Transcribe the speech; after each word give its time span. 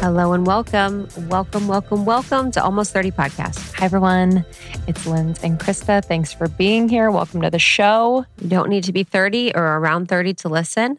Hello 0.00 0.32
and 0.32 0.46
welcome. 0.46 1.06
Welcome, 1.28 1.68
welcome, 1.68 2.06
welcome 2.06 2.50
to 2.52 2.64
Almost 2.64 2.94
30 2.94 3.10
Podcast. 3.10 3.74
Hi, 3.74 3.84
everyone. 3.84 4.46
It's 4.88 5.06
Linz 5.06 5.44
and 5.44 5.60
Krista. 5.60 6.02
Thanks 6.02 6.32
for 6.32 6.48
being 6.48 6.88
here. 6.88 7.10
Welcome 7.10 7.42
to 7.42 7.50
the 7.50 7.58
show. 7.58 8.24
You 8.40 8.48
don't 8.48 8.70
need 8.70 8.84
to 8.84 8.94
be 8.94 9.04
30 9.04 9.54
or 9.54 9.62
around 9.62 10.08
30 10.08 10.32
to 10.34 10.48
listen. 10.48 10.98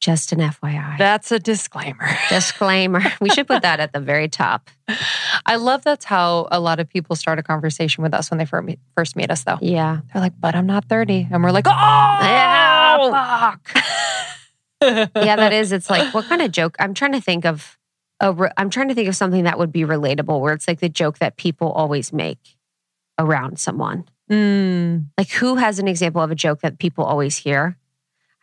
Just 0.00 0.32
an 0.32 0.38
FYI. 0.38 0.96
That's 0.96 1.30
a 1.30 1.38
disclaimer. 1.38 2.08
Disclaimer. 2.30 3.02
we 3.20 3.28
should 3.28 3.46
put 3.46 3.60
that 3.62 3.80
at 3.80 3.92
the 3.92 4.00
very 4.00 4.28
top. 4.28 4.70
I 5.44 5.56
love 5.56 5.84
that's 5.84 6.06
how 6.06 6.48
a 6.50 6.58
lot 6.58 6.80
of 6.80 6.88
people 6.88 7.16
start 7.16 7.38
a 7.38 7.42
conversation 7.42 8.02
with 8.02 8.14
us 8.14 8.30
when 8.30 8.38
they 8.38 8.46
first 8.96 9.14
meet 9.14 9.30
us, 9.30 9.44
though. 9.44 9.58
Yeah. 9.60 10.00
They're 10.12 10.22
like, 10.22 10.40
but 10.40 10.54
I'm 10.54 10.66
not 10.66 10.86
30. 10.86 11.28
And 11.30 11.42
we're 11.44 11.50
like, 11.50 11.66
oh, 11.66 11.70
yeah, 12.22 13.50
fuck. 13.50 13.70
yeah, 15.16 15.36
that 15.36 15.52
is. 15.52 15.70
It's 15.70 15.90
like, 15.90 16.14
what 16.14 16.24
kind 16.24 16.40
of 16.40 16.50
joke? 16.50 16.76
I'm 16.78 16.94
trying 16.94 17.12
to 17.12 17.20
think 17.20 17.44
of 17.44 17.77
a, 18.20 18.52
I'm 18.56 18.70
trying 18.70 18.88
to 18.88 18.94
think 18.94 19.08
of 19.08 19.16
something 19.16 19.44
that 19.44 19.58
would 19.58 19.72
be 19.72 19.82
relatable 19.82 20.40
where 20.40 20.52
it's 20.52 20.68
like 20.68 20.80
the 20.80 20.88
joke 20.88 21.18
that 21.18 21.36
people 21.36 21.70
always 21.70 22.12
make 22.12 22.56
around 23.18 23.58
someone. 23.58 24.04
Mm. 24.30 25.06
Like 25.16 25.30
who 25.30 25.56
has 25.56 25.78
an 25.78 25.88
example 25.88 26.22
of 26.22 26.30
a 26.30 26.34
joke 26.34 26.60
that 26.60 26.78
people 26.78 27.04
always 27.04 27.36
hear? 27.36 27.78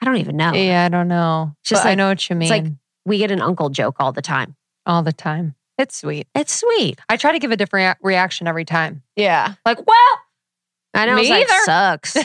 I 0.01 0.05
don't 0.05 0.17
even 0.17 0.37
know. 0.37 0.53
Yeah, 0.53 0.85
I 0.85 0.89
don't 0.89 1.07
know. 1.07 1.55
Just 1.63 1.85
like, 1.85 1.91
I 1.91 1.95
know 1.95 2.09
what 2.09 2.29
you 2.29 2.35
mean. 2.35 2.51
It's 2.51 2.63
like 2.63 2.73
we 3.05 3.17
get 3.17 3.31
an 3.31 3.41
uncle 3.41 3.69
joke 3.69 3.97
all 3.99 4.11
the 4.11 4.21
time. 4.21 4.55
All 4.85 5.03
the 5.03 5.13
time. 5.13 5.55
It's 5.77 5.97
sweet. 5.97 6.27
It's 6.33 6.53
sweet. 6.53 6.99
I 7.09 7.17
try 7.17 7.33
to 7.33 7.39
give 7.39 7.51
a 7.51 7.57
different 7.57 7.97
reaction 8.01 8.47
every 8.47 8.65
time. 8.65 9.03
Yeah. 9.15 9.55
Like, 9.65 9.85
well, 9.85 10.19
I 10.93 11.05
know. 11.05 11.15
Me 11.15 11.29
like, 11.29 11.49
sucks. 11.65 12.15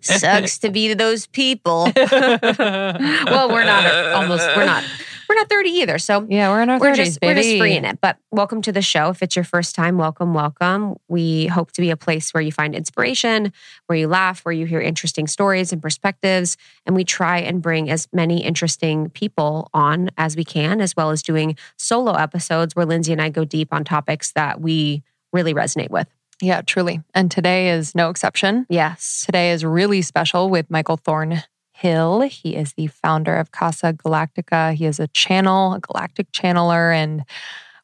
sucks 0.00 0.58
to 0.58 0.70
be 0.70 0.94
those 0.94 1.26
people. 1.26 1.90
well, 1.96 3.48
we're 3.48 3.64
not 3.64 4.12
almost. 4.12 4.46
We're 4.56 4.66
not 4.66 4.84
we're 5.32 5.40
not 5.40 5.48
30 5.48 5.70
either. 5.70 5.98
So 5.98 6.26
yeah, 6.28 6.50
we're 6.50 6.60
in 6.60 6.68
our 6.68 6.78
we're 6.78 6.92
30s, 6.92 6.96
just, 6.96 7.20
baby. 7.20 7.34
We're 7.34 7.42
just 7.42 7.58
free 7.58 7.76
in 7.76 7.86
it. 7.86 8.02
But 8.02 8.18
welcome 8.30 8.60
to 8.62 8.72
the 8.72 8.82
show. 8.82 9.08
If 9.08 9.22
it's 9.22 9.34
your 9.34 9.46
first 9.46 9.74
time, 9.74 9.96
welcome, 9.96 10.34
welcome. 10.34 10.96
We 11.08 11.46
hope 11.46 11.72
to 11.72 11.80
be 11.80 11.88
a 11.88 11.96
place 11.96 12.34
where 12.34 12.42
you 12.42 12.52
find 12.52 12.74
inspiration, 12.74 13.50
where 13.86 13.98
you 13.98 14.08
laugh, 14.08 14.44
where 14.44 14.52
you 14.52 14.66
hear 14.66 14.80
interesting 14.80 15.26
stories 15.26 15.72
and 15.72 15.80
perspectives. 15.80 16.58
And 16.84 16.94
we 16.94 17.02
try 17.02 17.38
and 17.38 17.62
bring 17.62 17.88
as 17.88 18.08
many 18.12 18.44
interesting 18.44 19.08
people 19.08 19.70
on 19.72 20.10
as 20.18 20.36
we 20.36 20.44
can, 20.44 20.82
as 20.82 20.94
well 20.94 21.10
as 21.10 21.22
doing 21.22 21.56
solo 21.78 22.12
episodes 22.12 22.76
where 22.76 22.84
Lindsey 22.84 23.12
and 23.12 23.22
I 23.22 23.30
go 23.30 23.46
deep 23.46 23.72
on 23.72 23.84
topics 23.84 24.32
that 24.32 24.60
we 24.60 25.02
really 25.32 25.54
resonate 25.54 25.88
with. 25.88 26.08
Yeah, 26.42 26.60
truly. 26.60 27.00
And 27.14 27.30
today 27.30 27.70
is 27.70 27.94
no 27.94 28.10
exception. 28.10 28.66
Yes. 28.68 29.22
Today 29.24 29.52
is 29.52 29.64
really 29.64 30.02
special 30.02 30.50
with 30.50 30.70
Michael 30.70 30.98
Thorn 30.98 31.42
Hill. 31.72 32.20
He 32.22 32.54
is 32.54 32.74
the 32.74 32.86
founder 32.86 33.36
of 33.36 33.50
Casa 33.50 33.92
Galactica. 33.92 34.74
He 34.74 34.86
is 34.86 35.00
a 35.00 35.08
channel, 35.08 35.74
a 35.74 35.80
galactic 35.80 36.30
channeler. 36.32 36.94
And 36.94 37.24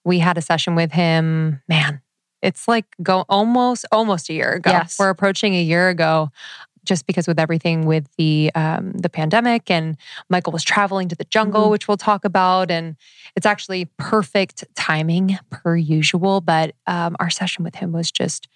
we 0.04 0.18
had 0.18 0.38
a 0.38 0.42
session 0.42 0.74
with 0.74 0.92
him. 0.92 1.62
Man, 1.68 2.00
it's 2.42 2.68
like 2.68 2.86
go 3.02 3.24
almost 3.28 3.84
almost 3.92 4.28
a 4.30 4.32
year 4.32 4.52
ago. 4.52 4.70
Yes. 4.70 4.96
We're 4.98 5.10
approaching 5.10 5.54
a 5.54 5.62
year 5.62 5.88
ago 5.88 6.30
just 6.84 7.06
because 7.06 7.28
with 7.28 7.38
everything 7.38 7.86
with 7.86 8.08
the 8.16 8.50
um, 8.54 8.92
the 8.92 9.10
pandemic 9.10 9.70
and 9.70 9.96
Michael 10.30 10.52
was 10.52 10.64
traveling 10.64 11.08
to 11.08 11.16
the 11.16 11.24
jungle, 11.24 11.62
mm-hmm. 11.62 11.70
which 11.72 11.86
we'll 11.86 11.98
talk 11.98 12.24
about, 12.24 12.70
and 12.70 12.96
it's 13.36 13.46
actually 13.46 13.84
perfect 13.98 14.64
timing 14.74 15.38
per 15.50 15.76
usual. 15.76 16.40
But 16.40 16.74
um, 16.86 17.14
our 17.20 17.30
session 17.30 17.62
with 17.62 17.76
him 17.76 17.92
was 17.92 18.10
just 18.10 18.48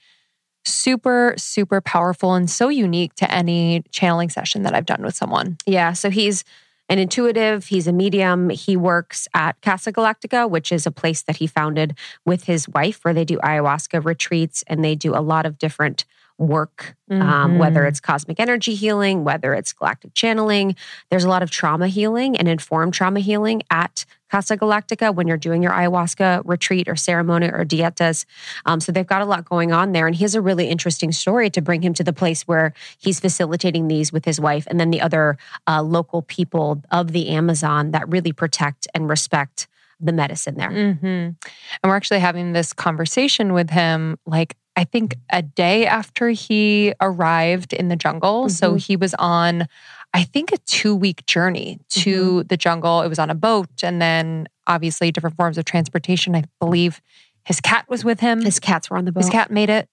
super, 0.65 1.35
super 1.37 1.81
powerful 1.81 2.35
and 2.35 2.49
so 2.49 2.69
unique 2.69 3.15
to 3.15 3.31
any 3.31 3.83
channeling 3.91 4.29
session 4.29 4.63
that 4.63 4.75
I've 4.75 4.87
done 4.87 5.03
with 5.03 5.15
someone. 5.15 5.57
Yeah. 5.67 5.93
So 5.93 6.11
he's 6.11 6.45
an 6.89 6.99
intuitive, 6.99 7.67
he's 7.67 7.87
a 7.87 7.93
medium. 7.93 8.51
He 8.51 8.77
works 8.77 9.27
at 9.35 9.61
Casa 9.63 9.93
Galactica, 9.93 10.49
which 10.49 10.71
is 10.71 10.87
a 10.87 10.91
place 10.91 11.23
that 11.23 11.37
he 11.37 11.47
founded 11.47 11.97
with 12.27 12.45
his 12.45 12.69
wife 12.69 13.05
where 13.05 13.15
they 13.15 13.25
do 13.25 13.39
ayahuasca 13.39 14.05
retreats 14.05 14.63
and 14.67 14.85
they 14.85 14.95
do 14.95 15.15
a 15.15 15.21
lot 15.21 15.47
of 15.47 15.59
different 15.59 16.05
work, 16.39 16.95
mm-hmm. 17.11 17.23
um, 17.23 17.59
whether 17.59 17.81
mm-hmm. 17.81 17.89
it's 17.89 18.01
cosmic 18.01 18.41
energy 18.41 18.75
healing, 18.75 19.25
whether 19.25 19.55
it's 19.55 19.73
galactic 19.73 20.15
channeling. 20.15 20.77
There's 21.11 21.25
a 21.25 21.29
lot 21.29 21.43
of 21.43 21.51
trauma 21.51 21.89
healing 21.89 22.37
and 22.37 22.49
informed 22.49 22.95
trauma 22.95 23.21
healing 23.21 23.63
at 23.71 24.05
Casa 24.31 24.57
Galactica 24.57 25.15
when 25.15 25.29
you're 25.29 25.37
doing 25.37 25.63
your 25.63 25.73
ayahuasca 25.73 26.43
retreat 26.47 26.89
or 26.89 26.97
ceremony 26.97 27.49
or 27.49 27.67
dietas. 27.67 28.25
Um, 28.65 28.81
so 28.81 28.91
they've 28.91 29.07
got 29.07 29.21
a 29.21 29.27
lot 29.27 29.45
going 29.45 29.73
on 29.73 29.93
there. 29.93 30.07
And 30.07 30.17
he 30.17 30.25
has 30.25 30.35
a 30.35 30.41
really 30.41 30.69
interesting 30.69 31.13
story 31.13 31.51
to 31.51 31.61
bring 31.61 31.83
him 31.83 31.93
to 31.95 32.05
the 32.05 32.15
place 32.15 32.43
where 32.49 32.73
he's 32.99 33.21
facilitating 33.21 33.89
these 33.89 34.11
with 34.11 34.25
his 34.25 34.41
wife 34.41 34.67
and 34.69 34.81
then 34.81 34.91
the 34.91 35.03
other 35.03 35.37
uh, 35.67 35.83
local 35.83 36.23
people 36.23 36.83
of 36.91 37.13
the 37.13 37.29
Amazon 37.29 37.91
that 37.91 38.09
really 38.09 38.33
protect 38.33 38.89
and 38.95 39.07
respect 39.09 39.69
the 40.01 40.13
medicine 40.13 40.57
there. 40.57 40.71
Mm-hmm. 40.71 41.05
And 41.07 41.37
we're 41.85 41.97
actually 41.97 42.21
having 42.21 42.53
this 42.53 42.73
conversation 42.73 43.53
with 43.53 43.71
him 43.71 44.19
like 44.27 44.57
I 44.77 44.85
think 44.85 45.17
a 45.31 45.43
day 45.43 45.87
after 45.87 46.31
he 46.31 46.95
arrived 47.01 47.73
in 47.73 47.89
the 47.89 47.97
jungle. 47.97 48.45
Mm-hmm. 48.45 48.49
So 48.51 48.75
he 48.75 48.97
was 48.97 49.15
on, 49.15 49.67
I 50.15 50.25
think, 50.25 50.53
a 50.53 50.59
two 50.59 50.95
week 50.95 51.27
journey 51.27 51.79
to 51.91 52.11
mm-hmm. 52.11 52.47
the 52.47 52.57
jungle. 52.57 53.03
It 53.03 53.09
was 53.09 53.19
on 53.19 53.31
a 53.31 53.35
boat 53.35 53.83
and 53.83 54.01
then 54.01 54.49
obviously 54.67 55.11
different 55.11 55.37
forms 55.37 55.59
of 55.59 55.65
transportation. 55.65 56.35
I 56.35 56.45
believe 56.59 57.01
his 57.45 57.61
cat 57.61 57.87
was 57.89 58.05
with 58.05 58.21
him. 58.21 58.43
His 58.43 58.59
cats 58.59 58.89
were 58.89 58.97
on 58.97 59.05
the 59.05 59.13
boat. 59.13 59.25
His 59.25 59.31
cat 59.31 59.51
made 59.51 59.71
it. 59.71 59.89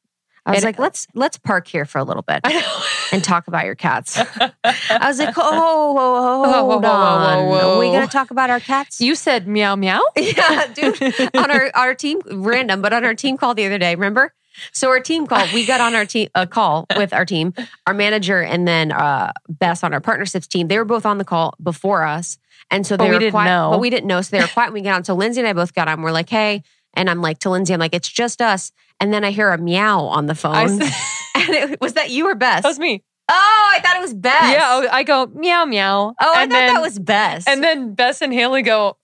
I 0.46 0.56
was 0.56 0.64
like, 0.64 0.80
let's 0.80 1.06
let's 1.14 1.38
park 1.38 1.68
here 1.68 1.86
for 1.86 2.00
a 2.00 2.04
little 2.04 2.24
bit 2.24 2.42
and 3.12 3.24
talk 3.24 3.48
about 3.48 3.66
your 3.66 3.76
cats. 3.76 4.18
I 4.64 5.08
was 5.08 5.20
like, 5.20 5.36
oh, 5.38 6.44
hold 6.52 6.86
on. 6.86 7.54
Are 7.54 7.80
we 7.80 7.88
gonna 7.92 8.08
talk 8.08 8.32
about 8.32 8.50
our 8.50 8.60
cats? 8.60 9.00
You 9.00 9.16
said 9.16 9.48
meow 9.48 9.76
meow. 9.76 10.02
yeah, 10.18 10.68
dude. 10.74 11.00
on 11.36 11.52
our 11.52 11.70
our 11.76 11.94
team, 11.94 12.22
random, 12.32 12.82
but 12.82 12.94
on 12.94 13.06
our 13.06 13.14
team 13.14 13.38
call 13.38 13.54
the 13.54 13.66
other 13.66 13.78
day, 13.78 13.94
remember? 13.94 14.34
So 14.72 14.90
our 14.90 15.00
team 15.00 15.28
call, 15.28 15.46
we 15.54 15.66
got 15.66 15.82
on 15.82 15.96
our 15.96 16.06
team 16.06 16.30
a 16.36 16.48
call 16.48 16.86
with 16.96 17.14
our 17.14 17.26
team, 17.26 17.54
our 17.88 17.94
manager, 17.94 18.42
and 18.42 18.68
then 18.68 18.92
uh, 18.92 19.32
Bess 19.48 19.84
on 19.84 19.94
our 19.94 20.02
partnerships 20.02 20.48
team. 20.48 20.68
They 20.68 20.78
were 20.78 20.86
both 20.86 21.06
on 21.06 21.18
the 21.18 21.26
call 21.26 21.56
before 21.62 22.04
us, 22.04 22.38
and 22.72 22.86
so 22.86 22.98
they 22.98 23.06
but 23.06 23.08
were 23.08 23.14
we 23.14 23.20
didn't 23.20 23.32
quiet, 23.32 23.50
know. 23.50 23.72
But 23.72 23.80
we 23.80 23.90
didn't 23.90 24.08
know, 24.08 24.22
so 24.22 24.36
they 24.36 24.42
were 24.42 24.48
quiet. 24.48 24.68
when 24.74 24.82
we 24.82 24.88
got 24.88 24.96
on. 24.96 25.04
So 25.04 25.16
Lindsey 25.16 25.42
and 25.42 25.48
I 25.48 25.54
both 25.54 25.74
got 25.74 25.88
on. 25.88 26.02
We're 26.02 26.12
like, 26.12 26.30
hey, 26.30 26.64
and 26.94 27.10
I'm 27.10 27.22
like 27.22 27.40
to 27.40 27.50
Lindsey, 27.50 27.74
I'm 27.74 27.80
like, 27.80 27.94
it's 27.94 28.10
just 28.10 28.42
us. 28.42 28.72
And 29.00 29.14
then 29.14 29.24
I 29.24 29.32
hear 29.32 29.50
a 29.52 29.58
meow 29.58 30.02
on 30.02 30.26
the 30.26 30.36
phone, 30.36 30.82
said, 30.82 30.92
and 31.36 31.50
it 31.72 31.82
was 31.82 31.94
that 31.94 32.10
you 32.10 32.28
or 32.28 32.36
Bess? 32.36 32.64
That 32.64 32.70
was 32.70 32.80
me. 32.80 33.04
Oh, 33.32 33.72
I 33.74 33.80
thought 33.80 33.96
it 33.96 34.02
was 34.02 34.14
Bess. 34.14 34.54
Yeah, 34.54 34.68
oh, 34.68 34.88
I 34.92 35.04
go 35.04 35.28
meow 35.28 35.66
meow. 35.66 36.14
Oh, 36.20 36.32
I 36.34 36.42
thought 36.42 36.50
then, 36.50 36.74
that 36.74 36.82
was 36.82 36.98
Bess. 36.98 37.46
And 37.48 37.64
then 37.64 37.94
Bess 37.94 38.22
and 38.22 38.34
Haley 38.34 38.64
go, 38.64 38.98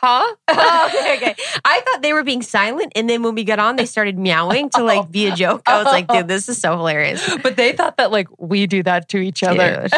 huh? 0.00 0.34
oh, 0.48 0.90
okay, 0.94 1.16
okay. 1.16 1.34
I 1.64 1.80
thought 1.80 2.02
they 2.02 2.12
were 2.12 2.24
being 2.24 2.42
silent, 2.42 2.92
and 2.96 3.08
then 3.08 3.22
when 3.22 3.34
we 3.34 3.44
got 3.44 3.58
on, 3.58 3.76
they 3.76 3.86
started 3.86 4.18
meowing 4.18 4.70
to 4.70 4.82
like 4.82 5.10
be 5.10 5.26
a 5.26 5.34
joke. 5.34 5.62
I 5.66 5.78
was 5.78 5.86
like, 5.86 6.08
dude, 6.08 6.28
this 6.28 6.48
is 6.48 6.58
so 6.58 6.76
hilarious. 6.76 7.36
But 7.42 7.56
they 7.56 7.72
thought 7.72 7.96
that 7.96 8.10
like 8.10 8.28
we 8.38 8.66
do 8.66 8.82
that 8.82 9.08
to 9.10 9.18
each 9.18 9.42
other. 9.42 9.88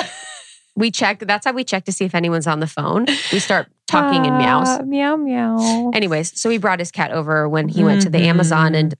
we 0.76 0.90
check. 0.90 1.20
That's 1.20 1.44
how 1.44 1.52
we 1.52 1.64
check 1.64 1.84
to 1.86 1.92
see 1.92 2.04
if 2.04 2.14
anyone's 2.14 2.46
on 2.46 2.60
the 2.60 2.66
phone. 2.66 3.06
We 3.32 3.38
start 3.38 3.68
talking 3.86 4.22
uh, 4.22 4.28
in 4.28 4.38
meows. 4.38 4.68
Ah, 4.68 4.82
meow 4.82 5.16
meow. 5.16 5.90
Anyways, 5.92 6.38
so 6.38 6.50
he 6.50 6.58
brought 6.58 6.78
his 6.78 6.90
cat 6.90 7.10
over 7.10 7.48
when 7.48 7.68
he 7.68 7.78
mm-hmm. 7.78 7.86
went 7.86 8.02
to 8.02 8.10
the 8.10 8.18
Amazon 8.18 8.74
and 8.74 8.94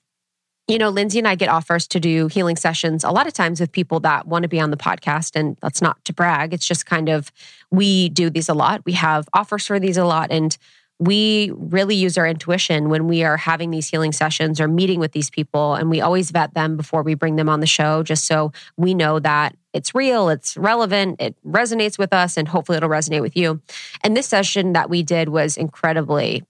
you 0.69 0.79
know, 0.79 0.91
Lindsey 0.91 1.19
and 1.19 1.27
I 1.27 1.35
get 1.35 1.49
offers 1.49 1.89
to 1.89 2.01
do 2.01 2.29
healing 2.29 2.57
sessions 2.57 3.03
a 3.03 3.11
lot 3.11 3.27
of 3.27 3.33
times 3.33 3.61
with 3.61 3.73
people 3.73 4.01
that 4.01 4.27
want 4.27 4.45
to 4.45 4.49
be 4.49 4.61
on 4.61 4.71
the 4.71 4.77
podcast. 4.77 5.35
And 5.35 5.57
that's 5.61 5.83
not 5.83 6.03
to 6.05 6.13
brag. 6.13 6.55
It's 6.55 6.67
just 6.67 6.87
kind 6.87 7.09
of, 7.09 7.33
we 7.71 8.09
do 8.11 8.31
these 8.31 8.49
a 8.49 8.55
lot. 8.55 8.83
We 8.87 8.93
have 8.93 9.29
offers 9.35 9.67
for 9.67 9.81
these 9.81 9.97
a 9.97 10.05
lot. 10.05 10.31
And 10.31 10.57
we 11.03 11.51
really 11.57 11.97
use 11.97 12.17
our 12.17 12.29
intuition 12.29 12.89
when 12.89 13.09
we 13.09 13.25
are 13.25 13.37
having 13.37 13.71
these 13.71 13.89
healing 13.89 14.13
sessions 14.13 14.61
or 14.61 14.69
meeting 14.69 15.01
with 15.01 15.11
these 15.11 15.31
people. 15.31 15.75
And 15.75 15.91
we 15.91 16.01
always 16.01 16.31
vet 16.31 16.55
them 16.55 16.77
before 16.77 17.03
we 17.03 17.15
bring 17.15 17.35
them 17.35 17.49
on 17.49 17.59
the 17.59 17.67
show, 17.67 18.05
just 18.05 18.25
so 18.25 18.53
we 18.77 18.95
know 18.95 19.19
that 19.19 19.57
it's 19.73 19.97
real, 19.97 20.29
it's 20.29 20.57
relevant, 20.57 21.21
it 21.21 21.35
resonates 21.45 21.99
with 21.99 22.13
us, 22.13 22.37
and 22.37 22.47
hopefully 22.47 22.77
it'll 22.77 22.89
resonate 22.89 23.21
with 23.21 23.37
you. 23.37 23.61
And 24.05 24.17
this 24.17 24.29
session 24.29 24.75
that 24.75 24.89
we 24.89 25.03
did 25.03 25.29
was 25.29 25.57
incredibly 25.57 26.45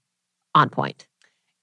on 0.53 0.69
point. 0.69 1.07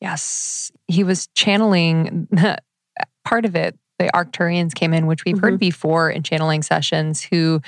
Yes. 0.00 0.72
He 0.88 1.04
was 1.04 1.28
channeling 1.36 2.26
part 3.24 3.44
of 3.44 3.54
it. 3.54 3.78
The 4.00 4.10
Arcturians 4.12 4.74
came 4.74 4.92
in, 4.94 5.06
which 5.06 5.24
we've 5.24 5.36
mm-hmm. 5.36 5.44
heard 5.44 5.60
before 5.60 6.10
in 6.10 6.24
channeling 6.24 6.62
sessions, 6.62 7.22
who 7.22 7.60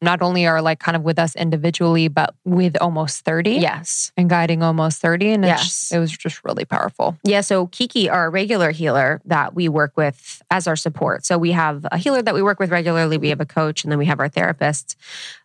not 0.00 0.22
only 0.22 0.46
are 0.46 0.62
like 0.62 0.78
kind 0.78 0.96
of 0.96 1.02
with 1.02 1.18
us 1.18 1.34
individually, 1.34 2.08
but 2.08 2.34
with 2.44 2.76
almost 2.80 3.24
30. 3.24 3.52
Yes. 3.52 4.12
And 4.16 4.30
guiding 4.30 4.62
almost 4.62 5.00
30. 5.00 5.30
And 5.30 5.44
yes. 5.44 5.90
it 5.92 5.98
was 5.98 6.16
just 6.16 6.44
really 6.44 6.64
powerful. 6.64 7.16
Yeah. 7.24 7.40
So 7.40 7.66
Kiki, 7.66 8.08
our 8.08 8.30
regular 8.30 8.70
healer 8.70 9.20
that 9.24 9.54
we 9.54 9.68
work 9.68 9.96
with 9.96 10.42
as 10.50 10.66
our 10.66 10.76
support. 10.76 11.24
So 11.24 11.36
we 11.36 11.52
have 11.52 11.86
a 11.90 11.98
healer 11.98 12.22
that 12.22 12.34
we 12.34 12.42
work 12.42 12.60
with 12.60 12.70
regularly, 12.70 13.18
we 13.18 13.30
have 13.30 13.40
a 13.40 13.46
coach, 13.46 13.84
and 13.84 13.90
then 13.90 13.98
we 13.98 14.06
have 14.06 14.20
our 14.20 14.28
therapists 14.28 14.94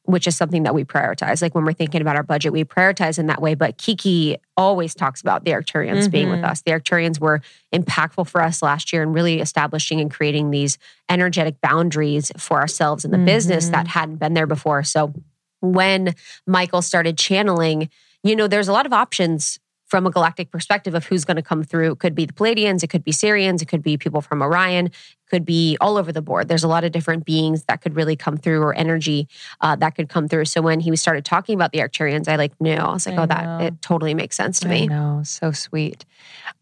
which 0.06 0.28
is 0.28 0.36
something 0.36 0.64
that 0.64 0.76
we 0.76 0.84
prioritize. 0.84 1.42
Like 1.42 1.56
when 1.56 1.64
we're 1.64 1.74
thinking 1.74 2.02
about 2.02 2.18
our 2.18 2.24
budget, 2.24 2.52
we 2.52 2.66
prioritize 2.66 3.18
in 3.18 3.28
that 3.28 3.42
way. 3.42 3.56
But 3.56 3.78
Kiki 3.78 4.38
always 4.58 4.94
talks 4.94 5.22
about 5.22 5.46
the 5.46 5.52
Arcturians 5.52 6.02
mm-hmm. 6.02 6.12
being 6.12 6.30
with 6.30 6.40
mm-hmm. 6.40 6.52
us. 6.52 6.62
The 6.62 6.72
Arcturians 6.72 7.20
were 7.20 7.42
impactful 7.74 8.28
for 8.28 8.42
us 8.42 8.62
last 8.62 8.92
year 8.92 9.02
and 9.02 9.14
really 9.14 9.40
establishing 9.40 10.02
and 10.02 10.12
creating 10.12 10.52
these 10.52 10.78
energetic 11.10 11.62
boundaries 11.62 12.32
for 12.38 12.60
ourselves 12.60 13.06
in 13.06 13.12
the 13.12 13.18
mm-hmm. 13.18 13.28
business 13.28 13.70
that 13.70 13.88
hadn't 13.88 14.18
been 14.18 14.34
there 14.34 14.48
before. 14.48 14.84
So 14.84 15.14
when 15.62 16.16
Michael 16.46 16.82
started 16.82 17.18
channeling, 17.18 17.90
you 18.24 18.36
know, 18.36 18.48
there's 18.48 18.68
a 18.68 18.74
lot 18.74 18.86
of 18.86 18.92
options 18.92 19.60
from 19.86 20.08
a 20.08 20.12
galactic 20.12 20.50
perspective 20.50 20.96
of 20.96 21.06
who's 21.06 21.24
going 21.24 21.36
to 21.36 21.44
come 21.44 21.64
through. 21.64 21.92
It 21.92 22.00
could 22.00 22.16
be 22.16 22.26
the 22.26 22.34
Pleiadians, 22.34 22.84
it 22.84 22.88
could 22.88 23.04
be 23.04 23.12
Sirians, 23.12 23.62
it 23.62 23.68
could 23.68 23.84
be 23.84 23.96
people 23.96 24.22
from 24.22 24.42
Orion, 24.42 24.90
could 25.34 25.46
be 25.46 25.76
all 25.82 25.98
over 25.98 26.12
the 26.12 26.22
board. 26.22 26.48
There's 26.48 26.64
a 26.64 26.68
lot 26.68 26.84
of 26.84 26.92
different 26.92 27.26
beings 27.26 27.64
that 27.64 27.82
could 27.82 27.96
really 27.96 28.16
come 28.16 28.38
through 28.38 28.62
or 28.62 28.72
energy 28.76 29.28
uh, 29.62 29.76
that 29.78 29.96
could 29.96 30.08
come 30.08 30.28
through. 30.28 30.46
So 30.46 30.62
when 30.62 30.80
he 30.80 30.96
started 30.96 31.26
talking 31.26 31.56
about 31.56 31.72
the 31.72 31.80
Arcturians, 31.80 32.28
I 32.28 32.36
like 32.36 32.54
knew. 32.62 32.76
I 32.76 32.94
was 32.94 33.08
like, 33.08 33.18
I 33.18 33.24
oh, 33.24 33.26
that 33.26 33.62
it 33.62 33.82
totally 33.82 34.14
makes 34.14 34.36
sense 34.38 34.60
to 34.60 34.68
I 34.68 34.72
me. 34.72 34.88
know, 34.88 35.22
so 35.26 35.52
sweet. 35.52 36.06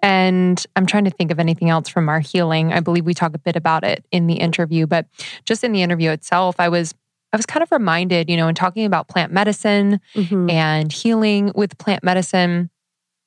And 0.02 0.66
I'm 0.78 0.86
trying 0.86 1.04
to 1.04 1.12
think 1.12 1.32
of 1.32 1.40
anything 1.40 1.70
else 1.70 1.90
from 1.90 2.08
our 2.08 2.22
healing. 2.22 2.72
I 2.72 2.80
believe 2.80 3.06
we 3.06 3.14
talk 3.14 3.34
a 3.36 3.40
bit 3.40 3.58
about 3.58 3.84
it 3.84 4.06
in 4.10 4.28
the 4.28 4.36
interview, 4.36 4.88
but 4.88 5.06
just 5.44 5.66
in 5.66 5.74
the 5.74 5.82
interview 5.82 6.12
itself, 6.12 6.56
I 6.60 6.70
was 6.70 6.94
I 7.34 7.38
was 7.38 7.46
kind 7.46 7.62
of 7.64 7.72
reminded, 7.74 8.30
you 8.30 8.38
know, 8.38 8.48
in 8.48 8.56
talking 8.56 8.86
about 8.86 9.10
plant 9.10 9.34
medicine 9.34 10.00
Mhm. 10.16 10.50
and 10.50 10.92
healing 10.94 11.52
with 11.56 11.78
plant 11.78 12.04
medicine. 12.06 12.70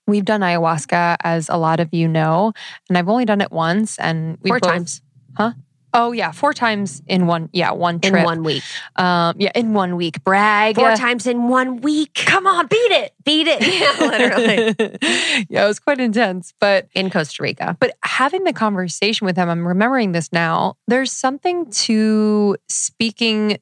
We've 0.07 0.25
done 0.25 0.41
ayahuasca, 0.43 1.17
as 1.25 1.49
a 1.51 1.57
lot 1.57 1.81
of 1.81 1.93
you 1.93 2.09
know, 2.09 2.53
and 2.89 2.97
I've 2.99 3.09
only 3.11 3.25
done 3.27 3.41
it 3.43 3.51
once. 3.53 3.99
And 3.99 4.37
we 4.43 4.49
Four 4.51 4.61
both- 4.61 4.71
times 4.73 5.01
Oh 5.97 6.11
yeah, 6.11 6.33
four 6.33 6.53
times 6.53 7.03
in 7.07 7.29
one. 7.29 7.51
Yeah, 7.53 7.71
one 7.71 8.01
trip 8.01 8.15
in 8.17 8.25
one 8.25 8.43
week. 8.43 8.65
Um, 8.97 9.37
yeah, 9.39 9.53
in 9.55 9.75
one 9.75 9.95
week. 9.95 10.25
Brag. 10.25 10.75
Four 10.75 10.97
times 10.97 11.25
in 11.25 11.47
one 11.47 11.83
week. 11.83 12.15
Come 12.27 12.49
on, 12.49 12.67
beat 12.67 12.77
it. 12.91 13.13
Beat 13.25 13.47
it. 13.47 13.61
Yeah, 13.63 14.07
literally. 14.09 14.75
yeah, 15.49 15.65
it 15.65 15.69
was 15.69 15.79
quite 15.79 16.01
intense, 16.01 16.53
but 16.59 16.89
In 16.97 17.11
Costa 17.11 17.41
Rica. 17.45 17.77
But 17.79 17.97
having 18.03 18.43
the 18.43 18.53
conversation 18.53 19.25
with 19.25 19.37
him, 19.37 19.49
I'm 19.49 19.67
remembering 19.69 20.11
this 20.11 20.33
now. 20.33 20.77
There's 20.89 21.13
something 21.13 21.71
to 21.71 22.57
speaking 22.69 23.59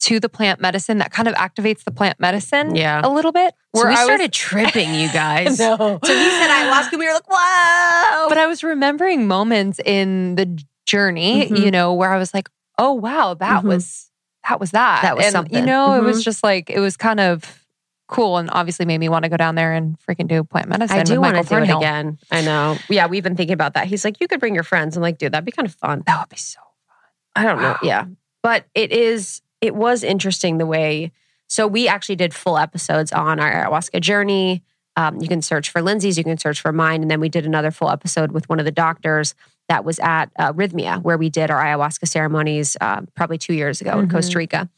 to 0.00 0.18
the 0.18 0.28
plant 0.28 0.60
medicine 0.60 0.98
that 0.98 1.12
kind 1.12 1.28
of 1.28 1.34
activates 1.34 1.84
the 1.84 1.90
plant 1.92 2.18
medicine 2.18 2.74
Yeah. 2.74 3.00
a 3.04 3.08
little 3.10 3.32
bit. 3.32 3.54
So 3.76 3.82
we 3.86 3.90
I 3.90 3.90
was- 3.90 4.04
started 4.04 4.32
tripping, 4.44 4.94
you 4.94 5.12
guys. 5.12 5.58
No. 5.60 5.76
So 5.76 6.12
he 6.12 6.30
said 6.30 6.48
ayahuasca. 6.48 6.98
We 6.98 7.06
were 7.06 7.14
like, 7.14 7.28
whoa. 7.30 8.28
But 8.28 8.38
I 8.38 8.46
was 8.48 8.64
remembering 8.64 9.28
moments 9.28 9.78
in 9.84 10.34
the 10.34 10.60
journey, 10.88 11.48
Mhm. 11.48 11.64
you 11.64 11.70
know, 11.70 11.92
where 11.94 12.10
I 12.12 12.18
was 12.18 12.32
like, 12.32 12.48
oh 12.78 12.92
wow, 12.94 13.34
that 13.34 13.62
Mhm. 13.62 13.68
was 13.68 14.10
that 14.48 14.58
was 14.60 14.70
that. 14.70 15.02
That 15.02 15.16
was 15.16 15.26
and, 15.26 15.32
something. 15.32 15.58
You 15.58 15.66
know, 15.66 15.92
it 15.94 16.00
Mhm. 16.00 16.04
was 16.04 16.24
just 16.24 16.42
like 16.42 16.70
it 16.70 16.80
was 16.80 16.96
kind 16.96 17.20
of 17.20 17.64
cool 18.06 18.38
and 18.38 18.48
obviously 18.52 18.86
made 18.86 18.96
me 18.98 19.10
want 19.10 19.24
to 19.24 19.28
go 19.28 19.36
down 19.36 19.54
there 19.54 19.74
and 19.74 19.98
freaking 20.00 20.26
do 20.26 20.42
plant 20.42 20.68
medicine. 20.68 20.98
I 20.98 21.02
do 21.02 21.20
want 21.20 21.36
to 21.36 21.42
do 21.42 21.56
it 21.62 21.68
again. 21.68 22.16
I 22.30 22.40
know. 22.40 22.78
Yeah, 22.88 23.06
we've 23.06 23.22
been 23.22 23.36
thinking 23.36 23.52
about 23.52 23.74
that. 23.74 23.86
He's 23.86 24.02
like, 24.04 24.18
you 24.20 24.26
could 24.26 24.40
bring 24.40 24.54
your 24.54 24.64
friends. 24.64 24.96
I'm 24.96 25.02
like, 25.02 25.18
dude, 25.18 25.32
that'd 25.32 25.44
be 25.44 25.52
kind 25.52 25.68
of 25.68 25.74
fun. 25.74 26.02
That 26.06 26.18
would 26.18 26.30
be 26.30 26.36
so 26.38 26.58
fun. 26.88 26.96
I 27.36 27.46
don't 27.46 27.60
know. 27.60 27.76
Yeah. 27.82 28.06
But 28.42 28.64
it 28.74 28.92
is, 28.92 29.42
it 29.60 29.74
was 29.74 30.02
interesting 30.02 30.56
the 30.56 30.64
way. 30.64 31.12
So 31.48 31.66
we 31.66 31.86
actually 31.86 32.16
did 32.16 32.32
full 32.32 32.56
episodes 32.56 33.12
on 33.12 33.38
our 33.40 33.52
ayahuasca 33.52 34.00
journey. 34.00 34.62
Um, 34.96 35.20
you 35.20 35.28
can 35.28 35.42
search 35.42 35.68
for 35.68 35.82
Lindsey's, 35.82 36.16
you 36.16 36.24
can 36.24 36.38
search 36.38 36.62
for 36.62 36.72
mine. 36.72 37.02
And 37.02 37.10
then 37.10 37.20
we 37.20 37.28
did 37.28 37.44
another 37.44 37.70
full 37.70 37.90
episode 37.90 38.32
with 38.32 38.48
one 38.48 38.58
of 38.58 38.64
the 38.64 38.72
doctors 38.72 39.34
that 39.68 39.84
was 39.84 39.98
at 39.98 40.26
uh, 40.38 40.52
Rythmia, 40.52 41.02
where 41.02 41.18
we 41.18 41.28
did 41.30 41.50
our 41.50 41.62
ayahuasca 41.62 42.08
ceremonies 42.08 42.76
uh, 42.80 43.02
probably 43.14 43.38
two 43.38 43.54
years 43.54 43.80
ago 43.80 43.98
in 43.98 44.08
Mhm. 44.08 44.12
Costa 44.12 44.38
Rica. 44.38 44.68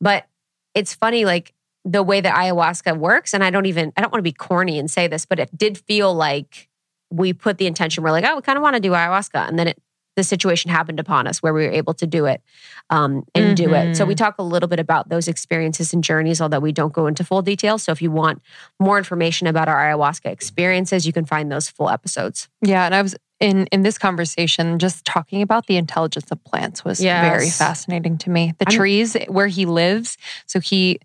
But 0.00 0.26
it's 0.74 0.94
funny, 0.94 1.24
like 1.24 1.54
the 1.84 2.02
way 2.02 2.20
that 2.20 2.34
ayahuasca 2.34 2.96
works. 2.98 3.32
And 3.32 3.44
I 3.44 3.50
don't 3.50 3.66
even, 3.66 3.92
I 3.96 4.00
don't 4.00 4.12
want 4.12 4.18
to 4.18 4.28
be 4.28 4.32
corny 4.32 4.78
and 4.78 4.90
say 4.90 5.06
this, 5.06 5.24
but 5.24 5.38
it 5.38 5.56
did 5.56 5.78
feel 5.78 6.12
like 6.12 6.68
we 7.10 7.32
put 7.32 7.58
the 7.58 7.66
intention, 7.68 8.02
we're 8.02 8.10
like, 8.10 8.24
oh, 8.24 8.34
we 8.36 8.42
kind 8.42 8.58
of 8.58 8.62
want 8.62 8.74
to 8.74 8.80
do 8.80 8.90
ayahuasca. 8.90 9.48
And 9.48 9.58
then 9.58 9.68
it, 9.68 9.80
the 10.16 10.24
situation 10.24 10.70
happened 10.70 10.98
upon 10.98 11.26
us 11.26 11.42
where 11.42 11.52
we 11.52 11.64
were 11.64 11.72
able 11.72 11.94
to 11.94 12.06
do 12.06 12.24
it 12.24 12.42
um, 12.90 13.24
and 13.34 13.56
do 13.56 13.74
it. 13.74 13.96
So 13.96 14.04
we 14.04 14.14
talk 14.14 14.36
a 14.38 14.42
little 14.42 14.68
bit 14.68 14.80
about 14.80 15.08
those 15.10 15.28
experiences 15.28 15.92
and 15.92 16.02
journeys, 16.02 16.40
although 16.40 16.58
we 16.58 16.72
don't 16.72 16.92
go 16.92 17.06
into 17.06 17.22
full 17.22 17.42
detail. 17.42 17.78
So 17.78 17.92
if 17.92 18.00
you 18.00 18.10
want 18.10 18.40
more 18.80 18.98
information 18.98 19.46
about 19.46 19.68
our 19.68 19.76
ayahuasca 19.76 20.26
experiences, 20.26 21.06
you 21.06 21.12
can 21.12 21.26
find 21.26 21.52
those 21.52 21.68
full 21.68 21.90
episodes. 21.90 22.48
Yeah, 22.62 22.86
and 22.86 22.94
I 22.94 23.02
was 23.02 23.14
in 23.38 23.66
in 23.66 23.82
this 23.82 23.98
conversation 23.98 24.78
just 24.78 25.04
talking 25.04 25.42
about 25.42 25.66
the 25.66 25.76
intelligence 25.76 26.30
of 26.30 26.42
plants 26.44 26.84
was 26.84 27.00
very 27.00 27.50
fascinating 27.50 28.16
to 28.18 28.30
me. 28.30 28.54
The 28.58 28.66
I'm- 28.68 28.76
trees 28.76 29.16
where 29.28 29.48
he 29.48 29.66
lives, 29.66 30.16
so 30.46 30.58
he 30.60 31.00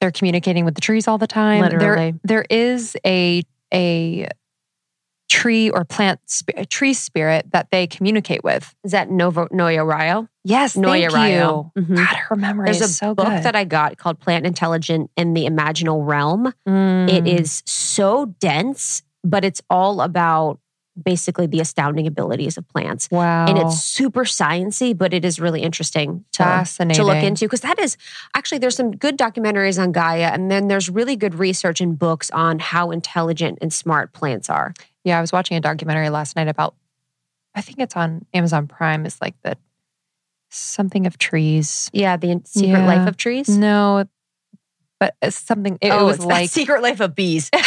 they're 0.00 0.10
communicating 0.10 0.64
with 0.64 0.74
the 0.74 0.80
trees 0.80 1.08
all 1.08 1.18
the 1.18 1.26
time. 1.26 1.62
Literally. 1.62 2.14
There 2.24 2.42
there 2.42 2.46
is 2.50 2.96
a 3.06 3.42
a 3.72 4.28
tree 5.28 5.70
or 5.70 5.84
plant 5.84 6.20
tree 6.70 6.94
spirit 6.94 7.50
that 7.52 7.70
they 7.70 7.86
communicate 7.86 8.44
with. 8.44 8.74
Is 8.84 8.92
that 8.92 9.10
Novo 9.10 9.46
Noya 9.48 9.86
Rao? 9.86 10.28
Yes, 10.44 10.76
Noya 10.76 11.10
you. 11.10 11.82
Mhm. 11.82 11.96
God, 11.96 12.16
her 12.16 12.36
memory 12.36 12.66
There's 12.66 12.80
a 12.80 12.88
so 12.88 13.14
book 13.14 13.26
good. 13.26 13.42
that 13.42 13.56
I 13.56 13.64
got 13.64 13.98
called 13.98 14.20
Plant 14.20 14.46
Intelligence 14.46 15.10
and 15.16 15.36
the 15.36 15.46
Imaginal 15.46 16.06
Realm. 16.06 16.52
Mm. 16.68 17.10
It 17.12 17.26
is 17.26 17.62
so 17.66 18.26
dense, 18.38 19.02
but 19.24 19.44
it's 19.44 19.60
all 19.68 20.00
about 20.00 20.60
basically 21.02 21.46
the 21.46 21.60
astounding 21.60 22.06
abilities 22.06 22.56
of 22.56 22.66
plants. 22.68 23.06
wow, 23.10 23.46
And 23.46 23.58
it's 23.58 23.82
super 23.82 24.24
sciency, 24.24 24.96
but 24.96 25.12
it 25.12 25.26
is 25.26 25.38
really 25.38 25.60
interesting 25.60 26.24
to, 26.32 26.64
to 26.94 27.04
look 27.04 27.22
into 27.22 27.44
because 27.44 27.60
that 27.60 27.78
is 27.78 27.98
actually 28.34 28.58
there's 28.58 28.76
some 28.76 28.92
good 28.92 29.18
documentaries 29.18 29.78
on 29.82 29.92
Gaia, 29.92 30.30
and 30.32 30.50
then 30.50 30.68
there's 30.68 30.88
really 30.88 31.16
good 31.16 31.34
research 31.34 31.82
and 31.82 31.98
books 31.98 32.30
on 32.30 32.60
how 32.60 32.90
intelligent 32.90 33.58
and 33.60 33.72
smart 33.72 34.14
plants 34.14 34.48
are. 34.48 34.72
Yeah, 35.06 35.18
I 35.18 35.20
was 35.20 35.30
watching 35.30 35.56
a 35.56 35.60
documentary 35.60 36.10
last 36.10 36.34
night 36.34 36.48
about, 36.48 36.74
I 37.54 37.60
think 37.60 37.78
it's 37.78 37.94
on 37.94 38.26
Amazon 38.34 38.66
Prime. 38.66 39.06
It's 39.06 39.20
like 39.22 39.40
the 39.42 39.56
something 40.50 41.06
of 41.06 41.16
trees. 41.16 41.88
Yeah, 41.92 42.16
the 42.16 42.40
secret 42.44 42.70
Yeah. 42.80 42.86
life 42.86 43.06
of 43.08 43.16
trees. 43.16 43.48
No, 43.48 44.08
but 44.98 45.14
it's 45.22 45.36
something. 45.36 45.78
It, 45.80 45.90
oh, 45.90 46.06
was 46.06 46.16
it's 46.16 46.24
the 46.24 46.28
like 46.28 46.50
secret 46.50 46.82
life 46.82 46.98
of 46.98 47.14
bees. 47.14 47.50
we 47.54 47.60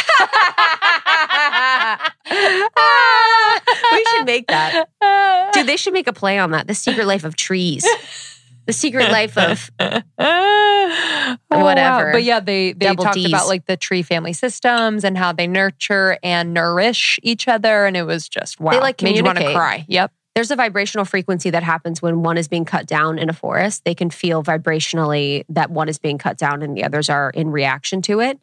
should 4.04 4.26
make 4.26 4.46
that. 4.48 5.50
Dude, 5.54 5.66
they 5.66 5.78
should 5.78 5.94
make 5.94 6.08
a 6.08 6.12
play 6.12 6.38
on 6.38 6.50
that. 6.50 6.66
The 6.66 6.74
secret 6.74 7.06
life 7.06 7.24
of 7.24 7.36
trees. 7.36 7.88
The 8.70 8.74
secret 8.74 9.10
life 9.10 9.36
of 9.36 9.70
Oh, 9.80 11.36
wow. 11.50 11.64
Whatever. 11.64 12.12
But 12.12 12.22
yeah, 12.22 12.40
they 12.40 12.72
they 12.72 12.86
Double 12.86 13.04
talked 13.04 13.16
Ds. 13.16 13.28
about 13.28 13.48
like 13.48 13.66
the 13.66 13.76
tree 13.76 14.02
family 14.02 14.32
systems 14.32 15.04
and 15.04 15.16
how 15.18 15.32
they 15.32 15.46
nurture 15.46 16.18
and 16.22 16.54
nourish 16.54 17.18
each 17.22 17.48
other, 17.48 17.86
and 17.86 17.96
it 17.96 18.04
was 18.04 18.28
just 18.28 18.60
wow. 18.60 18.72
They 18.72 18.80
like, 18.80 19.02
made 19.02 19.16
you 19.16 19.24
want 19.24 19.38
to 19.38 19.52
cry. 19.52 19.84
Yep. 19.88 20.12
there's 20.34 20.50
a 20.50 20.56
vibrational 20.56 21.04
frequency 21.04 21.50
that 21.50 21.62
happens 21.62 22.00
when 22.00 22.22
one 22.22 22.38
is 22.38 22.48
being 22.48 22.64
cut 22.64 22.86
down 22.86 23.18
in 23.18 23.28
a 23.28 23.32
forest. 23.32 23.84
They 23.84 23.94
can 23.94 24.10
feel 24.10 24.42
vibrationally 24.42 25.44
that 25.48 25.70
one 25.70 25.88
is 25.88 25.98
being 25.98 26.18
cut 26.18 26.38
down 26.38 26.62
and 26.62 26.76
the 26.76 26.84
others 26.84 27.10
are 27.10 27.30
in 27.30 27.50
reaction 27.50 28.02
to 28.02 28.20
it. 28.20 28.38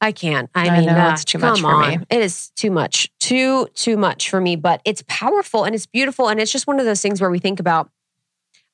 I 0.00 0.12
can't. 0.12 0.48
I, 0.54 0.68
I 0.68 0.78
mean, 0.78 0.86
know, 0.86 0.92
uh, 0.92 1.12
it's 1.12 1.24
too 1.24 1.38
much 1.38 1.60
for 1.60 1.66
on. 1.66 1.90
me. 1.90 1.98
It 2.08 2.22
is 2.22 2.50
too 2.50 2.70
much, 2.70 3.10
too 3.18 3.66
too 3.74 3.96
much 3.96 4.30
for 4.30 4.40
me. 4.40 4.54
But 4.54 4.80
it's 4.84 5.02
powerful 5.08 5.64
and 5.64 5.74
it's 5.74 5.86
beautiful, 5.86 6.28
and 6.28 6.38
it's 6.40 6.52
just 6.52 6.66
one 6.66 6.78
of 6.78 6.86
those 6.86 7.00
things 7.00 7.20
where 7.20 7.30
we 7.30 7.38
think 7.38 7.58
about. 7.60 7.90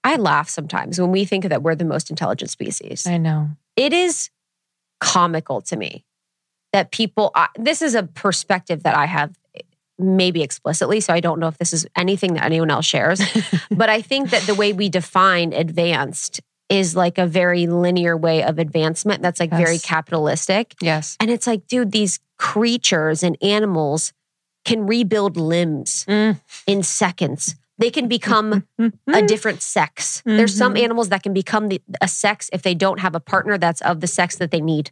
I 0.04 0.16
laugh 0.16 0.48
sometimes 0.48 1.00
when 1.00 1.10
we 1.10 1.24
think 1.24 1.48
that 1.48 1.62
we're 1.62 1.74
the 1.74 1.84
most 1.84 2.10
intelligent 2.10 2.50
species. 2.50 3.06
I 3.06 3.16
know. 3.16 3.48
It 3.74 3.92
is 3.92 4.30
comical 5.00 5.60
to 5.62 5.76
me 5.76 6.04
that 6.72 6.92
people. 6.92 7.30
I, 7.34 7.48
this 7.56 7.82
is 7.82 7.94
a 7.94 8.02
perspective 8.02 8.82
that 8.84 8.94
I 8.96 9.06
have, 9.06 9.34
maybe 9.98 10.42
explicitly. 10.42 11.00
So 11.00 11.12
I 11.14 11.20
don't 11.20 11.40
know 11.40 11.48
if 11.48 11.58
this 11.58 11.72
is 11.72 11.86
anything 11.96 12.34
that 12.34 12.44
anyone 12.44 12.70
else 12.70 12.86
shares. 12.86 13.20
but 13.70 13.88
I 13.88 14.02
think 14.02 14.30
that 14.30 14.42
the 14.42 14.54
way 14.54 14.72
we 14.72 14.88
define 14.88 15.52
advanced 15.52 16.40
is 16.68 16.96
like 16.96 17.18
a 17.18 17.26
very 17.26 17.66
linear 17.66 18.16
way 18.16 18.42
of 18.42 18.58
advancement. 18.58 19.22
That's 19.22 19.40
like 19.40 19.50
very 19.50 19.78
capitalistic. 19.78 20.74
Yes. 20.80 21.16
And 21.20 21.30
it's 21.30 21.46
like, 21.46 21.66
dude, 21.66 21.92
these 21.92 22.20
creatures 22.38 23.22
and 23.22 23.36
animals 23.42 24.12
can 24.64 24.86
rebuild 24.86 25.36
limbs 25.36 26.04
Mm. 26.08 26.40
in 26.66 26.82
seconds. 26.82 27.54
They 27.78 27.90
can 27.90 28.06
become 28.08 28.64
a 29.12 29.22
different 29.26 29.60
sex. 29.62 30.22
There's 30.24 30.56
some 30.56 30.74
Mhm. 30.74 30.84
animals 30.84 31.08
that 31.08 31.22
can 31.22 31.34
become 31.34 31.68
the, 31.68 31.82
a 32.00 32.06
sex 32.08 32.48
if 32.52 32.62
they 32.62 32.74
don't 32.74 33.00
have 33.00 33.14
a 33.14 33.20
partner 33.20 33.58
that's 33.58 33.80
of 33.82 34.00
the 34.00 34.06
sex 34.06 34.36
that 34.36 34.50
they 34.52 34.60
need. 34.60 34.90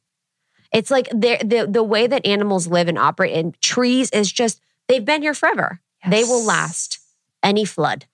It's 0.72 0.90
like 0.90 1.08
the 1.10 1.66
the 1.70 1.82
way 1.84 2.06
that 2.06 2.26
animals 2.26 2.66
live 2.66 2.88
and 2.88 2.98
operate 2.98 3.32
in 3.34 3.54
trees 3.60 4.10
is 4.10 4.32
just 4.32 4.60
they've 4.88 5.04
been 5.04 5.22
here 5.22 5.34
forever. 5.34 5.80
They 6.08 6.24
will 6.24 6.42
last 6.42 6.98
any 7.42 7.64
flood. 7.64 8.06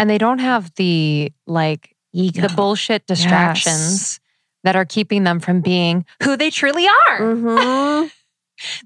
and 0.00 0.08
they 0.08 0.18
don't 0.18 0.38
have 0.40 0.72
the 0.76 1.32
like 1.46 1.94
Ego. 2.12 2.40
the 2.42 2.48
bullshit 2.54 3.06
distractions 3.06 4.20
that 4.64 4.74
are 4.76 4.84
keeping 4.84 5.24
them 5.24 5.38
from 5.40 5.60
being 5.60 6.04
who 6.22 6.36
they 6.36 6.50
truly 6.50 6.86
are. 6.88 7.20
Mhm. 7.20 8.10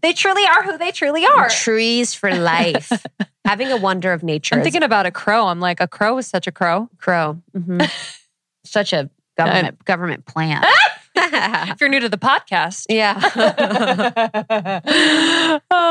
They 0.02 0.12
truly 0.12 0.45
are 0.45 0.62
who 0.62 0.79
they 0.79 0.91
truly 0.93 1.25
are. 1.25 1.49
Trees 1.49 2.14
for 2.14 2.35
life. 2.35 2.91
Having 3.45 3.73
a 3.73 3.76
wonder 3.76 4.12
of 4.12 4.23
nature. 4.23 4.55
I'm 4.55 4.62
thinking 4.62 4.83
about 4.83 5.07
a 5.07 5.11
crow. 5.11 5.47
I'm 5.49 5.61
like, 5.61 5.81
a 5.81 5.88
crow 5.88 6.19
is 6.19 6.26
such 6.26 6.47
a 6.47 6.52
crow. 6.52 6.88
crow. 6.99 7.41
Mhm. 7.57 7.91
Such 8.64 8.93
a 8.93 9.11
government 9.37 9.85
government 9.85 10.25
plant. 10.25 10.64
if 11.16 11.81
you're 11.81 11.90
new 11.90 12.00
to 12.00 12.09
the 12.09 12.16
podcast. 12.16 12.87
Yeah. 12.88 13.14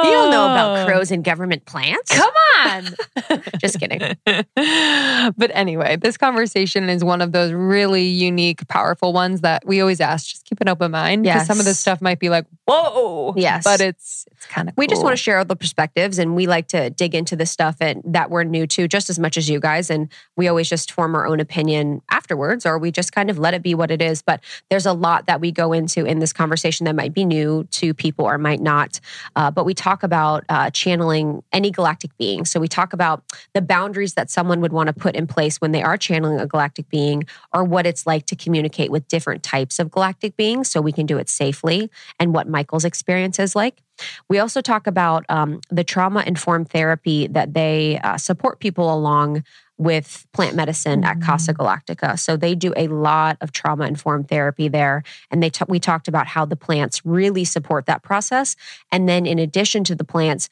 you 0.04 0.12
don't 0.12 0.32
know 0.32 0.46
about 0.46 0.80
oh. 0.80 0.86
crows 0.88 1.12
and 1.12 1.24
government 1.24 1.66
plants. 1.66 2.12
Come 2.12 2.34
on. 2.60 2.86
Just 3.60 3.80
kidding. 3.80 4.18
but 4.25 5.51
anyway, 5.54 5.98
this 5.98 6.18
conversation 6.18 6.90
is 6.90 7.04
one 7.04 7.22
of 7.22 7.34
those 7.34 7.51
really 7.51 8.06
unique, 8.06 8.68
powerful 8.68 9.13
ones 9.13 9.42
that 9.42 9.63
we 9.66 9.80
always 9.80 10.01
ask. 10.01 10.28
Just 10.28 10.46
keep 10.46 10.60
an 10.60 10.68
open 10.68 10.90
mind. 10.92 11.24
Because 11.24 11.46
some 11.46 11.60
of 11.60 11.66
this 11.66 11.80
stuff 11.80 12.01
might 12.01 12.20
be 12.20 12.30
like, 12.30 12.48
whoa. 12.66 13.36
Yes. 13.38 13.63
But 13.63 13.80
it's 13.80 14.25
it's 14.32 14.48
kind 14.48 14.70
of 14.70 14.75
We 14.75 14.88
just 14.88 15.04
want 15.04 15.13
to 15.13 15.22
share 15.22 15.38
all 15.38 15.46
the 15.46 15.56
perspectives 15.56 16.18
and 16.18 16.36
we 16.36 16.48
like 16.48 16.68
to 16.70 16.90
dig 16.90 17.13
into 17.13 17.36
the 17.36 17.46
stuff 17.46 17.78
and 17.80 18.01
that 18.06 18.32
we're 18.32 18.44
new 18.44 18.66
to 18.68 18.88
just 18.88 19.10
as 19.12 19.20
much 19.20 19.38
as 19.38 19.48
you 19.48 19.60
guys. 19.60 19.92
And 19.92 20.12
we 20.36 20.48
always 20.48 20.68
just 20.68 20.92
form 20.92 21.13
our 21.13 21.28
own 21.28 21.40
opinion 21.40 22.01
afterwards 22.10 22.66
or 22.66 22.80
we 22.80 22.92
just 22.92 23.12
kind 23.12 23.30
of 23.30 23.38
let 23.38 23.54
it 23.54 23.62
be 23.62 23.75
what 23.75 23.92
it 23.92 24.01
is. 24.01 24.24
But 24.24 24.42
there's 24.72 24.88
a 24.88 24.94
lot 24.94 25.11
that 25.27 25.41
we 25.41 25.51
go 25.51 25.74
into 25.74 26.06
in 26.06 26.20
this 26.20 26.34
conversation 26.34 26.86
that 26.86 26.96
might 26.96 27.13
be 27.13 27.25
new 27.25 27.65
to 27.72 27.94
people 27.94 28.25
or 28.25 28.38
might 28.38 28.62
not. 28.62 29.00
Uh, 29.36 29.51
but 29.51 29.65
we 29.65 29.74
talk 29.74 30.03
about 30.03 30.44
uh, 30.50 30.70
channeling 30.70 31.44
any 31.51 31.72
galactic 31.72 32.15
being. 32.18 32.46
So 32.46 32.60
we 32.60 32.68
talk 32.68 32.94
about 32.94 33.24
the 33.53 33.62
boundaries 33.62 34.13
that 34.15 34.30
someone 34.30 34.62
would 34.62 34.74
want 34.74 34.88
to 34.88 34.94
put 34.94 35.15
in 35.15 35.27
place 35.27 35.60
when 35.60 35.72
they 35.72 35.84
are 35.84 35.98
channeling 35.98 36.39
a 36.39 36.48
galactic 36.48 36.89
being 36.89 37.25
or 37.53 37.63
what 37.63 37.86
it's 37.86 38.08
like 38.08 38.25
to 38.27 38.36
communicate 38.36 38.91
with 38.91 39.08
different 39.08 39.44
types 39.44 39.80
of 39.80 39.91
galactic 39.91 40.36
beings 40.38 40.70
so 40.70 40.82
we 40.82 40.91
can 40.91 41.06
do 41.06 41.18
it 41.18 41.30
safely 41.30 41.89
and 42.20 42.34
what 42.34 42.48
Michael's 42.48 42.86
experience 42.86 43.39
is 43.39 43.56
like. 43.56 43.82
We 44.30 44.39
also 44.39 44.62
talk 44.62 44.88
about 44.88 45.25
um, 45.30 45.62
the 45.70 45.84
trauma 45.84 46.24
informed 46.25 46.70
therapy 46.70 47.27
that 47.27 47.53
they 47.53 48.00
uh, 48.00 48.18
support 48.18 48.60
people 48.60 48.94
along 48.94 49.44
with 49.82 50.28
plant 50.32 50.56
medicine 50.56 51.04
at 51.04 51.18
Mhm. 51.18 51.26
Casa 51.26 51.54
Galactica. 51.56 52.18
So 52.20 52.38
they 52.38 52.54
do 52.54 52.72
a 52.78 52.88
lot 52.88 53.38
of 53.42 53.52
trauma 53.52 53.86
informed 53.88 54.28
therapy 54.28 54.68
there, 54.68 55.02
and 55.32 55.42
they 55.42 55.50
ta- 55.50 55.66
we 55.68 55.80
talked 55.80 56.08
about 56.08 56.28
how 56.28 56.46
the 56.46 56.56
plants 56.56 57.04
really 57.04 57.44
support 57.44 57.88
that 57.88 58.04
process. 58.04 58.56
And 58.92 59.10
then 59.10 59.26
in 59.26 59.40
addition 59.40 59.84
to 59.86 59.96
the 59.96 60.04
plants, 60.04 60.50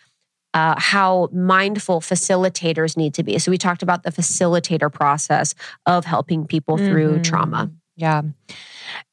uh, 0.55 0.73
how 0.79 1.29
mindful 1.31 2.01
facilitators 2.01 2.97
need 2.97 3.13
to 3.13 3.21
be. 3.23 3.37
So 3.37 3.51
we 3.51 3.59
talked 3.59 3.83
about 3.83 4.01
the 4.01 4.11
facilitator 4.11 4.91
process 4.91 5.53
of 5.85 6.05
helping 6.05 6.47
people 6.47 6.77
through 6.77 7.19
Mhm. 7.19 7.23
trauma. 7.23 7.69
Yeah. 7.95 8.23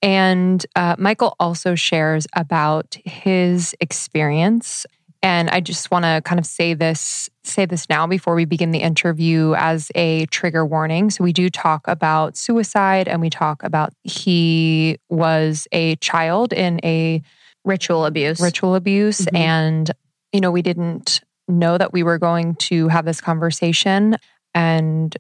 And 0.01 0.65
uh, 0.75 0.97
Michael 0.99 1.37
also 1.39 1.75
shares 1.75 2.27
about 2.35 2.97
his 3.05 3.75
experience. 3.81 4.87
And 5.23 5.51
I 5.51 5.61
just 5.61 5.91
want 5.91 6.05
to 6.05 6.23
kind 6.25 6.39
of 6.39 6.47
say 6.47 6.75
this 6.75 7.29
say 7.43 7.65
this 7.65 7.89
now 7.89 8.07
before 8.07 8.35
we 8.35 8.45
begin 8.45 8.71
the 8.73 8.81
interview 8.81 9.55
as 9.57 9.91
a 9.95 10.27
trigger 10.27 10.67
warning. 10.67 11.11
So 11.11 11.23
we 11.25 11.33
do 11.33 11.49
talk 11.49 11.87
about 11.89 12.37
suicide 12.37 13.07
and 13.09 13.21
we 13.21 13.31
talk 13.31 13.63
about 13.63 13.93
he 14.03 14.99
was 15.09 15.69
a 15.73 15.97
child 15.97 16.53
in 16.53 16.81
a 16.85 17.23
Ritual 17.65 18.05
abuse. 18.07 18.41
ritual 18.41 18.75
abuse 18.77 19.23
Mhm. 19.23 19.39
and 19.39 19.91
you 20.33 20.41
know 20.41 20.53
we 20.53 20.63
didn't 20.63 21.21
know 21.49 21.77
that 21.79 21.93
we 21.93 22.03
were 22.05 22.19
going 22.19 22.55
to 22.57 22.87
have 22.89 23.05
this 23.05 23.21
conversation 23.21 24.17
and 24.55 25.17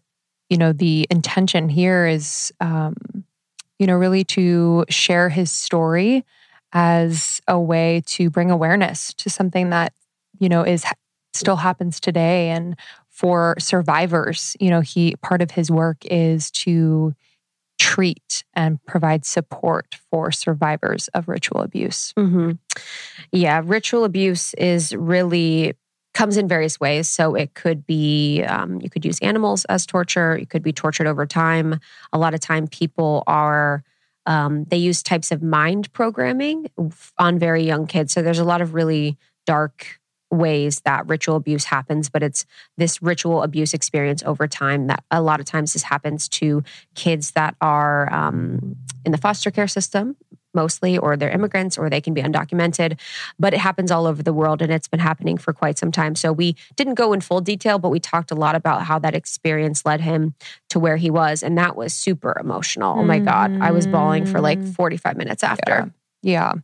you 0.51 0.57
know 0.57 0.73
the 0.73 1.07
intention 1.11 1.69
here 1.69 2.07
is 2.07 2.53
um 2.61 2.95
you 3.81 3.87
know 3.89 3.95
really 3.95 4.23
to 4.25 4.85
share 4.89 5.29
his 5.29 5.51
story 5.51 6.25
as 6.77 7.41
a 7.49 7.59
way 7.59 8.03
to 8.05 8.29
bring 8.29 8.51
awareness 8.51 9.15
to 9.15 9.31
something 9.31 9.71
that 9.71 9.95
you 10.39 10.49
know 10.51 10.63
is 10.63 10.85
still 11.33 11.57
happens 11.57 11.99
today 11.99 12.51
and 12.51 12.77
for 13.09 13.57
survivors 13.59 14.55
you 14.61 14.69
know 14.69 14.83
he 14.83 15.17
part 15.23 15.41
of 15.41 15.53
his 15.53 15.71
work 15.71 15.97
is 16.05 16.51
to 16.51 17.15
treat 17.81 18.45
and 18.55 18.85
provide 18.87 19.25
support 19.25 19.97
for 20.11 20.31
survivors 20.33 21.09
of 21.15 21.29
ritual 21.29 21.63
abuse 21.63 22.13
hmm 22.19 22.53
Yeah, 23.33 23.63
ritual 23.65 24.05
abuse 24.05 24.55
is 24.55 24.95
really 24.95 25.75
comes 26.15 26.37
in 26.39 26.49
various 26.49 26.81
ways. 26.81 27.09
So 27.09 27.35
it 27.35 27.55
could 27.55 27.87
be 27.87 28.43
um, 28.45 28.81
you 28.81 28.89
could 28.89 29.05
use 29.05 29.19
animals 29.21 29.65
as 29.67 29.85
torture. 29.85 30.39
You 30.39 30.47
could 30.47 30.63
be 30.63 30.73
tortured 30.73 31.07
over 31.07 31.27
time. 31.27 31.79
A 32.13 32.19
lot 32.19 32.35
of 32.35 32.41
time, 32.41 32.67
people 32.69 33.23
are 33.27 33.83
um, 34.27 34.65
they 34.65 34.77
use 34.77 35.03
types 35.03 35.31
of 35.31 35.43
mind 35.43 35.93
programming 35.93 36.71
on 37.19 37.39
very 37.39 37.63
young 37.63 37.87
kids. 37.87 38.13
So 38.13 38.23
there's 38.23 38.39
a 38.39 38.45
lot 38.45 38.61
of 38.61 38.75
really 38.75 39.17
dark 39.47 40.01
ways 40.31 40.81
that 40.81 41.07
ritual 41.07 41.37
abuse 41.37 41.65
happens 41.65 42.11
but 42.11 42.21
it's 42.21 42.45
this 42.77 43.01
ritual 43.01 43.45
abuse 43.45 43.73
experience 43.73 44.25
over 44.25 44.49
time 44.49 44.89
that 44.89 45.05
a 45.13 45.23
lot 45.23 45.39
of 45.39 45.47
times 45.47 45.73
this 45.73 45.85
happens 45.85 46.29
to 46.29 46.65
kids 46.97 47.31
that 47.31 47.55
are 47.61 48.13
um, 48.13 48.75
in 49.05 49.13
the 49.13 49.19
foster 49.19 49.53
care 49.53 49.69
system 49.69 50.17
mostly, 50.57 50.99
or 50.99 51.17
they're 51.17 51.31
immigrants, 51.31 51.79
or 51.79 51.89
they 51.89 52.01
can 52.01 52.15
be 52.15 52.23
undocumented. 52.23 52.99
But 53.39 53.55
it 53.55 53.61
happens 53.61 53.91
all 53.93 54.07
over 54.07 54.23
the 54.25 54.33
world 54.33 54.61
and 54.63 54.73
it's 54.73 54.89
been 54.89 54.99
happening 55.11 55.37
for 55.39 55.53
quite 55.53 55.79
some 55.79 55.93
time. 55.93 56.17
So 56.17 56.33
we 56.33 56.57
didn't 56.75 56.95
go 56.95 57.13
in 57.13 57.21
full 57.21 57.41
detail, 57.41 57.79
but 57.79 57.91
we 57.91 58.01
talked 58.01 58.31
a 58.33 58.35
lot 58.35 58.57
about 58.57 58.83
how 58.83 58.99
that 58.99 59.15
experience 59.15 59.87
led 59.87 60.01
him 60.01 60.35
to 60.71 60.81
where 60.81 60.97
he 60.97 61.11
was. 61.11 61.43
And 61.45 61.57
that 61.59 61.77
was 61.77 61.95
super 61.95 62.37
emotional. 62.41 62.97
Oh 62.99 63.05
my 63.05 63.21
God. 63.21 63.57
I 63.61 63.71
was 63.71 63.87
bawling 63.87 64.25
for 64.25 64.41
like 64.41 64.61
Mm. 64.61 64.75
45 64.75 65.17
minutes 65.17 65.45
after. 65.45 65.93
Yeah. 66.23 66.55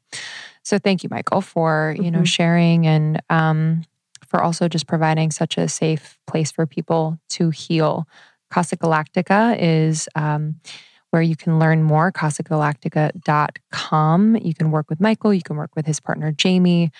So 0.64 0.78
thank 0.78 1.02
you, 1.02 1.08
Michael, 1.10 1.40
for 1.40 1.94
you 1.98 2.10
know 2.10 2.20
Mhm. 2.22 2.26
sharing 2.26 2.86
and 2.86 3.20
um, 3.30 3.82
for 4.26 4.42
also 4.42 4.68
just 4.68 4.86
providing 4.86 5.30
such 5.30 5.58
a 5.58 5.68
safe 5.68 6.18
place 6.26 6.50
for 6.50 6.66
people 6.66 7.18
to 7.36 7.50
heal. 7.50 8.06
Casa 8.50 8.76
Galactica 8.76 9.56
is 9.58 10.08
um, 10.14 10.60
where 11.12 11.22
you 11.22 11.36
can 11.36 11.58
learn 11.58 11.82
more. 11.82 12.10
CasaGalactica.com. 12.10 14.36
You 14.36 14.54
can 14.54 14.70
work 14.70 14.88
with 14.88 14.98
Michael. 14.98 15.34
You 15.34 15.42
can 15.42 15.56
work 15.56 15.76
with 15.76 15.84
his 15.86 16.00
partner 16.00 16.32
Jamie. 16.32 16.90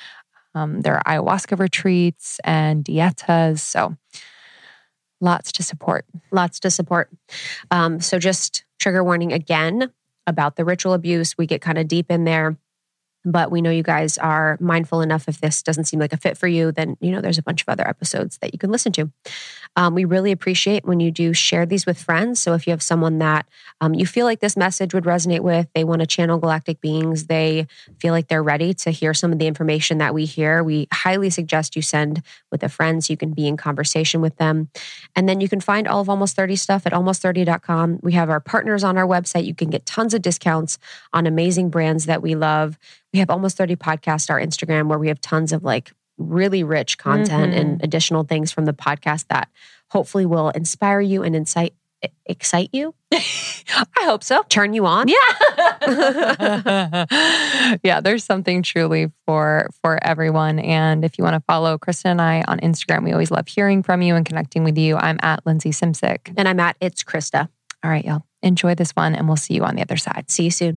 Um, 0.55 0.83
there 0.83 0.97
are 0.97 1.03
ayahuasca 1.05 1.59
retreats 1.59 2.39
and 2.45 2.85
dietas. 2.85 3.61
So 3.61 3.97
lots 5.21 5.51
to 5.53 5.63
support. 5.63 6.05
lots 6.31 6.61
to 6.61 6.71
support. 6.71 7.09
Um, 7.71 8.01
so 8.01 8.19
just 8.19 8.67
trigger 8.79 9.03
warning 9.03 9.33
again 9.33 9.91
about 10.27 10.57
the 10.57 10.67
ritual 10.67 10.93
abuse. 10.93 11.39
We 11.39 11.47
get 11.47 11.63
kind 11.63 11.79
of 11.79 11.89
deep 11.89 12.11
in 12.11 12.25
there. 12.25 12.59
But 13.25 13.51
we 13.51 13.61
know 13.61 13.71
you 13.71 13.83
guys 13.83 14.17
are 14.19 14.57
mindful 14.61 15.01
enough. 15.01 15.29
If 15.29 15.41
this 15.41 15.63
doesn't 15.63 15.85
seem 15.85 16.01
like 16.01 16.13
a 16.13 16.17
fit 16.17 16.39
for 16.39 16.47
you, 16.47 16.73
then 16.73 16.97
you 17.01 17.11
know 17.11 17.21
there's 17.21 17.39
a 17.39 17.43
bunch 17.43 17.63
of 17.63 17.69
other 17.69 17.87
episodes 17.87 18.39
that 18.39 18.53
you 18.55 18.59
can 18.59 18.71
listen 18.71 18.93
to. 18.93 19.11
Um, 19.75 19.95
we 19.95 20.05
really 20.05 20.33
appreciate 20.33 20.85
when 20.85 21.01
you 21.01 21.11
do 21.11 21.33
share 21.33 21.67
these 21.67 21.87
with 21.87 22.01
friends. 22.01 22.41
So 22.41 22.55
if 22.55 22.67
you 22.67 22.73
have 22.73 22.83
someone 22.83 23.19
that 23.19 23.47
um, 23.81 23.95
you 23.95 24.07
feel 24.07 24.27
like 24.27 24.41
this 24.41 24.57
message 24.57 24.95
would 24.95 25.05
resonate 25.05 25.41
with, 25.41 25.67
they 25.75 25.85
want 25.85 26.01
to 26.01 26.07
channel 26.07 26.39
galactic 26.39 26.81
beings, 26.81 27.27
they 27.27 27.67
feel 27.99 28.13
like 28.13 28.29
they're 28.29 28.43
ready 28.43 28.75
to 28.75 28.91
hear 28.91 29.15
some 29.15 29.33
of 29.33 29.39
the 29.39 29.47
information 29.47 29.99
that 29.99 30.15
we 30.15 30.25
hear, 30.25 30.63
we 30.63 30.89
highly 30.93 31.31
suggest 31.31 31.75
you 31.75 31.83
send 31.83 32.23
with 32.51 32.63
a 32.63 32.69
friend 32.69 33.03
so 33.03 33.13
you 33.13 33.17
can 33.17 33.33
be 33.33 33.49
in 33.49 33.57
conversation 33.57 34.21
with 34.21 34.37
them. 34.37 34.69
And 35.17 35.29
then 35.29 35.41
you 35.41 35.49
can 35.49 35.61
find 35.61 35.89
all 35.89 36.01
of 36.01 36.09
Almost 36.13 36.37
30 36.37 36.57
stuff 36.57 36.87
at 36.87 36.93
almost30.com. 36.93 38.01
We 38.03 38.13
have 38.13 38.29
our 38.29 38.39
partners 38.39 38.85
on 38.85 38.99
our 38.99 39.07
website. 39.07 39.47
You 39.47 39.55
can 39.55 39.71
get 39.71 39.87
tons 39.87 40.13
of 40.13 40.21
discounts 40.21 40.79
on 41.15 41.27
amazing 41.27 41.71
brands 41.71 42.05
that 42.05 42.21
we 42.21 42.35
love. 42.35 42.79
We 43.13 43.19
have 43.19 43.31
Almost 43.31 43.57
30 43.57 43.77
Podcast, 43.77 44.31
our 44.31 44.41
Instagram, 44.41 44.89
where 44.89 44.99
we 44.99 45.09
have 45.09 45.21
tons 45.21 45.53
of 45.53 45.63
like 45.63 45.93
really 46.19 46.63
rich 46.65 46.99
content 46.99 47.55
and 47.55 47.77
mm-hmm. 47.77 47.85
additional 47.85 48.25
things 48.25 48.53
from 48.53 48.65
the 48.65 48.73
podcast 48.73 49.27
that 49.29 49.49
hopefully 49.91 50.27
will 50.27 50.51
inspire 50.51 51.01
you 51.01 51.23
and 51.23 51.37
incite 51.37 51.75
excite 52.27 52.71
you, 52.73 52.95
I 53.13 54.05
hope 54.05 54.25
so. 54.25 54.43
turn 54.49 54.75
you 54.75 54.87
on. 54.87 55.09
Yeah. 55.09 57.07
yeah, 57.83 58.01
there's 58.01 58.25
something 58.25 58.63
truly 58.63 59.13
for 59.27 59.71
for 59.83 60.03
everyone. 60.03 60.59
And 60.59 61.05
if 61.05 61.19
you 61.19 61.25
want 61.25 61.35
to 61.35 61.41
follow 61.47 61.79
Kristen 61.79 62.13
and 62.13 62.21
I 62.21 62.43
on 62.49 62.59
Instagram, 62.61 63.05
we 63.05 63.13
always 63.13 63.31
love 63.31 63.49
hearing 63.49 63.83
from 63.83 64.03
you 64.03 64.15
and 64.15 64.27
connecting 64.27 64.65
with 64.65 64.79
you. 64.79 64.97
I'm 64.97 65.19
at 65.23 65.45
Lindsey 65.47 65.71
Simcik. 65.71 66.33
And 66.37 66.49
I'm 66.49 66.61
at 66.61 66.77
It's 66.81 67.03
Krista. 67.03 67.49
All 67.85 67.91
right, 67.91 68.05
y'all. 68.05 68.25
Enjoy 68.43 68.75
this 68.75 68.93
one 68.93 69.15
and 69.15 69.29
we'll 69.29 69.37
see 69.37 69.55
you 69.55 69.65
on 69.65 69.77
the 69.77 69.83
other 69.83 69.97
side. 69.97 70.31
See 70.31 70.45
you 70.45 70.51
soon. 70.51 70.77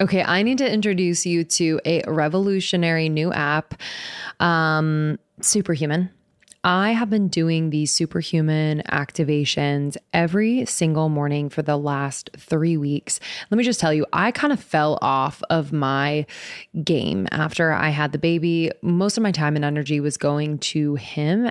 Okay, 0.00 0.24
I 0.24 0.42
need 0.42 0.56
to 0.58 0.72
introduce 0.72 1.26
you 1.26 1.44
to 1.44 1.78
a 1.84 2.02
revolutionary 2.06 3.10
new 3.10 3.30
app, 3.34 3.74
um, 4.40 5.18
Superhuman. 5.42 6.10
I 6.64 6.92
have 6.92 7.08
been 7.10 7.28
doing 7.28 7.68
these 7.70 7.90
superhuman 7.90 8.82
activations 8.90 9.96
every 10.12 10.64
single 10.66 11.08
morning 11.10 11.48
for 11.50 11.62
the 11.62 11.76
last 11.76 12.30
three 12.36 12.76
weeks. 12.78 13.20
Let 13.50 13.58
me 13.58 13.64
just 13.64 13.80
tell 13.80 13.92
you, 13.92 14.06
I 14.12 14.30
kind 14.30 14.52
of 14.52 14.60
fell 14.60 14.98
off 15.02 15.42
of 15.48 15.72
my 15.72 16.26
game 16.84 17.26
after 17.30 17.72
I 17.72 17.90
had 17.90 18.12
the 18.12 18.18
baby. 18.18 18.70
Most 18.82 19.16
of 19.16 19.22
my 19.22 19.32
time 19.32 19.56
and 19.56 19.64
energy 19.64 20.00
was 20.00 20.18
going 20.18 20.58
to 20.58 20.96
him 20.96 21.50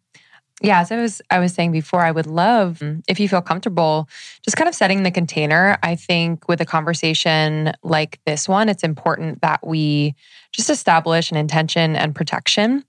Yeah, 0.63 0.81
as 0.81 0.91
I 0.91 0.97
was 0.97 1.21
I 1.31 1.39
was 1.39 1.53
saying 1.53 1.71
before, 1.71 2.01
I 2.01 2.11
would 2.11 2.27
love 2.27 2.79
mm, 2.79 3.03
if 3.07 3.19
you 3.19 3.27
feel 3.27 3.41
comfortable 3.41 4.07
just 4.43 4.57
kind 4.57 4.69
of 4.69 4.75
setting 4.75 5.03
the 5.03 5.11
container. 5.11 5.77
I 5.81 5.95
think 5.95 6.47
with 6.47 6.61
a 6.61 6.65
conversation 6.65 7.73
like 7.83 8.19
this 8.25 8.47
one, 8.47 8.69
it's 8.69 8.83
important 8.83 9.41
that 9.41 9.65
we 9.65 10.13
just 10.51 10.69
establish 10.69 11.31
an 11.31 11.37
intention 11.37 11.95
and 11.95 12.13
protection. 12.13 12.83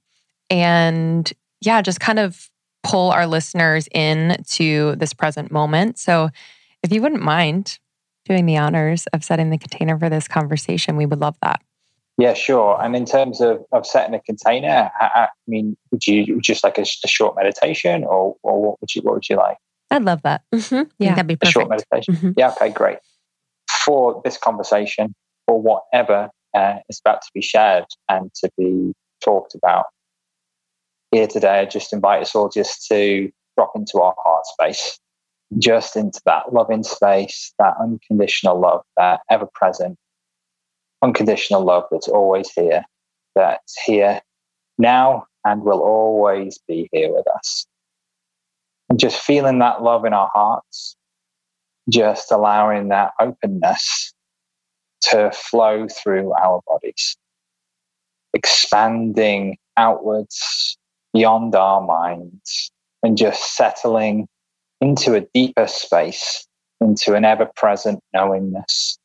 And 0.50 1.32
yeah, 1.62 1.80
just 1.80 2.00
kind 2.00 2.18
of 2.18 2.50
pull 2.82 3.10
our 3.10 3.26
listeners 3.26 3.88
in 3.92 4.42
to 4.48 4.94
this 4.96 5.14
present 5.14 5.50
moment. 5.50 5.98
So 5.98 6.28
if 6.82 6.92
you 6.92 7.00
wouldn't 7.00 7.22
mind 7.22 7.78
doing 8.26 8.44
the 8.44 8.58
honors 8.58 9.06
of 9.08 9.24
setting 9.24 9.50
the 9.50 9.58
container 9.58 9.98
for 9.98 10.10
this 10.10 10.28
conversation, 10.28 10.96
we 10.96 11.06
would 11.06 11.20
love 11.20 11.36
that. 11.42 11.62
Yeah, 12.18 12.34
sure. 12.34 12.80
And 12.82 12.94
in 12.94 13.06
terms 13.06 13.40
of, 13.40 13.64
of 13.72 13.86
setting 13.86 14.14
a 14.14 14.20
container, 14.20 14.90
I, 15.00 15.10
I 15.14 15.28
mean, 15.46 15.76
would 15.90 16.06
you 16.06 16.40
just 16.40 16.62
like 16.62 16.78
a, 16.78 16.82
a, 16.82 17.08
short 17.08 17.36
meditation, 17.36 18.04
or 18.04 18.36
or 18.42 18.62
what 18.62 18.80
would 18.80 18.94
you 18.94 19.02
what 19.02 19.14
would 19.14 19.28
you 19.28 19.36
like? 19.36 19.56
I'd 19.90 20.04
love 20.04 20.22
that. 20.22 20.42
Mm-hmm. 20.54 20.90
Yeah, 20.98 21.14
that'd 21.14 21.26
be 21.26 21.36
perfect. 21.36 21.48
A 21.48 21.52
short 21.52 21.68
meditation. 21.68 22.14
Mm-hmm. 22.14 22.30
Yeah. 22.36 22.50
Okay. 22.50 22.70
Great. 22.70 22.98
For 23.84 24.20
this 24.24 24.36
conversation, 24.36 25.14
or 25.46 25.60
whatever 25.60 26.30
uh, 26.54 26.76
is 26.88 27.00
about 27.04 27.22
to 27.22 27.28
be 27.34 27.42
shared 27.42 27.86
and 28.08 28.32
to 28.34 28.50
be 28.58 28.92
talked 29.24 29.54
about 29.54 29.86
here 31.10 31.26
today, 31.26 31.60
I 31.60 31.64
just 31.64 31.92
invite 31.92 32.22
us 32.22 32.34
all 32.34 32.48
just 32.48 32.86
to 32.88 33.30
drop 33.56 33.72
into 33.74 34.00
our 34.00 34.14
heart 34.24 34.44
space, 34.46 34.98
just 35.58 35.96
into 35.96 36.20
that 36.26 36.52
loving 36.52 36.82
space, 36.82 37.52
that 37.58 37.74
unconditional 37.80 38.60
love, 38.60 38.82
that 38.96 39.20
ever 39.30 39.46
present 39.54 39.98
unconditional 41.02 41.64
love 41.64 41.84
that's 41.90 42.08
always 42.08 42.50
here, 42.50 42.84
that's 43.34 43.78
here 43.84 44.20
now 44.78 45.26
and 45.44 45.62
will 45.62 45.80
always 45.80 46.58
be 46.68 46.88
here 46.92 47.12
with 47.12 47.26
us. 47.36 47.66
And 48.88 48.98
just 48.98 49.20
feeling 49.20 49.58
that 49.58 49.82
love 49.82 50.04
in 50.04 50.12
our 50.12 50.30
hearts, 50.34 50.96
just 51.88 52.30
allowing 52.30 52.88
that 52.88 53.12
openness 53.20 54.12
to 55.02 55.30
flow 55.32 55.88
through 55.88 56.32
our 56.34 56.60
bodies, 56.66 57.16
expanding 58.34 59.56
outwards 59.76 60.76
beyond 61.12 61.54
our 61.54 61.80
minds 61.80 62.70
and 63.02 63.16
just 63.16 63.56
settling 63.56 64.28
into 64.80 65.14
a 65.14 65.26
deeper 65.34 65.66
space, 65.66 66.46
into 66.80 67.14
an 67.14 67.24
ever 67.24 67.50
present 67.56 68.00
knowingness 68.14 68.98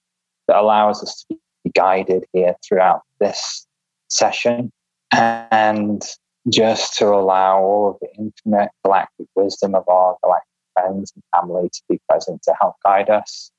that 0.47 0.57
allows 0.57 1.01
us 1.01 1.21
to 1.21 1.35
be 1.35 1.39
guided 1.73 2.25
here 2.33 2.55
throughout 2.67 3.01
this 3.19 3.65
session 4.09 4.71
and 5.11 6.03
just 6.49 6.97
to 6.97 7.07
allow 7.07 7.59
all 7.59 7.89
of 7.89 7.97
the 8.01 8.07
infinite 8.17 8.69
galactic 8.83 9.27
wisdom 9.35 9.75
of 9.75 9.87
our 9.87 10.17
galactic 10.23 10.47
friends 10.73 11.11
and 11.15 11.23
family 11.35 11.69
to 11.69 11.81
be 11.89 11.99
present 12.09 12.41
to 12.43 12.53
help 12.59 12.75
guide 12.85 13.09
us. 13.09 13.51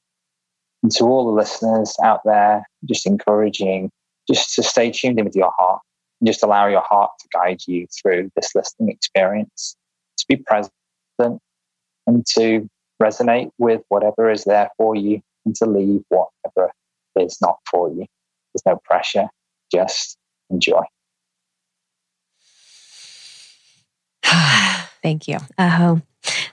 And 0.83 0.92
to 0.92 1.05
all 1.05 1.27
the 1.27 1.33
listeners 1.33 1.94
out 2.03 2.21
there, 2.25 2.66
just 2.87 3.07
encouraging 3.07 3.90
just 4.31 4.55
to 4.55 4.62
stay 4.62 4.90
tuned 4.90 5.18
in 5.18 5.25
with 5.25 5.37
your 5.37 5.53
heart 5.59 5.81
and 6.21 6.27
just 6.27 6.42
allow 6.42 6.66
your 6.66 6.83
heart 6.83 7.11
to 7.21 7.29
guide 7.33 7.61
you 7.66 7.87
through 8.01 8.31
this 8.37 8.55
listening 8.55 8.90
experience, 8.90 9.77
to 10.18 10.25
be 10.29 10.37
present 10.37 10.73
and 12.07 12.27
to 12.27 12.68
resonate 13.03 13.51
with 13.59 13.83
whatever 13.88 14.31
is 14.31 14.44
there 14.44 14.71
for 14.77 14.94
you 14.94 15.21
and 15.44 15.55
to 15.57 15.66
leave 15.66 16.03
whatever 16.09 16.73
is 17.20 17.38
not 17.40 17.59
for 17.70 17.88
you. 17.88 18.07
There's 18.54 18.66
no 18.66 18.81
pressure, 18.85 19.26
just 19.72 20.16
enjoy. 20.50 20.83
Thank 25.02 25.28
you. 25.28 25.38
Oh, 25.59 26.00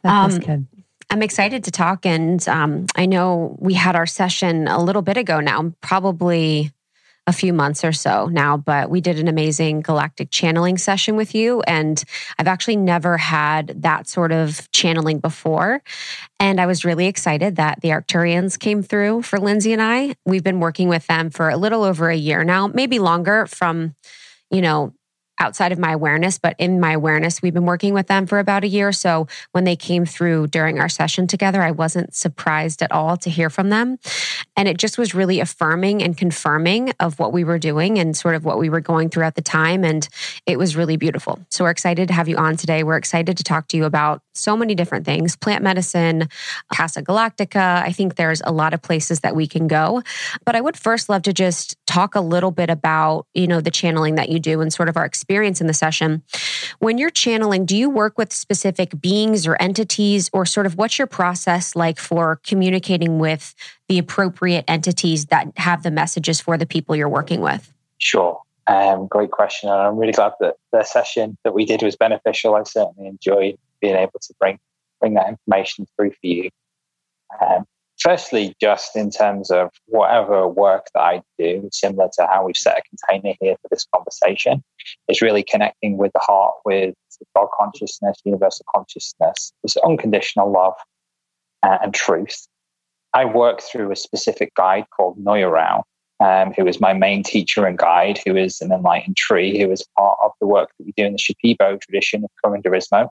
that 0.03 0.25
was 0.25 0.35
um, 0.35 0.39
good. 0.39 0.67
I'm 1.09 1.21
excited 1.21 1.63
to 1.65 1.71
talk. 1.71 2.05
And 2.05 2.45
um, 2.47 2.87
I 2.95 3.05
know 3.05 3.55
we 3.59 3.73
had 3.73 3.95
our 3.95 4.05
session 4.05 4.67
a 4.67 4.81
little 4.81 5.01
bit 5.01 5.17
ago 5.17 5.39
now, 5.39 5.73
probably 5.81 6.71
a 7.27 7.33
few 7.33 7.53
months 7.53 7.83
or 7.83 7.91
so 7.91 8.27
now, 8.27 8.55
but 8.55 8.89
we 8.89 9.01
did 9.01 9.17
an 9.17 9.27
amazing 9.27 9.81
galactic 9.81 10.29
channeling 10.29 10.77
session 10.77 11.15
with 11.15 11.33
you. 11.33 11.61
And 11.61 12.03
I've 12.37 12.47
actually 12.47 12.75
never 12.75 13.17
had 13.17 13.81
that 13.81 14.07
sort 14.07 14.31
of 14.31 14.69
channeling 14.71 15.19
before. 15.19 15.81
And 16.39 16.61
I 16.61 16.67
was 16.67 16.85
really 16.85 17.07
excited 17.07 17.55
that 17.55 17.81
the 17.81 17.89
Arcturians 17.89 18.59
came 18.59 18.83
through 18.83 19.23
for 19.23 19.39
Lindsey 19.39 19.73
and 19.73 19.81
I. 19.81 20.15
We've 20.25 20.43
been 20.43 20.59
working 20.59 20.87
with 20.87 21.07
them 21.07 21.31
for 21.31 21.49
a 21.49 21.57
little 21.57 21.83
over 21.83 22.09
a 22.09 22.15
year 22.15 22.43
now, 22.43 22.67
maybe 22.67 22.99
longer 22.99 23.47
from, 23.47 23.95
you 24.51 24.61
know, 24.61 24.93
outside 25.39 25.71
of 25.71 25.79
my 25.79 25.91
awareness, 25.91 26.37
but 26.37 26.55
in 26.57 26.79
my 26.79 26.93
awareness, 26.93 27.41
we've 27.41 27.53
been 27.53 27.65
working 27.65 27.93
with 27.93 28.07
them 28.07 28.25
for 28.25 28.39
about 28.39 28.63
a 28.63 28.67
year. 28.67 28.91
So 28.91 29.27
when 29.51 29.63
they 29.63 29.75
came 29.75 30.05
through 30.05 30.47
during 30.47 30.79
our 30.79 30.89
session 30.89 31.27
together, 31.27 31.61
I 31.61 31.71
wasn't 31.71 32.15
surprised 32.15 32.81
at 32.81 32.91
all 32.91 33.17
to 33.17 33.29
hear 33.29 33.49
from 33.49 33.69
them. 33.69 33.99
And 34.55 34.67
it 34.67 34.77
just 34.77 34.97
was 34.97 35.13
really 35.13 35.39
affirming 35.39 36.01
and 36.01 36.17
confirming 36.17 36.93
of 36.99 37.19
what 37.19 37.33
we 37.33 37.43
were 37.43 37.59
doing 37.59 37.99
and 37.99 38.15
sort 38.15 38.35
of 38.35 38.45
what 38.45 38.59
we 38.59 38.69
were 38.69 38.81
going 38.81 39.09
through 39.09 39.25
at 39.25 39.35
the 39.35 39.41
time. 39.41 39.83
And 39.83 40.07
it 40.45 40.57
was 40.57 40.75
really 40.75 40.97
beautiful. 40.97 41.39
So 41.49 41.63
we're 41.63 41.71
excited 41.71 42.07
to 42.07 42.13
have 42.13 42.29
you 42.29 42.37
on 42.37 42.55
today. 42.55 42.83
We're 42.83 42.97
excited 42.97 43.37
to 43.37 43.43
talk 43.43 43.67
to 43.69 43.77
you 43.77 43.85
about 43.85 44.21
so 44.37 44.55
many 44.57 44.75
different 44.75 45.05
things 45.05 45.35
plant 45.35 45.63
medicine, 45.63 46.27
Casa 46.73 47.01
Galactica. 47.01 47.83
I 47.83 47.91
think 47.91 48.15
there's 48.15 48.41
a 48.45 48.51
lot 48.51 48.73
of 48.73 48.81
places 48.81 49.21
that 49.21 49.35
we 49.35 49.47
can 49.47 49.67
go. 49.67 50.01
But 50.45 50.55
I 50.55 50.61
would 50.61 50.77
first 50.77 51.09
love 51.09 51.23
to 51.23 51.33
just 51.33 51.77
talk 51.85 52.15
a 52.15 52.21
little 52.21 52.51
bit 52.51 52.69
about, 52.69 53.27
you 53.33 53.47
know, 53.47 53.61
the 53.61 53.71
channeling 53.71 54.15
that 54.15 54.29
you 54.29 54.39
do 54.39 54.61
and 54.61 54.71
sort 54.71 54.89
of 54.89 54.97
our 54.97 55.05
experience 55.05 55.61
in 55.61 55.67
the 55.67 55.73
session. 55.73 56.23
When 56.79 56.97
you're 56.97 57.09
channeling, 57.09 57.65
do 57.65 57.77
you 57.77 57.89
work 57.89 58.17
with 58.17 58.33
specific 58.33 58.99
beings 58.99 59.47
or 59.47 59.55
entities, 59.61 60.29
or 60.33 60.45
sort 60.45 60.65
of 60.65 60.77
what's 60.77 60.97
your 60.97 61.07
process 61.07 61.75
like 61.75 61.99
for 61.99 62.39
communicating 62.43 63.19
with 63.19 63.55
the 63.87 63.97
appropriate 63.97 64.65
entities 64.67 65.25
that 65.27 65.47
have 65.57 65.83
the 65.83 65.91
messages 65.91 66.41
for 66.41 66.57
the 66.57 66.65
people 66.65 66.95
you're 66.95 67.09
working 67.09 67.41
with? 67.41 67.71
Sure. 67.97 68.41
Um, 68.67 69.07
great 69.07 69.31
question. 69.31 69.69
And 69.69 69.79
I'm 69.79 69.97
really 69.97 70.11
glad 70.11 70.33
that 70.39 70.55
the 70.71 70.83
session 70.83 71.37
that 71.43 71.53
we 71.53 71.65
did 71.65 71.83
was 71.83 71.95
beneficial. 71.95 72.55
I 72.55 72.63
certainly 72.63 73.07
enjoyed 73.07 73.57
being 73.81 73.95
able 73.95 74.19
to 74.21 74.33
bring 74.39 74.59
bring 74.99 75.13
that 75.15 75.27
information 75.27 75.85
through 75.95 76.11
for 76.11 76.27
you. 76.27 76.49
Um, 77.41 77.65
Firstly, 77.99 78.53
just 78.59 78.95
in 78.95 79.09
terms 79.09 79.49
of 79.49 79.69
whatever 79.87 80.47
work 80.47 80.87
that 80.93 81.01
I 81.01 81.21
do, 81.39 81.69
similar 81.71 82.09
to 82.17 82.27
how 82.27 82.45
we've 82.45 82.57
set 82.57 82.77
a 82.77 82.81
container 82.81 83.35
here 83.39 83.55
for 83.61 83.67
this 83.71 83.87
conversation, 83.95 84.63
is 85.07 85.21
really 85.21 85.43
connecting 85.43 85.97
with 85.97 86.11
the 86.13 86.19
heart, 86.19 86.55
with 86.65 86.93
God 87.35 87.47
consciousness, 87.57 88.17
universal 88.25 88.65
consciousness, 88.75 89.53
this 89.63 89.77
unconditional 89.77 90.51
love 90.51 90.73
uh, 91.63 91.77
and 91.81 91.93
truth. 91.93 92.47
I 93.13 93.23
work 93.23 93.61
through 93.61 93.91
a 93.91 93.95
specific 93.95 94.53
guide 94.55 94.85
called 94.95 95.17
Noya 95.17 95.49
Rao, 95.49 95.85
um, 96.19 96.51
who 96.51 96.67
is 96.67 96.81
my 96.81 96.91
main 96.91 97.23
teacher 97.23 97.65
and 97.65 97.77
guide, 97.77 98.19
who 98.25 98.35
is 98.35 98.59
an 98.59 98.73
enlightened 98.73 99.15
tree, 99.15 99.57
who 99.57 99.71
is 99.71 99.87
part 99.97 100.17
of 100.21 100.31
the 100.41 100.47
work 100.47 100.69
that 100.77 100.85
we 100.85 100.93
do 100.97 101.05
in 101.05 101.13
the 101.13 101.17
Shipibo 101.17 101.79
tradition 101.79 102.25
of 102.25 102.29
Curanderismo. 102.43 103.07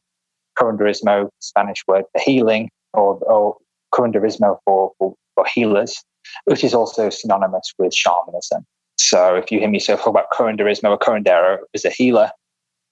Curanderismo, 0.58 1.28
Spanish 1.40 1.82
word 1.86 2.04
for 2.12 2.20
healing, 2.24 2.70
or, 2.92 3.16
or 3.24 3.56
curanderismo 3.92 4.58
for, 4.64 4.92
for, 4.98 5.14
for 5.34 5.44
healers, 5.52 6.02
which 6.44 6.64
is 6.64 6.74
also 6.74 7.10
synonymous 7.10 7.72
with 7.78 7.94
shamanism. 7.94 8.64
So 8.96 9.34
if 9.34 9.50
you 9.50 9.58
hear 9.58 9.68
me 9.68 9.78
say 9.78 9.96
talk 9.96 10.06
about 10.06 10.30
curanderismo, 10.32 10.92
a 10.92 10.98
curandero 10.98 11.58
is 11.72 11.84
a 11.84 11.90
healer, 11.90 12.30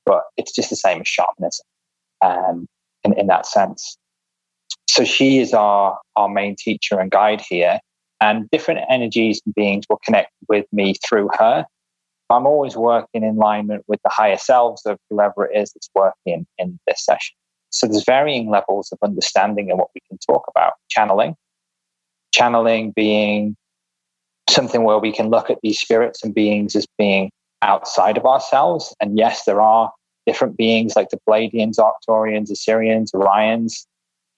but 0.04 0.22
it's 0.36 0.52
just 0.52 0.70
the 0.70 0.76
same 0.76 1.00
as 1.00 1.08
shamanism 1.08 1.64
um, 2.22 2.66
in, 3.04 3.18
in 3.18 3.26
that 3.28 3.46
sense. 3.46 3.96
So 4.88 5.04
she 5.04 5.38
is 5.38 5.54
our, 5.54 5.98
our 6.16 6.28
main 6.28 6.56
teacher 6.56 6.98
and 6.98 7.10
guide 7.10 7.40
here. 7.40 7.78
And 8.20 8.48
different 8.50 8.80
energies 8.88 9.40
and 9.44 9.54
beings 9.54 9.84
will 9.88 9.98
connect 10.04 10.30
with 10.48 10.66
me 10.70 10.94
through 11.04 11.28
her. 11.38 11.66
I'm 12.30 12.46
always 12.46 12.76
working 12.76 13.24
in 13.24 13.36
alignment 13.36 13.82
with 13.88 14.00
the 14.04 14.10
higher 14.10 14.36
selves 14.36 14.86
of 14.86 14.96
whoever 15.10 15.46
it 15.46 15.60
is 15.60 15.72
that's 15.72 15.90
working 15.94 16.46
in 16.56 16.78
this 16.86 17.04
session. 17.04 17.34
So 17.72 17.86
there's 17.86 18.04
varying 18.04 18.50
levels 18.50 18.90
of 18.92 18.98
understanding 19.02 19.70
and 19.70 19.78
what 19.78 19.88
we 19.94 20.00
can 20.08 20.18
talk 20.18 20.44
about. 20.48 20.74
Channeling, 20.88 21.34
channeling 22.34 22.92
being 22.92 23.56
something 24.48 24.84
where 24.84 24.98
we 24.98 25.12
can 25.12 25.30
look 25.30 25.50
at 25.50 25.58
these 25.62 25.80
spirits 25.80 26.22
and 26.22 26.34
beings 26.34 26.76
as 26.76 26.86
being 26.98 27.30
outside 27.62 28.16
of 28.16 28.26
ourselves. 28.26 28.94
And 29.00 29.16
yes, 29.18 29.44
there 29.44 29.60
are 29.60 29.90
different 30.26 30.56
beings 30.56 30.94
like 30.94 31.08
the 31.08 31.18
Pleiadians, 31.28 31.78
Arcturians, 31.78 32.50
Assyrians, 32.50 33.12
Orions 33.12 33.86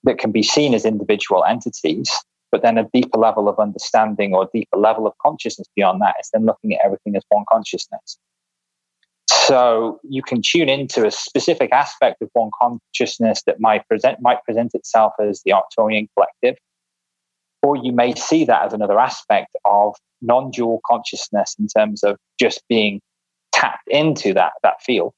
that 0.05 0.19
can 0.19 0.31
be 0.31 0.43
seen 0.43 0.75
as 0.75 0.85
individual 0.85 1.45
entities. 1.45 2.11
But 2.53 2.63
then 2.63 2.79
a 2.79 2.89
deeper 2.95 3.19
level 3.19 3.49
of 3.49 3.59
understanding 3.59 4.33
or 4.33 4.49
deeper 4.55 4.77
level 4.77 5.09
of 5.09 5.15
consciousness 5.21 5.67
beyond 5.75 6.01
that 6.03 6.15
is 6.21 6.31
then 6.33 6.47
looking 6.47 6.75
at 6.75 6.85
everything 6.85 7.17
as 7.17 7.25
one 7.29 7.45
consciousness. 7.51 8.17
So 9.47 10.01
you 10.03 10.23
can 10.23 10.41
tune 10.43 10.71
into 10.71 11.07
a 11.07 11.11
specific 11.11 11.71
aspect 11.71 12.23
of 12.23 12.31
one 12.33 12.51
consciousness 12.59 13.43
that 13.47 13.61
might 13.61 13.87
present 13.89 14.23
might 14.23 14.43
present 14.45 14.75
itself 14.75 15.13
as 15.21 15.43
the 15.45 15.53
Arcturian 15.53 16.09
collective, 16.17 16.57
or 17.63 17.77
you 17.77 17.93
may 17.93 18.15
see 18.15 18.47
that 18.47 18.65
as 18.65 18.73
another 18.73 18.99
aspect 18.99 19.55
of 19.67 19.97
non-dual 20.23 20.81
consciousness 20.87 21.57
in 21.59 21.67
terms 21.67 22.03
of 22.03 22.17
just 22.41 22.63
being 22.71 23.03
tapped 23.53 23.87
into 23.89 24.33
that 24.33 24.53
that 24.63 24.81
field, 24.83 25.13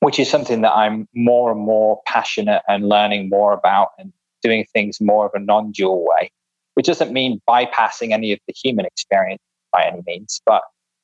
which 0.00 0.18
is 0.18 0.28
something 0.28 0.60
that 0.60 0.74
I'm 0.74 1.08
more 1.14 1.50
and 1.50 1.60
more 1.60 2.02
passionate 2.06 2.60
and 2.68 2.86
learning 2.86 3.30
more 3.30 3.54
about 3.54 3.92
and 3.98 4.12
doing 4.42 4.66
things 4.74 5.00
more 5.00 5.24
of 5.24 5.32
a 5.34 5.40
non-dual 5.40 6.06
way, 6.06 6.30
which 6.74 6.86
doesn't 6.86 7.14
mean 7.14 7.40
bypassing 7.48 8.12
any 8.12 8.32
of 8.32 8.40
the 8.46 8.52
human 8.52 8.84
experience 8.84 9.40
by 9.72 9.84
any 9.86 10.02
means, 10.06 10.42
but 10.44 10.62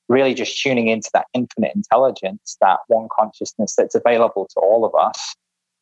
really 0.08 0.34
just 0.34 0.60
tuning 0.60 0.88
into 0.88 1.10
that 1.14 1.26
infinite 1.32 1.72
intelligence, 1.74 2.56
that 2.60 2.80
one 2.88 3.08
consciousness 3.18 3.74
that's 3.76 3.94
available 3.94 4.46
to 4.54 4.60
all 4.60 4.84
of 4.84 4.94
us. 4.94 5.34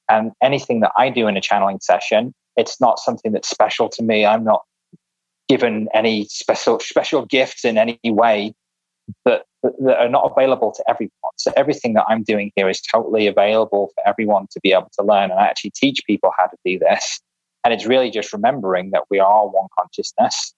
And 0.09 0.33
anything 0.43 0.81
that 0.81 0.93
I 0.97 1.11
do 1.11 1.27
in 1.27 1.37
a 1.37 1.41
channeling 1.41 1.81
session, 1.81 2.35
it's 2.57 2.81
not 2.81 2.99
something 2.99 3.33
that's 3.33 3.49
special 3.49 3.89
to 3.91 4.03
me. 4.03 4.27
I'm 4.27 4.45
not 4.45 4.63
given 5.49 5.89
any 5.95 6.27
special 6.27 6.79
special 6.81 7.27
gifts 7.27 7.65
in 7.65 7.79
any 7.79 7.99
way, 8.05 8.55
that, 9.25 9.45
that 9.63 9.99
are 9.99 10.09
not 10.09 10.31
available 10.31 10.73
to 10.73 10.85
everyone. 10.89 11.13
So 11.37 11.53
everything 11.57 11.95
that 11.95 12.05
I'm 12.09 12.23
doing 12.23 12.53
here 12.57 12.69
is 12.69 12.81
totally 12.81 13.27
available 13.27 13.91
for 13.95 14.07
everyone 14.07 14.47
to 14.53 14.61
be 14.61 14.73
able 14.73 14.91
to 14.99 15.05
learn. 15.05 15.31
And 15.31 15.41
I 15.41 15.47
actually 15.47 15.73
teach 15.75 16.01
people 16.07 16.31
how 16.39 16.47
to 16.47 16.57
do 16.65 16.79
this. 16.79 17.21
And 17.65 17.73
it's 17.73 17.87
really 17.87 18.11
just 18.11 18.33
remembering 18.33 18.91
that 18.91 19.05
we 19.11 19.21
are 19.21 19.47
one 19.47 19.69
consciousness, 19.79 20.53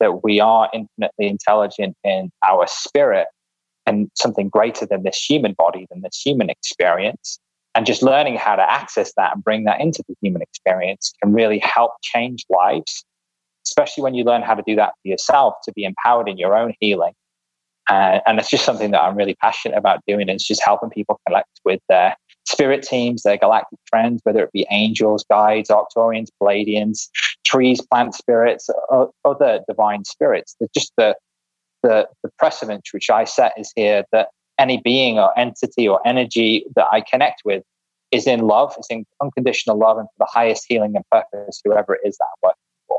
that 0.00 0.22
we 0.22 0.40
are 0.40 0.68
infinitely 0.72 1.28
intelligent 1.28 1.96
in 2.04 2.30
our 2.46 2.66
spirit 2.66 3.28
and 3.86 4.10
something 4.14 4.48
greater 4.48 4.86
than 4.86 5.02
this 5.02 5.22
human 5.22 5.54
body, 5.56 5.86
than 5.90 6.02
this 6.02 6.20
human 6.24 6.50
experience. 6.50 7.38
And 7.74 7.86
just 7.86 8.02
learning 8.02 8.36
how 8.36 8.56
to 8.56 8.72
access 8.72 9.12
that 9.16 9.34
and 9.34 9.44
bring 9.44 9.64
that 9.64 9.80
into 9.80 10.02
the 10.08 10.14
human 10.22 10.42
experience 10.42 11.12
can 11.22 11.32
really 11.32 11.58
help 11.58 11.92
change 12.02 12.44
lives, 12.48 13.04
especially 13.66 14.02
when 14.02 14.14
you 14.14 14.24
learn 14.24 14.42
how 14.42 14.54
to 14.54 14.62
do 14.66 14.76
that 14.76 14.94
for 15.02 15.08
yourself, 15.08 15.54
to 15.64 15.72
be 15.72 15.84
empowered 15.84 16.28
in 16.28 16.38
your 16.38 16.56
own 16.56 16.72
healing 16.80 17.12
uh, 17.88 18.18
and 18.26 18.38
it's 18.38 18.50
just 18.50 18.64
something 18.64 18.90
that 18.90 19.00
I'm 19.00 19.16
really 19.16 19.34
passionate 19.36 19.76
about 19.76 20.00
doing. 20.06 20.28
It's 20.28 20.46
just 20.46 20.62
helping 20.64 20.90
people 20.90 21.20
connect 21.26 21.60
with 21.64 21.80
their 21.88 22.16
spirit 22.44 22.82
teams, 22.82 23.22
their 23.22 23.36
galactic 23.36 23.78
friends, 23.88 24.20
whether 24.24 24.42
it 24.42 24.52
be 24.52 24.66
angels, 24.70 25.24
guides, 25.30 25.70
Arcturians, 25.70 26.28
Pleiadians, 26.42 27.08
trees, 27.46 27.80
plant 27.80 28.14
spirits, 28.14 28.68
or 28.88 29.10
other 29.24 29.60
divine 29.68 30.04
spirits. 30.04 30.56
They're 30.58 30.68
just 30.74 30.92
the, 30.96 31.16
the, 31.82 32.08
the 32.22 32.30
precedent 32.38 32.88
which 32.92 33.08
I 33.10 33.24
set 33.24 33.52
is 33.56 33.72
here 33.74 34.04
that 34.12 34.28
any 34.58 34.80
being 34.82 35.18
or 35.18 35.38
entity 35.38 35.86
or 35.86 36.00
energy 36.06 36.64
that 36.74 36.86
I 36.90 37.00
connect 37.00 37.42
with 37.44 37.62
is 38.10 38.26
in 38.26 38.40
love, 38.40 38.74
is 38.78 38.86
in 38.90 39.04
unconditional 39.22 39.78
love 39.78 39.98
and 39.98 40.08
for 40.08 40.26
the 40.26 40.30
highest 40.30 40.64
healing 40.68 40.94
and 40.96 41.04
purpose, 41.10 41.60
whoever 41.64 41.94
it 41.94 42.00
is 42.04 42.16
that 42.18 42.24
I'm 42.24 42.48
working 42.48 42.58
for. 42.88 42.98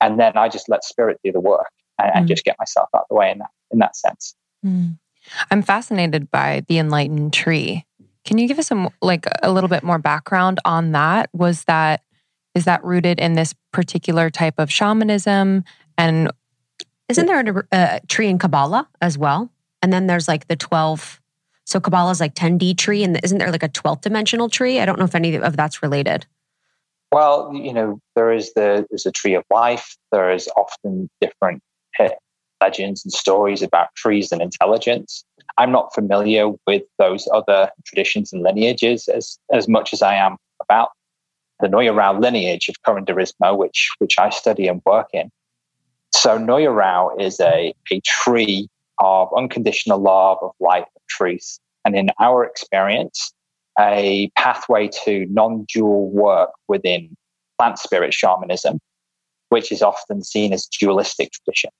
And 0.00 0.20
then 0.20 0.36
I 0.36 0.48
just 0.48 0.68
let 0.68 0.84
spirit 0.84 1.18
do 1.24 1.32
the 1.32 1.40
work 1.40 1.70
and, 1.98 2.10
and 2.14 2.24
mm. 2.24 2.28
just 2.28 2.44
get 2.44 2.56
myself 2.58 2.88
out 2.94 3.02
of 3.02 3.06
the 3.10 3.14
way 3.16 3.30
in 3.30 3.38
that 3.38 3.50
in 3.70 3.78
that 3.80 3.96
sense. 3.96 4.34
Mm. 4.64 4.98
I'm 5.50 5.62
fascinated 5.62 6.30
by 6.30 6.64
the 6.68 6.78
enlightened 6.78 7.32
tree. 7.32 7.84
Can 8.24 8.38
you 8.38 8.48
give 8.48 8.58
us 8.58 8.66
some 8.66 8.90
like 9.02 9.26
a 9.42 9.52
little 9.52 9.68
bit 9.68 9.82
more 9.82 9.98
background 9.98 10.58
on 10.64 10.92
that? 10.92 11.28
Was 11.32 11.64
that 11.64 12.02
is 12.54 12.64
that 12.64 12.82
rooted 12.84 13.18
in 13.18 13.34
this 13.34 13.54
particular 13.72 14.30
type 14.30 14.54
of 14.58 14.70
shamanism 14.70 15.64
and 15.96 16.30
isn't 17.08 17.26
there 17.26 17.40
a, 17.40 17.64
a 17.72 17.76
uh, 17.76 17.98
tree 18.08 18.28
in 18.28 18.38
Kabbalah 18.38 18.86
as 19.00 19.16
well? 19.16 19.50
And 19.80 19.92
then 19.92 20.06
there's 20.06 20.28
like 20.28 20.48
the 20.48 20.56
12 20.56 21.20
so 21.64 21.80
Kabbalah 21.80 22.10
is 22.10 22.20
like 22.20 22.34
10D 22.34 22.78
tree 22.78 23.04
and 23.04 23.20
isn't 23.22 23.36
there 23.36 23.52
like 23.52 23.62
a 23.62 23.68
12th 23.68 24.00
dimensional 24.00 24.48
tree? 24.48 24.80
I 24.80 24.86
don't 24.86 24.98
know 24.98 25.04
if 25.04 25.14
any 25.14 25.34
of 25.36 25.54
that's 25.54 25.82
related. 25.82 26.24
Well, 27.12 27.52
you 27.52 27.74
know, 27.74 28.00
there 28.16 28.32
is 28.32 28.54
the 28.54 28.86
there's 28.88 29.04
a 29.04 29.12
tree 29.12 29.34
of 29.34 29.44
life. 29.50 29.96
There 30.10 30.32
is 30.32 30.48
often 30.56 31.10
different 31.20 31.62
eh, 31.98 32.08
legends 32.62 33.04
and 33.04 33.12
stories 33.12 33.62
about 33.62 33.94
trees 33.96 34.32
and 34.32 34.40
intelligence. 34.40 35.24
I'm 35.58 35.72
not 35.72 35.94
familiar 35.94 36.50
with 36.66 36.82
those 36.98 37.28
other 37.34 37.70
traditions 37.84 38.32
and 38.32 38.42
lineages 38.42 39.08
as, 39.08 39.38
as 39.52 39.68
much 39.68 39.92
as 39.92 40.02
I 40.02 40.14
am 40.14 40.36
about 40.60 40.90
the 41.60 41.68
Rao 41.68 42.18
lineage 42.18 42.68
of 42.68 42.76
Curanderismo, 42.86 43.56
which, 43.56 43.90
which 43.98 44.18
I 44.18 44.30
study 44.30 44.68
and 44.68 44.80
work 44.84 45.08
in. 45.12 45.30
So 46.12 46.36
Rao 46.36 47.16
is 47.18 47.40
a, 47.40 47.74
a 47.92 48.00
tree 48.04 48.68
of 48.98 49.28
unconditional 49.36 49.98
love, 49.98 50.38
of 50.42 50.52
light, 50.60 50.84
of 50.96 51.02
truth. 51.08 51.58
And 51.84 51.96
in 51.96 52.10
our 52.18 52.44
experience, 52.44 53.32
a 53.78 54.30
pathway 54.36 54.88
to 55.04 55.26
non-dual 55.30 56.10
work 56.10 56.50
within 56.66 57.14
plant 57.58 57.78
spirit 57.78 58.12
shamanism, 58.12 58.80
which 59.50 59.70
is 59.70 59.82
often 59.82 60.22
seen 60.22 60.52
as 60.52 60.66
dualistic 60.66 61.30
tradition. 61.32 61.70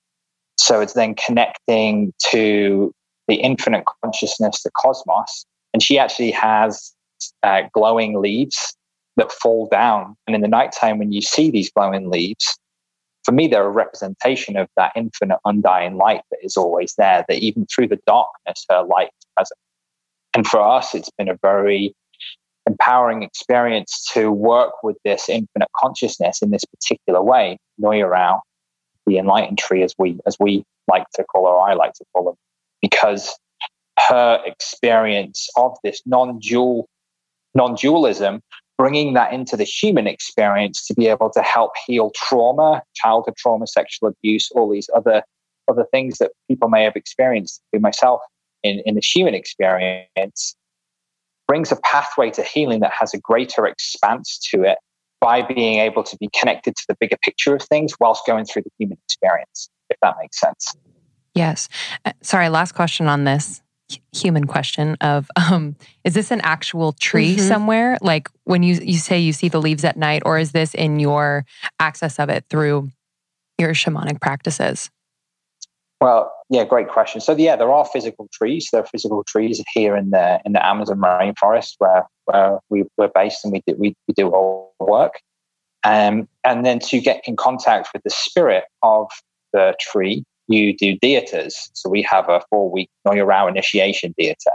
So 0.56 0.80
it's 0.80 0.92
then 0.92 1.14
connecting 1.14 2.12
to 2.30 2.92
the 3.26 3.36
infinite 3.36 3.84
consciousness, 4.02 4.62
the 4.62 4.70
cosmos. 4.76 5.44
And 5.72 5.82
she 5.82 5.98
actually 5.98 6.30
has 6.32 6.92
uh, 7.42 7.62
glowing 7.72 8.20
leaves 8.20 8.76
that 9.18 9.30
fall 9.30 9.68
down. 9.70 10.16
And 10.26 10.34
in 10.34 10.40
the 10.40 10.48
nighttime, 10.48 10.98
when 10.98 11.12
you 11.12 11.20
see 11.20 11.50
these 11.50 11.70
glowing 11.70 12.10
leaves, 12.10 12.58
for 13.24 13.32
me, 13.32 13.46
they're 13.46 13.66
a 13.66 13.70
representation 13.70 14.56
of 14.56 14.68
that 14.76 14.92
infinite 14.96 15.38
undying 15.44 15.96
light 15.96 16.22
that 16.30 16.38
is 16.42 16.56
always 16.56 16.94
there, 16.96 17.24
that 17.28 17.38
even 17.38 17.66
through 17.66 17.88
the 17.88 18.00
darkness, 18.06 18.64
her 18.70 18.82
light 18.82 19.08
is 19.08 19.26
present. 19.36 19.58
And 20.34 20.46
for 20.46 20.60
us, 20.60 20.94
it's 20.94 21.10
been 21.18 21.28
a 21.28 21.38
very 21.42 21.94
empowering 22.66 23.22
experience 23.22 24.08
to 24.14 24.32
work 24.32 24.82
with 24.82 24.96
this 25.04 25.28
infinite 25.28 25.68
consciousness 25.76 26.40
in 26.40 26.50
this 26.50 26.64
particular 26.64 27.22
way. 27.22 27.58
Noya 27.80 28.08
Rao 28.08 28.40
the 29.08 29.18
enlightened 29.18 29.58
tree, 29.58 29.82
as 29.82 29.94
we 29.98 30.18
as 30.26 30.36
we 30.38 30.64
like 30.86 31.08
to 31.14 31.24
call 31.24 31.46
her, 31.46 31.70
I 31.70 31.74
like 31.74 31.94
to 31.94 32.04
call 32.12 32.30
her, 32.30 32.36
because 32.80 33.36
her 33.98 34.40
experience 34.46 35.48
of 35.56 35.76
this 35.82 36.00
non-dual 36.06 36.86
non-dualism, 37.54 38.40
bringing 38.78 39.12
that 39.14 39.32
into 39.32 39.56
the 39.56 39.64
human 39.64 40.06
experience 40.06 40.86
to 40.86 40.94
be 40.94 41.08
able 41.08 41.30
to 41.30 41.42
help 41.42 41.72
heal 41.86 42.12
trauma, 42.14 42.82
childhood 42.94 43.34
trauma, 43.36 43.66
sexual 43.66 44.08
abuse, 44.08 44.50
all 44.52 44.70
these 44.70 44.88
other 44.94 45.22
other 45.68 45.84
things 45.92 46.16
that 46.16 46.30
people 46.48 46.70
may 46.70 46.82
have 46.82 46.96
experienced 46.96 47.60
through 47.70 47.80
myself 47.80 48.22
in, 48.62 48.80
in 48.86 48.94
the 48.94 49.02
human 49.02 49.34
experience 49.34 50.56
brings 51.46 51.70
a 51.70 51.76
pathway 51.84 52.30
to 52.30 52.42
healing 52.42 52.80
that 52.80 52.92
has 52.98 53.12
a 53.12 53.18
greater 53.18 53.66
expanse 53.66 54.38
to 54.38 54.62
it 54.62 54.78
by 55.20 55.42
being 55.42 55.78
able 55.80 56.02
to 56.02 56.16
be 56.18 56.30
connected 56.38 56.74
to 56.76 56.84
the 56.88 56.96
bigger 57.00 57.16
picture 57.22 57.54
of 57.54 57.62
things 57.62 57.92
whilst 58.00 58.24
going 58.26 58.44
through 58.44 58.62
the 58.62 58.70
human 58.78 58.96
experience, 59.04 59.68
if 59.90 59.98
that 60.00 60.14
makes 60.20 60.38
sense. 60.40 60.74
Yes. 61.34 61.68
Uh, 62.04 62.12
sorry, 62.22 62.48
last 62.48 62.72
question 62.72 63.08
on 63.08 63.24
this 63.24 63.62
human 64.12 64.46
question 64.46 64.96
of 65.00 65.30
um, 65.36 65.76
is 66.04 66.14
this 66.14 66.30
an 66.30 66.40
actual 66.42 66.92
tree 66.92 67.36
mm-hmm. 67.36 67.46
somewhere 67.48 67.98
like 68.00 68.28
when 68.44 68.62
you 68.62 68.74
you 68.82 68.98
say 68.98 69.18
you 69.18 69.32
see 69.32 69.48
the 69.48 69.60
leaves 69.60 69.84
at 69.84 69.96
night 69.96 70.22
or 70.24 70.38
is 70.38 70.52
this 70.52 70.74
in 70.74 71.00
your 71.00 71.44
access 71.80 72.18
of 72.18 72.28
it 72.28 72.44
through 72.50 72.90
your 73.58 73.70
shamanic 73.70 74.20
practices 74.20 74.90
well 76.00 76.32
yeah 76.50 76.64
great 76.64 76.88
question 76.88 77.20
so 77.20 77.34
yeah 77.36 77.56
there 77.56 77.72
are 77.72 77.84
physical 77.84 78.28
trees 78.32 78.68
there 78.72 78.82
are 78.82 78.86
physical 78.86 79.24
trees 79.24 79.62
here 79.74 79.96
in 79.96 80.10
the 80.10 80.40
in 80.44 80.52
the 80.52 80.64
amazon 80.64 80.98
rainforest 80.98 81.74
where 81.78 82.04
where 82.28 82.58
we, 82.68 82.84
we're 82.96 83.10
based 83.14 83.44
and 83.44 83.52
we 83.52 83.62
do, 83.66 83.74
we, 83.78 83.94
we 84.06 84.14
do 84.14 84.32
our 84.32 84.68
work. 84.80 85.14
Um, 85.84 86.28
and 86.44 86.64
then 86.64 86.78
to 86.80 87.00
get 87.00 87.22
in 87.26 87.36
contact 87.36 87.88
with 87.92 88.02
the 88.02 88.10
spirit 88.10 88.64
of 88.82 89.08
the 89.52 89.74
tree, 89.80 90.24
you 90.48 90.76
do 90.76 90.98
dietas. 90.98 91.54
So 91.74 91.88
we 91.88 92.02
have 92.02 92.28
a 92.28 92.40
four 92.50 92.70
week 92.70 92.90
Noya 93.06 93.26
Rao 93.26 93.46
initiation 93.46 94.14
dieta. 94.18 94.54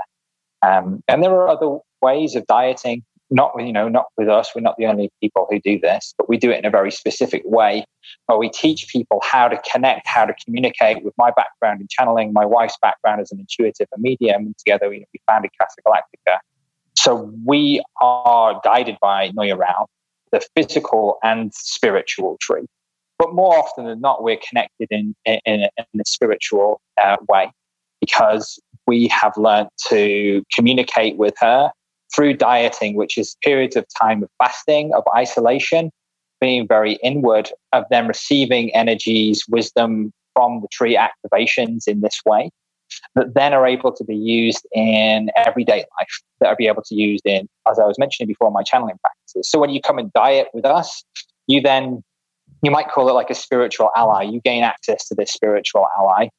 Um, 0.62 1.01
and 1.08 1.23
there 1.23 1.32
are 1.32 1.49
other 1.49 1.77
ways 2.01 2.36
of 2.36 2.45
dieting, 2.47 3.03
not, 3.29 3.51
you 3.58 3.73
know, 3.73 3.89
not 3.89 4.06
with 4.17 4.29
us. 4.29 4.51
We're 4.56 4.62
not 4.62 4.75
the 4.77 4.86
only 4.86 5.12
people 5.21 5.47
who 5.49 5.60
do 5.60 5.79
this, 5.79 6.13
but 6.17 6.29
we 6.29 6.38
do 6.38 6.51
it 6.51 6.60
in 6.60 6.65
a 6.65 6.69
very 6.69 6.91
specific 6.91 7.41
way 7.45 7.86
where 8.27 8.38
we 8.38 8.49
teach 8.49 8.88
people 8.88 9.21
how 9.23 9.47
to 9.47 9.60
connect, 9.71 10.08
how 10.08 10.25
to 10.25 10.34
communicate 10.45 11.03
with 11.03 11.13
my 11.17 11.32
background 11.32 11.82
in 11.82 11.88
channeling, 11.89 12.34
my 12.34 12.45
wife's 12.45 12.77
background 12.82 13.21
as 13.21 13.32
an 13.32 13.39
intuitive 13.39 13.88
medium. 13.97 14.45
And 14.45 14.58
together 14.58 14.89
we, 14.89 15.06
we 15.13 15.21
founded 15.27 15.51
Casa 15.60 15.82
Galactica 15.86 16.39
so 17.03 17.34
we 17.45 17.84
are 18.01 18.62
guided 18.63 18.97
by 19.01 19.29
Noya 19.32 19.58
Rao, 19.58 19.88
the 20.32 20.41
physical 20.56 21.17
and 21.23 21.53
spiritual 21.53 22.38
tree. 22.39 22.65
But 23.24 23.36
more 23.36 23.58
often 23.58 23.86
than 23.86 24.02
not, 24.02 24.22
we're 24.22 24.40
connected 24.50 24.90
in, 24.92 25.16
in, 25.24 25.40
in 25.46 25.62
a 26.02 26.04
spiritual 26.06 26.82
uh, 27.02 27.16
way 27.30 27.50
because 28.02 28.60
we 28.86 29.08
have 29.08 29.32
learned 29.38 29.70
to 29.88 30.44
communicate 30.54 31.16
with 31.16 31.34
her 31.40 31.72
through 32.14 32.34
dieting, 32.34 32.96
which 32.96 33.18
is 33.18 33.38
periods 33.42 33.78
of 33.78 33.86
time 33.98 34.24
of 34.24 34.30
fasting, 34.40 34.94
of 34.94 35.04
isolation, 35.16 35.90
being 36.42 36.68
very 36.68 36.96
inward, 36.96 37.50
of 37.72 37.86
them 37.90 38.08
receiving 38.08 38.76
energies, 38.76 39.46
wisdom 39.48 40.12
from 40.34 40.60
the 40.60 40.68
tree 40.70 40.98
activations 40.98 41.88
in 41.88 42.02
this 42.02 42.20
way 42.26 42.50
that 43.16 43.34
then 43.36 43.54
are 43.54 43.66
able 43.66 43.94
to 43.94 44.04
be 44.04 44.16
used 44.16 44.68
in 44.74 45.30
everyday 45.38 45.86
life, 46.00 46.22
that 46.42 46.48
are 46.48 46.56
be 46.58 46.68
able 46.68 46.84
to 46.84 46.96
use 46.96 47.22
in, 47.24 47.48
as 47.70 47.80
I 47.80 47.86
was 47.86 47.98
mentioning 47.98 48.28
before, 48.28 48.52
my 48.52 48.64
channeling 48.64 49.00
practices. 49.02 49.50
So 49.50 49.60
when 49.60 49.70
you 49.70 49.82
come 49.82 49.98
and 49.98 50.12
diet 50.12 50.50
with 50.54 50.66
us, 50.66 51.06
you 51.48 51.62
then, 51.62 52.04
you 52.63 52.71
might 52.71 52.89
call 52.89 53.10
it 53.10 53.13
like 53.13 53.30
a 53.30 53.36
spiritual 53.36 53.89
ally. 53.95 54.23
You 54.23 54.41
gain 54.41 54.63
access 54.63 55.08
to 55.10 55.15
this 55.15 55.32
spiritual 55.32 55.86
ally 55.99 56.30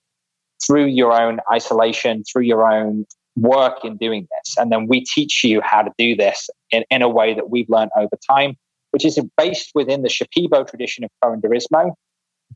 through 0.67 0.87
your 0.87 1.13
own 1.13 1.39
isolation, 1.53 2.25
through 2.25 2.43
your 2.43 2.67
own 2.67 3.05
work 3.37 3.85
in 3.85 3.97
doing 3.99 4.27
this. 4.31 4.57
And 4.57 4.73
then 4.73 4.87
we 4.89 5.05
teach 5.05 5.45
you 5.45 5.61
how 5.61 5.83
to 5.83 5.91
do 5.99 6.17
this 6.17 6.49
in, 6.71 6.85
in 6.91 7.03
a 7.03 7.09
way 7.09 7.35
that 7.35 7.51
we've 7.51 7.69
learned 7.69 7.91
over 7.97 8.17
time, 8.29 8.57
which 8.93 9.05
is 9.05 9.21
based 9.37 9.73
within 9.75 10.03
the 10.03 10.09
Shipibo 10.09 10.67
tradition 10.67 11.05
of 11.05 11.11
Curanderismo, 11.23 11.93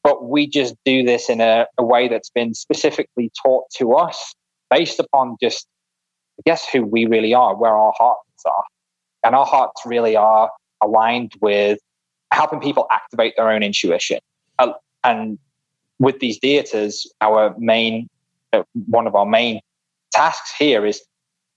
but 0.02 0.28
we 0.28 0.48
just 0.48 0.74
do 0.85 1.02
this 1.02 1.28
in 1.28 1.40
a, 1.40 1.66
a 1.76 1.85
way 1.85 2.09
that's 2.09 2.31
been 2.31 2.54
specifically 2.54 3.31
taught 3.42 3.64
to 3.76 3.92
us 3.94 4.35
based 4.70 4.98
upon 4.98 5.37
just, 5.42 5.66
I 6.38 6.42
guess, 6.46 6.66
who 6.68 6.85
we 6.85 7.07
really 7.07 7.35
are, 7.35 7.57
where 7.57 7.72
our 7.72 7.92
hearts 7.96 8.42
are. 8.46 8.64
And 9.24 9.35
our 9.35 9.46
hearts 9.46 9.83
really 9.85 10.16
are 10.16 10.50
aligned 10.83 11.33
with 11.40 11.81
helping 12.33 12.61
people 12.61 12.87
activate 12.91 13.35
their 13.37 13.51
own 13.51 13.62
intuition. 13.62 14.19
Uh, 14.59 14.73
and 15.05 15.38
with 15.99 16.21
these 16.21 16.38
dietas, 16.38 17.07
our 17.21 17.55
main 17.59 18.09
uh, 18.53 18.62
one 18.87 19.07
of 19.07 19.14
our 19.14 19.27
main 19.27 19.61
tasks 20.12 20.53
here 20.59 20.87
is 20.87 21.03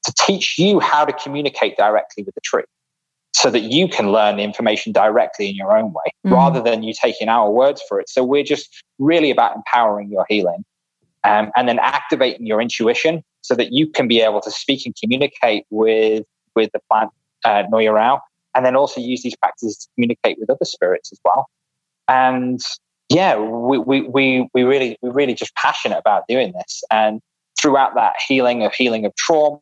to 0.03 0.13
teach 0.17 0.57
you 0.57 0.79
how 0.79 1.05
to 1.05 1.13
communicate 1.13 1.77
directly 1.77 2.23
with 2.23 2.35
the 2.35 2.41
tree 2.41 2.63
so 3.33 3.49
that 3.49 3.61
you 3.61 3.87
can 3.87 4.11
learn 4.11 4.37
the 4.37 4.43
information 4.43 4.91
directly 4.91 5.49
in 5.49 5.55
your 5.55 5.77
own 5.77 5.93
way 5.93 6.11
mm. 6.25 6.31
rather 6.31 6.61
than 6.61 6.83
you 6.83 6.93
taking 6.93 7.29
our 7.29 7.49
words 7.49 7.81
for 7.87 7.99
it. 7.99 8.09
So 8.09 8.23
we're 8.23 8.43
just 8.43 8.83
really 8.99 9.31
about 9.31 9.55
empowering 9.55 10.11
your 10.11 10.25
healing 10.27 10.65
um, 11.23 11.51
and 11.55 11.67
then 11.69 11.79
activating 11.79 12.45
your 12.45 12.61
intuition 12.61 13.23
so 13.41 13.55
that 13.55 13.71
you 13.71 13.87
can 13.87 14.07
be 14.07 14.21
able 14.21 14.41
to 14.41 14.51
speak 14.51 14.85
and 14.85 14.93
communicate 15.01 15.65
with, 15.69 16.25
with 16.55 16.71
the 16.73 16.79
plant 16.91 17.09
uh, 17.45 17.63
Noya 17.71 17.93
Rao 17.93 18.21
and 18.55 18.65
then 18.65 18.75
also 18.75 18.99
use 19.01 19.23
these 19.23 19.35
practices 19.35 19.77
to 19.77 19.87
communicate 19.95 20.37
with 20.39 20.49
other 20.49 20.65
spirits 20.65 21.11
as 21.11 21.19
well. 21.23 21.47
And 22.07 22.59
yeah, 23.09 23.37
we, 23.37 23.77
we, 23.77 24.01
we, 24.01 24.47
we 24.53 24.63
really, 24.63 24.97
we're 25.01 25.11
really 25.11 25.33
just 25.33 25.53
passionate 25.55 25.97
about 25.97 26.23
doing 26.27 26.53
this. 26.53 26.83
And 26.91 27.21
throughout 27.61 27.95
that 27.95 28.13
healing 28.27 28.63
of 28.63 28.73
healing 28.73 29.05
of 29.05 29.13
trauma 29.15 29.59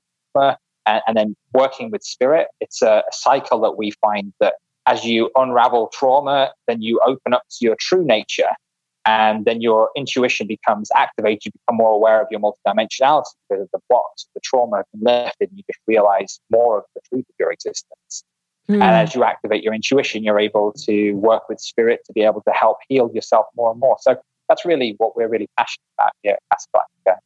and, 0.86 1.02
and 1.08 1.18
then 1.18 1.36
working 1.54 1.92
with 1.92 2.04
spirit, 2.04 2.48
it's 2.62 2.82
a, 2.82 3.04
a 3.08 3.14
cycle 3.14 3.60
that 3.62 3.78
we 3.78 3.92
find 4.02 4.34
that 4.40 4.56
as 4.88 5.06
you 5.06 5.30
unravel 5.36 5.90
trauma, 5.94 6.52
then 6.68 6.82
you 6.82 7.00
open 7.06 7.34
up 7.34 7.44
to 7.50 7.66
your 7.66 7.76
true 7.80 8.04
nature 8.04 8.56
and 9.06 9.46
then 9.46 9.62
your 9.62 9.90
intuition 9.96 10.46
becomes 10.46 10.90
activated. 10.96 11.46
You 11.46 11.52
become 11.66 11.78
more 11.78 11.92
aware 11.92 12.22
of 12.22 12.28
your 12.30 12.40
multidimensionality 12.40 13.26
because 13.50 13.64
of 13.64 13.70
the 13.74 13.80
blocks, 13.90 14.28
the 14.36 14.42
trauma 14.44 14.78
have 14.78 14.86
been 14.94 15.02
lifted, 15.04 15.50
and 15.50 15.58
you 15.58 15.64
just 15.68 15.80
realize 15.88 16.40
more 16.52 16.80
of 16.80 16.84
the 16.96 17.02
truth 17.10 17.26
of 17.28 17.36
your 17.40 17.52
existence. 17.52 18.24
Mm. 18.70 18.76
And 18.76 18.84
as 18.84 19.16
you 19.16 19.24
activate 19.24 19.64
your 19.64 19.74
intuition, 19.74 20.24
you're 20.24 20.40
able 20.40 20.72
to 20.86 21.14
work 21.14 21.50
with 21.50 21.60
spirit 21.60 22.02
to 22.06 22.14
be 22.14 22.22
able 22.22 22.42
to 22.42 22.52
help 22.52 22.78
heal 22.88 23.10
yourself 23.14 23.48
more 23.56 23.72
and 23.72 23.80
more. 23.80 23.98
So 24.00 24.18
that's 24.48 24.64
really 24.64 24.96
what 24.98 25.16
we're 25.16 25.28
really 25.28 25.50
passionate 25.58 25.86
about 25.98 26.12
here 26.22 26.34
at 26.34 26.60
Casa 26.76 27.20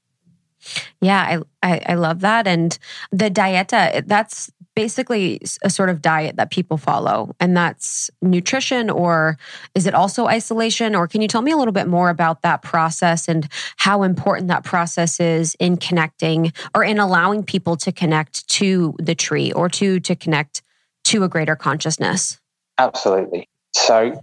Yeah, 1.01 1.41
I, 1.61 1.73
I, 1.73 1.81
I 1.89 1.93
love 1.95 2.21
that. 2.21 2.47
And 2.47 2.77
the 3.11 3.29
dieta, 3.29 4.07
that's 4.07 4.51
basically 4.75 5.39
a 5.61 5.69
sort 5.69 5.89
of 5.89 6.01
diet 6.01 6.37
that 6.37 6.49
people 6.49 6.77
follow, 6.77 7.35
and 7.39 7.55
that's 7.55 8.09
nutrition, 8.21 8.89
or 8.89 9.37
is 9.75 9.85
it 9.85 9.93
also 9.93 10.25
isolation? 10.25 10.95
Or 10.95 11.07
can 11.07 11.21
you 11.21 11.27
tell 11.27 11.41
me 11.41 11.51
a 11.51 11.57
little 11.57 11.73
bit 11.73 11.87
more 11.87 12.09
about 12.09 12.41
that 12.41 12.61
process 12.61 13.27
and 13.27 13.47
how 13.77 14.03
important 14.03 14.47
that 14.47 14.63
process 14.63 15.19
is 15.19 15.55
in 15.59 15.77
connecting 15.77 16.53
or 16.73 16.83
in 16.83 16.99
allowing 16.99 17.43
people 17.43 17.75
to 17.77 17.91
connect 17.91 18.47
to 18.47 18.95
the 18.97 19.13
tree 19.13 19.51
or 19.51 19.69
to 19.69 19.99
to 19.99 20.15
connect 20.15 20.63
to 21.05 21.23
a 21.23 21.29
greater 21.29 21.55
consciousness? 21.55 22.39
Absolutely. 22.77 23.47
So, 23.75 24.19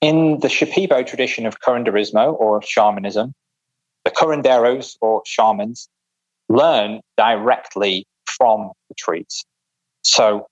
in 0.00 0.40
the 0.40 0.48
Shipibo 0.48 1.06
tradition 1.06 1.46
of 1.46 1.60
curanderismo 1.60 2.38
or 2.38 2.62
shamanism, 2.62 3.32
the 4.04 4.10
curanderos 4.10 4.96
or 5.00 5.22
shamans 5.26 5.88
learn 6.48 7.00
directly 7.16 8.06
from 8.26 8.70
the 8.88 8.94
trees. 8.94 9.44
So, 10.02 10.46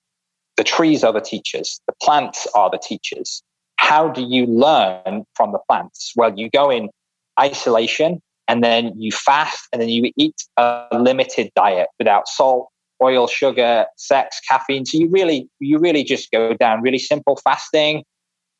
the 0.57 0.65
trees 0.65 1.03
are 1.05 1.13
the 1.13 1.21
teachers, 1.21 1.81
the 1.87 1.95
plants 2.03 2.47
are 2.55 2.71
the 2.71 2.79
teachers. 2.79 3.43
How 3.77 4.09
do 4.09 4.23
you 4.23 4.47
learn 4.47 5.25
from 5.35 5.53
the 5.53 5.59
plants? 5.69 6.13
Well, 6.17 6.33
you 6.39 6.49
go 6.49 6.71
in 6.71 6.91
isolation 7.39 8.23
and 8.47 8.63
then 8.63 8.93
you 8.97 9.11
fast 9.11 9.69
and 9.73 9.83
then 9.83 9.89
you 9.89 10.13
eat 10.17 10.37
a 10.57 10.87
limited 10.93 11.51
diet 11.57 11.89
without 11.99 12.29
salt, 12.29 12.69
oil, 13.03 13.27
sugar, 13.27 13.87
sex, 13.97 14.41
caffeine. 14.49 14.87
So 14.87 14.99
you 14.99 15.09
really, 15.09 15.49
you 15.59 15.79
really 15.79 16.05
just 16.05 16.31
go 16.31 16.55
down 16.55 16.83
really 16.83 16.99
simple 16.99 17.37
fasting. 17.43 18.05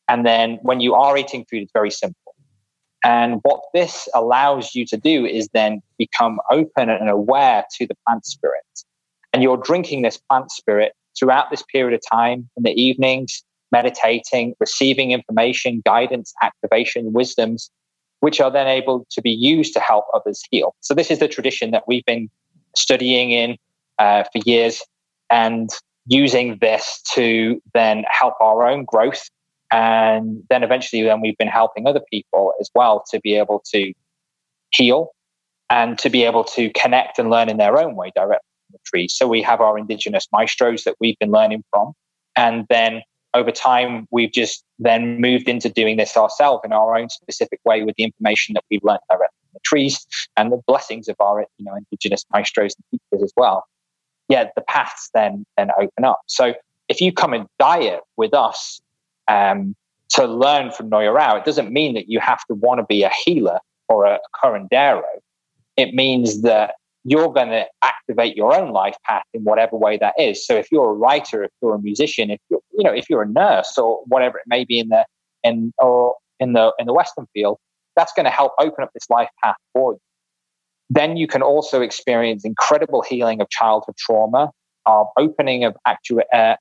And 0.07 0.25
then 0.25 0.59
when 0.61 0.81
you 0.81 0.93
are 0.93 1.17
eating 1.17 1.45
food, 1.49 1.63
it's 1.63 1.71
very 1.73 1.91
simple. 1.91 2.35
And 3.03 3.39
what 3.43 3.61
this 3.73 4.07
allows 4.13 4.73
you 4.73 4.85
to 4.87 4.97
do 4.97 5.25
is 5.25 5.47
then 5.53 5.81
become 5.97 6.39
open 6.51 6.89
and 6.89 7.09
aware 7.09 7.63
to 7.77 7.85
the 7.85 7.95
plant 8.07 8.25
spirit. 8.25 8.63
And 9.31 9.43
you're 9.43 9.57
drinking 9.57 10.01
this 10.01 10.17
plant 10.17 10.51
spirit 10.51 10.93
throughout 11.17 11.51
this 11.51 11.63
period 11.71 11.93
of 11.93 12.01
time 12.11 12.49
in 12.57 12.63
the 12.63 12.71
evenings, 12.71 13.43
meditating, 13.71 14.55
receiving 14.59 15.11
information, 15.11 15.81
guidance, 15.85 16.33
activation, 16.41 17.13
wisdoms, 17.13 17.69
which 18.21 18.41
are 18.41 18.49
then 18.49 18.67
able 18.67 19.05
to 19.11 19.21
be 19.21 19.31
used 19.31 19.73
to 19.73 19.79
help 19.79 20.05
others 20.13 20.41
heal. 20.49 20.75
So 20.79 20.93
this 20.93 21.11
is 21.11 21.19
the 21.19 21.27
tradition 21.27 21.71
that 21.71 21.83
we've 21.87 22.05
been 22.05 22.29
studying 22.75 23.31
in 23.31 23.57
uh, 23.99 24.23
for 24.23 24.41
years 24.45 24.81
and 25.29 25.69
using 26.07 26.57
this 26.61 27.01
to 27.13 27.61
then 27.73 28.05
help 28.09 28.35
our 28.41 28.67
own 28.67 28.85
growth. 28.85 29.29
And 29.71 30.43
then 30.49 30.63
eventually, 30.63 31.01
then 31.01 31.21
we've 31.21 31.37
been 31.37 31.47
helping 31.47 31.87
other 31.87 32.01
people 32.11 32.53
as 32.59 32.69
well 32.75 33.03
to 33.11 33.19
be 33.19 33.35
able 33.35 33.63
to 33.73 33.93
heal 34.71 35.09
and 35.69 35.97
to 35.99 36.09
be 36.09 36.23
able 36.23 36.43
to 36.43 36.69
connect 36.71 37.17
and 37.17 37.29
learn 37.29 37.49
in 37.49 37.57
their 37.57 37.79
own 37.79 37.95
way 37.95 38.11
directly 38.15 38.47
from 38.67 38.73
the 38.73 38.79
trees. 38.85 39.15
So 39.15 39.27
we 39.27 39.41
have 39.41 39.61
our 39.61 39.77
indigenous 39.77 40.27
maestros 40.31 40.83
that 40.83 40.95
we've 40.99 41.17
been 41.19 41.31
learning 41.31 41.63
from. 41.71 41.93
And 42.35 42.65
then 42.69 43.01
over 43.33 43.51
time, 43.51 44.07
we've 44.11 44.31
just 44.31 44.63
then 44.77 45.19
moved 45.19 45.49
into 45.49 45.69
doing 45.69 45.97
this 45.97 46.15
ourselves 46.15 46.61
in 46.63 46.71
our 46.71 46.95
own 46.95 47.09
specific 47.09 47.59
way 47.65 47.83
with 47.83 47.95
the 47.95 48.03
information 48.03 48.53
that 48.53 48.63
we've 48.69 48.83
learned 48.83 48.99
directly 49.09 49.35
from 49.41 49.49
the 49.53 49.59
trees 49.63 50.05
and 50.37 50.51
the 50.51 50.61
blessings 50.67 51.07
of 51.07 51.15
our 51.19 51.41
you 51.57 51.65
know 51.65 51.75
indigenous 51.75 52.25
maestros 52.31 52.75
and 52.75 52.99
teachers 53.11 53.23
as 53.23 53.33
well 53.35 53.65
yeah, 54.27 54.49
the 54.55 54.61
paths 54.61 55.09
then 55.13 55.45
then 55.57 55.69
open 55.79 56.03
up. 56.03 56.21
So 56.27 56.53
if 56.87 57.01
you 57.01 57.11
come 57.11 57.33
and 57.33 57.47
diet 57.59 58.01
with 58.17 58.33
us 58.33 58.81
um, 59.27 59.75
to 60.09 60.25
learn 60.25 60.71
from 60.71 60.89
Noya 60.89 61.13
Rao, 61.13 61.37
it 61.37 61.45
doesn't 61.45 61.71
mean 61.71 61.93
that 61.95 62.09
you 62.09 62.19
have 62.19 62.39
to 62.47 62.55
want 62.55 62.79
to 62.79 62.85
be 62.85 63.03
a 63.03 63.11
healer 63.25 63.59
or 63.89 64.05
a 64.05 64.19
curandero. 64.41 65.03
It 65.77 65.93
means 65.93 66.41
that 66.43 66.75
you're 67.03 67.31
going 67.31 67.49
to 67.49 67.65
activate 67.83 68.35
your 68.35 68.53
own 68.59 68.71
life 68.71 68.95
path 69.05 69.23
in 69.33 69.43
whatever 69.43 69.77
way 69.77 69.97
that 69.97 70.15
is. 70.17 70.45
So 70.45 70.55
if 70.55 70.71
you're 70.71 70.89
a 70.89 70.93
writer, 70.93 71.43
if 71.43 71.51
you're 71.61 71.75
a 71.75 71.81
musician, 71.81 72.31
if 72.31 72.39
you're 72.49 72.61
you 72.73 72.83
know 72.83 72.93
if 72.93 73.09
you're 73.09 73.21
a 73.21 73.29
nurse 73.29 73.77
or 73.77 74.01
whatever 74.07 74.37
it 74.37 74.45
may 74.47 74.65
be 74.65 74.79
in 74.79 74.89
the 74.89 75.05
in 75.43 75.71
or 75.77 76.15
in 76.39 76.53
the 76.53 76.73
in 76.79 76.87
the 76.87 76.93
Western 76.93 77.27
field, 77.33 77.59
that's 77.95 78.11
going 78.13 78.25
to 78.25 78.31
help 78.31 78.53
open 78.59 78.83
up 78.83 78.89
this 78.93 79.09
life 79.09 79.29
path 79.43 79.55
for 79.73 79.93
you. 79.93 79.99
Then 80.89 81.17
you 81.17 81.27
can 81.27 81.41
also 81.41 81.81
experience 81.81 82.45
incredible 82.45 83.01
healing 83.01 83.41
of 83.41 83.49
childhood 83.49 83.95
trauma, 83.97 84.51
of 84.85 85.07
opening 85.17 85.63
of 85.63 85.75
actu- 85.85 86.21
uh, 86.33 86.55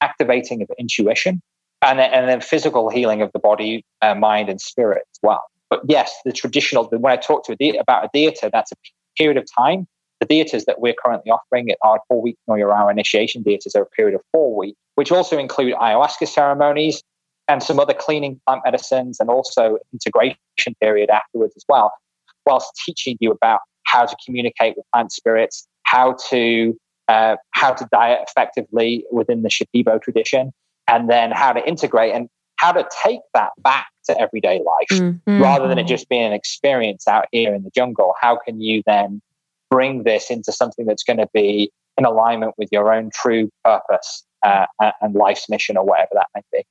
activating 0.00 0.62
of 0.62 0.68
intuition, 0.78 1.40
and 1.82 2.00
and 2.00 2.28
then 2.28 2.40
physical 2.40 2.90
healing 2.90 3.22
of 3.22 3.30
the 3.32 3.38
body, 3.38 3.84
uh, 4.02 4.14
mind, 4.14 4.48
and 4.48 4.60
spirit 4.60 5.02
as 5.12 5.18
well. 5.22 5.42
But 5.70 5.82
yes, 5.88 6.12
the 6.24 6.32
traditional, 6.32 6.84
when 6.84 7.12
I 7.12 7.16
talk 7.16 7.44
to 7.46 7.52
a 7.52 7.56
de- 7.56 7.76
about 7.76 8.04
a 8.04 8.08
dieta, 8.16 8.50
that's 8.52 8.72
a 8.72 8.76
period 9.16 9.36
of 9.36 9.46
time. 9.56 9.86
The 10.20 10.26
dietas 10.26 10.64
that 10.64 10.80
we're 10.80 10.94
currently 10.94 11.30
offering 11.30 11.68
are 11.82 12.00
four 12.08 12.20
week 12.20 12.36
Noya 12.50 12.66
Rao 12.66 12.88
initiation 12.88 13.44
dietas 13.44 13.76
are 13.76 13.82
a 13.82 13.86
period 13.86 14.16
of 14.16 14.22
four 14.32 14.56
weeks, 14.56 14.78
which 14.96 15.12
also 15.12 15.38
include 15.38 15.74
ayahuasca 15.74 16.26
ceremonies 16.26 17.04
and 17.46 17.62
some 17.62 17.78
other 17.78 17.94
cleaning 17.94 18.40
plant 18.44 18.62
medicines 18.64 19.20
and 19.20 19.30
also 19.30 19.78
integration 19.92 20.74
period 20.80 21.08
afterwards 21.10 21.54
as 21.56 21.64
well 21.68 21.92
whilst 22.48 22.72
teaching 22.84 23.16
you 23.20 23.30
about 23.30 23.60
how 23.84 24.04
to 24.04 24.16
communicate 24.24 24.76
with 24.76 24.86
plant 24.92 25.12
spirits, 25.12 25.66
how 25.84 26.16
to 26.30 26.76
uh, 27.08 27.36
how 27.52 27.72
to 27.72 27.86
diet 27.90 28.20
effectively 28.28 29.04
within 29.10 29.42
the 29.42 29.48
Shipibo 29.48 30.00
tradition, 30.00 30.52
and 30.88 31.08
then 31.08 31.30
how 31.30 31.52
to 31.52 31.66
integrate 31.66 32.14
and 32.14 32.28
how 32.56 32.72
to 32.72 32.86
take 33.04 33.20
that 33.34 33.50
back 33.58 33.86
to 34.06 34.20
everyday 34.20 34.58
life 34.58 35.00
mm-hmm. 35.00 35.40
rather 35.40 35.68
than 35.68 35.78
it 35.78 35.86
just 35.86 36.08
being 36.08 36.24
an 36.24 36.32
experience 36.32 37.06
out 37.06 37.26
here 37.30 37.54
in 37.54 37.62
the 37.62 37.70
jungle. 37.74 38.14
How 38.20 38.36
can 38.36 38.60
you 38.60 38.82
then 38.84 39.22
bring 39.70 40.02
this 40.02 40.30
into 40.30 40.50
something 40.50 40.86
that's 40.86 41.04
going 41.04 41.18
to 41.18 41.28
be 41.32 41.70
in 41.96 42.04
alignment 42.04 42.54
with 42.58 42.68
your 42.72 42.92
own 42.92 43.10
true 43.12 43.50
purpose 43.64 44.24
uh, 44.44 44.66
and 45.00 45.14
life's 45.14 45.48
mission 45.48 45.76
or 45.76 45.84
whatever 45.84 46.10
that 46.14 46.26
might 46.34 46.44
be? 46.52 46.64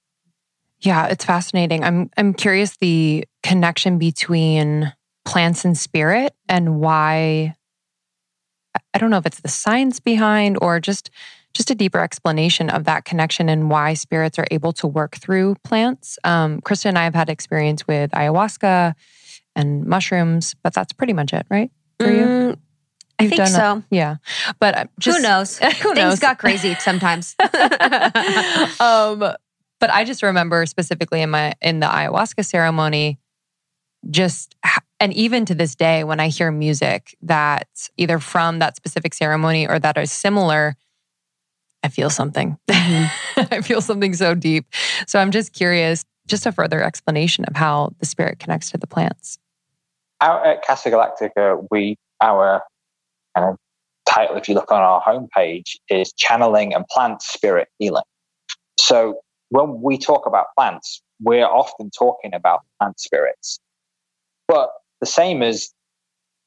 Yeah, 0.79 1.07
it's 1.07 1.25
fascinating. 1.25 1.83
I'm 1.83 2.09
I'm 2.17 2.33
curious 2.33 2.77
the 2.77 3.25
connection 3.41 3.97
between 3.97 4.93
plants 5.27 5.65
and 5.65 5.77
spirit 5.77 6.33
and 6.47 6.79
why 6.79 7.53
I 8.93 8.97
don't 8.97 9.09
know 9.09 9.17
if 9.17 9.25
it's 9.25 9.41
the 9.41 9.49
science 9.49 9.99
behind 9.99 10.57
or 10.61 10.79
just 10.79 11.11
just 11.53 11.69
a 11.69 11.75
deeper 11.75 11.99
explanation 11.99 12.69
of 12.69 12.85
that 12.85 13.03
connection 13.03 13.49
and 13.49 13.69
why 13.69 13.93
spirits 13.93 14.39
are 14.39 14.47
able 14.51 14.71
to 14.71 14.87
work 14.87 15.17
through 15.17 15.55
plants. 15.63 16.17
Um, 16.23 16.61
Krista 16.61 16.85
and 16.85 16.97
I 16.97 17.03
have 17.03 17.15
had 17.15 17.29
experience 17.29 17.85
with 17.87 18.11
ayahuasca 18.11 18.93
and 19.55 19.85
mushrooms, 19.85 20.55
but 20.63 20.73
that's 20.73 20.93
pretty 20.93 21.13
much 21.13 21.33
it, 21.33 21.45
right? 21.49 21.71
For 21.99 22.09
you? 22.09 22.23
Mm, 22.23 22.57
I 23.19 23.23
You've 23.23 23.31
think 23.31 23.47
so. 23.47 23.59
A, 23.59 23.83
yeah, 23.89 24.15
but 24.59 24.77
uh, 24.77 24.85
just, 24.99 25.17
who 25.17 25.23
knows? 25.23 25.57
who 25.81 25.93
knows? 25.93 25.95
Things 25.95 26.19
got 26.19 26.37
crazy 26.37 26.75
sometimes. 26.75 27.35
um, 28.79 29.19
but 29.19 29.89
I 29.89 30.03
just 30.05 30.23
remember 30.23 30.65
specifically 30.67 31.21
in 31.21 31.31
my 31.31 31.53
in 31.61 31.79
the 31.81 31.87
ayahuasca 31.87 32.45
ceremony, 32.45 33.19
just 34.09 34.55
and 34.99 35.13
even 35.13 35.45
to 35.45 35.55
this 35.55 35.75
day, 35.75 36.03
when 36.03 36.19
I 36.19 36.29
hear 36.29 36.51
music 36.51 37.15
that 37.21 37.67
either 37.97 38.19
from 38.19 38.59
that 38.59 38.75
specific 38.75 39.13
ceremony 39.13 39.67
or 39.67 39.79
that 39.79 39.97
are 39.97 40.05
similar, 40.05 40.75
I 41.83 41.89
feel 41.89 42.09
something. 42.09 42.57
Mm-hmm. 42.67 43.41
I 43.51 43.61
feel 43.61 43.81
something 43.81 44.13
so 44.13 44.33
deep. 44.33 44.65
So 45.05 45.19
I'm 45.19 45.31
just 45.31 45.53
curious, 45.53 46.05
just 46.27 46.45
a 46.45 46.51
further 46.51 46.81
explanation 46.81 47.45
of 47.45 47.55
how 47.55 47.93
the 47.99 48.05
spirit 48.05 48.39
connects 48.39 48.71
to 48.71 48.77
the 48.77 48.87
plants. 48.87 49.37
Out 50.19 50.45
at 50.45 50.65
Casa 50.65 50.89
Galactica, 50.89 51.67
we 51.69 51.95
our 52.19 52.63
uh, 53.35 53.53
title, 54.09 54.35
if 54.37 54.49
you 54.49 54.55
look 54.55 54.71
on 54.71 54.81
our 54.81 55.01
homepage, 55.01 55.75
is 55.89 56.11
channeling 56.13 56.73
and 56.73 56.85
plant 56.87 57.21
spirit 57.21 57.67
healing. 57.77 58.03
So 58.79 59.19
when 59.49 59.81
we 59.81 59.97
talk 59.97 60.25
about 60.25 60.47
plants, 60.57 61.01
we're 61.21 61.45
often 61.45 61.91
talking 61.91 62.33
about 62.33 62.61
plant 62.79 62.99
spirits. 62.99 63.59
But 64.47 64.71
the 64.99 65.05
same 65.05 65.43
as 65.43 65.73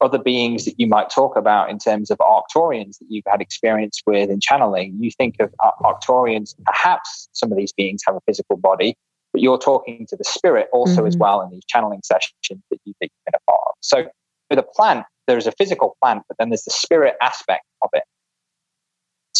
other 0.01 0.18
beings 0.18 0.64
that 0.64 0.74
you 0.78 0.86
might 0.86 1.11
talk 1.11 1.36
about 1.36 1.70
in 1.70 1.78
terms 1.78 2.11
of 2.11 2.18
Arcturians 2.18 2.98
that 2.98 3.07
you've 3.09 3.24
had 3.28 3.40
experience 3.40 4.01
with 4.07 4.30
in 4.30 4.40
channeling, 4.40 4.96
you 4.98 5.11
think 5.11 5.36
of 5.40 5.53
Arcturians, 5.82 6.55
perhaps 6.64 7.28
some 7.32 7.53
of 7.53 7.59
these 7.59 7.72
beings 7.72 8.01
have 8.07 8.16
a 8.16 8.20
physical 8.26 8.57
body, 8.57 8.96
but 9.32 9.42
you're 9.42 9.59
talking 9.59 10.07
to 10.09 10.16
the 10.16 10.24
spirit 10.24 10.68
also 10.72 10.98
mm-hmm. 10.98 11.07
as 11.07 11.16
well 11.16 11.42
in 11.42 11.51
these 11.51 11.64
channeling 11.68 12.01
sessions 12.03 12.34
that, 12.48 12.78
you, 12.84 12.94
you've 12.98 12.98
been 13.01 13.11
a 13.34 13.51
part 13.51 13.61
of. 13.66 13.74
So 13.80 14.07
with 14.48 14.59
a 14.59 14.62
plant, 14.62 15.05
there's 15.26 15.46
a 15.46 15.53
physical 15.53 15.96
plant, 16.03 16.22
but 16.28 16.38
then 16.38 16.48
there's 16.48 16.64
the 16.64 16.70
spirit 16.70 17.16
aspect 17.20 17.64
of 17.82 17.90
it. 17.92 18.03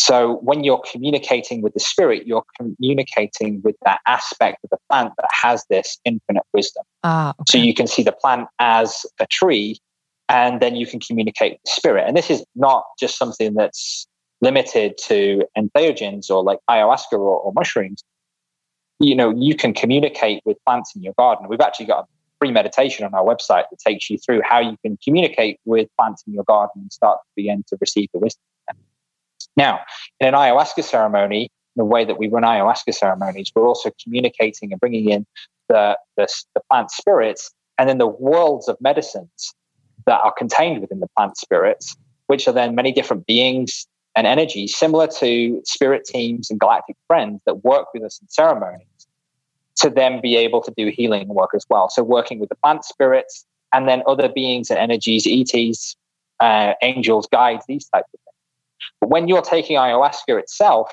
So 0.01 0.36
when 0.36 0.64
you're 0.64 0.82
communicating 0.90 1.61
with 1.61 1.74
the 1.74 1.80
spirit, 1.80 2.26
you're 2.26 2.44
communicating 2.59 3.61
with 3.62 3.76
that 3.84 4.01
aspect 4.07 4.64
of 4.64 4.70
the 4.70 4.78
plant 4.88 5.12
that 5.18 5.28
has 5.30 5.62
this 5.68 5.98
infinite 6.07 6.42
wisdom. 6.55 6.84
Ah, 7.05 7.34
okay. 7.40 7.44
So 7.51 7.59
you 7.59 7.74
can 7.74 7.86
see 7.86 8.03
the 8.03 8.12
plant 8.12 8.48
as 8.59 9.05
a 9.20 9.26
tree, 9.26 9.78
and 10.30 10.59
then 10.59 10.74
you 10.74 10.86
can 10.86 11.01
communicate 11.01 11.53
with 11.53 11.61
the 11.66 11.70
spirit. 11.72 12.05
And 12.09 12.16
this 12.16 12.30
is 12.30 12.42
not 12.55 12.84
just 12.98 13.18
something 13.18 13.53
that's 13.53 14.07
limited 14.40 14.96
to 15.09 15.42
entheogens 15.59 16.30
or 16.30 16.42
like 16.42 16.61
ayahuasca 16.70 17.12
or, 17.12 17.38
or 17.38 17.53
mushrooms. 17.53 18.03
You 19.01 19.14
know, 19.14 19.34
you 19.36 19.55
can 19.55 19.74
communicate 19.74 20.40
with 20.46 20.57
plants 20.64 20.96
in 20.96 21.03
your 21.03 21.12
garden. 21.18 21.46
We've 21.46 21.61
actually 21.61 21.86
got 21.86 22.05
a 22.05 22.07
free 22.38 22.53
meditation 22.53 23.05
on 23.05 23.12
our 23.12 23.22
website 23.22 23.64
that 23.70 23.78
takes 23.86 24.09
you 24.09 24.16
through 24.16 24.40
how 24.44 24.61
you 24.61 24.78
can 24.82 24.96
communicate 25.05 25.59
with 25.66 25.88
plants 25.98 26.24
in 26.26 26.32
your 26.32 26.44
garden 26.44 26.80
and 26.80 26.90
start 26.90 27.18
to 27.18 27.28
begin 27.36 27.64
to 27.68 27.76
receive 27.82 28.09
the 28.14 28.18
wisdom. 28.18 28.40
Now, 29.61 29.80
in 30.20 30.28
an 30.28 30.32
ayahuasca 30.32 30.82
ceremony, 30.84 31.50
the 31.76 31.84
way 31.84 32.06
that 32.06 32.16
we 32.18 32.28
run 32.28 32.44
ayahuasca 32.44 32.94
ceremonies, 32.94 33.52
we're 33.54 33.68
also 33.68 33.90
communicating 34.02 34.72
and 34.72 34.80
bringing 34.80 35.11
in 35.11 35.26
the, 35.68 35.98
the, 36.16 36.26
the 36.54 36.62
plant 36.70 36.90
spirits 36.90 37.50
and 37.76 37.86
then 37.86 37.98
the 37.98 38.06
worlds 38.06 38.68
of 38.68 38.78
medicines 38.80 39.54
that 40.06 40.18
are 40.22 40.32
contained 40.32 40.80
within 40.80 41.00
the 41.00 41.08
plant 41.14 41.36
spirits, 41.36 41.94
which 42.28 42.48
are 42.48 42.52
then 42.52 42.74
many 42.74 42.90
different 42.90 43.26
beings 43.26 43.86
and 44.16 44.26
energies, 44.26 44.74
similar 44.74 45.06
to 45.06 45.61
spirit 45.66 46.06
teams 46.06 46.50
and 46.50 46.58
galactic 46.58 46.96
friends 47.06 47.42
that 47.44 47.62
work 47.62 47.88
with 47.92 48.02
us 48.02 48.18
in 48.22 48.28
ceremonies, 48.28 48.86
to 49.76 49.90
then 49.90 50.22
be 50.22 50.36
able 50.36 50.62
to 50.62 50.72
do 50.74 50.86
healing 50.88 51.28
work 51.28 51.50
as 51.54 51.66
well. 51.68 51.90
So, 51.90 52.02
working 52.02 52.38
with 52.38 52.48
the 52.48 52.56
plant 52.56 52.86
spirits 52.86 53.44
and 53.74 53.86
then 53.86 54.02
other 54.06 54.30
beings 54.30 54.70
and 54.70 54.78
energies, 54.78 55.26
ETs, 55.28 55.96
uh, 56.40 56.72
angels, 56.82 57.28
guides, 57.30 57.66
these 57.68 57.86
types 57.90 58.08
of 58.14 58.20
things. 58.20 58.30
But 59.01 59.11
when 59.11 59.28
you're 59.28 59.42
taking 59.42 59.76
ayahuasca 59.76 60.38
itself, 60.38 60.90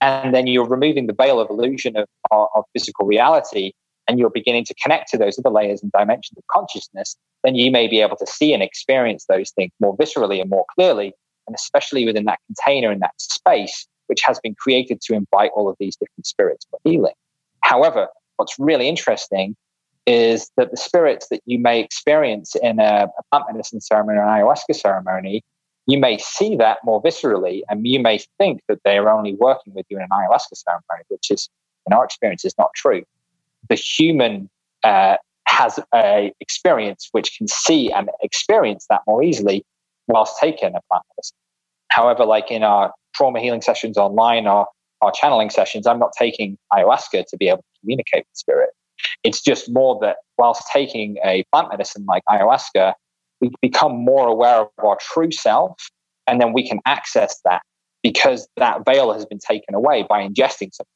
and 0.00 0.34
then 0.34 0.46
you're 0.46 0.66
removing 0.66 1.06
the 1.06 1.14
veil 1.14 1.40
of 1.40 1.48
illusion 1.48 1.96
of, 1.96 2.06
of 2.30 2.64
physical 2.72 3.06
reality, 3.06 3.72
and 4.08 4.18
you're 4.18 4.30
beginning 4.30 4.64
to 4.64 4.74
connect 4.74 5.10
to 5.10 5.18
those 5.18 5.38
other 5.38 5.50
layers 5.50 5.82
and 5.82 5.90
dimensions 5.92 6.38
of 6.38 6.44
consciousness, 6.50 7.16
then 7.42 7.54
you 7.54 7.70
may 7.70 7.88
be 7.88 8.00
able 8.00 8.16
to 8.16 8.26
see 8.26 8.52
and 8.52 8.62
experience 8.62 9.24
those 9.28 9.50
things 9.50 9.72
more 9.80 9.96
viscerally 9.96 10.40
and 10.40 10.50
more 10.50 10.64
clearly, 10.74 11.12
and 11.46 11.54
especially 11.54 12.04
within 12.04 12.24
that 12.24 12.38
container 12.46 12.92
in 12.92 13.00
that 13.00 13.14
space, 13.18 13.86
which 14.06 14.20
has 14.22 14.38
been 14.40 14.54
created 14.54 15.00
to 15.00 15.14
invite 15.14 15.50
all 15.54 15.68
of 15.68 15.76
these 15.80 15.96
different 15.96 16.26
spirits 16.26 16.66
for 16.70 16.78
healing. 16.84 17.14
However, 17.62 18.08
what's 18.36 18.56
really 18.58 18.88
interesting 18.88 19.56
is 20.06 20.50
that 20.56 20.70
the 20.70 20.76
spirits 20.76 21.28
that 21.30 21.40
you 21.46 21.58
may 21.58 21.80
experience 21.80 22.54
in 22.62 22.78
a, 22.78 23.08
a 23.18 23.22
plant 23.32 23.46
medicine 23.50 23.80
ceremony 23.80 24.18
or 24.18 24.22
an 24.22 24.28
ayahuasca 24.28 24.74
ceremony, 24.74 25.42
you 25.86 25.98
may 25.98 26.18
see 26.18 26.56
that 26.56 26.78
more 26.84 27.02
viscerally, 27.02 27.62
and 27.68 27.86
you 27.86 28.00
may 28.00 28.18
think 28.38 28.60
that 28.68 28.78
they 28.84 28.98
are 28.98 29.08
only 29.08 29.34
working 29.34 29.72
with 29.74 29.86
you 29.88 29.96
in 29.96 30.02
an 30.02 30.08
ayahuasca 30.10 30.56
ceremony, 30.56 31.04
which 31.08 31.30
is, 31.30 31.48
in 31.86 31.92
our 31.92 32.04
experience, 32.04 32.44
is 32.44 32.54
not 32.58 32.70
true 32.74 33.02
the 33.68 33.74
human 33.74 34.48
uh, 34.84 35.16
has 35.46 35.78
a 35.94 36.32
experience 36.40 37.08
which 37.12 37.36
can 37.36 37.48
see 37.48 37.90
and 37.92 38.10
experience 38.22 38.86
that 38.90 39.00
more 39.06 39.22
easily 39.22 39.64
whilst 40.08 40.36
taking 40.40 40.68
a 40.68 40.80
plant 40.90 41.04
medicine. 41.16 41.36
However, 41.88 42.24
like 42.24 42.50
in 42.50 42.62
our 42.62 42.92
trauma 43.14 43.40
healing 43.40 43.62
sessions 43.62 43.96
online 43.96 44.46
or 44.46 44.66
our 45.00 45.12
channeling 45.12 45.50
sessions, 45.50 45.86
I'm 45.86 45.98
not 45.98 46.12
taking 46.18 46.58
ayahuasca 46.72 47.24
to 47.28 47.36
be 47.36 47.48
able 47.48 47.58
to 47.58 47.80
communicate 47.80 48.24
with 48.28 48.36
spirit. 48.36 48.70
It's 49.24 49.40
just 49.40 49.72
more 49.72 49.98
that 50.00 50.16
whilst 50.38 50.62
taking 50.72 51.16
a 51.24 51.44
plant 51.52 51.68
medicine 51.70 52.04
like 52.06 52.22
ayahuasca, 52.28 52.94
we 53.40 53.50
become 53.60 53.92
more 53.92 54.28
aware 54.28 54.62
of 54.62 54.68
our 54.78 54.98
true 55.00 55.30
self, 55.30 55.90
and 56.26 56.40
then 56.40 56.52
we 56.52 56.66
can 56.66 56.80
access 56.86 57.40
that 57.44 57.62
because 58.02 58.48
that 58.56 58.84
veil 58.84 59.12
has 59.12 59.26
been 59.26 59.38
taken 59.38 59.74
away 59.74 60.04
by 60.08 60.26
ingesting 60.26 60.72
something. 60.72 60.86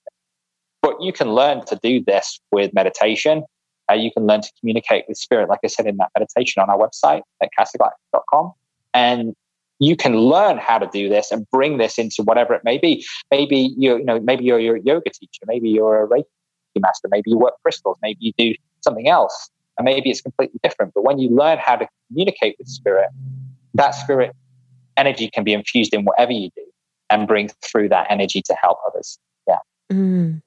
But 0.82 0.94
you 1.00 1.12
can 1.12 1.32
learn 1.32 1.64
to 1.66 1.78
do 1.82 2.02
this 2.04 2.40
with 2.52 2.72
meditation. 2.72 3.44
Uh, 3.90 3.94
you 3.94 4.10
can 4.12 4.26
learn 4.26 4.40
to 4.40 4.50
communicate 4.60 5.04
with 5.08 5.18
spirit, 5.18 5.48
like 5.48 5.60
I 5.64 5.66
said 5.66 5.86
in 5.86 5.96
that 5.96 6.10
meditation 6.16 6.62
on 6.62 6.70
our 6.70 6.78
website 6.78 7.22
at 7.42 7.50
casagalactica.com. 7.58 8.52
And 8.94 9.34
you 9.80 9.96
can 9.96 10.16
learn 10.16 10.58
how 10.58 10.78
to 10.78 10.88
do 10.92 11.08
this 11.08 11.30
and 11.32 11.48
bring 11.50 11.78
this 11.78 11.98
into 11.98 12.22
whatever 12.22 12.54
it 12.54 12.62
may 12.64 12.78
be. 12.78 13.04
Maybe 13.30 13.74
you, 13.76 13.98
you 13.98 14.04
know, 14.04 14.20
maybe 14.20 14.44
you're, 14.44 14.60
you're 14.60 14.76
a 14.76 14.82
yoga 14.82 15.10
teacher, 15.10 15.42
maybe 15.46 15.68
you're 15.68 16.04
a 16.04 16.08
Reiki 16.08 16.24
master, 16.78 17.08
maybe 17.10 17.30
you 17.30 17.38
work 17.38 17.54
crystals, 17.62 17.96
maybe 18.02 18.18
you 18.20 18.32
do 18.38 18.54
something 18.82 19.08
else, 19.08 19.50
and 19.80 19.86
maybe 19.86 20.10
it's 20.10 20.20
completely 20.20 20.60
different. 20.62 20.92
But 20.94 21.04
when 21.04 21.18
you 21.18 21.30
learn 21.30 21.56
how 21.58 21.76
to 21.76 21.88
communicate 22.08 22.56
with 22.58 22.68
spirit, 22.68 23.08
that 23.72 23.92
spirit 23.92 24.36
energy 24.98 25.30
can 25.32 25.42
be 25.42 25.54
infused 25.54 25.94
in 25.94 26.04
whatever 26.04 26.32
you 26.32 26.50
do 26.54 26.64
and 27.08 27.26
bring 27.26 27.48
through 27.64 27.88
that 27.88 28.06
energy 28.10 28.42
to 28.42 28.54
help 28.60 28.78
others. 28.86 29.18
Yeah. 29.48 29.56
Mm. 29.90 30.42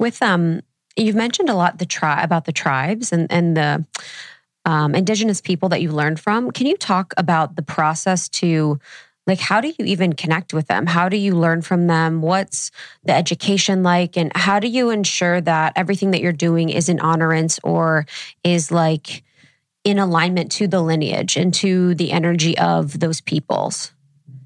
With 0.00 0.20
um, 0.20 0.62
you've 0.96 1.14
mentioned 1.14 1.50
a 1.50 1.54
lot 1.54 1.78
the 1.78 1.86
tri- 1.86 2.20
about 2.20 2.46
the 2.46 2.52
tribes 2.52 3.12
and 3.12 3.30
and 3.30 3.56
the 3.56 3.86
um, 4.64 4.96
indigenous 4.96 5.40
people 5.40 5.68
that 5.68 5.80
you 5.80 5.92
learned 5.92 6.18
from. 6.18 6.50
Can 6.50 6.66
you 6.66 6.76
talk 6.76 7.14
about 7.16 7.54
the 7.54 7.62
process 7.62 8.28
to 8.30 8.80
like 9.26 9.38
how 9.38 9.60
do 9.60 9.68
you 9.68 9.84
even 9.84 10.12
connect 10.12 10.52
with 10.52 10.66
them? 10.66 10.86
How 10.86 11.08
do 11.08 11.16
you 11.16 11.34
learn 11.36 11.62
from 11.62 11.86
them? 11.86 12.22
What's 12.22 12.70
the 13.04 13.14
education 13.14 13.82
like, 13.82 14.16
and 14.16 14.32
how 14.34 14.58
do 14.58 14.68
you 14.68 14.90
ensure 14.90 15.40
that 15.40 15.72
everything 15.76 16.10
that 16.10 16.20
you're 16.20 16.32
doing 16.32 16.70
is 16.70 16.88
in 16.88 16.98
honorance 17.00 17.60
or 17.62 18.06
is 18.42 18.72
like 18.72 19.22
in 19.84 19.98
alignment 19.98 20.50
to 20.52 20.66
the 20.66 20.80
lineage 20.80 21.36
and 21.36 21.52
to 21.54 21.94
the 21.94 22.12
energy 22.12 22.58
of 22.58 22.98
those 22.98 23.20
peoples? 23.20 23.92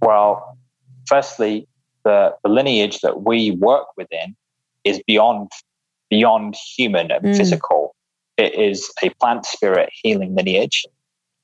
Well, 0.03 0.59
firstly, 1.07 1.67
the, 2.05 2.35
the 2.43 2.51
lineage 2.51 3.01
that 3.01 3.23
we 3.23 3.53
work 3.53 3.87
within 3.97 4.37
is 4.85 5.03
beyond 5.07 5.51
beyond 6.09 6.55
human 6.77 7.11
and 7.11 7.25
mm. 7.25 7.37
physical. 7.37 7.97
It 8.37 8.55
is 8.55 8.93
a 9.03 9.11
plant 9.11 9.45
spirit 9.45 9.89
healing 9.93 10.37
lineage, 10.37 10.87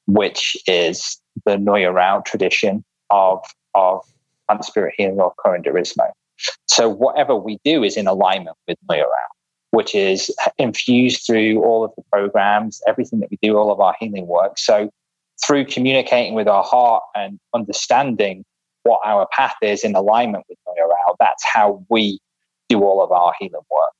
which 0.06 0.56
is 0.68 1.20
the 1.44 1.56
Noya 1.56 1.92
Rao 1.92 2.20
tradition 2.20 2.84
of 3.10 3.44
of 3.74 4.02
plant 4.48 4.64
spirit 4.64 4.94
healing 4.96 5.20
or 5.20 5.32
curanderismo. 5.44 6.10
So 6.66 6.88
whatever 6.88 7.36
we 7.36 7.58
do 7.64 7.82
is 7.82 7.96
in 7.96 8.06
alignment 8.06 8.56
with 8.66 8.78
Rao, 8.88 9.06
which 9.70 9.94
is 9.94 10.34
infused 10.58 11.24
through 11.26 11.62
all 11.62 11.84
of 11.84 11.92
the 11.96 12.02
programs, 12.12 12.80
everything 12.86 13.20
that 13.20 13.30
we 13.30 13.38
do, 13.42 13.56
all 13.56 13.72
of 13.72 13.80
our 13.80 13.94
healing 14.00 14.26
work. 14.26 14.58
So 14.58 14.90
through 15.44 15.66
communicating 15.66 16.34
with 16.34 16.48
our 16.48 16.62
heart 16.62 17.02
and 17.14 17.38
understanding 17.54 18.44
what 18.84 19.00
our 19.04 19.28
path 19.32 19.54
is 19.62 19.84
in 19.84 19.94
alignment 19.94 20.44
with 20.48 20.58
Rao, 20.66 21.16
that's 21.20 21.44
how 21.44 21.84
we 21.88 22.18
do 22.68 22.82
all 22.82 23.02
of 23.02 23.12
our 23.12 23.32
healing 23.38 23.62
work 23.70 23.92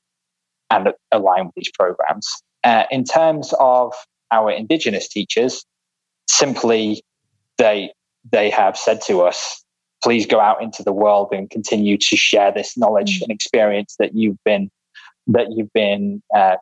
and 0.69 0.93
align 1.11 1.45
with 1.45 1.55
these 1.55 1.71
programs. 1.71 2.27
Uh, 2.63 2.83
in 2.91 3.03
terms 3.03 3.53
of 3.59 3.93
our 4.31 4.51
indigenous 4.51 5.07
teachers, 5.07 5.65
simply 6.27 7.03
they 7.57 7.91
they 8.31 8.49
have 8.49 8.77
said 8.77 9.01
to 9.07 9.21
us, 9.21 9.63
please 10.03 10.25
go 10.25 10.39
out 10.39 10.61
into 10.61 10.83
the 10.83 10.93
world 10.93 11.29
and 11.31 11.49
continue 11.49 11.97
to 11.97 12.15
share 12.15 12.51
this 12.51 12.77
knowledge 12.77 13.15
mm-hmm. 13.15 13.23
and 13.23 13.31
experience 13.31 13.95
that 13.99 14.15
you've 14.15 14.41
been 14.43 14.69
that 15.27 15.47
you've 15.51 15.71
been 15.73 16.21
uh, 16.35 16.57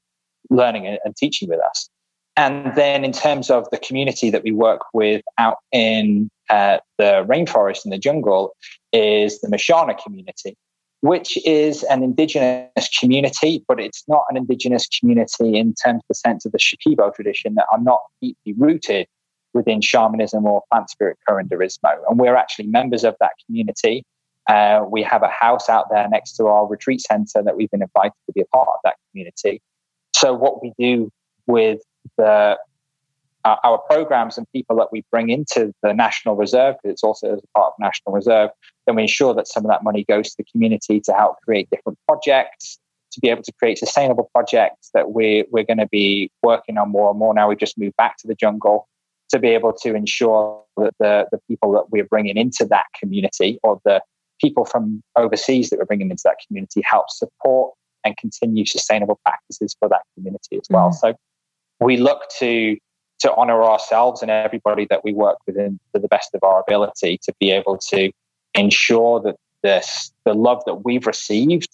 learning 0.52 0.86
and, 0.86 1.00
and 1.04 1.16
teaching 1.16 1.50
with 1.50 1.60
us. 1.60 1.90
And 2.38 2.76
then, 2.76 3.04
in 3.04 3.12
terms 3.12 3.50
of 3.50 3.70
the 3.72 3.78
community 3.78 4.30
that 4.30 4.44
we 4.44 4.52
work 4.52 4.82
with 4.94 5.22
out 5.38 5.58
in 5.72 6.30
uh, 6.50 6.78
the 6.98 7.26
rainforest 7.28 7.84
and 7.84 7.92
the 7.92 7.98
jungle, 7.98 8.56
is 8.94 9.40
the 9.42 9.48
Mashana 9.48 9.98
community 10.02 10.56
which 11.02 11.38
is 11.46 11.84
an 11.84 12.04
indigenous 12.04 12.88
community, 13.00 13.64
but 13.68 13.80
it's 13.80 14.04
not 14.08 14.24
an 14.30 14.38
indigenous 14.38 14.88
community 14.88 15.58
in 15.58 15.74
terms 15.74 15.98
of 15.98 16.08
the 16.08 16.16
sense 16.16 16.46
of 16.46 16.52
the 16.52 16.60
Shipibo 16.60 17.14
tradition 17.14 17.56
that 17.56 17.66
are 17.72 17.82
not 17.82 18.02
deeply 18.22 18.54
rooted 18.54 19.08
within 19.54 19.82
shamanism 19.82 20.46
or 20.46 20.64
plant 20.72 20.90
spirit 20.90 21.18
curanderismo. 21.28 21.98
And 22.10 22.20
we're 22.20 22.36
actually 22.36 22.68
members 22.68 23.04
of 23.04 23.16
that 23.20 23.32
community. 23.46 24.04
Uh, 24.48 24.84
we 24.90 25.04
have 25.04 25.24
a 25.24 25.28
house 25.28 25.70
out 25.70 25.88
there 25.92 26.08
next 26.10 26.34
to 26.34 26.48
our 26.48 26.68
retreat 26.68 27.02
center 27.02 27.44
that 27.44 27.56
we've 27.56 27.70
been 27.70 27.82
invited 27.82 28.14
to 28.26 28.34
be 28.34 28.42
a 28.42 28.46
part 28.46 28.68
of 28.68 28.80
that 28.84 28.96
community. 29.12 29.62
So 30.16 30.34
what 30.34 30.62
we 30.62 30.74
do 30.78 31.12
with 31.48 31.80
the 32.18 32.58
uh, 33.44 33.56
our 33.64 33.80
programs 33.90 34.38
and 34.38 34.46
people 34.54 34.76
that 34.76 34.90
we 34.92 35.04
bring 35.10 35.30
into 35.30 35.74
the 35.82 35.94
National 35.94 36.36
Reserve, 36.36 36.76
because 36.76 36.94
it's 36.94 37.04
also 37.04 37.34
as 37.34 37.40
a 37.40 37.58
part 37.58 37.68
of 37.68 37.74
National 37.80 38.14
Reserve, 38.14 38.52
then 38.86 38.96
we 38.96 39.04
ensure 39.04 39.34
that 39.34 39.48
some 39.48 39.66
of 39.66 39.70
that 39.72 39.84
money 39.84 40.06
goes 40.08 40.30
to 40.30 40.36
the 40.38 40.44
community 40.44 41.00
to 41.00 41.14
help 41.14 41.38
create 41.44 41.68
different 41.72 41.98
projects, 42.08 42.80
to 43.12 43.20
be 43.20 43.30
able 43.30 43.42
to 43.44 43.52
create 43.54 43.78
sustainable 43.78 44.30
projects 44.34 44.92
that 44.94 45.12
we, 45.12 45.46
we're 45.52 45.64
going 45.64 45.80
to 45.80 45.88
be 45.88 46.32
working 46.44 46.78
on 46.78 46.90
more 46.90 47.10
and 47.10 47.18
more. 47.18 47.34
Now 47.34 47.50
we've 47.50 47.58
just 47.58 47.78
moved 47.78 47.98
back 47.98 48.18
to 48.18 48.28
the 48.28 48.36
jungle 48.36 48.88
to 49.32 49.40
be 49.40 49.50
able 49.50 49.74
to 49.74 49.96
ensure 49.96 50.64
that 50.78 50.94
the, 51.00 51.28
the 51.32 51.40
people 51.48 51.72
that 51.74 51.90
we're 51.90 52.06
bringing 52.06 52.38
into 52.38 52.66
that 52.66 52.86
community 53.00 53.60
or 53.64 53.80
the 53.86 54.02
people 54.40 54.66
from 54.66 55.02
overseas 55.16 55.70
that 55.70 55.80
we're 55.80 55.86
bringing 55.86 56.10
into 56.10 56.24
that 56.26 56.38
community 56.46 56.82
help 56.84 57.10
support 57.10 57.74
and 58.04 58.18
continue 58.18 58.66
sustainable 58.66 59.20
practices 59.24 59.76
for 59.80 59.88
that 59.88 60.02
community 60.16 60.58
as 60.58 60.68
well. 60.70 60.90
Mm. 60.90 60.96
So 60.96 61.14
we 61.80 61.98
look 61.98 62.24
to 62.40 62.78
to 63.20 63.36
honor 63.36 63.64
ourselves 63.64 64.24
and 64.24 64.32
everybody 64.32 64.88
that 64.90 65.04
we 65.04 65.14
work 65.14 65.38
with 65.46 65.56
in, 65.56 65.80
to 65.94 66.02
the 66.02 66.08
best 66.08 66.34
of 66.34 66.42
our 66.44 66.60
ability 66.60 67.20
to 67.22 67.32
be 67.40 67.52
able 67.52 67.78
to 67.78 68.12
ensure 68.56 69.22
that 69.22 69.36
this 69.62 70.12
the 70.26 70.34
love 70.34 70.64
that 70.66 70.84
we've 70.84 71.06
received 71.06 71.70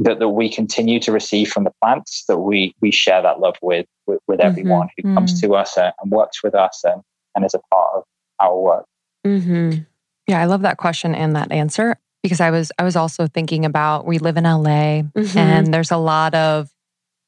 that, 0.00 0.18
that 0.18 0.28
we 0.28 0.48
continue 0.48 1.00
to 1.00 1.12
receive 1.12 1.48
from 1.48 1.64
the 1.64 1.72
plants 1.82 2.24
that 2.28 2.38
we 2.38 2.74
we 2.80 2.90
share 2.90 3.22
that 3.22 3.40
love 3.40 3.56
with 3.62 3.86
with, 4.06 4.20
with 4.26 4.40
mm-hmm. 4.40 4.48
everyone 4.48 4.88
who 4.96 5.02
mm-hmm. 5.02 5.14
comes 5.14 5.40
to 5.40 5.54
us 5.54 5.76
and, 5.76 5.92
and, 6.00 6.10
works 6.10 6.42
with 6.42 6.54
us 6.54 6.82
and, 6.84 7.02
and 7.34 7.44
is 7.44 7.54
a 7.54 7.60
part 7.74 7.88
of 7.96 8.04
our 8.40 8.58
work 8.58 8.84
mm-hmm. 9.26 9.80
yeah 10.26 10.40
i 10.40 10.44
love 10.44 10.62
that 10.62 10.76
question 10.76 11.14
and 11.14 11.34
that 11.34 11.50
answer 11.50 11.96
because 12.22 12.40
i 12.40 12.50
was 12.50 12.70
i 12.78 12.84
was 12.84 12.96
also 12.96 13.26
thinking 13.26 13.64
about 13.64 14.06
we 14.06 14.18
live 14.18 14.36
in 14.36 14.44
la 14.44 14.60
mm-hmm. 14.60 15.38
and 15.38 15.72
there's 15.74 15.90
a 15.90 15.96
lot 15.96 16.34
of 16.34 16.70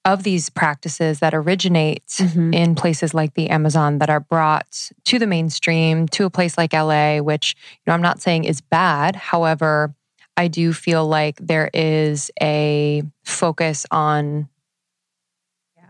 of 0.04 0.22
these 0.22 0.48
practices 0.48 1.20
that 1.20 1.34
originate 1.34 2.06
mm-hmm. 2.06 2.54
in 2.54 2.74
places 2.74 3.12
like 3.12 3.34
the 3.34 3.50
Amazon 3.50 3.98
that 3.98 4.08
are 4.08 4.20
brought 4.20 4.90
to 5.04 5.18
the 5.18 5.26
mainstream 5.26 6.08
to 6.08 6.24
a 6.24 6.30
place 6.30 6.56
like 6.56 6.72
LA, 6.72 7.18
which 7.18 7.54
you 7.72 7.82
know 7.86 7.92
I'm 7.92 8.00
not 8.00 8.20
saying 8.20 8.44
is 8.44 8.62
bad. 8.62 9.14
However, 9.14 9.94
I 10.40 10.48
do 10.48 10.72
feel 10.72 11.06
like 11.06 11.36
there 11.36 11.68
is 11.74 12.30
a 12.40 13.02
focus 13.24 13.84
on 13.90 14.48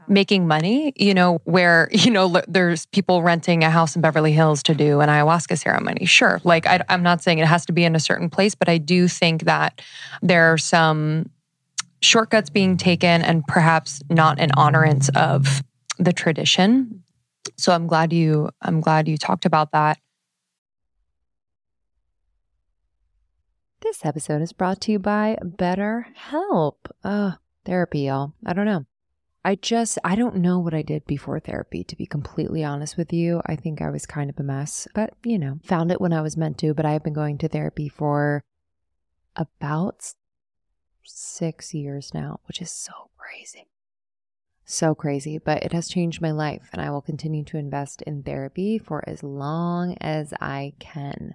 making 0.08 0.48
money, 0.48 0.92
you 0.96 1.14
know, 1.14 1.40
where, 1.44 1.88
you 1.92 2.10
know, 2.10 2.42
there's 2.48 2.86
people 2.86 3.22
renting 3.22 3.62
a 3.62 3.70
house 3.70 3.94
in 3.94 4.02
Beverly 4.02 4.32
Hills 4.32 4.64
to 4.64 4.74
do 4.74 4.98
an 4.98 5.08
ayahuasca 5.08 5.56
ceremony. 5.56 6.04
Sure. 6.04 6.40
Like, 6.42 6.66
I, 6.66 6.82
am 6.88 7.04
not 7.04 7.22
saying 7.22 7.38
it 7.38 7.46
has 7.46 7.64
to 7.66 7.72
be 7.72 7.84
in 7.84 7.94
a 7.94 8.00
certain 8.00 8.28
place, 8.28 8.56
but 8.56 8.68
I 8.68 8.78
do 8.78 9.06
think 9.06 9.44
that 9.44 9.80
there 10.20 10.52
are 10.52 10.58
some 10.58 11.30
shortcuts 12.00 12.50
being 12.50 12.76
taken 12.76 13.22
and 13.22 13.46
perhaps 13.46 14.02
not 14.10 14.40
an 14.40 14.50
honorance 14.56 15.10
of 15.10 15.62
the 16.00 16.12
tradition. 16.12 17.04
So 17.56 17.72
I'm 17.72 17.86
glad 17.86 18.12
you, 18.12 18.50
I'm 18.60 18.80
glad 18.80 19.06
you 19.06 19.16
talked 19.16 19.44
about 19.44 19.70
that. 19.70 20.00
This 23.90 24.04
episode 24.04 24.40
is 24.40 24.52
brought 24.52 24.80
to 24.82 24.92
you 24.92 25.00
by 25.00 25.36
BetterHelp. 25.42 26.76
Uh, 27.02 27.32
therapy, 27.64 28.02
y'all. 28.02 28.34
I 28.46 28.52
don't 28.52 28.64
know. 28.64 28.86
I 29.44 29.56
just, 29.56 29.98
I 30.04 30.14
don't 30.14 30.36
know 30.36 30.60
what 30.60 30.74
I 30.74 30.82
did 30.82 31.04
before 31.06 31.40
therapy, 31.40 31.82
to 31.82 31.96
be 31.96 32.06
completely 32.06 32.62
honest 32.62 32.96
with 32.96 33.12
you. 33.12 33.42
I 33.46 33.56
think 33.56 33.82
I 33.82 33.90
was 33.90 34.06
kind 34.06 34.30
of 34.30 34.38
a 34.38 34.44
mess, 34.44 34.86
but 34.94 35.14
you 35.24 35.40
know, 35.40 35.58
found 35.64 35.90
it 35.90 36.00
when 36.00 36.12
I 36.12 36.20
was 36.22 36.36
meant 36.36 36.56
to. 36.58 36.72
But 36.72 36.86
I 36.86 36.92
have 36.92 37.02
been 37.02 37.12
going 37.12 37.36
to 37.38 37.48
therapy 37.48 37.88
for 37.88 38.44
about 39.34 40.14
six 41.02 41.74
years 41.74 42.14
now, 42.14 42.38
which 42.46 42.62
is 42.62 42.70
so 42.70 43.10
crazy. 43.16 43.66
So 44.64 44.94
crazy, 44.94 45.38
but 45.38 45.64
it 45.64 45.72
has 45.72 45.88
changed 45.88 46.22
my 46.22 46.30
life, 46.30 46.68
and 46.72 46.80
I 46.80 46.90
will 46.90 47.02
continue 47.02 47.42
to 47.46 47.58
invest 47.58 48.02
in 48.02 48.22
therapy 48.22 48.78
for 48.78 49.02
as 49.08 49.24
long 49.24 49.96
as 50.00 50.32
I 50.40 50.74
can. 50.78 51.34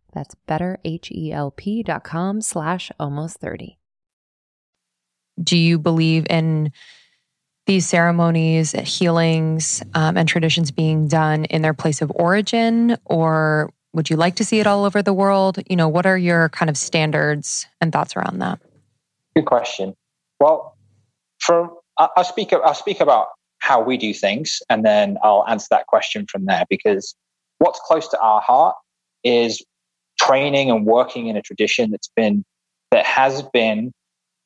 That's 0.13 0.35
betterhelp.com 0.47 2.41
slash 2.41 2.91
almost 2.99 3.37
30. 3.37 3.77
Do 5.41 5.57
you 5.57 5.79
believe 5.79 6.27
in 6.29 6.71
these 7.67 7.87
ceremonies, 7.87 8.71
healings, 8.71 9.81
um, 9.93 10.17
and 10.17 10.27
traditions 10.27 10.71
being 10.71 11.07
done 11.07 11.45
in 11.45 11.61
their 11.61 11.73
place 11.73 12.01
of 12.01 12.11
origin? 12.15 12.97
Or 13.05 13.71
would 13.93 14.09
you 14.09 14.15
like 14.15 14.35
to 14.37 14.45
see 14.45 14.59
it 14.59 14.67
all 14.67 14.85
over 14.85 15.01
the 15.01 15.13
world? 15.13 15.59
You 15.69 15.75
know, 15.75 15.87
what 15.87 16.05
are 16.05 16.17
your 16.17 16.49
kind 16.49 16.69
of 16.69 16.77
standards 16.77 17.67
and 17.79 17.93
thoughts 17.93 18.15
around 18.15 18.39
that? 18.39 18.59
Good 19.35 19.45
question. 19.45 19.95
Well, 20.39 20.75
from 21.39 21.77
I'll 21.97 22.23
speak 22.23 22.51
I'll 22.53 22.73
speak 22.73 22.99
about 22.99 23.27
how 23.59 23.81
we 23.81 23.95
do 23.97 24.13
things, 24.13 24.61
and 24.69 24.83
then 24.83 25.17
I'll 25.23 25.45
answer 25.47 25.67
that 25.71 25.87
question 25.87 26.25
from 26.25 26.45
there 26.45 26.65
because 26.69 27.15
what's 27.59 27.79
close 27.85 28.07
to 28.09 28.19
our 28.19 28.41
heart 28.41 28.75
is 29.23 29.63
training 30.25 30.69
and 30.69 30.85
working 30.85 31.27
in 31.27 31.35
a 31.35 31.41
tradition 31.41 31.91
that's 31.91 32.09
been 32.15 32.43
that 32.91 33.05
has 33.05 33.41
been 33.53 33.91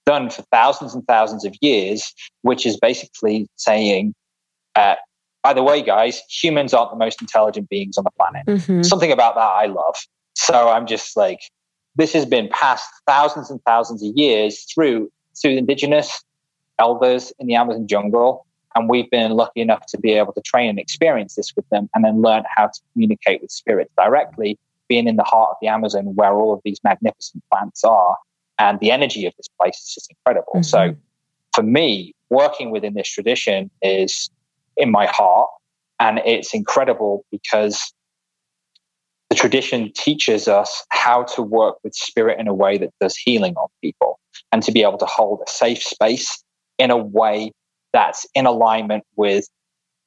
done 0.05 0.29
for 0.29 0.43
thousands 0.43 0.93
and 0.93 1.05
thousands 1.07 1.45
of 1.45 1.55
years, 1.61 2.13
which 2.43 2.65
is 2.65 2.77
basically 2.77 3.47
saying, 3.55 4.13
uh, 4.75 4.95
by 5.43 5.53
the 5.53 5.63
way, 5.63 5.81
guys, 5.81 6.21
humans 6.29 6.73
aren't 6.73 6.91
the 6.91 6.97
most 6.97 7.21
intelligent 7.21 7.69
beings 7.69 7.97
on 7.97 8.03
the 8.03 8.11
planet. 8.11 8.45
Mm-hmm. 8.45 8.83
Something 8.83 9.11
about 9.11 9.35
that 9.35 9.41
I 9.41 9.65
love. 9.65 9.95
So 10.35 10.69
I'm 10.69 10.85
just 10.85 11.17
like, 11.17 11.39
this 11.95 12.13
has 12.13 12.25
been 12.25 12.49
passed 12.49 12.89
thousands 13.07 13.49
and 13.49 13.59
thousands 13.65 14.03
of 14.03 14.11
years 14.15 14.65
through 14.73 15.11
through 15.41 15.57
indigenous 15.57 16.23
elders 16.79 17.33
in 17.39 17.47
the 17.47 17.55
Amazon 17.55 17.87
jungle. 17.87 18.45
And 18.75 18.89
we've 18.89 19.09
been 19.09 19.31
lucky 19.31 19.61
enough 19.61 19.85
to 19.87 19.97
be 19.97 20.11
able 20.11 20.33
to 20.33 20.41
train 20.41 20.69
and 20.69 20.79
experience 20.79 21.35
this 21.35 21.55
with 21.55 21.67
them 21.69 21.89
and 21.95 22.03
then 22.03 22.21
learn 22.21 22.43
how 22.53 22.67
to 22.67 22.79
communicate 22.93 23.41
with 23.41 23.51
spirits 23.51 23.91
directly 23.97 24.59
being 24.87 25.07
in 25.07 25.15
the 25.15 25.23
heart 25.23 25.49
of 25.51 25.57
the 25.61 25.67
Amazon 25.67 26.15
where 26.15 26.33
all 26.33 26.53
of 26.53 26.61
these 26.63 26.79
magnificent 26.83 27.43
plants 27.51 27.83
are. 27.83 28.17
And 28.57 28.79
the 28.79 28.91
energy 28.91 29.25
of 29.25 29.33
this 29.37 29.47
place 29.59 29.77
is 29.77 29.93
just 29.93 30.11
incredible. 30.11 30.53
Mm-hmm. 30.55 30.63
So 30.63 30.95
for 31.53 31.63
me, 31.63 32.13
working 32.29 32.71
within 32.71 32.93
this 32.93 33.09
tradition 33.09 33.69
is 33.81 34.29
in 34.77 34.91
my 34.91 35.07
heart. 35.07 35.49
And 35.99 36.19
it's 36.25 36.53
incredible 36.53 37.25
because 37.31 37.93
the 39.29 39.35
tradition 39.35 39.91
teaches 39.95 40.47
us 40.47 40.83
how 40.89 41.23
to 41.23 41.41
work 41.41 41.77
with 41.83 41.95
spirit 41.95 42.39
in 42.39 42.47
a 42.47 42.53
way 42.53 42.77
that 42.77 42.91
does 42.99 43.15
healing 43.17 43.55
on 43.55 43.67
people 43.81 44.19
and 44.51 44.61
to 44.63 44.71
be 44.71 44.83
able 44.83 44.97
to 44.97 45.05
hold 45.05 45.41
a 45.45 45.49
safe 45.49 45.81
space 45.81 46.43
in 46.77 46.91
a 46.91 46.97
way 46.97 47.51
that's 47.93 48.27
in 48.35 48.45
alignment 48.45 49.03
with 49.15 49.47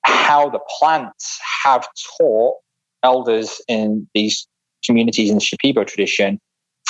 how 0.03 0.49
the 0.49 0.61
plants 0.79 1.41
have 1.65 1.89
taught 2.19 2.57
elders 3.03 3.61
in 3.69 4.07
these 4.15 4.47
communities 4.85 5.31
in 5.31 5.37
the 5.37 5.43
Shipibo 5.43 5.87
tradition 5.87 6.39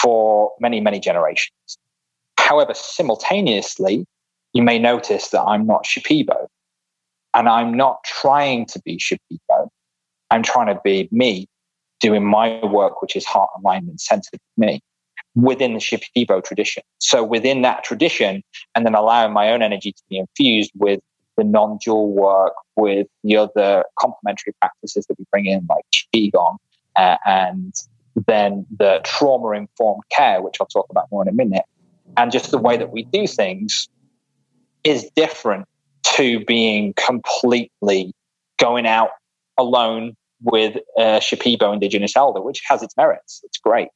for 0.01 0.53
many, 0.61 0.81
many 0.81 1.01
generations. 1.01 1.79
However, 2.39 2.73
simultaneously, 2.75 4.07
you 4.53 4.63
may 4.63 4.79
notice 4.79 5.29
that 5.29 5.43
I'm 5.43 5.67
not 5.67 5.85
Shipibo. 5.85 6.47
And 7.35 7.49
I'm 7.49 7.77
not 7.77 8.03
trying 8.05 8.67
to 8.67 8.81
be 8.85 8.99
Shipibo. 8.99 9.69
I'm 10.31 10.43
trying 10.43 10.75
to 10.75 10.81
be 10.83 11.09
me, 11.13 11.47
doing 12.01 12.25
my 12.25 12.65
work, 12.65 13.03
which 13.03 13.17
is 13.17 13.25
heart 13.25 13.51
alignment 13.59 14.01
centered 14.01 14.33
with 14.33 14.67
me 14.67 14.81
within 15.35 15.75
the 15.75 15.79
Shipibo 15.79 16.43
tradition. 16.43 16.83
So 16.99 17.23
within 17.23 17.63
that 17.63 17.85
tradition, 17.85 18.43
and 18.75 18.87
then 18.87 18.95
allowing 18.95 19.33
my 19.33 19.51
own 19.51 19.63
energy 19.63 19.93
to 19.93 20.03
be 20.09 20.19
infused 20.19 20.73
with 20.75 21.01
the 21.37 21.45
non-dual 21.45 22.13
work, 22.13 22.55
with 22.77 23.07
the 23.23 23.37
other 23.37 23.85
complementary 24.01 24.55
practices 24.61 25.07
that 25.07 25.19
we 25.19 25.25
bring 25.31 25.47
in, 25.47 25.67
like 25.69 25.85
Qigong, 26.15 26.57
uh, 26.99 27.17
and 27.25 27.75
then 28.27 28.67
the 28.77 29.01
trauma 29.05 29.51
informed 29.53 30.03
care, 30.11 30.43
which 30.43 30.57
I'll 30.61 30.67
talk 30.67 30.87
about 30.91 31.07
more 31.11 31.23
in 31.23 31.29
a 31.29 31.33
minute. 31.33 31.65
And 32.17 32.33
just 32.33 32.51
the 32.51 32.59
way 32.59 32.77
that 32.77 32.91
we 32.91 33.05
do 33.05 33.27
things 33.27 33.89
is 34.85 35.09
different 35.15 35.67
to 36.17 36.45
being 36.45 36.95
completely 36.95 38.13
going 38.59 38.87
out 38.87 39.11
alone 39.57 40.17
with 40.43 40.77
a 40.97 41.21
Shipibo 41.21 41.73
indigenous 41.73 42.17
elder, 42.17 42.41
which 42.41 42.61
has 42.67 42.83
its 42.83 42.97
merits. 42.97 43.41
It's 43.45 43.59
great. 43.59 43.89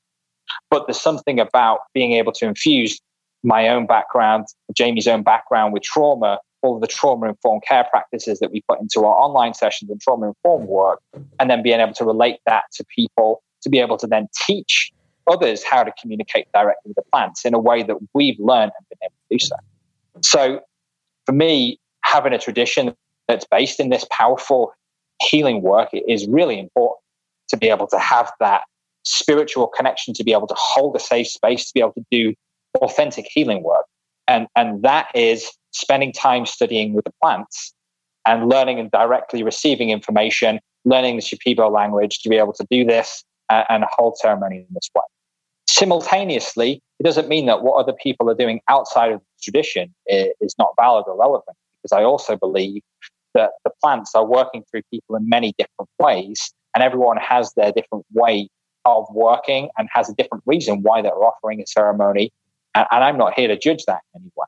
But 0.70 0.86
there's 0.86 1.00
something 1.00 1.40
about 1.40 1.80
being 1.94 2.12
able 2.12 2.32
to 2.32 2.46
infuse 2.46 3.00
my 3.42 3.68
own 3.68 3.86
background, 3.86 4.46
Jamie's 4.72 5.09
own 5.09 5.22
background 5.22 5.72
with 5.72 5.82
trauma, 5.82 6.38
all 6.62 6.76
of 6.76 6.80
the 6.80 6.86
trauma 6.86 7.28
informed 7.28 7.62
care 7.66 7.84
practices 7.90 8.38
that 8.40 8.50
we 8.52 8.62
put 8.68 8.80
into 8.80 9.00
our 9.00 9.14
online 9.14 9.54
sessions 9.54 9.90
and 9.90 10.00
trauma 10.00 10.28
informed 10.28 10.68
work, 10.68 11.00
and 11.38 11.50
then 11.50 11.62
being 11.62 11.80
able 11.80 11.94
to 11.94 12.04
relate 12.04 12.38
that 12.46 12.62
to 12.72 12.84
people 12.84 13.42
to 13.62 13.68
be 13.68 13.78
able 13.78 13.96
to 13.96 14.06
then 14.06 14.28
teach 14.46 14.92
others 15.30 15.62
how 15.62 15.84
to 15.84 15.92
communicate 16.00 16.46
directly 16.52 16.88
with 16.88 16.96
the 16.96 17.10
plants 17.12 17.44
in 17.44 17.54
a 17.54 17.58
way 17.58 17.82
that 17.82 17.96
we've 18.14 18.38
learned 18.40 18.72
and 18.76 18.88
been 18.88 18.98
able 19.02 19.14
to 19.28 19.38
do 19.38 19.38
so. 19.38 19.56
So 20.20 20.60
for 21.26 21.32
me, 21.32 21.78
having 22.02 22.32
a 22.32 22.38
tradition 22.38 22.94
that's 23.28 23.44
based 23.44 23.78
in 23.78 23.88
this 23.88 24.04
powerful 24.10 24.72
healing 25.20 25.62
work 25.62 25.90
is 25.92 26.26
really 26.26 26.58
important 26.58 26.98
to 27.48 27.56
be 27.56 27.68
able 27.68 27.86
to 27.86 27.98
have 27.98 28.32
that 28.40 28.62
spiritual 29.04 29.68
connection, 29.68 30.14
to 30.14 30.24
be 30.24 30.32
able 30.32 30.48
to 30.48 30.56
hold 30.58 30.96
a 30.96 31.00
safe 31.00 31.28
space, 31.28 31.66
to 31.66 31.74
be 31.74 31.80
able 31.80 31.92
to 31.92 32.04
do 32.10 32.34
authentic 32.80 33.26
healing 33.30 33.62
work. 33.62 33.84
And, 34.26 34.48
and 34.56 34.82
that 34.82 35.08
is 35.14 35.52
spending 35.73 36.12
time 36.12 36.47
studying 36.47 36.95
with 36.95 37.05
the 37.05 37.12
plants 37.23 37.75
and 38.27 38.49
learning 38.49 38.79
and 38.79 38.91
directly 38.91 39.43
receiving 39.43 39.91
information, 39.91 40.61
learning 40.85 41.16
the 41.16 41.23
Shipibo 41.23 41.70
language 41.70 42.20
to 42.20 42.29
be 42.29 42.37
able 42.37 42.53
to 42.53 42.66
do 42.70 42.85
this 42.85 43.25
and, 43.51 43.64
and 43.68 43.85
hold 43.91 44.16
ceremony 44.18 44.59
in 44.59 44.66
this 44.70 44.89
way. 44.95 45.03
Simultaneously, 45.68 46.81
it 47.01 47.03
doesn't 47.03 47.29
mean 47.29 47.47
that 47.47 47.62
what 47.62 47.81
other 47.81 47.95
people 47.95 48.29
are 48.31 48.35
doing 48.35 48.61
outside 48.68 49.11
of 49.11 49.20
the 49.20 49.43
tradition 49.43 49.93
is 50.07 50.55
not 50.59 50.68
valid 50.79 51.05
or 51.07 51.18
relevant, 51.18 51.57
because 51.83 51.97
I 51.97 52.05
also 52.05 52.37
believe 52.37 52.83
that 53.35 53.53
the 53.64 53.70
plants 53.83 54.14
are 54.14 54.27
working 54.27 54.62
through 54.70 54.83
people 54.91 55.16
in 55.16 55.29
many 55.29 55.55
different 55.59 55.89
ways, 55.99 56.53
and 56.75 56.85
everyone 56.85 57.16
has 57.16 57.53
their 57.55 57.73
different 57.73 58.05
way 58.12 58.49
of 58.85 59.07
working 59.12 59.70
and 59.79 59.89
has 59.93 60.11
a 60.11 60.14
different 60.14 60.45
reason 60.47 60.83
why 60.83 61.01
they're 61.01 61.12
offering 61.12 61.61
a 61.61 61.66
ceremony. 61.66 62.31
And, 62.75 62.87
and 62.91 63.05
I'm 63.05 63.16
not 63.16 63.35
here 63.35 63.49
to 63.49 63.59
judge 63.59 63.85
that 63.87 64.01
in 64.14 64.23
any 64.23 64.31
way. 64.37 64.47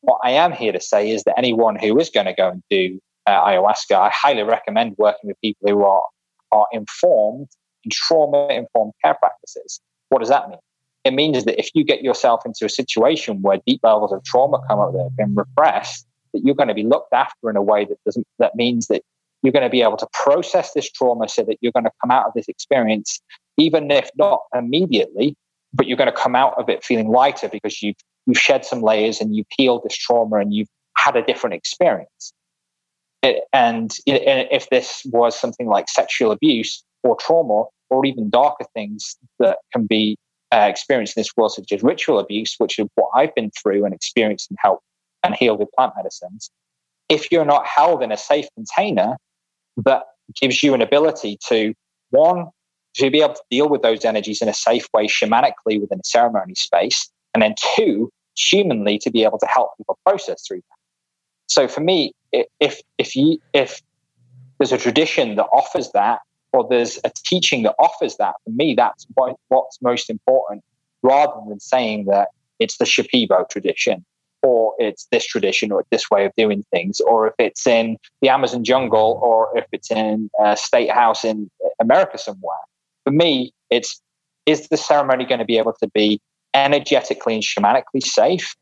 What 0.00 0.20
I 0.24 0.30
am 0.30 0.52
here 0.52 0.72
to 0.72 0.80
say 0.80 1.10
is 1.10 1.24
that 1.24 1.34
anyone 1.38 1.76
who 1.76 1.98
is 1.98 2.10
going 2.10 2.26
to 2.26 2.34
go 2.34 2.50
and 2.50 2.62
do 2.70 3.00
uh, 3.26 3.44
ayahuasca, 3.44 3.96
I 3.96 4.10
highly 4.12 4.42
recommend 4.42 4.94
working 4.96 5.28
with 5.28 5.40
people 5.40 5.68
who 5.68 5.84
are, 5.84 6.04
are 6.52 6.66
informed 6.72 7.48
in 7.84 7.90
trauma 7.92 8.48
informed 8.50 8.92
care 9.04 9.14
practices. 9.14 9.80
What 10.08 10.20
does 10.20 10.28
that 10.28 10.48
mean? 10.48 10.58
It 11.04 11.14
means 11.14 11.44
that 11.44 11.58
if 11.58 11.70
you 11.74 11.84
get 11.84 12.02
yourself 12.02 12.44
into 12.44 12.64
a 12.64 12.68
situation 12.68 13.42
where 13.42 13.58
deep 13.66 13.80
levels 13.82 14.12
of 14.12 14.22
trauma 14.24 14.58
come 14.68 14.78
up 14.78 14.92
that 14.92 15.02
have 15.02 15.16
been 15.16 15.34
repressed, 15.34 16.06
that 16.32 16.42
you're 16.44 16.54
going 16.54 16.68
to 16.68 16.74
be 16.74 16.82
looked 16.82 17.12
after 17.12 17.50
in 17.50 17.56
a 17.56 17.62
way 17.62 17.84
that 17.84 17.96
doesn't 18.04 18.26
that 18.38 18.54
means 18.54 18.88
that 18.88 19.02
you're 19.42 19.52
going 19.52 19.64
to 19.64 19.70
be 19.70 19.82
able 19.82 19.96
to 19.96 20.08
process 20.12 20.72
this 20.72 20.90
trauma 20.90 21.28
so 21.28 21.42
that 21.44 21.56
you're 21.60 21.72
going 21.72 21.84
to 21.84 21.92
come 22.02 22.10
out 22.10 22.26
of 22.26 22.32
this 22.34 22.48
experience 22.48 23.20
even 23.56 23.90
if 23.90 24.10
not 24.16 24.40
immediately 24.54 25.36
but 25.74 25.86
you're 25.86 25.96
going 25.96 26.10
to 26.10 26.16
come 26.16 26.34
out 26.34 26.54
of 26.58 26.68
it 26.68 26.84
feeling 26.84 27.08
lighter 27.08 27.48
because 27.48 27.82
you've 27.82 27.96
you've 28.28 28.38
shed 28.38 28.64
some 28.64 28.82
layers 28.82 29.20
and 29.20 29.34
you've 29.34 29.46
healed 29.56 29.82
this 29.84 29.96
trauma 29.96 30.36
and 30.36 30.54
you've 30.54 30.68
had 30.96 31.16
a 31.16 31.22
different 31.22 31.54
experience 31.54 32.32
it, 33.22 33.42
and 33.52 33.96
if 34.06 34.68
this 34.70 35.02
was 35.06 35.38
something 35.38 35.66
like 35.66 35.88
sexual 35.88 36.30
abuse 36.30 36.84
or 37.02 37.16
trauma 37.16 37.64
or 37.90 38.06
even 38.06 38.30
darker 38.30 38.64
things 38.74 39.16
that 39.40 39.58
can 39.72 39.86
be 39.86 40.16
uh, 40.52 40.66
experienced 40.68 41.16
in 41.16 41.20
this 41.20 41.36
world 41.36 41.52
such 41.52 41.72
as 41.72 41.82
ritual 41.82 42.18
abuse 42.18 42.54
which 42.58 42.78
is 42.78 42.86
what 42.94 43.10
i've 43.14 43.34
been 43.34 43.50
through 43.50 43.84
and 43.84 43.92
experienced 43.92 44.50
and 44.50 44.58
helped 44.62 44.84
and 45.22 45.34
healed 45.34 45.58
with 45.58 45.70
plant 45.76 45.92
medicines. 45.96 46.50
If 47.08 47.30
you're 47.32 47.44
not 47.44 47.66
held 47.66 48.02
in 48.02 48.12
a 48.12 48.16
safe 48.16 48.46
container 48.54 49.16
that 49.84 50.02
gives 50.40 50.62
you 50.62 50.74
an 50.74 50.82
ability 50.82 51.38
to, 51.48 51.74
one, 52.10 52.46
to 52.96 53.10
be 53.10 53.22
able 53.22 53.34
to 53.34 53.42
deal 53.50 53.68
with 53.68 53.82
those 53.82 54.04
energies 54.04 54.42
in 54.42 54.48
a 54.48 54.54
safe 54.54 54.86
way 54.92 55.06
shamanically 55.06 55.80
within 55.80 56.00
a 56.00 56.04
ceremony 56.04 56.54
space, 56.54 57.08
and 57.34 57.42
then 57.42 57.54
two, 57.76 58.10
humanly 58.38 58.98
to 58.98 59.10
be 59.10 59.24
able 59.24 59.38
to 59.38 59.46
help 59.46 59.76
people 59.76 59.98
process 60.06 60.46
through 60.46 60.58
that. 60.58 60.76
So 61.46 61.68
for 61.68 61.80
me, 61.80 62.12
if 62.32 62.80
if 62.98 63.16
you 63.16 63.38
if 63.52 63.80
there's 64.58 64.72
a 64.72 64.78
tradition 64.78 65.36
that 65.36 65.46
offers 65.52 65.90
that, 65.92 66.20
or 66.52 66.66
there's 66.68 66.98
a 67.04 67.10
teaching 67.24 67.62
that 67.62 67.74
offers 67.78 68.16
that, 68.16 68.34
for 68.44 68.50
me, 68.50 68.74
that's 68.74 69.06
what, 69.14 69.36
what's 69.48 69.80
most 69.80 70.10
important, 70.10 70.64
rather 71.02 71.40
than 71.48 71.60
saying 71.60 72.06
that 72.06 72.28
it's 72.58 72.78
the 72.78 72.84
Shipibo 72.84 73.48
tradition 73.48 74.04
or 74.42 74.74
it's 74.78 75.06
this 75.10 75.26
tradition 75.26 75.72
or 75.72 75.84
this 75.90 76.10
way 76.10 76.24
of 76.24 76.32
doing 76.36 76.64
things, 76.70 77.00
or 77.00 77.26
if 77.26 77.34
it's 77.38 77.66
in 77.66 77.96
the 78.20 78.28
Amazon 78.28 78.62
jungle 78.64 79.18
or 79.22 79.56
if 79.58 79.64
it's 79.72 79.90
in 79.90 80.30
a 80.40 80.56
state 80.56 80.90
house 80.90 81.24
in 81.24 81.50
America 81.80 82.18
somewhere. 82.18 82.58
For 83.04 83.10
me, 83.10 83.52
it's 83.70 84.00
is 84.46 84.68
the 84.68 84.76
ceremony 84.76 85.26
going 85.26 85.40
to 85.40 85.44
be 85.44 85.58
able 85.58 85.74
to 85.74 85.88
be 85.90 86.20
energetically 86.54 87.34
and 87.34 87.42
shamanically 87.42 88.02
safe? 88.02 88.54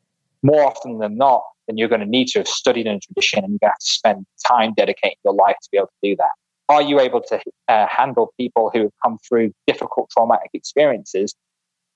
More 0.43 0.65
often 0.65 0.99
than 0.99 1.17
not, 1.17 1.43
then 1.67 1.77
you're 1.77 1.89
going 1.89 2.01
to 2.01 2.07
need 2.07 2.29
to 2.29 2.41
have 2.41 2.49
studied 2.49 2.87
in 2.87 2.97
a 2.97 3.01
tradition 3.01 3.45
and 3.45 3.53
you 3.55 3.59
have 3.63 3.79
to 3.79 3.87
spend 3.87 4.27
time 4.47 4.75
dedicating 4.77 5.19
your 5.25 5.35
life 5.35 5.57
to 5.63 5.69
be 5.71 5.79
able 5.79 5.89
to 5.89 6.11
do 6.11 6.17
that. 6.17 6.31
Are 6.69 6.83
you 6.83 7.01
able 7.01 7.23
to 7.23 7.41
uh, 7.69 7.87
handle 7.89 8.33
people 8.39 8.71
who 8.73 8.83
have 8.83 8.93
come 9.03 9.19
through 9.27 9.53
difficult 9.67 10.11
traumatic 10.11 10.51
experiences 10.53 11.35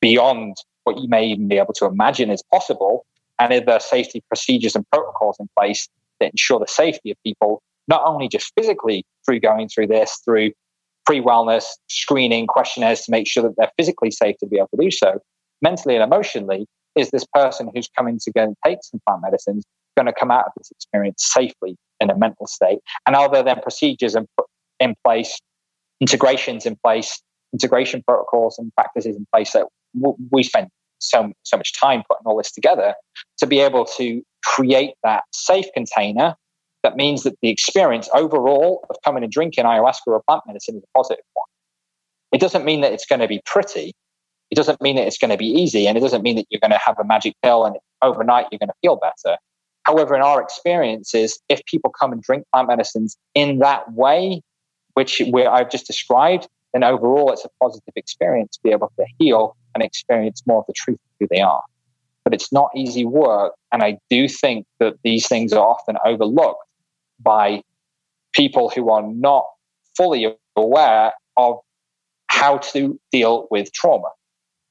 beyond 0.01 0.57
what 0.84 0.99
you 0.99 1.09
may 1.09 1.26
even 1.26 1.49
be 1.49 1.59
able 1.59 1.74
to 1.74 1.86
imagine 1.86 2.30
is 2.30 2.43
possible? 2.51 3.05
and 3.41 3.53
are 3.55 3.61
there 3.61 3.80
safety 3.80 4.22
procedures 4.28 4.76
and 4.76 4.88
protocols 4.91 5.36
in 5.41 5.49
place 5.59 5.88
that 6.20 6.30
ensure 6.30 6.61
the 6.61 6.66
safety 6.68 7.11
of 7.11 7.16
people, 7.24 7.62
not 7.88 8.03
only 8.05 8.28
just 8.28 8.53
physically 8.55 9.05
through 9.24 9.41
going 9.41 9.68
through 9.68 9.86
this, 9.86 10.20
through 10.24 10.53
pre 11.07 11.20
wellness 11.20 11.64
screening 11.88 12.47
questionnaires 12.47 13.01
to 13.01 13.11
make 13.11 13.26
sure 13.26 13.43
that 13.43 13.55
they're 13.57 13.72
physically 13.78 14.11
safe 14.11 14.36
to 14.38 14.47
be 14.47 14.59
able 14.59 14.68
to 14.68 14.82
do 14.82 14.91
so, 14.91 15.18
mentally 15.63 15.95
and 15.95 16.05
emotionally, 16.05 16.67
is 16.97 17.11
this 17.11 17.25
person 17.33 17.71
who's 17.75 17.89
coming 17.97 18.19
to 18.23 18.33
go 18.33 18.43
and 18.43 18.57
take 18.67 18.79
some 18.83 19.01
plant 19.07 19.23
medicines 19.23 19.65
going 19.97 20.07
to 20.07 20.13
come 20.13 20.31
out 20.31 20.47
of 20.47 20.53
this 20.57 20.71
experience 20.71 21.31
safely 21.33 21.77
in 22.01 22.11
a 22.11 22.17
mental 22.17 22.47
state? 22.47 22.79
And 23.07 23.15
are 23.15 23.31
there 23.31 23.43
then 23.43 23.61
procedures 23.61 24.15
in, 24.15 24.27
in 24.79 24.95
place, 25.05 25.39
integrations 26.01 26.67
in 26.67 26.77
place, 26.85 27.21
integration 27.53 28.03
protocols 28.07 28.59
and 28.59 28.73
practices 28.75 29.17
in 29.17 29.27
place 29.33 29.53
that 29.53 29.67
we 30.31 30.43
spend 30.43 30.69
so 31.01 31.33
so 31.45 31.57
much 31.57 31.73
time 31.81 32.03
putting 32.09 32.27
all 32.27 32.37
this 32.37 32.53
together 32.53 32.95
to 33.39 33.47
be 33.47 33.59
able 33.59 33.87
to 33.87 34.23
create 34.45 34.93
that 35.03 35.23
safe 35.33 35.65
container 35.75 36.37
that 36.83 36.97
means 36.97 37.25
that 37.25 37.35
the 37.43 37.51
experience 37.51 38.09
overall 38.15 38.85
of 38.89 38.97
coming 39.05 39.23
and 39.23 39.33
drinking 39.33 39.65
ayahuasca 39.65 40.07
or 40.07 40.23
plant 40.27 40.43
medicine 40.47 40.77
is 40.77 40.83
a 40.83 40.99
positive 40.99 41.25
one. 41.35 41.47
It 42.33 42.41
doesn't 42.41 42.65
mean 42.65 42.81
that 42.81 42.93
it's 42.93 43.07
going 43.07 43.21
to 43.21 43.29
be 43.29 43.41
pretty. 43.45 43.93
It 44.51 44.57
doesn't 44.57 44.81
mean 44.81 44.97
that 44.97 45.07
it's 45.07 45.19
going 45.19 45.31
to 45.31 45.37
be 45.37 45.47
easy. 45.47 45.87
And 45.87 45.97
it 45.97 46.01
doesn't 46.01 46.23
mean 46.23 46.37
that 46.37 46.47
you're 46.51 46.61
going 46.61 46.73
to 46.73 46.81
have 46.85 46.99
a 46.99 47.05
magic 47.05 47.35
pill 47.43 47.65
and 47.65 47.77
overnight 48.03 48.47
you're 48.51 48.59
going 48.59 48.69
to 48.69 48.75
feel 48.83 48.97
better. 48.97 49.37
However, 49.85 50.15
in 50.15 50.23
our 50.23 50.43
experiences, 50.43 51.41
if 51.49 51.65
people 51.67 51.91
come 51.91 52.13
and 52.13 52.23
drink 52.23 52.45
plant 52.53 52.69
medicines 52.69 53.17
in 53.35 53.61
that 53.61 53.93
way, 53.93 54.43
which 54.95 55.23
I've 55.23 55.71
just 55.71 55.87
described, 55.87 56.49
then 56.73 56.85
overall 56.85 57.33
it's 57.33 57.45
a 57.45 57.49
positive 57.63 57.95
experience 57.97 58.57
to 58.57 58.61
be 58.63 58.71
able 58.71 58.93
to 58.99 59.07
heal 59.19 59.57
and 59.75 59.83
experience 59.83 60.43
more 60.47 60.59
of 60.59 60.67
the 60.67 60.75
truth 60.75 60.99
of 60.99 61.11
who 61.21 61.27
they 61.31 61.41
are. 61.41 61.63
But 62.25 62.35
it's 62.35 62.53
not 62.53 62.71
easy 62.77 63.05
work. 63.05 63.55
And 63.73 63.83
I 63.83 63.99
do 64.11 64.29
think 64.29 64.67
that 64.79 64.95
these 65.03 65.27
things 65.27 65.53
are 65.53 65.65
often 65.67 65.97
overlooked 66.05 66.63
by 67.19 67.63
people 68.33 68.69
who 68.69 68.91
are 68.91 69.03
not 69.03 69.47
fully 69.97 70.37
aware 70.57 71.13
of 71.37 71.59
how 72.27 72.59
to 72.59 73.01
deal 73.11 73.49
with 73.51 73.73
trauma. 73.73 74.09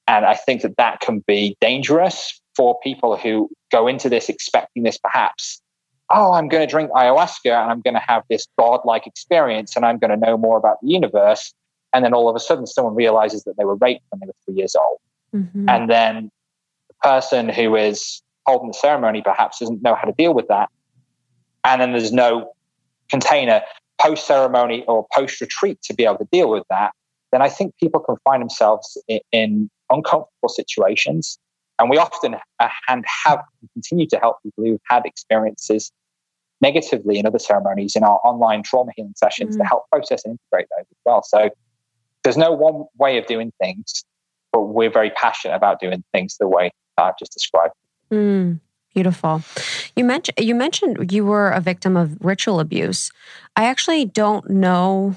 And 0.10 0.26
I 0.26 0.34
think 0.34 0.64
that 0.64 0.76
that 0.78 1.02
can 1.02 1.20
be 1.28 1.56
dangerous 1.62 2.42
for 2.56 2.80
people 2.84 3.16
who 3.16 3.48
go 3.72 3.88
into 3.88 4.10
this 4.10 4.28
expecting 4.28 4.82
this 4.82 4.98
perhaps, 4.98 5.62
oh, 6.10 6.34
I'm 6.34 6.48
going 6.48 6.68
to 6.68 6.70
drink 6.70 6.90
ayahuasca 6.90 7.46
and 7.46 7.72
I'm 7.72 7.82
going 7.82 7.94
to 7.94 8.00
have 8.00 8.24
this 8.28 8.48
godlike 8.58 9.06
experience 9.06 9.76
and 9.76 9.86
I'm 9.86 10.00
going 10.00 10.10
to 10.10 10.18
know 10.18 10.36
more 10.36 10.58
about 10.58 10.82
the 10.82 10.88
universe. 10.88 11.54
And 11.94 12.04
then 12.04 12.16
all 12.16 12.28
of 12.28 12.36
a 12.36 12.40
sudden 12.40 12.66
someone 12.66 12.96
realizes 12.96 13.44
that 13.44 13.56
they 13.58 13.66
were 13.66 13.76
raped 13.76 14.04
when 14.10 14.20
they 14.20 14.26
were 14.26 14.36
three 14.46 14.56
years 14.56 14.76
old. 14.76 14.98
Mm-hmm. 15.32 15.70
and 15.70 15.88
then 15.88 16.32
the 16.88 16.96
person 17.04 17.50
who 17.50 17.76
is 17.76 18.24
holding 18.48 18.70
the 18.70 18.74
ceremony 18.74 19.22
perhaps 19.22 19.60
doesn't 19.60 19.84
know 19.84 19.94
how 19.94 20.06
to 20.06 20.14
deal 20.14 20.34
with 20.34 20.48
that. 20.48 20.70
And 21.64 21.80
then 21.80 21.92
there's 21.92 22.12
no 22.12 22.54
container 23.12 23.62
post 24.02 24.26
ceremony 24.26 24.84
or 24.88 25.06
post 25.14 25.40
retreat 25.40 25.80
to 25.84 25.94
be 25.94 26.06
able 26.06 26.18
to 26.18 26.28
deal 26.32 26.50
with 26.50 26.64
that. 26.72 26.94
Then 27.32 27.44
i 27.44 27.50
think 27.50 27.78
people 27.78 28.02
can 28.02 28.16
find 28.24 28.42
themselves 28.42 28.98
in, 29.08 29.20
in 29.32 29.70
uncomfortable 29.90 30.50
situations 30.50 31.40
and 31.80 31.90
we 31.90 31.98
often 31.98 32.36
uh, 32.60 32.68
and 32.90 33.06
have 33.26 33.42
continued 33.74 34.10
to 34.10 34.20
help 34.20 34.38
people 34.44 34.66
who've 34.66 34.82
had 34.88 35.06
experiences 35.06 35.92
negatively 36.62 37.18
in 37.18 37.26
other 37.26 37.40
ceremonies 37.40 37.96
in 37.96 38.04
our 38.04 38.20
online 38.24 38.64
trauma 38.64 38.92
healing 38.96 39.14
sessions 39.16 39.56
mm. 39.56 39.60
to 39.60 39.66
help 39.66 39.90
process 39.90 40.26
and 40.26 40.34
integrate 40.34 40.68
those 40.78 40.86
as 40.92 40.98
well. 41.06 41.24
So 41.24 41.50
there's 42.24 42.38
no 42.38 42.52
one 42.52 42.84
way 42.98 43.18
of 43.18 43.26
doing 43.28 43.54
things, 43.62 44.04
but 44.52 44.64
we're 44.64 44.92
very 44.92 45.10
passionate 45.12 45.56
about 45.56 45.80
doing 45.80 46.04
things 46.12 46.36
the 46.38 46.50
way 46.50 46.72
I've 46.98 47.18
just 47.18 47.32
described. 47.32 47.74
Mm, 48.12 48.60
beautiful. 48.94 49.42
You 49.96 50.04
mentioned 50.04 50.38
you 50.38 50.56
mentioned 50.56 51.14
you 51.14 51.26
were 51.26 51.50
a 51.50 51.62
victim 51.62 51.96
of 51.96 52.18
ritual 52.24 52.60
abuse. 52.60 53.10
I 53.56 53.66
actually 53.66 54.04
don't 54.04 54.50
know 54.50 55.16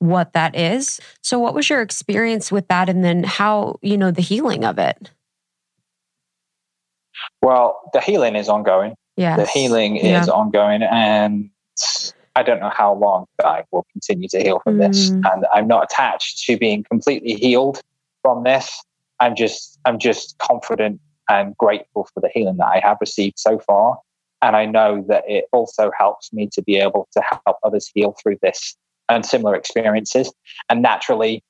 what 0.00 0.32
that 0.32 0.56
is. 0.56 0.98
So 1.22 1.38
what 1.38 1.54
was 1.54 1.70
your 1.70 1.80
experience 1.80 2.50
with 2.50 2.66
that 2.68 2.88
and 2.88 3.04
then 3.04 3.22
how, 3.22 3.78
you 3.82 3.96
know, 3.96 4.10
the 4.10 4.22
healing 4.22 4.64
of 4.64 4.78
it? 4.78 5.10
Well, 7.42 7.80
the 7.92 8.00
healing 8.00 8.34
is 8.34 8.48
ongoing. 8.48 8.94
Yeah. 9.16 9.36
The 9.36 9.46
healing 9.46 9.96
Yeah. 9.96 10.22
is 10.22 10.28
ongoing 10.28 10.82
and 10.82 11.50
I 12.36 12.42
don't 12.42 12.60
know 12.60 12.70
how 12.70 12.94
long 12.94 13.26
I 13.44 13.64
will 13.70 13.84
continue 13.92 14.28
to 14.28 14.40
heal 14.40 14.60
from 14.64 14.78
this. 14.78 15.10
Mm. 15.10 15.32
And 15.32 15.46
I'm 15.52 15.66
not 15.66 15.84
attached 15.84 16.44
to 16.46 16.56
being 16.56 16.84
completely 16.84 17.34
healed 17.34 17.80
from 18.22 18.44
this. 18.44 18.82
I'm 19.20 19.34
just 19.34 19.78
I'm 19.84 19.98
just 19.98 20.38
confident 20.38 21.00
and 21.28 21.56
grateful 21.58 22.08
for 22.14 22.20
the 22.20 22.30
healing 22.32 22.56
that 22.56 22.68
I 22.68 22.80
have 22.80 22.96
received 23.00 23.38
so 23.38 23.58
far. 23.58 23.98
And 24.42 24.56
I 24.56 24.64
know 24.64 25.04
that 25.08 25.24
it 25.28 25.44
also 25.52 25.90
helps 25.98 26.32
me 26.32 26.48
to 26.54 26.62
be 26.62 26.76
able 26.76 27.06
to 27.12 27.22
help 27.44 27.58
others 27.62 27.90
heal 27.94 28.16
through 28.22 28.38
this 28.40 28.76
and 29.10 29.26
similar 29.26 29.54
experiences. 29.54 30.32
And 30.70 30.80
naturally, 30.80 31.42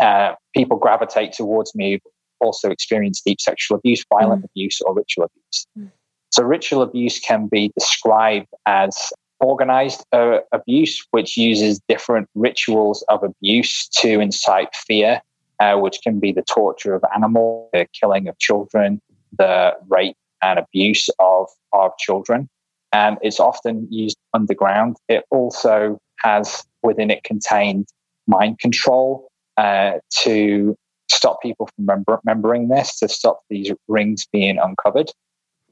uh, 0.00 0.34
people 0.54 0.78
gravitate 0.78 1.32
towards 1.32 1.74
me 1.74 2.00
who 2.02 2.46
also 2.46 2.70
experience 2.70 3.20
deep 3.20 3.40
sexual 3.40 3.78
abuse, 3.78 4.04
violent 4.12 4.44
abuse, 4.44 4.80
or 4.82 4.94
ritual 4.94 5.24
abuse. 5.24 5.66
Mm. 5.76 5.90
So, 6.30 6.44
ritual 6.44 6.82
abuse 6.82 7.18
can 7.18 7.48
be 7.48 7.72
described 7.76 8.48
as 8.66 8.96
organized 9.40 10.04
uh, 10.12 10.40
abuse, 10.52 11.04
which 11.10 11.36
uses 11.36 11.80
different 11.88 12.28
rituals 12.34 13.04
of 13.08 13.22
abuse 13.22 13.88
to 13.88 14.20
incite 14.20 14.68
fear, 14.74 15.20
uh, 15.60 15.76
which 15.76 15.98
can 16.02 16.20
be 16.20 16.32
the 16.32 16.42
torture 16.42 16.94
of 16.94 17.02
animals, 17.14 17.70
the 17.72 17.86
killing 17.98 18.28
of 18.28 18.38
children, 18.38 19.00
the 19.36 19.74
rape 19.88 20.16
and 20.42 20.58
abuse 20.58 21.08
of, 21.18 21.48
of 21.72 21.96
children. 21.98 22.48
And 22.92 23.18
it's 23.22 23.40
often 23.40 23.86
used 23.90 24.16
underground. 24.32 24.96
It 25.08 25.24
also 25.30 25.98
has 26.22 26.64
within 26.82 27.10
it 27.10 27.24
contained 27.24 27.88
mind 28.26 28.58
control 28.58 29.28
uh, 29.56 29.92
to 30.22 30.76
stop 31.10 31.40
people 31.42 31.66
from 31.74 31.86
remember- 31.86 32.20
remembering 32.24 32.68
this, 32.68 32.98
to 32.98 33.08
stop 33.08 33.40
these 33.48 33.72
rings 33.88 34.26
being 34.32 34.58
uncovered. 34.58 35.10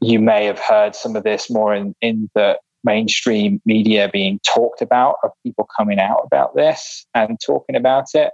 You 0.01 0.18
may 0.18 0.44
have 0.47 0.59
heard 0.59 0.94
some 0.94 1.16
of 1.16 1.24
this 1.24 1.51
more 1.51 1.74
in, 1.74 1.94
in 2.01 2.28
the 2.34 2.59
mainstream 2.84 3.61
media 3.64 4.09
being 4.12 4.40
talked 4.47 4.80
about, 4.80 5.16
of 5.22 5.30
people 5.42 5.68
coming 5.76 5.99
out 5.99 6.22
about 6.24 6.55
this 6.55 7.07
and 7.14 7.38
talking 7.44 7.76
about 7.76 8.07
it. 8.14 8.30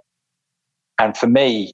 And 0.99 1.17
for 1.17 1.27
me, 1.27 1.73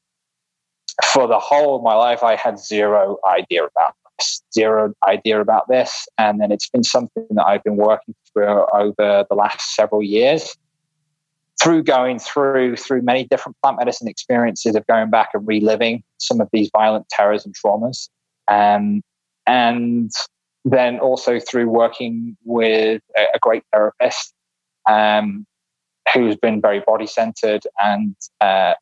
for 1.05 1.26
the 1.26 1.39
whole 1.39 1.76
of 1.76 1.82
my 1.82 1.95
life, 1.95 2.22
I 2.22 2.36
had 2.36 2.59
zero 2.59 3.18
idea 3.28 3.64
about 3.64 3.95
this, 4.18 4.43
zero 4.55 4.93
idea 5.07 5.41
about 5.41 5.68
this. 5.68 6.07
And 6.16 6.41
then 6.41 6.51
it's 6.53 6.68
been 6.68 6.84
something 6.84 7.26
that 7.30 7.47
I've 7.47 7.64
been 7.64 7.76
working 7.76 8.14
over 8.47 9.24
the 9.28 9.34
last 9.34 9.74
several 9.74 10.03
years 10.03 10.57
through 11.61 11.82
going 11.82 12.18
through 12.18 12.76
through 12.76 13.03
many 13.03 13.24
different 13.24 13.57
plant 13.62 13.78
medicine 13.78 14.09
experiences 14.09 14.74
of 14.76 14.86
going 14.86 15.11
back 15.11 15.30
and 15.34 15.47
reliving 15.47 16.03
some 16.18 16.41
of 16.41 16.49
these 16.53 16.70
violent 16.72 17.09
terrors 17.09 17.45
and 17.45 17.55
traumas. 17.55 18.09
Um, 18.47 19.03
and 19.47 20.11
then 20.64 20.99
also 20.99 21.41
through 21.41 21.68
working 21.68 22.36
with 22.45 23.03
a, 23.16 23.22
a 23.34 23.39
great 23.41 23.62
therapist 23.72 24.34
um, 24.89 25.47
who's 26.14 26.36
been 26.36 26.61
very 26.61 26.82
body 26.86 27.07
centered 27.07 27.62
and 27.78 28.14
uh, 28.41 28.74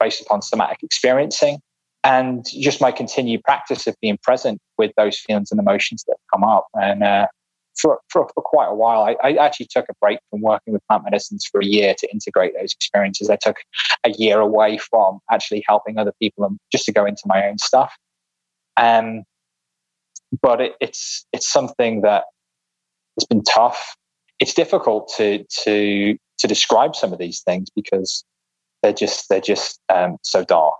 based 0.00 0.22
upon 0.22 0.42
somatic 0.42 0.78
experiencing 0.82 1.58
and 2.04 2.46
just 2.48 2.80
my 2.80 2.92
continued 2.92 3.42
practice 3.42 3.86
of 3.86 3.96
being 4.00 4.18
present 4.22 4.60
with 4.78 4.92
those 4.96 5.18
feelings 5.18 5.50
and 5.50 5.58
emotions 5.58 6.04
that 6.06 6.16
come 6.32 6.44
up. 6.44 6.66
And 6.74 7.02
uh, 7.02 7.26
for, 7.78 8.00
for, 8.10 8.28
for 8.34 8.42
quite 8.42 8.68
a 8.68 8.74
while, 8.74 9.02
I, 9.02 9.16
I 9.22 9.44
actually 9.44 9.68
took 9.70 9.86
a 9.88 9.94
break 10.00 10.18
from 10.30 10.40
working 10.40 10.72
with 10.72 10.82
plant 10.88 11.04
medicines 11.04 11.44
for 11.50 11.60
a 11.60 11.64
year 11.64 11.94
to 11.98 12.10
integrate 12.12 12.54
those 12.58 12.72
experiences. 12.72 13.30
I 13.30 13.36
took 13.36 13.56
a 14.04 14.10
year 14.10 14.40
away 14.40 14.78
from 14.78 15.20
actually 15.30 15.64
helping 15.68 15.98
other 15.98 16.12
people 16.20 16.44
and 16.44 16.58
just 16.72 16.84
to 16.86 16.92
go 16.92 17.04
into 17.04 17.22
my 17.26 17.46
own 17.46 17.58
stuff. 17.58 17.94
Um, 18.76 19.24
but 20.42 20.60
it, 20.60 20.72
it's 20.80 21.24
it's 21.32 21.48
something 21.48 22.02
that 22.02 22.24
has 23.18 23.26
been 23.26 23.42
tough. 23.44 23.96
It's 24.40 24.54
difficult 24.54 25.12
to 25.16 25.44
to 25.62 26.16
to 26.38 26.46
describe 26.46 26.94
some 26.94 27.12
of 27.12 27.18
these 27.18 27.42
things 27.42 27.68
because 27.74 28.24
they're 28.82 28.92
just 28.92 29.28
they're 29.28 29.40
just 29.40 29.80
um, 29.88 30.18
so 30.22 30.44
dark, 30.44 30.78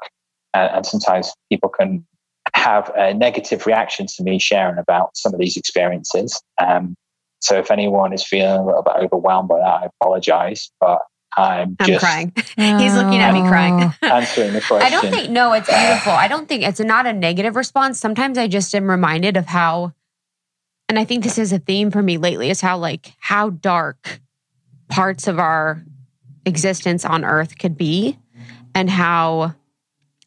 and, 0.52 0.70
and 0.76 0.86
sometimes 0.86 1.32
people 1.50 1.70
can 1.70 2.06
have 2.54 2.90
a 2.96 3.14
negative 3.14 3.66
reaction 3.66 4.06
to 4.06 4.22
me 4.22 4.38
sharing 4.38 4.78
about 4.78 5.16
some 5.16 5.34
of 5.34 5.40
these 5.40 5.56
experiences. 5.56 6.40
Um, 6.64 6.94
so 7.40 7.58
if 7.58 7.70
anyone 7.70 8.12
is 8.12 8.24
feeling 8.24 8.60
a 8.60 8.64
little 8.64 8.82
bit 8.82 8.94
overwhelmed 8.96 9.48
by 9.48 9.58
that, 9.58 9.82
I 9.82 9.88
apologize, 10.00 10.70
but 10.80 11.00
I'm, 11.36 11.76
I'm 11.80 11.86
just 11.86 12.04
crying. 12.04 12.32
He's 12.56 12.94
looking 12.94 13.18
at 13.18 13.34
me 13.34 13.46
crying. 13.46 13.92
answering 14.02 14.54
the 14.54 14.62
question. 14.62 14.86
I 14.86 14.90
don't 14.90 15.10
think 15.10 15.30
no, 15.30 15.52
it's 15.52 15.68
beautiful. 15.68 16.12
I 16.12 16.28
don't 16.28 16.48
think 16.48 16.62
it's 16.62 16.80
not 16.80 17.06
a 17.06 17.12
negative 17.12 17.56
response. 17.56 18.00
Sometimes 18.00 18.38
I 18.38 18.48
just 18.48 18.74
am 18.74 18.88
reminded 18.88 19.36
of 19.36 19.46
how 19.46 19.92
and 20.88 20.98
I 20.98 21.04
think 21.04 21.24
this 21.24 21.38
is 21.38 21.52
a 21.52 21.58
theme 21.58 21.90
for 21.90 22.02
me 22.02 22.16
lately 22.16 22.48
is 22.48 22.60
how 22.60 22.78
like 22.78 23.12
how 23.18 23.50
dark 23.50 24.20
parts 24.88 25.26
of 25.26 25.38
our 25.38 25.82
existence 26.44 27.04
on 27.04 27.24
earth 27.24 27.58
could 27.58 27.76
be 27.76 28.18
and 28.74 28.88
how 28.88 29.54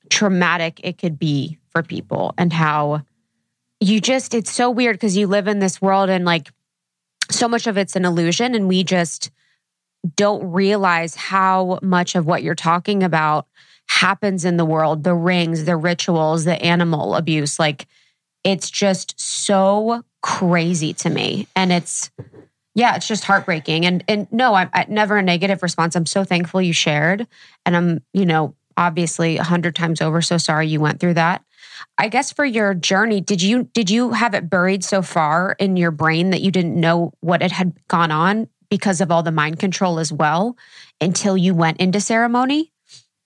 traumatic 0.10 0.82
it 0.84 0.98
could 0.98 1.18
be 1.18 1.58
for 1.80 1.88
people 1.88 2.34
and 2.38 2.52
how 2.52 3.02
you 3.80 4.02
just 4.02 4.34
it's 4.34 4.52
so 4.52 4.70
weird 4.70 4.96
because 4.96 5.16
you 5.16 5.28
live 5.28 5.48
in 5.48 5.60
this 5.60 5.82
world 5.82 6.10
and 6.10 6.26
like 6.26 6.50
so 7.32 7.48
much 7.48 7.68
of 7.68 7.78
it's 7.78 7.96
an 7.96 8.04
illusion 8.04 8.54
and 8.54 8.68
we 8.68 8.84
just 8.84 9.32
don't 10.16 10.52
realize 10.52 11.16
how 11.16 11.80
much 11.82 12.16
of 12.16 12.26
what 12.26 12.44
you're 12.44 12.56
talking 12.56 13.04
about 13.04 13.48
happens 13.88 14.44
in 14.46 14.58
the 14.58 14.66
world 14.66 15.04
the 15.04 15.16
rings 15.16 15.64
the 15.64 15.78
rituals 15.78 16.44
the 16.44 16.62
animal 16.62 17.16
abuse. 17.16 17.58
Like 17.58 17.88
it's 18.44 18.70
just 18.70 19.20
so 19.20 20.04
crazy 20.22 20.94
to 20.94 21.10
me 21.10 21.48
and 21.56 21.72
it's 21.72 22.12
yeah 22.76 22.96
it's 22.98 23.08
just 23.08 23.24
heartbreaking. 23.24 23.86
And 23.86 24.04
and 24.10 24.28
no 24.34 24.54
i'm 24.54 24.70
I, 24.74 24.86
never 24.90 25.18
a 25.18 25.24
negative 25.24 25.64
response. 25.64 25.96
I'm 25.96 26.06
so 26.06 26.26
thankful 26.26 26.62
you 26.62 26.74
shared 26.74 27.26
and 27.66 27.78
i'm 27.78 28.04
you 28.14 28.26
know 28.26 28.56
obviously 28.76 29.38
a 29.38 29.44
hundred 29.44 29.76
times 29.76 30.02
over 30.02 30.22
so 30.22 30.38
sorry 30.38 30.68
you 30.68 30.82
went 30.82 31.00
through 31.00 31.14
that 31.14 31.44
i 31.98 32.08
guess 32.08 32.32
for 32.32 32.46
your 32.46 32.74
journey 32.74 33.22
did 33.22 33.42
you 33.42 33.64
did 33.74 33.90
you 33.90 34.12
have 34.12 34.34
it 34.34 34.50
buried 34.50 34.84
so 34.84 35.02
far 35.02 35.56
in 35.60 35.78
your 35.78 35.92
brain 35.92 36.30
that 36.30 36.42
you 36.42 36.52
didn't 36.52 36.80
know 36.80 37.12
what 37.22 37.42
it 37.42 37.52
had 37.52 37.74
gone 37.88 38.12
on 38.12 38.48
because 38.70 39.02
of 39.02 39.12
all 39.12 39.24
the 39.24 39.32
mind 39.32 39.60
control 39.60 40.00
as 40.00 40.12
well 40.12 40.58
until 41.02 41.38
you 41.38 41.54
went 41.54 41.78
into 41.78 42.00
ceremony 42.00 42.72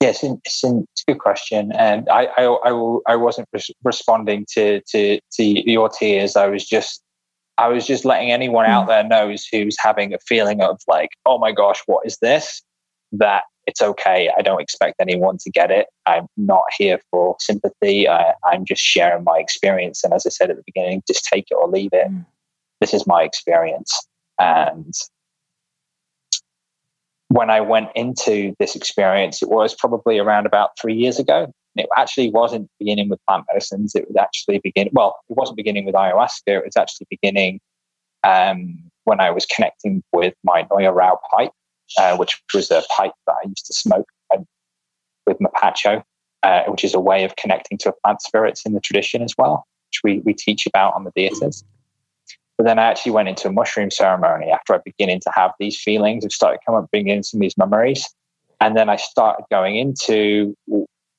Yes, 0.00 0.22
it's, 0.22 0.62
it's 0.62 0.64
a 0.64 1.12
good 1.12 1.18
question, 1.18 1.72
and 1.72 2.06
I 2.10 2.24
I, 2.36 2.44
I, 2.44 2.98
I 3.06 3.16
wasn't 3.16 3.48
res- 3.54 3.70
responding 3.84 4.44
to, 4.52 4.82
to 4.88 5.18
to 5.32 5.42
your 5.42 5.88
tears. 5.88 6.36
I 6.36 6.48
was 6.48 6.66
just 6.66 7.00
I 7.58 7.68
was 7.68 7.86
just 7.86 8.04
letting 8.04 8.30
anyone 8.32 8.66
out 8.66 8.82
hmm. 8.82 8.88
there 8.88 9.04
knows 9.04 9.46
who's 9.50 9.76
having 9.78 10.12
a 10.12 10.18
feeling 10.18 10.60
of 10.60 10.80
like, 10.88 11.10
oh 11.26 11.38
my 11.38 11.52
gosh, 11.52 11.80
what 11.86 12.04
is 12.04 12.18
this? 12.18 12.62
That 13.12 13.44
it's 13.66 13.82
okay. 13.82 14.30
I 14.36 14.42
don't 14.42 14.60
expect 14.60 14.96
anyone 15.00 15.38
to 15.38 15.50
get 15.50 15.70
it. 15.70 15.86
I'm 16.06 16.26
not 16.36 16.64
here 16.76 17.00
for 17.10 17.36
sympathy. 17.40 18.08
I, 18.08 18.34
I'm 18.44 18.64
just 18.64 18.82
sharing 18.82 19.24
my 19.24 19.38
experience, 19.38 20.04
and 20.04 20.12
as 20.12 20.26
I 20.26 20.30
said 20.30 20.50
at 20.50 20.56
the 20.56 20.62
beginning, 20.66 21.02
just 21.06 21.24
take 21.24 21.46
it 21.50 21.54
or 21.54 21.68
leave 21.68 21.90
it. 21.92 22.10
This 22.80 22.94
is 22.94 23.06
my 23.06 23.22
experience, 23.22 24.06
and 24.38 24.92
when 27.28 27.50
I 27.50 27.60
went 27.60 27.88
into 27.96 28.54
this 28.60 28.76
experience, 28.76 29.42
it 29.42 29.48
was 29.48 29.74
probably 29.74 30.18
around 30.18 30.46
about 30.46 30.70
three 30.80 30.94
years 30.94 31.18
ago. 31.18 31.52
It 31.74 31.88
actually 31.96 32.30
wasn't 32.30 32.70
beginning 32.78 33.08
with 33.08 33.18
plant 33.26 33.44
medicines. 33.48 33.96
It 33.96 34.06
was 34.06 34.16
actually 34.16 34.60
beginning, 34.62 34.92
well, 34.94 35.16
it 35.28 35.36
wasn't 35.36 35.56
beginning 35.56 35.84
with 35.84 35.96
ayahuasca. 35.96 36.46
It 36.46 36.64
was 36.64 36.76
actually 36.76 37.08
beginning 37.10 37.58
um, 38.22 38.78
when 39.02 39.20
I 39.20 39.32
was 39.32 39.46
connecting 39.46 40.02
with 40.12 40.34
my 40.44 40.62
Noya 40.70 40.94
Rao 40.94 41.18
pipe, 41.32 41.50
uh, 41.98 42.16
which 42.16 42.40
was 42.54 42.70
a 42.70 42.82
pipe 42.96 43.12
that 43.26 43.36
I 43.42 43.48
used 43.48 43.66
to 43.66 43.74
smoke 43.74 44.08
um, 44.34 44.46
with 45.26 45.38
Mapacho, 45.38 46.02
uh, 46.42 46.62
which 46.68 46.84
is 46.84 46.94
a 46.94 47.00
way 47.00 47.24
of 47.24 47.36
connecting 47.36 47.78
to 47.78 47.92
plant 48.04 48.22
spirits 48.22 48.64
in 48.66 48.74
the 48.74 48.80
tradition 48.80 49.22
as 49.22 49.34
well, 49.38 49.66
which 49.88 50.00
we, 50.02 50.18
we 50.20 50.34
teach 50.34 50.66
about 50.66 50.94
on 50.94 51.04
the 51.04 51.12
dietas. 51.12 51.64
But 52.56 52.66
then 52.66 52.78
I 52.78 52.84
actually 52.84 53.12
went 53.12 53.28
into 53.28 53.48
a 53.48 53.52
mushroom 53.52 53.90
ceremony 53.90 54.50
after 54.50 54.74
I 54.74 54.78
beginning 54.84 55.20
to 55.20 55.32
have 55.34 55.52
these 55.58 55.80
feelings. 55.80 56.24
I 56.24 56.28
started 56.28 56.60
coming 56.64 56.82
up, 56.82 56.90
bringing 56.90 57.16
in 57.16 57.22
some 57.22 57.38
of 57.38 57.42
these 57.42 57.58
memories. 57.58 58.06
And 58.60 58.76
then 58.76 58.88
I 58.88 58.96
started 58.96 59.44
going 59.50 59.76
into 59.76 60.56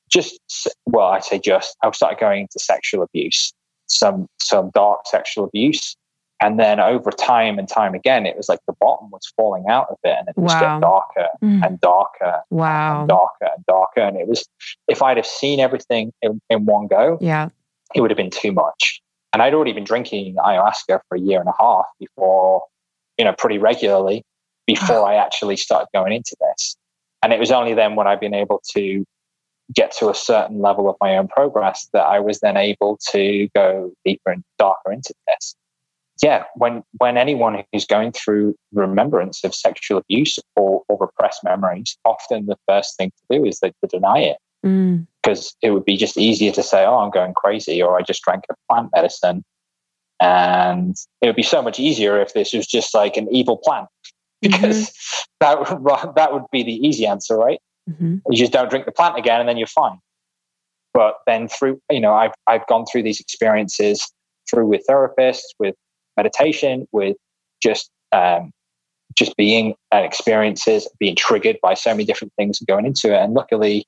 just, 0.09 0.39
well, 0.85 1.07
I 1.07 1.19
say 1.19 1.39
just, 1.39 1.75
I 1.83 1.91
started 1.91 2.19
going 2.19 2.41
into 2.41 2.59
sexual 2.59 3.03
abuse, 3.03 3.53
some, 3.87 4.27
some 4.39 4.71
dark 4.73 5.01
sexual 5.07 5.43
abuse. 5.45 5.97
And 6.41 6.59
then 6.59 6.79
over 6.79 7.11
time 7.11 7.57
and 7.57 7.67
time 7.67 7.93
again, 7.93 8.25
it 8.25 8.35
was 8.35 8.49
like 8.49 8.59
the 8.67 8.73
bottom 8.79 9.09
was 9.09 9.31
falling 9.37 9.65
out 9.69 9.87
of 9.89 9.97
it 10.03 10.15
and 10.19 10.27
it 10.27 10.35
was 10.37 10.53
Wow. 10.53 10.59
getting 10.59 10.79
darker 10.81 11.27
Mm. 11.41 11.65
and 11.65 11.79
darker 11.81 12.41
Wow. 12.49 12.99
and 12.99 13.07
darker 13.09 13.45
and 13.55 13.65
darker. 13.67 14.01
And 14.01 14.17
it 14.17 14.27
was, 14.27 14.45
if 14.87 15.01
I'd 15.01 15.17
have 15.17 15.25
seen 15.25 15.59
everything 15.59 16.11
in, 16.21 16.41
in 16.49 16.65
one 16.65 16.87
go, 16.87 17.17
Yeah. 17.21 17.49
it 17.93 18.01
would 18.01 18.11
have 18.11 18.17
been 18.17 18.29
too 18.31 18.51
much. 18.51 19.01
And 19.33 19.41
I'd 19.41 19.53
already 19.53 19.73
been 19.73 19.83
drinking 19.85 20.35
ayahuasca 20.35 20.99
for 21.07 21.15
a 21.15 21.19
year 21.19 21.39
and 21.39 21.49
a 21.49 21.53
half 21.59 21.85
before, 21.99 22.63
you 23.17 23.23
know, 23.25 23.33
pretty 23.33 23.57
regularly 23.57 24.23
before 24.67 25.07
I 25.07 25.15
actually 25.15 25.57
started 25.57 25.87
going 25.93 26.11
into 26.11 26.35
this. 26.41 26.75
And 27.23 27.31
it 27.33 27.39
was 27.39 27.51
only 27.51 27.73
then 27.73 27.95
when 27.95 28.07
I'd 28.07 28.19
been 28.19 28.33
able 28.33 28.61
to 28.73 29.05
get 29.73 29.91
to 29.97 30.09
a 30.09 30.13
certain 30.13 30.61
level 30.61 30.89
of 30.89 30.95
my 31.01 31.17
own 31.17 31.27
progress 31.27 31.89
that 31.93 32.05
I 32.05 32.19
was 32.19 32.39
then 32.41 32.55
able 32.57 32.99
to 33.11 33.47
go 33.55 33.91
deeper 34.03 34.31
and 34.31 34.43
darker 34.59 34.91
into 34.91 35.13
this. 35.27 35.55
Yeah, 36.23 36.43
when 36.55 36.81
when 36.97 37.17
anyone 37.17 37.63
who's 37.73 37.85
going 37.85 38.13
through 38.13 38.55
remembrance 38.73 39.43
of 39.43 39.53
sexual 39.53 39.97
abuse 39.97 40.39
or, 40.55 40.81
or 40.87 40.97
repressed 40.99 41.43
memories, 41.43 41.97
often 42.05 42.45
the 42.45 42.57
first 42.69 42.95
thing 42.97 43.11
to 43.11 43.37
do 43.37 43.45
is 43.45 43.59
they, 43.59 43.69
to 43.81 43.87
deny 43.89 44.19
it 44.19 44.37
Mm. 44.65 45.05
because 45.21 45.55
it 45.61 45.69
would 45.71 45.85
be 45.85 45.95
just 45.95 46.17
easier 46.17 46.51
to 46.51 46.63
say, 46.63 46.83
"Oh, 46.85 46.97
I'm 46.97 47.11
going 47.11 47.35
crazy," 47.35 47.83
or 47.83 47.99
"I 47.99 48.01
just 48.01 48.23
drank 48.23 48.45
a 48.49 48.55
plant 48.67 48.89
medicine," 48.95 49.43
and 50.19 50.95
it 51.21 51.27
would 51.27 51.35
be 51.35 51.43
so 51.43 51.61
much 51.61 51.79
easier 51.79 52.19
if 52.19 52.33
this 52.33 52.51
was 52.53 52.65
just 52.65 52.93
like 52.95 53.15
an 53.17 53.27
evil 53.31 53.57
plant, 53.57 53.87
because 54.41 54.91
that 55.39 55.59
would 55.59 56.15
that 56.15 56.33
would 56.33 56.43
be 56.51 56.63
the 56.63 56.73
easy 56.87 57.05
answer, 57.05 57.35
right? 57.37 57.59
Mhm. 57.89 58.21
You 58.29 58.37
just 58.37 58.51
don't 58.53 58.69
drink 58.69 58.85
the 58.85 58.91
plant 58.91 59.17
again, 59.19 59.39
and 59.39 59.47
then 59.47 59.57
you're 59.57 59.67
fine. 59.67 59.99
But 60.93 61.17
then 61.27 61.47
through, 61.47 61.79
you 61.91 61.99
know, 61.99 62.13
I've 62.15 62.33
I've 62.47 62.65
gone 62.67 62.85
through 62.91 63.03
these 63.03 63.19
experiences 63.19 64.11
through 64.49 64.65
with 64.67 64.83
therapists, 64.89 65.43
with 65.59 65.75
meditation, 66.17 66.87
with 66.91 67.17
just 67.61 67.89
um, 68.11 68.51
just 69.15 69.35
being 69.37 69.75
and 69.91 70.05
experiences, 70.05 70.87
being 70.99 71.15
triggered 71.15 71.57
by 71.61 71.73
so 71.73 71.91
many 71.91 72.03
different 72.05 72.33
things 72.37 72.59
and 72.59 72.67
going 72.67 72.85
into 72.85 73.13
it. 73.13 73.21
And 73.21 73.33
luckily, 73.33 73.85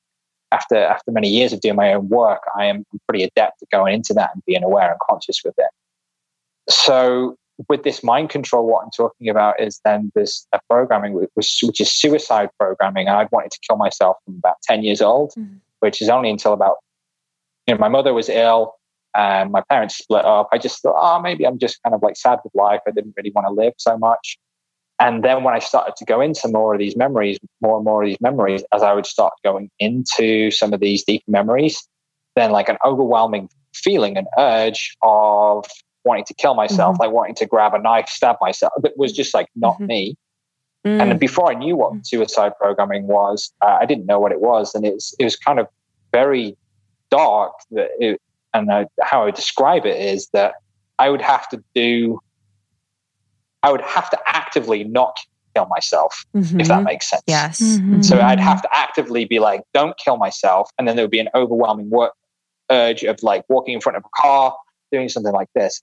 after 0.52 0.78
after 0.78 1.12
many 1.12 1.30
years 1.30 1.54
of 1.54 1.62
doing 1.62 1.76
my 1.76 1.94
own 1.94 2.10
work, 2.10 2.44
I 2.58 2.66
am 2.66 2.86
pretty 3.08 3.24
adept 3.24 3.62
at 3.62 3.70
going 3.70 3.94
into 3.94 4.14
that 4.14 4.32
and 4.34 4.44
being 4.46 4.64
aware 4.64 4.92
and 4.92 5.00
conscious 5.10 5.42
with 5.44 5.56
it. 5.58 5.70
So 6.70 7.36
with 7.70 7.84
this 7.84 8.04
mind 8.04 8.30
control, 8.30 8.68
what 8.68 8.84
I'm 8.84 8.92
talking 8.96 9.30
about 9.30 9.60
is 9.60 9.82
then 9.84 10.12
this 10.14 10.46
a 10.54 10.60
programming 10.70 11.14
which, 11.14 11.60
which 11.64 11.82
is 11.82 11.92
suicide 11.92 12.50
programming. 12.60 13.10
I'd 13.10 13.32
wanted 13.32 13.52
to 13.52 13.60
kill 13.68 13.78
myself 13.78 14.18
from 14.24 14.36
about 14.36 14.58
10 14.64 14.84
years 14.84 15.02
old, 15.02 15.34
Mhm. 15.36 15.60
which 15.80 16.02
is 16.02 16.08
only 16.08 16.30
until 16.30 16.54
about, 16.54 16.78
you 17.66 17.74
know, 17.74 17.80
my 17.80 17.88
mother 17.88 18.14
was 18.14 18.30
ill 18.30 18.77
and 19.18 19.52
my 19.52 19.62
parents 19.70 19.98
split 19.98 20.24
up. 20.24 20.48
I 20.54 20.58
just 20.58 20.82
thought, 20.82 20.96
oh, 20.96 21.20
maybe 21.22 21.46
I'm 21.46 21.58
just 21.58 21.82
kind 21.84 21.96
of 21.96 22.02
like 22.04 22.16
sad 22.16 22.40
with 22.44 22.54
life. 22.56 22.82
I 22.88 22.92
didn't 22.92 23.16
really 23.18 23.32
want 23.36 23.48
to 23.48 23.52
live 23.52 23.74
so 23.78 23.98
much. 23.98 24.38
And 25.00 25.24
then 25.24 25.44
when 25.44 25.54
I 25.54 25.60
started 25.60 25.96
to 25.98 26.06
go 26.06 26.22
into 26.22 26.48
more 26.48 26.74
of 26.74 26.80
these 26.80 26.96
memories, 26.96 27.38
more 27.62 27.78
and 27.78 27.86
more 27.86 28.04
of 28.04 28.08
these 28.08 28.22
memories, 28.22 28.64
as 28.74 28.82
I 28.82 28.94
would 28.94 29.06
start 29.06 29.34
going 29.44 29.70
into 29.80 30.50
some 30.52 30.74
of 30.74 30.80
these 30.80 31.04
deep 31.04 31.24
memories, 31.28 31.88
then 32.36 32.52
like 32.52 32.70
an 32.70 32.78
overwhelming 32.86 33.50
feeling, 33.74 34.18
an 34.18 34.26
urge 34.38 34.96
of 35.02 35.66
wanting 36.04 36.26
to 36.26 36.34
kill 36.34 36.56
myself, 36.56 36.98
like 37.00 37.12
wanting 37.12 37.36
to 37.36 37.46
grab 37.46 37.74
a 37.74 37.80
knife, 37.80 38.08
stab 38.08 38.38
myself. 38.40 38.74
That 38.82 38.98
was 38.98 39.12
just 39.12 39.34
like 39.34 39.48
not 39.56 39.80
Mhm. 39.80 39.88
me. 39.88 40.18
Mm. 40.86 41.02
And 41.02 41.20
before 41.20 41.52
I 41.52 41.56
knew 41.56 41.76
what 41.76 42.06
suicide 42.06 42.54
programming 42.60 43.08
was, 43.08 43.52
uh, 43.62 43.78
I 43.82 43.86
didn't 43.86 44.06
know 44.06 44.20
what 44.20 44.32
it 44.32 44.42
was, 44.42 44.74
and 44.74 44.86
it's 44.86 45.14
it 45.20 45.24
was 45.26 45.36
kind 45.36 45.60
of 45.60 45.68
very 46.12 46.58
dark. 47.12 47.54
That 47.72 47.90
it, 48.00 48.22
and 48.54 48.70
uh, 48.70 48.86
how 49.02 49.22
I 49.22 49.26
would 49.26 49.36
describe 49.36 49.86
it 49.86 50.00
is 50.00 50.30
that 50.34 50.56
I 51.00 51.10
would 51.10 51.22
have 51.22 51.48
to 51.50 51.64
do, 51.76 52.20
I 53.64 53.72
would 53.72 53.82
have 53.82 54.10
to 54.10 54.20
actively 54.26 54.84
not 54.84 55.18
kill 55.56 55.66
myself, 55.68 56.24
if 56.34 56.68
that 56.68 56.82
Mhm. 56.82 56.86
makes 56.86 57.10
sense. 57.10 57.24
Yes. 57.28 57.60
Mhm. 57.62 58.04
So 58.04 58.20
I'd 58.22 58.40
have 58.40 58.62
to 58.62 58.70
actively 58.72 59.26
be 59.26 59.40
like, 59.40 59.62
don't 59.74 59.98
kill 59.98 60.18
myself. 60.18 60.70
And 60.78 60.88
then 60.88 60.96
there 60.96 61.04
would 61.06 61.12
be 61.12 61.20
an 61.20 61.30
overwhelming 61.36 61.90
work 61.90 62.14
urge 62.70 63.04
of 63.04 63.22
like 63.24 63.44
walking 63.50 63.74
in 63.74 63.82
front 63.82 63.98
of 63.98 64.04
a 64.06 64.10
car, 64.22 64.56
doing 64.92 65.10
something 65.10 65.34
like 65.34 65.48
this. 65.56 65.82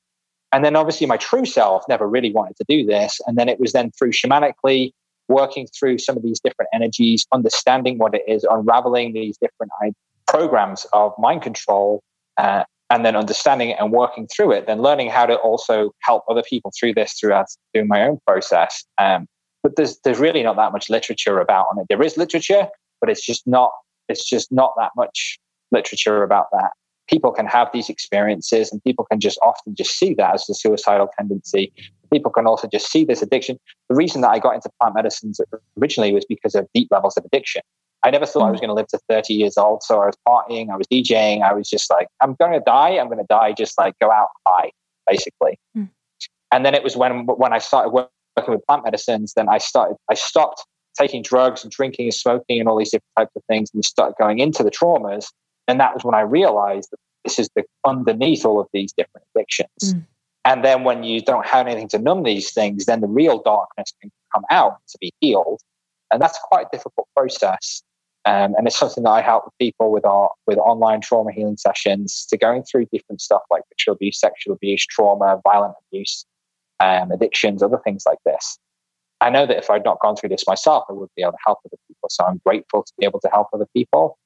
And 0.52 0.64
then 0.64 0.76
obviously 0.76 1.06
my 1.06 1.16
true 1.16 1.44
self 1.44 1.84
never 1.88 2.08
really 2.08 2.32
wanted 2.32 2.56
to 2.56 2.64
do 2.68 2.84
this. 2.86 3.20
And 3.26 3.36
then 3.36 3.48
it 3.48 3.58
was 3.58 3.72
then 3.72 3.90
through 3.98 4.12
shamanically 4.12 4.92
working 5.28 5.66
through 5.66 5.98
some 5.98 6.16
of 6.16 6.22
these 6.22 6.38
different 6.38 6.68
energies, 6.72 7.26
understanding 7.32 7.98
what 7.98 8.14
it 8.14 8.22
is, 8.28 8.44
unraveling 8.44 9.14
these 9.14 9.36
different 9.38 9.72
I- 9.82 9.92
programs 10.28 10.86
of 10.92 11.12
mind 11.18 11.42
control, 11.42 12.02
uh, 12.38 12.64
and 12.90 13.04
then 13.04 13.16
understanding 13.16 13.70
it 13.70 13.76
and 13.80 13.92
working 13.92 14.28
through 14.34 14.52
it, 14.52 14.66
then 14.66 14.80
learning 14.80 15.08
how 15.10 15.26
to 15.26 15.34
also 15.36 15.90
help 16.02 16.22
other 16.28 16.42
people 16.48 16.72
through 16.78 16.94
this 16.94 17.14
throughout 17.18 17.46
doing 17.72 17.88
my 17.88 18.02
own 18.02 18.18
process. 18.26 18.84
Um, 18.98 19.26
but 19.62 19.76
there's 19.76 19.98
there's 20.04 20.18
really 20.18 20.42
not 20.42 20.56
that 20.56 20.72
much 20.72 20.90
literature 20.90 21.40
about 21.40 21.66
on 21.72 21.80
it. 21.80 21.86
There 21.88 22.02
is 22.02 22.16
literature, 22.16 22.68
but 23.00 23.10
it's 23.10 23.24
just 23.24 23.46
not 23.46 23.72
it's 24.08 24.28
just 24.28 24.52
not 24.52 24.74
that 24.78 24.90
much 24.96 25.38
literature 25.72 26.22
about 26.22 26.46
that. 26.52 26.70
People 27.08 27.32
can 27.32 27.46
have 27.46 27.68
these 27.72 27.88
experiences, 27.88 28.70
and 28.70 28.82
people 28.84 29.06
can 29.10 29.20
just 29.20 29.38
often 29.42 29.74
just 29.74 29.98
see 29.98 30.14
that 30.14 30.34
as 30.34 30.44
the 30.46 30.54
suicidal 30.54 31.08
tendency. 31.18 31.72
People 32.12 32.30
can 32.30 32.46
also 32.46 32.68
just 32.68 32.90
see 32.90 33.04
this 33.04 33.22
addiction. 33.22 33.58
The 33.88 33.96
reason 33.96 34.20
that 34.20 34.30
I 34.30 34.38
got 34.38 34.54
into 34.54 34.70
plant 34.80 34.94
medicines 34.94 35.40
originally 35.80 36.12
was 36.12 36.24
because 36.26 36.54
of 36.54 36.66
deep 36.74 36.88
levels 36.90 37.16
of 37.16 37.24
addiction. 37.24 37.62
I 38.04 38.10
never 38.10 38.26
thought 38.26 38.46
I 38.46 38.50
was 38.50 38.60
going 38.60 38.68
to 38.68 38.74
live 38.74 38.88
to 38.88 38.98
30 39.08 39.32
years 39.32 39.56
old. 39.56 39.82
So 39.82 40.02
I 40.02 40.06
was 40.06 40.16
partying, 40.28 40.70
I 40.70 40.76
was 40.76 40.86
DJing, 40.86 41.42
I 41.42 41.54
was 41.54 41.68
just 41.68 41.90
like, 41.90 42.06
I'm 42.20 42.34
going 42.34 42.52
to 42.52 42.60
die. 42.60 42.98
I'm 42.98 43.06
going 43.06 43.18
to 43.18 43.26
die. 43.28 43.52
Just 43.52 43.78
like 43.78 43.98
go 43.98 44.10
out 44.10 44.28
high, 44.46 44.70
basically. 45.08 45.58
Mm. 45.76 45.88
And 46.52 46.66
then 46.66 46.74
it 46.74 46.84
was 46.84 46.96
when 46.96 47.26
when 47.26 47.52
I 47.52 47.58
started 47.58 47.90
working 47.90 48.54
with 48.54 48.64
plant 48.66 48.84
medicines, 48.84 49.32
then 49.34 49.48
I 49.48 49.58
started 49.58 49.96
I 50.10 50.14
stopped 50.14 50.64
taking 50.98 51.22
drugs 51.22 51.64
and 51.64 51.72
drinking 51.72 52.06
and 52.06 52.14
smoking 52.14 52.60
and 52.60 52.68
all 52.68 52.78
these 52.78 52.90
different 52.90 53.10
types 53.16 53.32
of 53.34 53.42
things, 53.48 53.70
and 53.74 53.84
started 53.84 54.14
going 54.18 54.38
into 54.38 54.62
the 54.62 54.70
traumas. 54.70 55.26
And 55.66 55.80
that 55.80 55.94
was 55.94 56.04
when 56.04 56.14
I 56.14 56.20
realized 56.20 56.90
that 56.92 56.98
this 57.24 57.38
is 57.38 57.48
the 57.56 57.64
underneath 57.86 58.44
all 58.44 58.60
of 58.60 58.68
these 58.72 58.92
different 58.92 59.26
addictions. 59.34 59.94
Mm. 59.94 60.06
And 60.44 60.64
then 60.64 60.84
when 60.84 61.04
you 61.04 61.22
don't 61.22 61.46
have 61.46 61.66
anything 61.66 61.88
to 61.88 61.98
numb 61.98 62.22
these 62.22 62.52
things, 62.52 62.84
then 62.84 63.00
the 63.00 63.08
real 63.08 63.42
darkness 63.42 63.92
can 64.00 64.10
come 64.34 64.44
out 64.50 64.76
to 64.88 64.98
be 65.00 65.10
healed. 65.20 65.60
And 66.12 66.20
that's 66.20 66.38
quite 66.44 66.66
a 66.66 66.68
difficult 66.70 67.08
process. 67.16 67.82
Um, 68.26 68.54
and 68.56 68.66
it's 68.66 68.78
something 68.78 69.04
that 69.04 69.10
I 69.10 69.20
help 69.20 69.44
with 69.44 69.54
people 69.58 69.92
with 69.92 70.04
our 70.06 70.30
with 70.46 70.58
online 70.58 71.00
trauma 71.02 71.30
healing 71.32 71.56
sessions 71.58 72.26
to 72.30 72.38
going 72.38 72.62
through 72.62 72.86
different 72.92 73.20
stuff 73.20 73.42
like 73.50 73.62
sexual 73.70 73.94
abuse, 73.94 74.18
sexual 74.18 74.54
abuse, 74.54 74.86
trauma, 74.86 75.40
violent 75.44 75.74
abuse, 75.88 76.24
um, 76.80 77.10
addictions, 77.10 77.62
other 77.62 77.78
things 77.84 78.04
like 78.06 78.18
this. 78.24 78.58
I 79.20 79.30
know 79.30 79.46
that 79.46 79.56
if 79.58 79.70
I'd 79.70 79.84
not 79.84 80.00
gone 80.00 80.16
through 80.16 80.30
this 80.30 80.44
myself, 80.46 80.84
I 80.88 80.92
wouldn't 80.92 81.14
be 81.14 81.22
able 81.22 81.32
to 81.32 81.38
help 81.46 81.58
other 81.66 81.76
people. 81.88 82.08
So 82.08 82.24
I'm 82.24 82.40
grateful 82.44 82.82
to 82.82 82.92
be 82.98 83.04
able 83.06 83.20
to 83.20 83.28
help 83.28 83.48
other 83.52 83.66
people. 83.74 84.18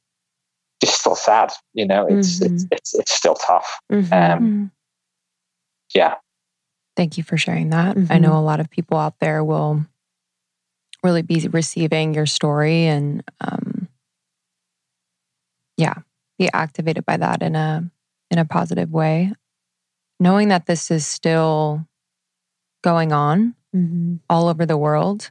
Just 0.80 1.00
still 1.00 1.16
sad, 1.16 1.52
you 1.74 1.86
know. 1.86 2.06
It's 2.06 2.40
it's 2.40 2.66
it's 2.70 2.94
it's 2.94 3.12
still 3.12 3.34
tough. 3.34 3.80
Mhm. 3.90 4.12
Um, 4.12 4.40
Mhm. 4.42 4.70
yeah, 5.94 6.14
Thank 6.96 7.16
you 7.16 7.22
for 7.22 7.36
sharing 7.36 7.70
that. 7.70 7.96
I 7.96 8.00
Mhm. 8.00 8.20
know 8.22 8.36
a 8.36 8.40
lot 8.42 8.58
of 8.58 8.68
people 8.70 8.98
out 8.98 9.20
there 9.20 9.44
will 9.44 9.86
really 11.04 11.22
be 11.22 11.46
receiving 11.46 12.12
your 12.12 12.26
story 12.26 12.86
and, 12.86 13.22
um, 13.40 13.77
yeah, 15.78 15.94
be 16.38 16.50
activated 16.52 17.06
by 17.06 17.16
that 17.16 17.42
in 17.42 17.56
a 17.56 17.90
in 18.30 18.38
a 18.38 18.44
positive 18.44 18.90
way. 18.92 19.32
Knowing 20.20 20.48
that 20.48 20.66
this 20.66 20.90
is 20.90 21.06
still 21.06 21.86
going 22.82 23.12
on 23.12 23.54
Mhm. 23.74 24.20
all 24.30 24.48
over 24.48 24.66
the 24.66 24.76
world 24.78 25.30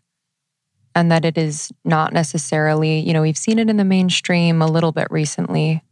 and 0.95 1.11
that 1.11 1.25
it 1.25 1.37
is 1.37 1.71
not 1.85 2.13
necessarily, 2.13 2.99
you 2.99 3.13
know, 3.13 3.21
we've 3.21 3.37
seen 3.37 3.59
it 3.59 3.69
in 3.69 3.77
the 3.77 3.85
mainstream 3.85 4.61
a 4.61 4.67
little 4.67 4.91
bit 4.91 5.07
recently, 5.11 5.83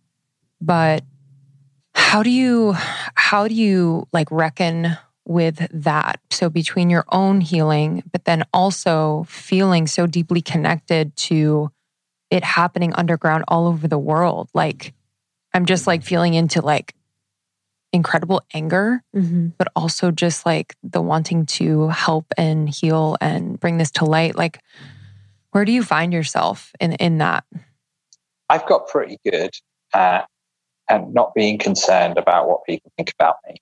but 0.61 1.03
how 1.93 2.23
do 2.23 2.29
you 2.29 2.73
how 3.15 3.47
do 3.47 3.55
you 3.55 4.07
like 4.13 4.29
reckon 4.31 4.97
with 5.25 5.67
that? 5.71 6.19
So 6.31 6.49
between 6.49 6.89
your 6.89 7.05
own 7.11 7.41
healing 7.41 8.03
but 8.11 8.25
then 8.25 8.43
also 8.53 9.25
feeling 9.29 9.87
so 9.87 10.07
deeply 10.07 10.41
connected 10.41 11.15
to 11.17 11.71
it 12.35 12.43
happening 12.43 12.93
underground 12.93 13.45
all 13.47 13.67
over 13.67 13.87
the 13.87 13.97
world. 13.97 14.49
Like 14.53 14.93
I'm 15.53 15.65
just 15.65 15.87
like 15.87 16.03
feeling 16.03 16.33
into 16.33 16.61
like 16.61 16.93
incredible 17.93 18.41
anger 18.53 19.01
Mhm. 19.15 19.53
but 19.57 19.69
also 19.73 20.11
just 20.11 20.45
like 20.45 20.75
the 20.83 21.01
wanting 21.01 21.45
to 21.45 21.87
help 21.87 22.25
and 22.37 22.69
heal 22.69 23.15
and 23.21 23.57
bring 23.57 23.77
this 23.77 23.91
to 23.91 24.03
light 24.03 24.35
like 24.35 24.59
where 25.51 25.63
do 25.63 25.71
you 25.71 25.81
find 25.81 26.11
yourself 26.11 26.73
in 26.81 26.91
in 26.93 27.19
that 27.19 27.45
I've 28.49 28.65
got 28.65 28.89
pretty 28.89 29.17
good 29.25 29.51
at 29.93 30.27
at 30.89 31.09
not 31.13 31.33
being 31.33 31.57
concerned 31.57 32.17
about 32.17 32.47
what 32.47 32.65
people 32.65 32.91
think 32.97 33.11
about 33.17 33.37
me. 33.47 33.55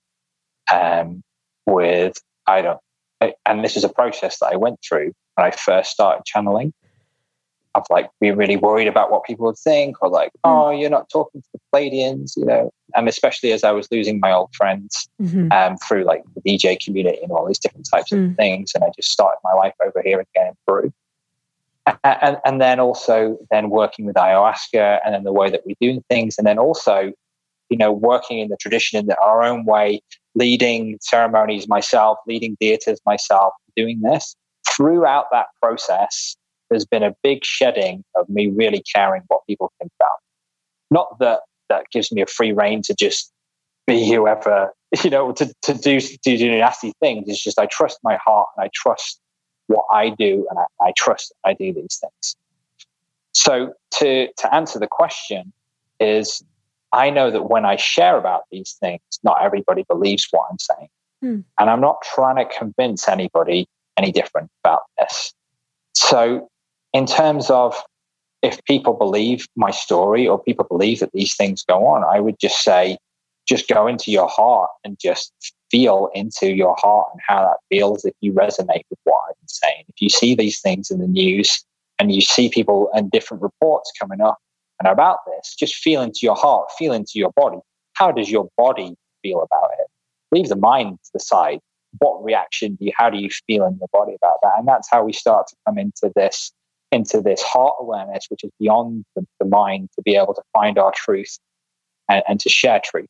Um, 0.72 1.22
with 1.66 2.14
I 2.46 2.62
don't, 2.62 2.80
and 3.46 3.64
this 3.64 3.76
is 3.76 3.84
a 3.84 3.88
process 3.88 4.38
that 4.40 4.52
I 4.52 4.56
went 4.56 4.80
through 4.86 5.12
when 5.34 5.46
I 5.46 5.50
first 5.50 5.90
started 5.90 6.24
channeling. 6.26 6.72
Of 7.74 7.84
like 7.90 8.08
being 8.20 8.36
really 8.36 8.56
worried 8.56 8.86
about 8.86 9.10
what 9.10 9.24
people 9.24 9.46
would 9.46 9.58
think 9.58 10.00
or 10.00 10.08
like, 10.08 10.28
mm. 10.28 10.40
oh, 10.44 10.70
you're 10.70 10.90
not 10.90 11.08
talking 11.10 11.42
to 11.42 11.48
the 11.52 11.60
Pleiadians, 11.72 12.36
you 12.36 12.44
know. 12.44 12.72
And 12.94 13.08
especially 13.08 13.50
as 13.52 13.64
I 13.64 13.72
was 13.72 13.88
losing 13.90 14.20
my 14.20 14.30
old 14.32 14.54
friends 14.54 15.08
mm-hmm. 15.20 15.50
um, 15.50 15.76
through 15.78 16.04
like 16.04 16.22
the 16.36 16.40
DJ 16.42 16.78
community 16.78 17.18
and 17.20 17.32
all 17.32 17.46
these 17.46 17.58
different 17.58 17.88
types 17.92 18.10
mm. 18.12 18.30
of 18.30 18.36
things. 18.36 18.72
And 18.74 18.84
I 18.84 18.90
just 18.94 19.10
started 19.10 19.38
my 19.42 19.52
life 19.54 19.74
over 19.84 20.00
here 20.04 20.20
again 20.20 20.48
in 20.48 20.54
Peru. 20.66 20.92
And, 22.02 22.38
and 22.44 22.60
then 22.60 22.80
also 22.80 23.38
then 23.50 23.68
working 23.68 24.06
with 24.06 24.16
ayahuasca 24.16 25.00
and 25.04 25.14
then 25.14 25.24
the 25.24 25.32
way 25.32 25.50
that 25.50 25.62
we 25.66 25.76
do 25.80 26.02
things. 26.08 26.38
And 26.38 26.46
then 26.46 26.58
also, 26.58 27.12
you 27.68 27.76
know, 27.76 27.92
working 27.92 28.38
in 28.38 28.48
the 28.48 28.56
tradition 28.56 28.98
in 28.98 29.10
our 29.22 29.42
own 29.42 29.64
way, 29.64 30.00
leading 30.34 30.98
ceremonies 31.00 31.68
myself, 31.68 32.18
leading 32.26 32.56
dietas 32.62 32.98
myself, 33.04 33.52
doing 33.76 34.00
this. 34.00 34.34
Throughout 34.66 35.26
that 35.30 35.46
process, 35.62 36.36
there's 36.70 36.84
been 36.84 37.02
a 37.02 37.14
big 37.22 37.44
shedding 37.44 38.04
of 38.16 38.28
me 38.28 38.48
really 38.48 38.82
caring 38.94 39.22
what 39.28 39.46
people 39.46 39.72
think 39.78 39.92
about. 40.00 40.16
Not 40.90 41.18
that 41.20 41.40
that 41.68 41.86
gives 41.90 42.12
me 42.12 42.20
a 42.22 42.26
free 42.26 42.52
reign 42.52 42.82
to 42.82 42.94
just 42.94 43.32
be 43.86 44.08
whoever, 44.10 44.72
you 45.04 45.10
know, 45.10 45.32
to, 45.32 45.52
to 45.62 45.74
do 45.74 46.00
to 46.00 46.18
do 46.36 46.50
nasty 46.50 46.92
things. 47.00 47.28
It's 47.28 47.42
just 47.42 47.58
I 47.58 47.66
trust 47.66 47.98
my 48.02 48.18
heart 48.24 48.48
and 48.56 48.64
I 48.64 48.70
trust 48.74 49.20
what 49.66 49.84
I 49.90 50.10
do 50.10 50.46
and 50.50 50.58
I, 50.58 50.86
I 50.88 50.92
trust 50.96 51.32
I 51.44 51.54
do 51.54 51.72
these 51.72 52.00
things. 52.00 52.36
So 53.32 53.72
to 53.98 54.28
to 54.38 54.54
answer 54.54 54.78
the 54.78 54.86
question 54.86 55.52
is 56.00 56.42
I 56.92 57.10
know 57.10 57.30
that 57.30 57.50
when 57.50 57.64
I 57.64 57.76
share 57.76 58.16
about 58.16 58.42
these 58.52 58.76
things, 58.80 59.00
not 59.24 59.42
everybody 59.42 59.84
believes 59.88 60.28
what 60.30 60.46
I'm 60.50 60.58
saying. 60.58 60.88
Hmm. 61.20 61.40
And 61.58 61.70
I'm 61.70 61.80
not 61.80 62.02
trying 62.14 62.36
to 62.36 62.56
convince 62.56 63.08
anybody 63.08 63.66
any 63.96 64.12
different 64.12 64.50
about 64.62 64.82
this. 64.98 65.32
So 65.94 66.48
in 66.94 67.04
terms 67.04 67.50
of 67.50 67.76
if 68.42 68.64
people 68.64 68.94
believe 68.94 69.46
my 69.56 69.70
story 69.70 70.26
or 70.28 70.42
people 70.42 70.64
believe 70.64 71.00
that 71.00 71.10
these 71.12 71.34
things 71.34 71.64
go 71.64 71.86
on, 71.86 72.04
I 72.04 72.20
would 72.20 72.38
just 72.40 72.62
say, 72.62 72.96
just 73.46 73.68
go 73.68 73.86
into 73.86 74.10
your 74.10 74.28
heart 74.28 74.70
and 74.84 74.96
just 74.98 75.32
feel 75.70 76.08
into 76.14 76.54
your 76.54 76.76
heart 76.78 77.08
and 77.12 77.20
how 77.26 77.42
that 77.42 77.56
feels 77.68 78.04
if 78.04 78.14
you 78.20 78.32
resonate 78.32 78.84
with 78.88 78.98
what 79.04 79.20
I'm 79.28 79.34
saying. 79.46 79.84
If 79.88 80.00
you 80.00 80.08
see 80.08 80.34
these 80.34 80.60
things 80.60 80.90
in 80.90 81.00
the 81.00 81.06
news 81.06 81.64
and 81.98 82.14
you 82.14 82.20
see 82.20 82.48
people 82.48 82.88
and 82.94 83.10
different 83.10 83.42
reports 83.42 83.92
coming 84.00 84.20
up 84.20 84.38
and 84.80 84.90
about 84.90 85.18
this, 85.26 85.54
just 85.58 85.74
feel 85.74 86.00
into 86.00 86.20
your 86.22 86.36
heart, 86.36 86.68
feel 86.78 86.92
into 86.92 87.12
your 87.16 87.32
body. 87.34 87.58
How 87.94 88.12
does 88.12 88.30
your 88.30 88.48
body 88.56 88.94
feel 89.22 89.42
about 89.42 89.70
it? 89.80 89.86
Leave 90.30 90.48
the 90.48 90.56
mind 90.56 90.98
to 91.04 91.10
the 91.12 91.20
side. 91.20 91.58
What 91.98 92.24
reaction 92.24 92.76
do 92.76 92.86
you, 92.86 92.92
how 92.96 93.10
do 93.10 93.18
you 93.18 93.30
feel 93.46 93.66
in 93.66 93.78
your 93.78 93.88
body 93.92 94.14
about 94.14 94.36
that? 94.42 94.52
And 94.58 94.68
that's 94.68 94.88
how 94.90 95.04
we 95.04 95.12
start 95.12 95.48
to 95.48 95.56
come 95.66 95.78
into 95.78 96.12
this 96.14 96.52
into 96.94 97.20
this 97.20 97.42
heart 97.42 97.74
awareness, 97.80 98.26
which 98.28 98.44
is 98.44 98.50
beyond 98.60 99.04
the, 99.16 99.26
the 99.40 99.44
mind, 99.44 99.88
to 99.96 100.02
be 100.02 100.14
able 100.14 100.32
to 100.32 100.42
find 100.52 100.78
our 100.78 100.92
truth 100.94 101.38
and, 102.08 102.22
and 102.28 102.38
to 102.40 102.48
share 102.48 102.80
truth. 102.82 103.08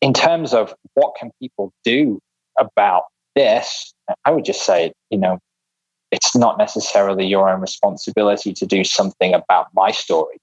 In 0.00 0.12
terms 0.12 0.52
of 0.52 0.74
what 0.94 1.14
can 1.18 1.30
people 1.40 1.72
do 1.84 2.18
about 2.58 3.04
this, 3.36 3.94
I 4.24 4.32
would 4.32 4.44
just 4.44 4.66
say, 4.66 4.92
you 5.10 5.18
know, 5.18 5.38
it's 6.10 6.34
not 6.34 6.58
necessarily 6.58 7.24
your 7.24 7.48
own 7.48 7.60
responsibility 7.60 8.52
to 8.52 8.66
do 8.66 8.82
something 8.82 9.32
about 9.32 9.68
my 9.74 9.92
story. 9.92 10.38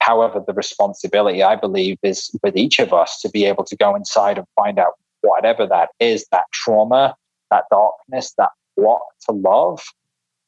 However, 0.00 0.44
the 0.46 0.52
responsibility, 0.52 1.42
I 1.42 1.56
believe, 1.56 1.96
is 2.02 2.30
with 2.42 2.56
each 2.56 2.78
of 2.78 2.92
us 2.92 3.20
to 3.22 3.30
be 3.30 3.46
able 3.46 3.64
to 3.64 3.76
go 3.76 3.96
inside 3.96 4.36
and 4.36 4.46
find 4.54 4.78
out 4.78 4.92
whatever 5.22 5.66
that 5.66 5.88
is, 5.98 6.26
that 6.30 6.44
trauma, 6.52 7.16
that 7.50 7.64
darkness, 7.70 8.34
that 8.36 8.50
block 8.76 9.02
to 9.26 9.32
love, 9.32 9.82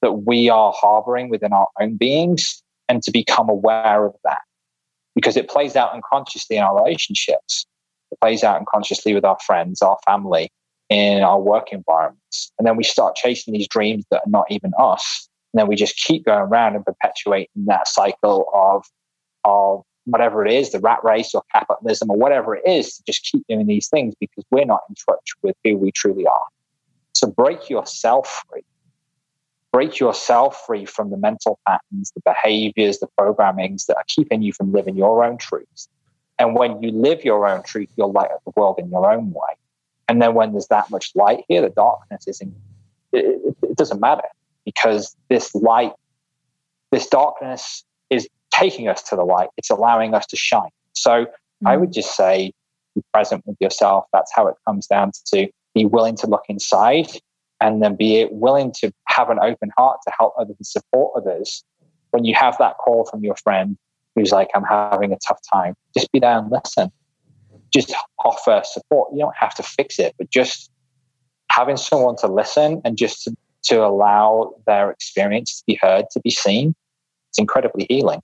that 0.03 0.13
we 0.13 0.49
are 0.49 0.73
harboring 0.75 1.29
within 1.29 1.53
our 1.53 1.69
own 1.81 1.97
beings 1.97 2.63
and 2.89 3.03
to 3.03 3.11
become 3.11 3.49
aware 3.49 4.07
of 4.07 4.15
that 4.25 4.41
because 5.15 5.37
it 5.37 5.49
plays 5.49 5.77
out 5.77 5.93
unconsciously 5.93 6.57
in 6.57 6.63
our 6.63 6.77
relationships. 6.77 7.67
It 8.11 8.21
plays 8.21 8.43
out 8.43 8.59
unconsciously 8.59 9.15
with 9.15 9.25
our 9.25 9.39
friends, 9.47 9.83
our 9.83 9.99
family, 10.05 10.51
in 10.89 11.23
our 11.23 11.41
work 11.41 11.73
environments. 11.73 12.53
And 12.59 12.67
then 12.67 12.77
we 12.77 12.85
start 12.85 13.15
chasing 13.15 13.55
these 13.55 13.69
dreams 13.69 14.05
that 14.11 14.23
are 14.27 14.31
not 14.31 14.47
even 14.51 14.73
us. 14.79 15.29
And 15.53 15.61
then 15.61 15.69
we 15.69 15.77
just 15.77 15.97
keep 15.97 16.25
going 16.25 16.41
around 16.41 16.77
and 16.77 16.85
perpetuating 16.85 17.65
that 17.67 17.87
cycle 17.87 18.47
of, 18.53 18.85
of 19.45 19.83
whatever 20.05 20.45
it 20.45 20.53
is, 20.53 20.73
the 20.73 20.81
rat 20.81 20.99
race 21.05 21.35
or 21.35 21.43
capitalism 21.53 22.11
or 22.11 22.17
whatever 22.17 22.57
it 22.57 22.63
is, 22.67 22.97
to 22.97 23.03
just 23.07 23.25
keep 23.25 23.45
doing 23.49 23.67
these 23.67 23.89
things 23.89 24.15
because 24.19 24.45
we're 24.51 24.65
not 24.65 24.81
in 24.89 24.95
touch 25.09 25.31
with 25.43 25.57
who 25.65 25.77
we 25.77 25.93
truly 25.93 26.27
are. 26.27 26.47
So 27.13 27.29
break 27.29 27.69
yourself 27.69 28.43
free 28.49 28.63
break 29.73 30.01
yourself 30.01 30.64
free 30.66 30.85
from 30.85 31.11
the 31.11 31.16
mental 31.16 31.59
patterns, 31.66 32.12
the 32.14 32.23
behaviors, 32.25 32.99
the 32.99 33.09
programmings 33.18 33.87
that 33.87 33.97
are 33.97 34.05
keeping 34.09 34.43
you 34.43 34.53
from 34.53 34.73
living 34.73 34.97
your 34.97 35.25
own 35.25 35.39
truths. 35.39 35.89
And 36.39 36.57
when 36.57 36.83
you 36.83 36.91
live 36.91 37.25
your 37.25 37.47
own 37.47 37.62
truth, 37.62 37.89
you'll 37.97 38.12
light 38.12 38.31
up 38.31 38.43
the 38.45 38.53
world 38.57 38.77
in 38.79 38.91
your 38.91 39.11
own 39.12 39.31
way. 39.33 39.55
And 40.09 40.21
then 40.21 40.35
when 40.35 40.53
there's 40.53 40.66
that 40.68 40.91
much 40.91 41.12
light 41.14 41.45
here, 41.49 41.62
the 41.62 41.71
darkness 41.71 42.27
isn't, 42.27 42.55
it, 43.12 43.57
it 43.62 43.77
doesn't 43.77 44.01
matter 44.01 44.27
because 44.64 45.16
this 45.29 45.55
light, 45.55 45.93
this 46.91 47.07
darkness 47.07 47.85
is 48.09 48.29
taking 48.51 48.89
us 48.89 49.03
to 49.05 49.16
the 49.16 49.23
light. 49.23 49.51
It's 49.57 49.71
allowing 49.71 50.14
us 50.14 50.27
to 50.27 50.37
shine. 50.37 50.71
So 50.95 51.27
mm-hmm. 51.27 51.66
I 51.66 51.77
would 51.77 51.93
just 51.93 52.16
say, 52.16 52.53
be 52.97 53.03
present 53.12 53.47
with 53.47 53.57
yourself. 53.61 54.07
That's 54.12 54.33
how 54.35 54.49
it 54.49 54.57
comes 54.66 54.89
down 54.89 55.12
to 55.27 55.49
be 55.75 55.85
willing 55.85 56.16
to 56.16 56.27
look 56.27 56.43
inside 56.49 57.07
and 57.61 57.83
then 57.83 57.97
be 57.97 58.27
willing 58.31 58.73
to 58.81 58.93
have 59.09 59.31
an 59.31 59.39
open 59.43 59.71
heart 59.77 59.99
to 60.07 60.13
help 60.19 60.35
others 60.39 60.57
and 60.59 60.67
support 60.67 61.13
others. 61.17 61.65
When 62.11 62.25
you 62.25 62.35
have 62.35 62.57
that 62.59 62.77
call 62.79 63.05
from 63.05 63.23
your 63.23 63.37
friend 63.37 63.77
who's 64.15 64.33
like, 64.33 64.49
I'm 64.55 64.65
having 64.65 65.13
a 65.13 65.19
tough 65.27 65.39
time, 65.53 65.75
just 65.97 66.11
be 66.13 66.19
there 66.19 66.37
and 66.37 66.51
listen. 66.51 66.91
Just 67.73 67.95
offer 68.25 68.63
support. 68.65 69.11
You 69.13 69.21
don't 69.21 69.37
have 69.37 69.55
to 69.55 69.63
fix 69.63 69.99
it, 69.99 70.15
but 70.19 70.31
just 70.31 70.71
having 71.53 71.77
someone 71.77 72.17
to 72.17 72.27
listen 72.27 72.81
and 72.85 72.97
just 72.97 73.23
to, 73.25 73.37
to 73.65 73.85
allow 73.85 74.55
their 74.67 74.91
experience 74.91 75.59
to 75.59 75.65
be 75.67 75.79
heard, 75.81 76.07
to 76.13 76.21
be 76.21 76.31
seen, 76.31 76.75
it's 77.29 77.39
incredibly 77.39 77.87
healing. 77.89 78.21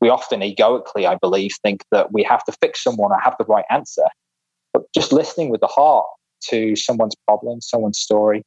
We 0.00 0.08
often 0.08 0.42
egoically, 0.42 1.06
I 1.06 1.14
believe, 1.14 1.52
think 1.62 1.84
that 1.92 2.12
we 2.12 2.22
have 2.24 2.44
to 2.44 2.52
fix 2.60 2.82
someone 2.82 3.12
or 3.12 3.20
have 3.20 3.36
the 3.38 3.44
right 3.44 3.64
answer. 3.70 4.04
But 4.72 4.82
just 4.94 5.12
listening 5.12 5.48
with 5.48 5.60
the 5.60 5.68
heart 5.68 6.06
to 6.48 6.74
someone's 6.76 7.14
problem, 7.26 7.60
someone's 7.60 7.98
story, 7.98 8.42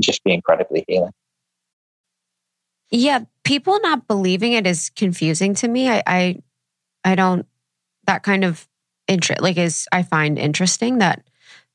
just 0.00 0.24
be 0.24 0.32
incredibly 0.32 0.84
healing. 0.88 1.12
Yeah, 2.90 3.20
people 3.44 3.80
not 3.80 4.06
believing 4.06 4.52
it 4.52 4.66
is 4.66 4.90
confusing 4.90 5.54
to 5.54 5.68
me. 5.68 5.88
I 5.88 6.02
I, 6.06 6.42
I 7.04 7.14
don't 7.14 7.46
that 8.06 8.22
kind 8.22 8.44
of 8.44 8.68
interest 9.08 9.40
like 9.40 9.56
is 9.56 9.86
I 9.92 10.02
find 10.02 10.38
interesting 10.38 10.98
that 10.98 11.24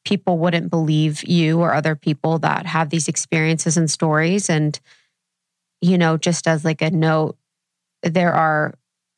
people 0.03 0.37
wouldn't 0.37 0.69
believe 0.69 1.23
you 1.23 1.59
or 1.59 1.73
other 1.73 1.95
people 1.95 2.39
that 2.39 2.65
have 2.65 2.89
these 2.89 3.07
experiences 3.07 3.77
and 3.77 3.89
stories 3.89 4.49
and 4.49 4.79
you 5.81 5.97
know 5.97 6.17
just 6.17 6.47
as 6.47 6.65
like 6.65 6.81
a 6.81 6.89
note 6.89 7.37
there 8.03 8.33
are 8.33 8.73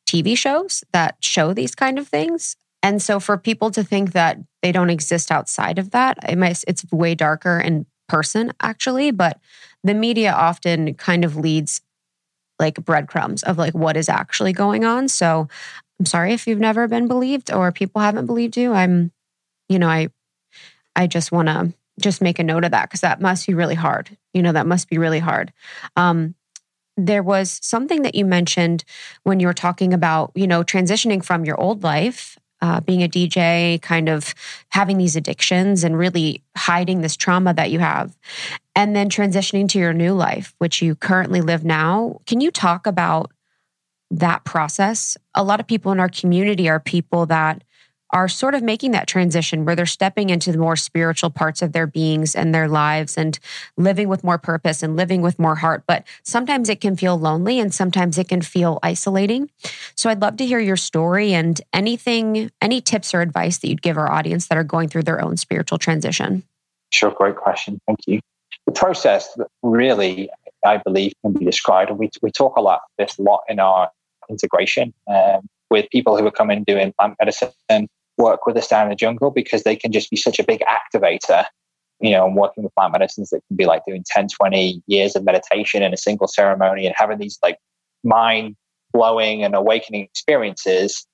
TV 0.08 0.36
shows 0.36 0.84
that 0.92 1.16
show 1.20 1.54
these 1.54 1.74
kind 1.74 1.98
of 1.98 2.06
things 2.06 2.56
and 2.82 3.00
so 3.00 3.18
for 3.18 3.38
people 3.38 3.70
to 3.70 3.82
think 3.82 4.12
that 4.12 4.38
they 4.62 4.72
don't 4.72 4.90
exist 4.90 5.30
outside 5.32 5.78
of 5.78 5.90
that 5.92 6.18
it 6.28 6.36
might, 6.36 6.62
it's 6.68 6.84
way 6.92 7.14
darker 7.14 7.58
and 7.58 7.86
person, 8.08 8.52
actually, 8.60 9.10
but 9.10 9.40
the 9.82 9.94
media 9.94 10.32
often 10.32 10.94
kind 10.94 11.24
of 11.24 11.36
leads 11.36 11.80
like 12.58 12.84
breadcrumbs 12.84 13.42
of 13.42 13.58
like 13.58 13.74
what 13.74 13.96
is 13.96 14.08
actually 14.08 14.52
going 14.52 14.84
on. 14.84 15.08
So 15.08 15.48
I'm 15.98 16.06
sorry 16.06 16.32
if 16.32 16.46
you've 16.46 16.60
never 16.60 16.88
been 16.88 17.08
believed 17.08 17.52
or 17.52 17.72
people 17.72 18.00
haven't 18.00 18.26
believed 18.26 18.56
you. 18.56 18.72
I'm, 18.72 19.12
you 19.68 19.78
know, 19.78 19.88
I, 19.88 20.08
I 20.96 21.06
just 21.06 21.32
want 21.32 21.48
to 21.48 21.72
just 22.00 22.20
make 22.20 22.38
a 22.38 22.44
note 22.44 22.64
of 22.64 22.72
that 22.72 22.88
because 22.88 23.00
that 23.02 23.20
must 23.20 23.46
be 23.46 23.54
really 23.54 23.74
hard. 23.74 24.16
You 24.32 24.42
know, 24.42 24.52
that 24.52 24.66
must 24.66 24.88
be 24.88 24.98
really 24.98 25.18
hard. 25.18 25.52
Um, 25.96 26.34
there 26.96 27.22
was 27.22 27.58
something 27.62 28.02
that 28.02 28.14
you 28.14 28.24
mentioned 28.24 28.84
when 29.24 29.40
you 29.40 29.46
were 29.46 29.52
talking 29.52 29.92
about, 29.92 30.30
you 30.34 30.46
know, 30.46 30.62
transitioning 30.62 31.24
from 31.24 31.44
your 31.44 31.60
old 31.60 31.82
life 31.82 32.38
uh, 32.64 32.80
being 32.80 33.02
a 33.02 33.08
DJ, 33.08 33.80
kind 33.82 34.08
of 34.08 34.34
having 34.70 34.96
these 34.96 35.16
addictions 35.16 35.84
and 35.84 35.98
really 35.98 36.42
hiding 36.56 37.02
this 37.02 37.14
trauma 37.14 37.52
that 37.52 37.70
you 37.70 37.78
have, 37.78 38.16
and 38.74 38.96
then 38.96 39.10
transitioning 39.10 39.68
to 39.68 39.78
your 39.78 39.92
new 39.92 40.14
life, 40.14 40.54
which 40.56 40.80
you 40.80 40.94
currently 40.94 41.42
live 41.42 41.62
now. 41.62 42.20
Can 42.26 42.40
you 42.40 42.50
talk 42.50 42.86
about 42.86 43.30
that 44.10 44.44
process? 44.44 45.18
A 45.34 45.44
lot 45.44 45.60
of 45.60 45.66
people 45.66 45.92
in 45.92 46.00
our 46.00 46.08
community 46.08 46.66
are 46.66 46.80
people 46.80 47.26
that 47.26 47.62
are 48.14 48.28
sort 48.28 48.54
of 48.54 48.62
making 48.62 48.92
that 48.92 49.08
transition 49.08 49.64
where 49.64 49.74
they're 49.74 49.84
stepping 49.84 50.30
into 50.30 50.52
the 50.52 50.58
more 50.58 50.76
spiritual 50.76 51.30
parts 51.30 51.62
of 51.62 51.72
their 51.72 51.86
beings 51.86 52.36
and 52.36 52.54
their 52.54 52.68
lives 52.68 53.18
and 53.18 53.40
living 53.76 54.08
with 54.08 54.22
more 54.22 54.38
purpose 54.38 54.84
and 54.84 54.96
living 54.96 55.20
with 55.20 55.36
more 55.38 55.56
heart. 55.56 55.82
But 55.86 56.04
sometimes 56.22 56.68
it 56.68 56.80
can 56.80 56.96
feel 56.96 57.18
lonely 57.18 57.58
and 57.58 57.74
sometimes 57.74 58.16
it 58.16 58.28
can 58.28 58.40
feel 58.40 58.78
isolating. 58.84 59.50
So 59.96 60.08
I'd 60.08 60.22
love 60.22 60.36
to 60.36 60.46
hear 60.46 60.60
your 60.60 60.76
story 60.76 61.34
and 61.34 61.60
anything, 61.72 62.52
any 62.62 62.80
tips 62.80 63.12
or 63.12 63.20
advice 63.20 63.58
that 63.58 63.68
you'd 63.68 63.82
give 63.82 63.98
our 63.98 64.10
audience 64.10 64.46
that 64.46 64.56
are 64.56 64.64
going 64.64 64.88
through 64.88 65.02
their 65.02 65.20
own 65.20 65.36
spiritual 65.36 65.78
transition. 65.78 66.44
Sure, 66.90 67.10
great 67.10 67.36
question. 67.36 67.80
Thank 67.88 67.98
you. 68.06 68.20
The 68.66 68.72
process 68.72 69.36
really 69.64 70.30
I 70.64 70.76
believe 70.78 71.12
can 71.22 71.32
be 71.32 71.44
described. 71.44 71.90
And 71.90 71.98
we, 71.98 72.10
we 72.22 72.30
talk 72.30 72.56
a 72.56 72.60
lot 72.60 72.82
this 72.96 73.18
lot 73.18 73.40
in 73.48 73.58
our 73.58 73.90
integration 74.30 74.94
um, 75.08 75.46
with 75.68 75.90
people 75.90 76.16
who 76.16 76.24
are 76.24 76.30
coming 76.30 76.62
doing 76.62 76.94
plant 76.96 77.16
medicine 77.18 77.88
work 78.18 78.46
with 78.46 78.56
us 78.56 78.68
down 78.68 78.84
in 78.84 78.90
the 78.90 78.96
jungle 78.96 79.30
because 79.30 79.62
they 79.62 79.76
can 79.76 79.92
just 79.92 80.10
be 80.10 80.16
such 80.16 80.38
a 80.38 80.44
big 80.44 80.62
activator 80.62 81.44
you 82.00 82.10
know, 82.10 82.26
and 82.26 82.36
working 82.36 82.64
with 82.64 82.74
plant 82.74 82.92
medicines 82.92 83.30
that 83.30 83.40
can 83.48 83.56
be 83.56 83.66
like 83.66 83.82
doing 83.86 84.04
10, 84.06 84.28
20 84.28 84.82
years 84.86 85.16
of 85.16 85.24
meditation 85.24 85.82
in 85.82 85.94
a 85.94 85.96
single 85.96 86.26
ceremony 86.26 86.86
and 86.86 86.94
having 86.98 87.18
these 87.18 87.38
like 87.42 87.58
mind 88.02 88.56
blowing 88.92 89.42
and 89.42 89.54
awakening 89.54 90.02
experiences. 90.02 91.06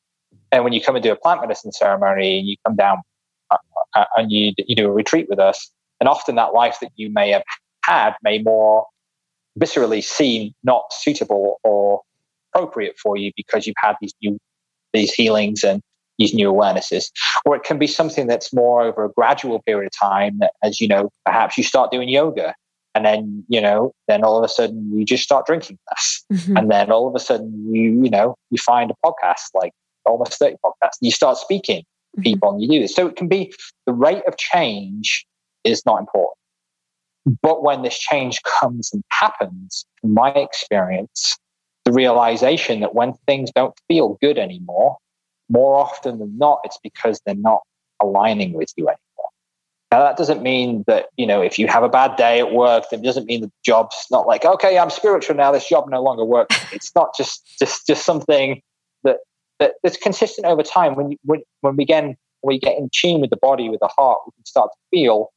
And 0.50 0.64
when 0.64 0.72
you 0.72 0.80
come 0.80 0.96
and 0.96 1.02
do 1.02 1.12
a 1.12 1.16
plant 1.16 1.42
medicine 1.42 1.72
ceremony 1.72 2.38
and 2.38 2.48
you 2.48 2.56
come 2.66 2.76
down 2.76 3.02
uh, 3.50 3.56
uh, 3.94 4.04
and 4.16 4.32
you, 4.32 4.52
you 4.58 4.74
do 4.74 4.88
a 4.88 4.92
retreat 4.92 5.26
with 5.28 5.38
us, 5.38 5.70
and 6.00 6.08
often 6.08 6.34
that 6.36 6.54
life 6.54 6.78
that 6.80 6.90
you 6.96 7.10
may 7.10 7.30
have 7.30 7.42
had 7.84 8.14
may 8.22 8.38
more 8.38 8.86
viscerally 9.58 10.02
seem 10.02 10.52
not 10.64 10.84
suitable 10.92 11.60
or 11.62 12.00
appropriate 12.52 12.98
for 12.98 13.16
you 13.16 13.32
because 13.36 13.66
you've 13.66 13.76
had 13.78 13.94
these 14.00 14.14
new 14.22 14.38
these 14.92 15.12
healings 15.12 15.62
and 15.62 15.82
these 16.20 16.34
new 16.34 16.52
awarenesses. 16.52 17.10
Or 17.44 17.56
it 17.56 17.64
can 17.64 17.78
be 17.78 17.88
something 17.88 18.28
that's 18.28 18.52
more 18.52 18.82
over 18.82 19.04
a 19.04 19.10
gradual 19.10 19.60
period 19.62 19.86
of 19.86 19.98
time 19.98 20.40
as, 20.62 20.80
you 20.80 20.86
know, 20.86 21.10
perhaps 21.24 21.58
you 21.58 21.64
start 21.64 21.90
doing 21.90 22.08
yoga 22.08 22.54
and 22.94 23.04
then, 23.04 23.44
you 23.48 23.60
know, 23.60 23.92
then 24.06 24.22
all 24.22 24.38
of 24.38 24.44
a 24.44 24.48
sudden 24.48 24.96
you 24.96 25.04
just 25.04 25.24
start 25.24 25.46
drinking 25.46 25.78
less. 25.90 26.24
Mm-hmm. 26.32 26.56
And 26.56 26.70
then 26.70 26.92
all 26.92 27.08
of 27.08 27.14
a 27.14 27.20
sudden 27.20 27.74
you, 27.74 28.04
you 28.04 28.10
know, 28.10 28.36
you 28.50 28.58
find 28.58 28.90
a 28.90 28.94
podcast 29.04 29.48
like 29.54 29.72
almost 30.04 30.38
30 30.38 30.56
podcasts. 30.64 30.98
You 31.00 31.10
start 31.10 31.38
speaking 31.38 31.80
mm-hmm. 31.80 32.22
people 32.22 32.50
and 32.50 32.62
you 32.62 32.68
do 32.68 32.80
this. 32.80 32.94
So 32.94 33.06
it 33.06 33.16
can 33.16 33.28
be 33.28 33.52
the 33.86 33.92
rate 33.92 34.22
of 34.28 34.36
change 34.36 35.26
is 35.64 35.82
not 35.86 36.00
important. 36.00 36.36
But 37.42 37.62
when 37.62 37.82
this 37.82 37.98
change 37.98 38.40
comes 38.42 38.90
and 38.92 39.02
happens, 39.10 39.84
from 40.00 40.14
my 40.14 40.30
experience, 40.30 41.36
the 41.84 41.92
realization 41.92 42.80
that 42.80 42.94
when 42.94 43.14
things 43.26 43.50
don't 43.54 43.74
feel 43.88 44.16
good 44.20 44.38
anymore, 44.38 44.96
more 45.50 45.76
often 45.76 46.18
than 46.18 46.38
not, 46.38 46.60
it's 46.64 46.78
because 46.82 47.20
they're 47.26 47.34
not 47.34 47.60
aligning 48.00 48.52
with 48.52 48.72
you 48.76 48.84
anymore. 48.88 49.00
Now, 49.90 50.00
that 50.04 50.16
doesn't 50.16 50.42
mean 50.42 50.84
that, 50.86 51.06
you 51.16 51.26
know, 51.26 51.42
if 51.42 51.58
you 51.58 51.66
have 51.66 51.82
a 51.82 51.88
bad 51.88 52.14
day 52.14 52.38
at 52.38 52.52
work, 52.52 52.84
that 52.90 53.02
doesn't 53.02 53.26
mean 53.26 53.40
the 53.40 53.50
job's 53.64 53.96
not 54.10 54.26
like, 54.26 54.44
okay, 54.44 54.78
I'm 54.78 54.90
spiritual 54.90 55.34
now, 55.34 55.50
this 55.50 55.68
job 55.68 55.90
no 55.90 56.00
longer 56.00 56.24
works. 56.24 56.56
It's 56.72 56.94
not 56.94 57.16
just 57.16 57.44
just 57.58 57.88
just 57.88 58.04
something 58.04 58.62
that, 59.02 59.18
that 59.58 59.72
that's 59.82 59.96
consistent 59.96 60.46
over 60.46 60.62
time. 60.62 60.94
When, 60.94 61.10
you, 61.10 61.18
when, 61.24 61.42
when 61.62 61.76
we, 61.76 61.84
get, 61.84 62.04
when 62.04 62.16
we 62.42 62.60
get 62.60 62.78
in 62.78 62.88
tune 62.92 63.20
with 63.20 63.30
the 63.30 63.36
body, 63.36 63.68
with 63.68 63.80
the 63.80 63.88
heart, 63.88 64.20
we 64.26 64.32
can 64.36 64.44
start 64.46 64.70
to 64.70 64.78
feel, 64.96 65.32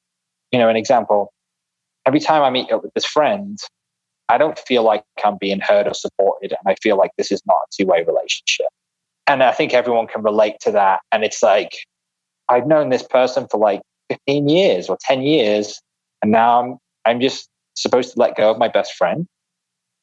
you 0.52 0.60
know, 0.60 0.70
an 0.70 0.76
example. 0.76 1.34
Every 2.06 2.20
time 2.20 2.44
I 2.44 2.52
meet 2.52 2.72
up 2.72 2.84
with 2.84 2.94
this 2.94 3.06
friend, 3.06 3.58
I 4.30 4.38
don't 4.38 4.60
feel 4.60 4.84
like 4.84 5.04
I'm 5.26 5.38
being 5.40 5.62
heard 5.62 5.88
or 5.88 5.96
supported, 5.96 6.52
and 6.52 6.60
I 6.68 6.76
feel 6.76 6.96
like 6.96 7.12
this 7.18 7.32
is 7.32 7.42
not 7.48 7.56
a 7.56 7.68
two 7.76 7.88
way 7.88 8.04
relationship 8.06 8.68
and 9.28 9.44
I 9.44 9.52
think 9.52 9.74
everyone 9.74 10.08
can 10.08 10.22
relate 10.22 10.56
to 10.62 10.72
that. 10.72 11.02
And 11.12 11.24
it's 11.24 11.42
like, 11.42 11.72
I've 12.50 12.68
known 12.68 12.90
this 12.90 13.04
person 13.04 13.48
for 13.50 13.60
like 13.60 13.82
15 14.10 14.50
years 14.50 14.90
or 14.90 14.98
10 15.02 15.22
years, 15.22 15.80
and 16.22 16.32
now 16.32 16.62
I'm, 16.62 16.78
I'm 17.06 17.22
just 17.22 17.50
supposed 17.76 18.14
to 18.14 18.20
let 18.20 18.36
go 18.36 18.52
of 18.52 18.58
my 18.58 18.68
best 18.68 18.94
friend. 18.94 19.28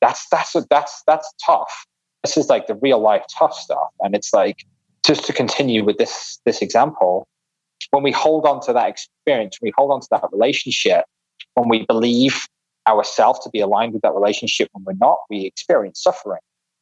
That's, 0.00 0.26
that's, 0.30 0.56
that's, 0.70 1.02
that's 1.06 1.32
tough. 1.44 1.86
This 2.24 2.36
is 2.36 2.48
like 2.48 2.66
the 2.66 2.74
real 2.76 2.98
life 2.98 3.22
tough 3.38 3.54
stuff. 3.54 3.88
And 4.00 4.14
it's 4.14 4.32
like, 4.32 4.64
just 5.06 5.24
to 5.26 5.32
continue 5.32 5.84
with 5.84 5.98
this, 5.98 6.40
this 6.44 6.62
example, 6.62 7.26
when 7.90 8.02
we 8.02 8.12
hold 8.12 8.46
on 8.46 8.60
to 8.62 8.72
that 8.72 8.88
experience, 8.88 9.58
when 9.60 9.68
we 9.68 9.72
hold 9.76 9.90
on 9.92 10.00
to 10.00 10.08
that 10.10 10.24
relationship, 10.32 11.04
when 11.54 11.68
we 11.68 11.84
believe 11.86 12.46
ourselves 12.86 13.40
to 13.40 13.50
be 13.50 13.60
aligned 13.60 13.92
with 13.92 14.02
that 14.02 14.14
relationship, 14.14 14.68
when 14.72 14.84
we're 14.84 15.06
not, 15.06 15.18
we 15.28 15.44
experience 15.44 16.02
suffering 16.02 16.40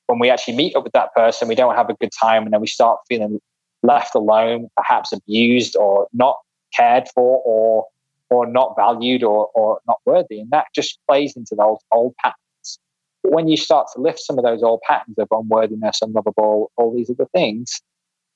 when 0.08 0.18
we 0.18 0.30
actually 0.30 0.56
meet 0.56 0.74
up 0.74 0.84
with 0.84 0.94
that 0.94 1.14
person, 1.14 1.48
we 1.48 1.54
don't 1.54 1.76
have 1.76 1.90
a 1.90 1.94
good 1.94 2.10
time, 2.18 2.44
and 2.44 2.52
then 2.52 2.60
we 2.60 2.66
start 2.66 2.98
feeling 3.08 3.40
left 3.82 4.14
alone, 4.14 4.68
perhaps 4.76 5.12
abused 5.12 5.76
or 5.76 6.08
not 6.12 6.36
cared 6.74 7.08
for, 7.14 7.40
or 7.44 7.84
or 8.30 8.46
not 8.46 8.74
valued 8.76 9.22
or 9.22 9.48
or 9.54 9.80
not 9.86 9.98
worthy, 10.06 10.40
and 10.40 10.50
that 10.50 10.66
just 10.74 10.98
plays 11.06 11.36
into 11.36 11.54
those 11.54 11.78
old 11.92 12.14
patterns. 12.16 12.78
But 13.22 13.32
when 13.32 13.48
you 13.48 13.56
start 13.56 13.88
to 13.94 14.00
lift 14.00 14.18
some 14.20 14.38
of 14.38 14.44
those 14.44 14.62
old 14.62 14.80
patterns 14.86 15.18
of 15.18 15.28
unworthiness, 15.30 16.00
unlovable, 16.00 16.72
all 16.76 16.94
these 16.94 17.10
other 17.10 17.28
things, 17.34 17.82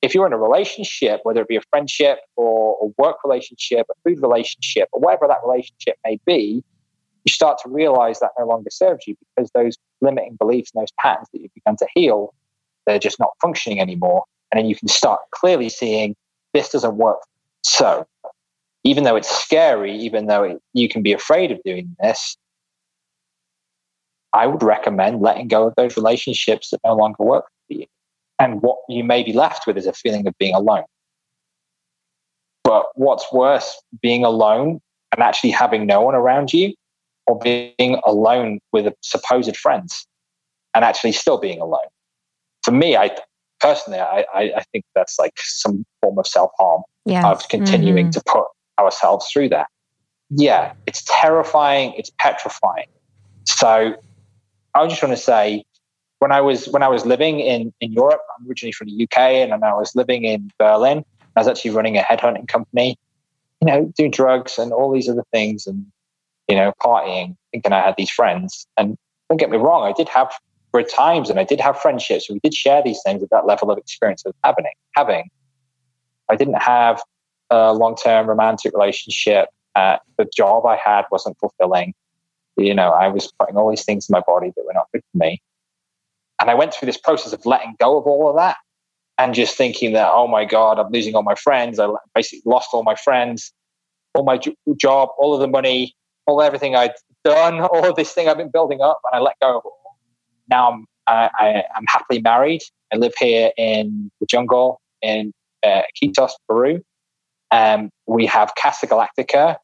if 0.03 0.15
you're 0.15 0.27
in 0.27 0.33
a 0.35 0.39
relationship, 0.39 1.21
whether 1.23 1.41
it 1.41 1.49
be 1.49 1.57
a 1.57 1.63
friendship 1.71 2.19
or 2.37 2.77
a 2.83 3.03
work 3.03 3.17
relationship, 3.25 3.87
a 3.91 3.95
food 4.05 4.21
relationship, 4.21 4.89
or 4.93 5.01
whatever 5.01 5.27
that 5.27 5.39
relationship 5.47 5.97
may 6.05 6.19
be, 6.27 6.63
you 7.25 7.33
start 7.33 7.59
to 7.63 7.69
realize 7.69 8.21
that 8.21 8.31
no 8.39 8.47
longer 8.47 8.71
serves 8.71 9.07
you 9.07 9.15
because 9.37 9.51
those 9.53 9.77
limiting 10.01 10.37
beliefs 10.37 10.71
and 10.75 10.83
those 10.83 10.93
patterns 11.01 11.29
that 11.33 11.41
you've 11.41 11.55
begun 11.55 11.77
to 11.77 11.87
heal, 11.95 12.35
they're 12.87 12.99
just 12.99 13.21
not 13.21 13.31
functioning 13.41 13.81
anymore. 13.81 14.25
And 14.51 14.59
then 14.59 14.69
you 14.69 14.75
can 14.75 14.89
start 14.89 15.21
clearly 15.31 15.69
seeing 15.69 16.15
this 16.53 16.71
doesn't 16.71 16.97
work. 16.97 17.21
So, 17.63 18.07
even 18.85 19.05
though 19.05 19.17
it's 19.17 19.31
scary, 19.31 19.97
even 19.97 20.27
though 20.27 20.43
it, 20.43 20.61
you 20.73 20.89
can 20.89 21.03
be 21.03 21.13
afraid 21.13 21.53
of 21.53 21.63
doing 21.65 21.97
this, 22.01 22.37
I 24.33 24.47
would 24.47 24.63
recommend 24.63 25.21
letting 25.21 25.49
go 25.49 25.69
of 25.69 25.75
those 25.77 25.97
relationships 25.97 26.71
that 26.71 26.81
no 26.85 26.95
longer 26.95 27.23
work 27.23 27.45
for 27.69 27.75
you. 27.75 27.87
And 28.39 28.61
what 28.61 28.79
you 28.89 29.05
may 29.05 29.23
be 29.23 29.33
left 29.33 29.67
with 29.67 29.77
is 29.77 29.87
a 29.87 29.93
feeling 29.93 30.27
of 30.27 30.37
being 30.39 30.55
alone. 30.55 30.85
But 32.65 32.87
what's 32.95 33.33
worse, 33.33 33.81
being 34.01 34.25
alone 34.25 34.81
and 35.13 35.23
actually 35.23 35.51
having 35.51 35.87
no 35.87 36.01
one 36.01 36.15
around 36.15 36.53
you 36.53 36.75
or 37.33 37.39
being 37.39 37.99
alone 38.05 38.61
with 38.73 38.93
supposed 39.01 39.57
friends 39.57 40.07
and 40.75 40.85
actually 40.85 41.13
still 41.13 41.39
being 41.39 41.61
alone. 41.61 41.81
For 42.63 42.73
me, 42.73 42.95
I 42.95 43.17
personally, 43.59 44.01
I, 44.01 44.27
I 44.35 44.63
think 44.71 44.85
that's 44.95 45.19
like 45.19 45.33
some 45.37 45.85
form 46.03 46.19
of 46.19 46.27
self 46.27 46.51
harm 46.59 46.83
yeah. 47.07 47.31
of 47.31 47.49
continuing 47.49 48.11
mm-hmm. 48.11 48.21
to 48.21 48.23
put 48.27 48.45
ourselves 48.79 49.29
through 49.33 49.49
that. 49.49 49.69
Yeah, 50.29 50.75
it's 50.87 51.05
terrifying. 51.07 51.95
It's 51.97 52.11
petrifying. 52.19 52.89
So 53.45 53.95
I 54.75 54.87
just 54.87 55.03
want 55.03 55.17
to 55.17 55.23
say, 55.23 55.65
when 56.19 56.33
I 56.33 56.41
was 56.41 56.67
when 56.69 56.83
I 56.83 56.89
was 56.89 57.07
living 57.07 57.41
in 57.41 57.73
in 57.81 57.93
Europe, 57.93 58.21
I'm 58.39 58.47
originally 58.49 58.73
from 58.73 58.89
the 58.89 59.05
UK, 59.05 59.19
and 59.19 59.65
I 59.65 59.73
was 59.73 59.95
living 59.97 60.25
in 60.25 60.51
Berlin. 60.59 61.03
I 61.35 61.41
was 61.41 61.49
actually 61.49 61.71
running 61.71 61.97
a 61.97 62.03
headhunting 62.03 62.47
company, 62.47 62.99
you 63.61 63.67
know, 63.67 63.93
doing 63.97 64.11
drugs 64.11 64.59
and 64.59 64.71
all 64.73 64.93
these 64.93 65.09
other 65.09 65.25
things, 65.33 65.67
and 65.67 65.87
you 66.53 66.59
know, 66.59 66.71
partying, 66.83 67.35
thinking 67.51 67.73
I 67.73 67.81
had 67.81 67.95
these 67.97 68.11
friends. 68.11 68.67
And 68.77 68.99
don't 69.31 69.39
get 69.39 69.49
me 69.49 69.57
wrong, 69.57 69.89
I 69.89 69.95
did 69.95 70.07
have 70.11 70.31
good 70.75 70.87
times 70.87 71.31
and 71.31 71.41
I 71.41 71.45
did 71.45 71.59
have 71.61 71.81
friendships. 71.81 72.29
and 72.29 72.37
We 72.37 72.41
did 72.51 72.55
share 72.55 72.83
these 72.83 73.01
things 73.07 73.23
at 73.23 73.31
that 73.31 73.47
level 73.47 73.71
of 73.71 73.79
experience 73.79 74.23
of 74.27 74.35
having. 74.45 74.67
Having, 74.95 75.31
I 76.31 76.37
didn't 76.37 76.61
have 76.63 77.01
a 77.49 77.73
long-term 77.73 78.27
romantic 78.27 78.75
relationship. 78.75 79.49
Uh, 79.75 79.97
the 80.19 80.29
job 80.37 80.67
I 80.67 80.77
had 80.77 81.07
wasn't 81.11 81.39
fulfilling. 81.39 81.95
You 82.59 82.75
know, 82.75 82.91
I 82.91 83.09
was 83.09 83.33
putting 83.41 83.57
all 83.57 83.71
these 83.71 83.87
things 83.87 84.11
in 84.11 84.13
my 84.13 84.21
body 84.21 84.53
that 84.55 84.63
were 84.67 84.75
not 84.75 84.89
good 84.93 85.01
for 85.11 85.19
me. 85.19 85.41
And 86.39 86.51
I 86.51 86.55
went 86.55 86.75
through 86.75 86.85
this 86.85 86.99
process 86.99 87.33
of 87.33 87.47
letting 87.47 87.77
go 87.81 87.97
of 87.97 88.05
all 88.05 88.29
of 88.29 88.37
that 88.37 88.59
and 89.17 89.33
just 89.33 89.57
thinking 89.57 89.95
that, 89.95 90.11
oh 90.13 90.29
my 90.29 90.45
God, 90.45 90.79
I'm 90.79 90.93
losing 90.93 91.15
all 91.15 91.23
my 91.23 91.35
friends. 91.35 91.79
I 91.79 91.89
basically 92.15 92.43
lost 92.45 92.69
all 92.75 92.83
my 92.83 92.95
friends, 92.95 93.55
all 94.15 94.25
my 94.25 94.39
job, 94.77 95.09
all 95.17 95.33
of 95.33 95.41
the 95.41 95.49
money, 95.49 95.97
all 96.27 96.43
everything 96.43 96.77
I'd 96.77 96.95
done, 97.25 97.61
all 97.61 97.89
of 97.89 97.97
this 97.97 98.13
thing 98.13 98.29
I've 98.29 98.37
been 98.37 98.51
building 98.51 98.81
up, 98.81 99.01
and 99.05 99.19
I 99.19 99.23
let 99.23 99.39
go 99.41 99.59
of. 99.59 99.65
Now 100.49 100.73
I'm 100.73 100.87
I, 101.07 101.31
I, 101.39 101.49
am 101.77 101.85
happily 101.89 102.21
married. 102.21 102.63
I 102.93 102.97
live 102.97 103.15
here 103.19 103.51
in 103.57 104.11
the 104.21 104.27
jungle 104.27 104.81
in 105.01 105.33
uh, 105.67 105.83
Peru. 106.49 106.81
Um, 107.51 107.91
we 108.07 108.25
have 108.27 108.53
Casa 108.57 108.87
Galactica, 108.87 109.57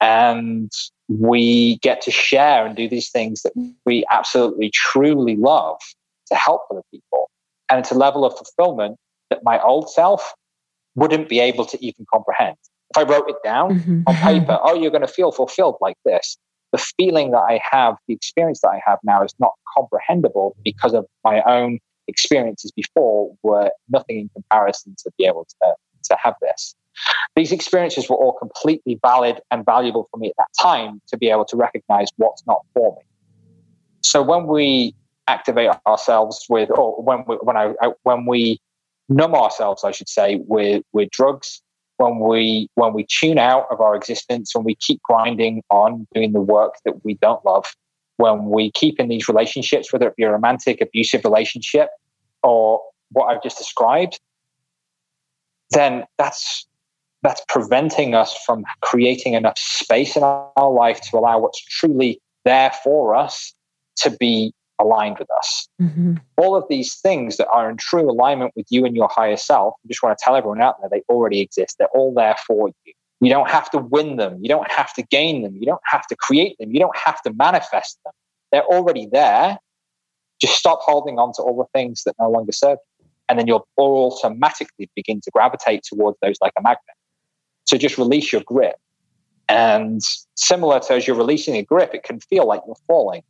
and 0.00 0.70
we 1.08 1.78
get 1.78 2.00
to 2.02 2.10
share 2.10 2.66
and 2.66 2.76
do 2.76 2.88
these 2.88 3.10
things 3.10 3.42
that 3.42 3.52
we 3.84 4.04
absolutely 4.10 4.70
truly 4.72 5.36
love 5.36 5.78
to 6.26 6.34
help 6.34 6.62
other 6.70 6.82
people. 6.90 7.30
And 7.68 7.78
it's 7.78 7.90
a 7.90 7.94
level 7.94 8.24
of 8.24 8.36
fulfillment 8.36 8.96
that 9.30 9.40
my 9.44 9.60
old 9.60 9.90
self 9.90 10.34
wouldn't 10.96 11.28
be 11.28 11.40
able 11.40 11.64
to 11.66 11.84
even 11.84 12.04
comprehend 12.12 12.56
if 12.90 12.96
I 12.98 13.10
wrote 13.10 13.28
it 13.28 13.36
down 13.44 13.78
mm-hmm. 13.78 14.02
on 14.06 14.14
paper, 14.16 14.58
oh, 14.62 14.74
you're 14.74 14.90
going 14.90 15.00
to 15.00 15.08
feel 15.08 15.32
fulfilled 15.32 15.76
like 15.80 15.96
this. 16.04 16.36
The 16.72 16.78
feeling 16.78 17.32
that 17.32 17.38
I 17.48 17.60
have, 17.70 17.96
the 18.06 18.14
experience 18.14 18.60
that 18.60 18.68
I 18.68 18.80
have 18.86 18.98
now 19.02 19.22
is 19.24 19.34
not 19.38 19.52
comprehensible 19.76 20.56
because 20.64 20.94
of 20.94 21.06
my 21.24 21.42
own 21.42 21.78
experiences 22.08 22.72
before 22.72 23.34
were 23.42 23.70
nothing 23.88 24.18
in 24.18 24.30
comparison 24.34 24.94
to 24.98 25.10
be 25.18 25.24
able 25.26 25.46
to, 25.62 25.74
to 26.04 26.16
have 26.22 26.34
this. 26.40 26.74
These 27.36 27.52
experiences 27.52 28.08
were 28.08 28.16
all 28.16 28.32
completely 28.32 28.98
valid 29.02 29.40
and 29.50 29.64
valuable 29.64 30.08
for 30.10 30.18
me 30.18 30.28
at 30.28 30.34
that 30.38 30.48
time 30.60 31.00
to 31.08 31.16
be 31.16 31.30
able 31.30 31.44
to 31.46 31.56
recognize 31.56 32.08
what's 32.16 32.44
not 32.46 32.60
for 32.74 32.96
me. 32.96 33.02
So 34.02 34.22
when 34.22 34.46
we 34.46 34.94
activate 35.28 35.70
ourselves 35.86 36.44
with, 36.48 36.70
or 36.70 37.00
when 37.02 37.24
we, 37.26 37.36
when 37.36 37.56
I, 37.56 37.74
when 38.02 38.26
we 38.26 38.60
numb 39.08 39.34
ourselves, 39.34 39.84
I 39.84 39.90
should 39.90 40.08
say, 40.08 40.40
with 40.46 40.82
with 40.92 41.10
drugs, 41.10 41.62
when 42.00 42.18
we 42.18 42.68
when 42.74 42.94
we 42.94 43.06
tune 43.08 43.38
out 43.38 43.66
of 43.70 43.80
our 43.80 43.94
existence 43.94 44.54
when 44.54 44.64
we 44.64 44.74
keep 44.74 45.02
grinding 45.02 45.62
on 45.70 46.06
doing 46.14 46.32
the 46.32 46.40
work 46.40 46.74
that 46.84 47.04
we 47.04 47.14
don't 47.14 47.44
love 47.44 47.66
when 48.20 48.46
we 48.46 48.70
keep 48.72 49.00
in 49.00 49.08
these 49.08 49.28
relationships, 49.28 49.92
whether 49.92 50.06
it 50.06 50.14
be 50.14 50.24
a 50.24 50.30
romantic, 50.30 50.80
abusive 50.82 51.24
relationship 51.24 51.88
or 52.42 52.80
what 53.12 53.26
I've 53.26 53.42
just 53.42 53.56
described, 53.56 54.20
then 55.70 56.04
that's 56.18 56.66
that's 57.22 57.42
preventing 57.48 58.14
us 58.14 58.34
from 58.46 58.64
creating 58.80 59.34
enough 59.34 59.58
space 59.58 60.16
in 60.16 60.22
our 60.22 60.70
life 60.70 61.00
to 61.02 61.18
allow 61.18 61.38
what's 61.38 61.62
truly 61.64 62.20
there 62.44 62.72
for 62.82 63.14
us 63.14 63.54
to 63.96 64.10
be 64.10 64.52
aligned 64.80 65.18
with 65.18 65.28
us. 65.30 65.68
Mm-hmm. 65.80 66.14
All 66.36 66.56
of 66.56 66.64
these 66.68 66.94
things 66.96 67.36
that 67.36 67.48
are 67.48 67.70
in 67.70 67.76
true 67.76 68.10
alignment 68.10 68.52
with 68.56 68.66
you 68.70 68.84
and 68.84 68.96
your 68.96 69.08
higher 69.08 69.36
self, 69.36 69.74
I 69.84 69.88
just 69.88 70.02
want 70.02 70.16
to 70.18 70.24
tell 70.24 70.36
everyone 70.36 70.60
out 70.60 70.80
there 70.80 70.88
they 70.90 71.02
already 71.12 71.40
exist. 71.40 71.76
They're 71.78 71.88
all 71.94 72.14
there 72.14 72.36
for 72.46 72.68
you. 72.68 72.92
You 73.20 73.28
don't 73.28 73.50
have 73.50 73.70
to 73.70 73.78
win 73.78 74.16
them. 74.16 74.38
You 74.40 74.48
don't 74.48 74.70
have 74.70 74.94
to 74.94 75.02
gain 75.02 75.42
them. 75.42 75.54
You 75.56 75.66
don't 75.66 75.82
have 75.84 76.06
to 76.06 76.16
create 76.16 76.56
them. 76.58 76.72
You 76.72 76.80
don't 76.80 76.96
have 76.96 77.20
to 77.22 77.32
manifest 77.34 77.98
them. 78.04 78.14
They're 78.50 78.64
already 78.64 79.06
there. 79.06 79.58
Just 80.40 80.54
stop 80.54 80.80
holding 80.80 81.18
on 81.18 81.32
to 81.34 81.42
all 81.42 81.56
the 81.56 81.78
things 81.78 82.02
that 82.04 82.14
no 82.18 82.30
longer 82.30 82.52
serve 82.52 82.78
you. 82.98 83.06
And 83.28 83.38
then 83.38 83.46
you'll 83.46 83.68
automatically 83.78 84.90
begin 84.96 85.20
to 85.20 85.30
gravitate 85.30 85.82
towards 85.84 86.16
those 86.22 86.36
like 86.40 86.52
a 86.58 86.62
magnet. 86.62 86.96
So 87.64 87.76
just 87.76 87.98
release 87.98 88.32
your 88.32 88.42
grip. 88.42 88.76
And 89.48 90.00
similar 90.36 90.80
to 90.80 90.94
as 90.94 91.06
you're 91.06 91.16
releasing 91.16 91.56
a 91.56 91.62
grip, 91.62 91.94
it 91.94 92.04
can 92.04 92.20
feel 92.20 92.46
like 92.46 92.62
you're 92.66 92.76
falling. 92.86 93.22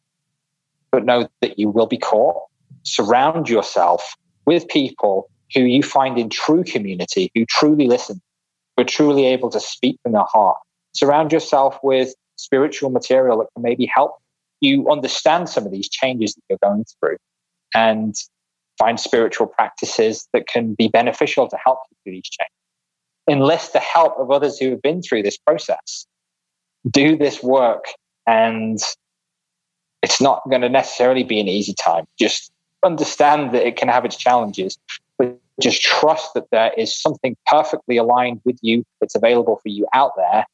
But 0.93 1.05
know 1.05 1.29
that 1.41 1.59
you 1.59 1.69
will 1.69 1.87
be 1.87 1.99
caught. 1.99 2.43
Surround 2.83 3.49
yourself 3.49 4.17
with 4.47 4.69
people 4.69 5.31
who 5.55 5.63
you 5.63 5.83
find 5.83 6.19
in 6.19 6.29
true 6.29 6.65
community, 6.65 7.31
who 7.35 7.45
truly 7.45 7.87
listen, 7.87 8.21
who 8.77 8.83
are 8.83 8.87
truly 8.87 9.27
able 9.27 9.51
to 9.51 9.61
speak 9.61 9.99
from 10.03 10.13
their 10.13 10.25
heart. 10.25 10.57
Surround 10.93 11.33
yourself 11.33 11.79
with 11.83 12.15
spiritual 12.37 12.91
material 12.91 13.39
that 13.39 13.47
can 13.55 13.63
maybe 13.63 13.87
help 13.87 14.17
you 14.61 14.91
understand 14.91 15.49
some 15.49 15.65
of 15.65 15.73
these 15.73 15.89
changes 15.89 16.35
that 16.35 16.43
you're 16.49 16.59
going 16.63 16.85
through 17.01 17.17
and 17.75 18.15
find 18.79 18.99
spiritual 18.99 19.47
practices 19.47 20.29
that 20.33 20.47
can 20.47 20.75
be 20.75 20.89
beneficial 20.89 21.49
to 21.49 21.57
help 21.63 21.79
you 21.91 21.97
through 22.03 22.13
these 22.13 22.29
changes. 22.29 22.55
Enlist 23.29 23.73
the 23.73 23.79
help 23.81 24.19
of 24.19 24.31
others 24.31 24.59
who 24.59 24.71
have 24.71 24.83
been 24.83 25.03
through 25.03 25.23
this 25.23 25.37
process. 25.37 26.07
Do 26.91 27.17
this 27.17 27.43
work, 27.43 27.85
and 28.27 28.79
it's 30.03 30.21
not 30.21 30.43
going 30.49 30.63
to 30.63 30.69
necessarily 30.69 31.25
be 31.25 31.41
an 31.41 31.49
easy 31.49 31.75
time. 31.75 32.07
Just 32.19 32.51
understand 32.85 33.53
that 33.53 33.67
it 33.67 33.77
can 33.77 33.89
have 33.89 34.05
its 34.05 34.17
challenges, 34.17 34.79
but 35.19 35.39
just 35.61 35.83
trust 35.83 36.33
that 36.35 36.51
there 36.51 36.73
is 36.77 36.95
something 36.95 37.37
perfectly 37.47 37.97
aligned 37.97 38.41
with 38.45 38.59
you 38.63 38.85
that's 39.01 39.15
available 39.15 39.57
for 39.63 39.69
you 39.69 39.87
out 39.93 40.13
there 40.17 40.47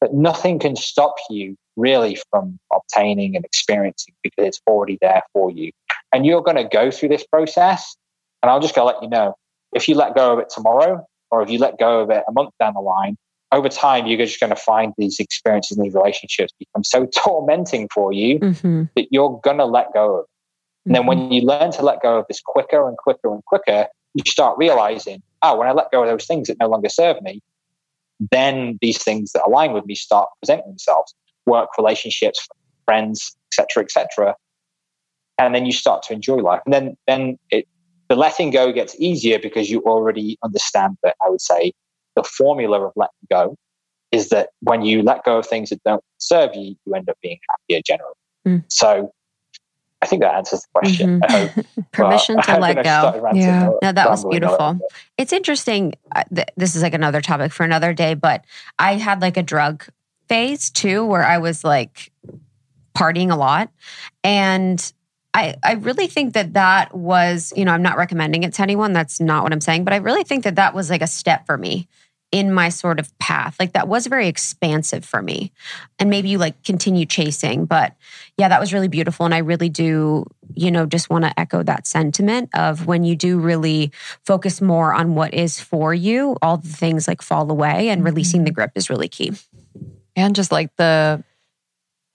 but 0.00 0.14
nothing 0.14 0.58
can 0.58 0.76
stop 0.76 1.14
you 1.30 1.56
really 1.76 2.18
from 2.30 2.58
obtaining 2.72 3.36
and 3.36 3.44
experiencing 3.44 4.14
because 4.22 4.46
it's 4.46 4.60
already 4.66 4.98
there 5.00 5.22
for 5.32 5.50
you. 5.50 5.72
And 6.12 6.24
you're 6.26 6.42
going 6.42 6.56
to 6.56 6.64
go 6.64 6.90
through 6.90 7.10
this 7.10 7.26
process. 7.26 7.96
And 8.42 8.50
I'll 8.50 8.60
just 8.60 8.74
go 8.74 8.84
let 8.84 9.02
you 9.02 9.08
know 9.08 9.34
if 9.72 9.88
you 9.88 9.94
let 9.94 10.14
go 10.14 10.32
of 10.32 10.38
it 10.38 10.48
tomorrow, 10.48 11.06
or 11.30 11.42
if 11.42 11.50
you 11.50 11.58
let 11.58 11.78
go 11.78 12.00
of 12.00 12.10
it 12.10 12.24
a 12.28 12.32
month 12.32 12.50
down 12.60 12.74
the 12.74 12.80
line, 12.80 13.16
over 13.56 13.68
time, 13.68 14.06
you're 14.06 14.18
just 14.18 14.40
going 14.40 14.50
to 14.50 14.56
find 14.56 14.92
these 14.98 15.18
experiences 15.18 15.76
and 15.76 15.86
these 15.86 15.94
relationships 15.94 16.52
become 16.58 16.84
so 16.84 17.06
tormenting 17.16 17.88
for 17.92 18.12
you 18.12 18.38
mm-hmm. 18.38 18.84
that 18.94 19.08
you're 19.10 19.40
going 19.42 19.58
to 19.58 19.64
let 19.64 19.92
go 19.92 20.20
of. 20.20 20.24
And 20.84 20.94
then 20.94 21.06
when 21.06 21.18
mm-hmm. 21.18 21.32
you 21.32 21.42
learn 21.42 21.72
to 21.72 21.82
let 21.82 22.00
go 22.00 22.18
of 22.18 22.26
this 22.28 22.40
quicker 22.40 22.86
and 22.88 22.96
quicker 22.96 23.32
and 23.32 23.44
quicker, 23.44 23.88
you 24.14 24.22
start 24.26 24.56
realizing, 24.56 25.22
oh, 25.42 25.58
when 25.58 25.68
I 25.68 25.72
let 25.72 25.90
go 25.90 26.02
of 26.02 26.08
those 26.08 26.26
things 26.26 26.48
that 26.48 26.58
no 26.60 26.68
longer 26.68 26.88
serve 26.88 27.20
me, 27.22 27.42
then 28.30 28.78
these 28.80 29.02
things 29.02 29.32
that 29.32 29.42
align 29.46 29.72
with 29.72 29.84
me 29.86 29.94
start 29.94 30.28
presenting 30.40 30.68
themselves 30.68 31.14
work 31.46 31.68
relationships 31.78 32.48
friends 32.84 33.36
etc 33.52 33.84
etc 33.84 34.34
and 35.38 35.54
then 35.54 35.66
you 35.66 35.72
start 35.72 36.02
to 36.02 36.12
enjoy 36.12 36.36
life 36.36 36.60
and 36.64 36.74
then 36.74 36.96
then 37.06 37.38
it 37.50 37.66
the 38.08 38.16
letting 38.16 38.50
go 38.50 38.72
gets 38.72 38.94
easier 39.00 39.38
because 39.38 39.70
you 39.70 39.80
already 39.82 40.38
understand 40.42 40.96
that 41.02 41.16
i 41.24 41.28
would 41.28 41.40
say 41.40 41.72
the 42.16 42.24
formula 42.24 42.86
of 42.86 42.92
letting 42.96 43.12
go 43.30 43.56
is 44.12 44.30
that 44.30 44.50
when 44.60 44.82
you 44.82 45.02
let 45.02 45.24
go 45.24 45.38
of 45.38 45.46
things 45.46 45.70
that 45.70 45.82
don't 45.84 46.02
serve 46.18 46.54
you 46.54 46.74
you 46.84 46.94
end 46.94 47.08
up 47.08 47.16
being 47.22 47.38
happier 47.50 47.80
generally 47.84 48.14
mm. 48.46 48.64
so 48.68 49.12
I 50.02 50.06
think 50.06 50.22
that 50.22 50.34
answers 50.34 50.60
the 50.60 50.68
question. 50.74 51.20
Mm-hmm. 51.20 51.80
Permission 51.92 52.40
to 52.42 52.58
let 52.60 52.76
go. 52.76 53.30
Yeah, 53.34 53.70
no, 53.82 53.92
that 53.92 54.08
was 54.08 54.24
beautiful. 54.26 54.78
It's 55.16 55.32
interesting. 55.32 55.94
Uh, 56.14 56.22
this 56.56 56.76
is 56.76 56.82
like 56.82 56.92
another 56.92 57.22
topic 57.22 57.50
for 57.50 57.64
another 57.64 57.94
day, 57.94 58.12
but 58.12 58.44
I 58.78 58.96
had 58.96 59.22
like 59.22 59.38
a 59.38 59.42
drug 59.42 59.86
phase 60.28 60.70
too, 60.70 61.04
where 61.04 61.24
I 61.24 61.38
was 61.38 61.64
like 61.64 62.12
partying 62.94 63.32
a 63.32 63.36
lot, 63.36 63.70
and 64.22 64.92
I, 65.36 65.56
I 65.62 65.74
really 65.74 66.06
think 66.06 66.32
that 66.32 66.54
that 66.54 66.94
was, 66.94 67.52
you 67.54 67.66
know, 67.66 67.72
I'm 67.72 67.82
not 67.82 67.98
recommending 67.98 68.42
it 68.42 68.54
to 68.54 68.62
anyone. 68.62 68.94
That's 68.94 69.20
not 69.20 69.42
what 69.42 69.52
I'm 69.52 69.60
saying, 69.60 69.84
but 69.84 69.92
I 69.92 69.98
really 69.98 70.24
think 70.24 70.44
that 70.44 70.56
that 70.56 70.74
was 70.74 70.88
like 70.88 71.02
a 71.02 71.06
step 71.06 71.44
for 71.44 71.58
me 71.58 71.88
in 72.32 72.52
my 72.52 72.68
sort 72.68 72.98
of 72.98 73.16
path. 73.18 73.56
Like 73.60 73.72
that 73.72 73.88
was 73.88 74.06
very 74.06 74.26
expansive 74.26 75.04
for 75.04 75.22
me. 75.22 75.52
And 75.98 76.10
maybe 76.10 76.28
you 76.28 76.38
like 76.38 76.62
continue 76.64 77.06
chasing, 77.06 77.66
but 77.66 77.94
yeah, 78.36 78.48
that 78.48 78.60
was 78.60 78.72
really 78.72 78.88
beautiful. 78.88 79.24
And 79.24 79.34
I 79.34 79.38
really 79.38 79.68
do, 79.68 80.26
you 80.54 80.70
know, 80.70 80.86
just 80.86 81.08
want 81.08 81.24
to 81.24 81.38
echo 81.38 81.62
that 81.62 81.86
sentiment 81.86 82.50
of 82.54 82.86
when 82.86 83.04
you 83.04 83.14
do 83.14 83.38
really 83.38 83.92
focus 84.24 84.60
more 84.60 84.92
on 84.92 85.14
what 85.14 85.34
is 85.34 85.60
for 85.60 85.94
you, 85.94 86.36
all 86.42 86.56
the 86.56 86.68
things 86.68 87.06
like 87.06 87.22
fall 87.22 87.50
away 87.50 87.88
and 87.90 88.04
releasing 88.04 88.44
the 88.44 88.50
mm-hmm. 88.50 88.56
grip 88.56 88.72
is 88.74 88.90
really 88.90 89.08
key. 89.08 89.32
And 90.16 90.34
just 90.34 90.50
like 90.50 90.74
the, 90.76 91.22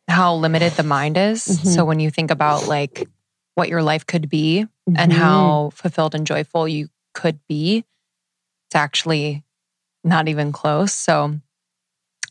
how 0.08 0.36
limited 0.36 0.74
the 0.74 0.84
mind 0.84 1.16
is. 1.16 1.46
Mm-hmm. 1.46 1.70
So 1.70 1.86
when 1.86 2.00
you 2.00 2.12
think 2.12 2.32
about 2.32 2.68
like 2.68 3.08
what 3.56 3.70
your 3.70 3.82
life 3.82 4.06
could 4.06 4.30
be 4.30 4.66
mm-hmm. 4.90 4.98
and 4.98 5.14
how 5.14 5.72
fulfilled 5.74 6.16
and 6.16 6.28
joyful 6.28 6.68
you 6.68 6.90
could 7.14 7.40
be, 7.48 7.86
it's 8.68 8.76
actually 8.76 9.44
not 10.04 10.28
even 10.28 10.52
close. 10.52 10.94
So 10.94 11.40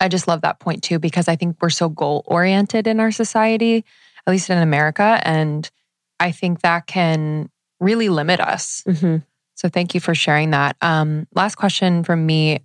I 0.01 0.09
just 0.09 0.29
love 0.29 0.43
that 0.43 0.61
point 0.61 0.83
too, 0.83 0.99
because 0.99 1.29
I 1.29 1.37
think 1.37 1.57
we're 1.61 1.71
so 1.71 1.89
goal 1.89 2.23
oriented 2.27 2.87
in 2.87 3.01
our 3.01 3.11
society, 3.11 3.85
at 4.27 4.31
least 4.31 4.51
in 4.51 4.59
America. 4.59 5.21
And 5.25 5.71
I 6.19 6.31
think 6.31 6.61
that 6.61 6.87
can 6.87 7.51
really 7.81 8.09
limit 8.09 8.41
us. 8.41 8.83
Mm-hmm. 8.87 9.19
So 9.55 9.69
thank 9.69 9.95
you 9.95 10.01
for 10.01 10.15
sharing 10.15 10.51
that. 10.51 10.77
Um, 10.81 11.27
last 11.35 11.57
question 11.57 12.03
from 12.03 12.25
me 12.25 12.61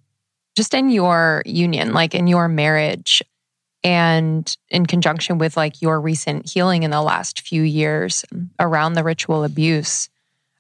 just 0.56 0.74
in 0.74 0.90
your 0.90 1.44
union, 1.46 1.94
like 1.94 2.16
in 2.16 2.28
your 2.28 2.48
marriage, 2.48 3.22
and 3.84 4.56
in 4.70 4.86
conjunction 4.86 5.38
with 5.38 5.58
like 5.58 5.82
your 5.82 6.00
recent 6.00 6.50
healing 6.50 6.84
in 6.84 6.92
the 6.92 7.02
last 7.02 7.42
few 7.42 7.62
years 7.62 8.26
around 8.60 8.94
the 8.94 9.04
ritual 9.04 9.44
abuse 9.44 10.10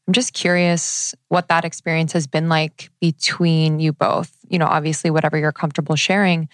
I'm 0.07 0.13
just 0.13 0.33
curious 0.33 1.15
what 1.29 1.47
that 1.47 1.65
experience 1.65 2.13
has 2.13 2.27
been 2.27 2.47
like 2.47 2.91
between 3.01 3.79
you 3.79 3.91
both. 3.91 4.34
You 4.49 4.59
know, 4.59 4.67
obviously, 4.67 5.09
whatever 5.09 5.37
you're 5.37 5.51
comfortable 5.51 5.95
sharing, 5.95 6.49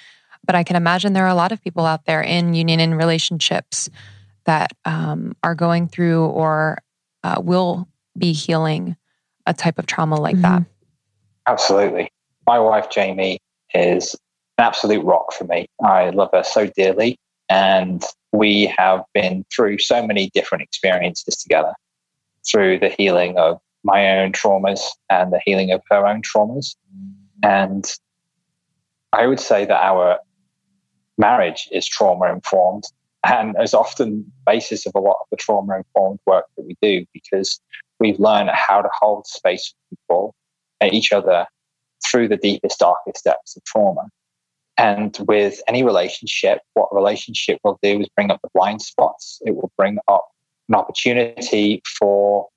but 0.45 0.55
I 0.55 0.63
can 0.63 0.75
imagine 0.75 1.13
there 1.13 1.25
are 1.25 1.29
a 1.29 1.35
lot 1.35 1.51
of 1.51 1.61
people 1.61 1.85
out 1.85 2.05
there 2.05 2.21
in 2.21 2.53
union 2.53 2.79
and 2.79 2.97
relationships 2.97 3.89
that 4.45 4.71
um, 4.85 5.35
are 5.43 5.55
going 5.55 5.87
through 5.87 6.25
or 6.25 6.79
uh, 7.23 7.41
will 7.43 7.87
be 8.17 8.33
healing 8.33 8.95
a 9.45 9.53
type 9.53 9.77
of 9.79 9.85
trauma 9.85 10.19
like 10.19 10.35
mm-hmm. 10.35 10.43
that. 10.43 10.63
Absolutely. 11.47 12.11
My 12.47 12.59
wife, 12.59 12.89
Jamie, 12.89 13.39
is 13.73 14.15
an 14.57 14.65
absolute 14.65 15.03
rock 15.03 15.33
for 15.33 15.45
me. 15.45 15.67
I 15.83 16.09
love 16.09 16.29
her 16.33 16.43
so 16.43 16.67
dearly. 16.67 17.17
And 17.49 18.03
we 18.31 18.73
have 18.77 19.03
been 19.13 19.45
through 19.53 19.79
so 19.79 20.05
many 20.05 20.29
different 20.33 20.63
experiences 20.63 21.37
together 21.37 21.73
through 22.49 22.79
the 22.79 22.89
healing 22.89 23.37
of 23.37 23.59
my 23.83 24.19
own 24.19 24.31
traumas 24.31 24.81
and 25.09 25.33
the 25.33 25.41
healing 25.45 25.71
of 25.71 25.81
her 25.89 26.07
own 26.07 26.21
traumas. 26.21 26.75
And 27.43 27.85
I 29.13 29.27
would 29.27 29.39
say 29.39 29.65
that 29.65 29.83
our 29.83 30.19
marriage 31.17 31.67
is 31.71 31.87
trauma 31.87 32.31
informed 32.31 32.83
and 33.25 33.55
is 33.61 33.73
often 33.73 34.31
basis 34.45 34.85
of 34.85 34.93
a 34.95 34.99
lot 34.99 35.17
of 35.21 35.27
the 35.29 35.37
trauma 35.37 35.77
informed 35.77 36.19
work 36.25 36.45
that 36.57 36.65
we 36.65 36.75
do 36.81 37.05
because 37.13 37.59
we've 37.99 38.19
learned 38.19 38.49
how 38.49 38.81
to 38.81 38.89
hold 38.99 39.27
space 39.27 39.73
for 39.73 39.95
people 39.95 40.35
and 40.79 40.93
each 40.93 41.11
other 41.11 41.45
through 42.09 42.27
the 42.27 42.37
deepest, 42.37 42.79
darkest 42.79 43.23
depths 43.23 43.55
of 43.55 43.63
trauma. 43.63 44.07
And 44.77 45.15
with 45.27 45.61
any 45.67 45.83
relationship, 45.83 46.59
what 46.73 46.93
relationship 46.93 47.59
will 47.63 47.77
do 47.83 47.99
is 47.99 48.09
bring 48.15 48.31
up 48.31 48.39
the 48.41 48.49
blind 48.55 48.81
spots. 48.81 49.39
It 49.45 49.55
will 49.55 49.71
bring 49.77 49.99
up 50.07 50.25
an 50.69 50.75
opportunity 50.75 51.83
for 51.99 52.47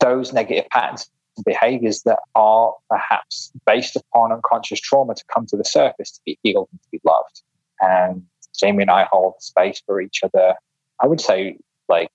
those 0.00 0.32
negative 0.32 0.70
patterns 0.70 1.10
behaviors 1.44 2.02
that 2.02 2.18
are 2.34 2.74
perhaps 2.90 3.52
based 3.66 3.96
upon 3.96 4.32
unconscious 4.32 4.80
trauma 4.80 5.14
to 5.14 5.24
come 5.32 5.46
to 5.46 5.56
the 5.56 5.64
surface 5.64 6.10
to 6.12 6.20
be 6.24 6.38
healed 6.42 6.68
and 6.70 6.80
to 6.82 6.88
be 6.90 7.00
loved. 7.04 7.42
And 7.80 8.22
Jamie 8.58 8.82
and 8.82 8.90
I 8.90 9.06
hold 9.10 9.34
space 9.40 9.82
for 9.86 10.00
each 10.00 10.20
other. 10.22 10.54
I 11.00 11.06
would 11.06 11.20
say 11.20 11.56
like 11.88 12.10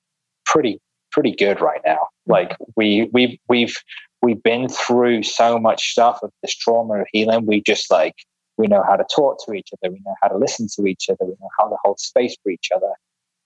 pretty 0.46 0.80
pretty 1.12 1.32
good 1.32 1.62
right 1.62 1.82
now. 1.86 2.00
Like 2.26 2.56
we 2.76 3.10
we 3.12 3.40
we've 3.50 3.76
we've 4.22 4.42
been 4.42 4.70
through 4.70 5.24
so 5.24 5.60
much 5.60 5.92
stuff 5.92 6.20
of 6.22 6.32
this 6.42 6.56
trauma 6.56 7.02
of 7.02 7.08
healing. 7.12 7.46
We 7.46 7.62
just 7.62 7.90
like 7.92 8.16
we 8.58 8.68
know 8.68 8.84
how 8.88 8.96
to 8.96 9.06
talk 9.14 9.44
to 9.46 9.54
each 9.54 9.70
other. 9.74 9.92
We 9.92 10.02
know 10.06 10.16
how 10.22 10.30
to 10.30 10.38
listen 10.38 10.68
to 10.76 10.86
each 10.88 11.10
other. 11.10 11.26
We 11.26 11.36
know 11.40 11.50
how 11.60 11.70
to 11.70 11.76
hold 11.84 12.00
space 12.00 12.36
for 12.42 12.50
each 12.50 12.70
other. 12.76 12.92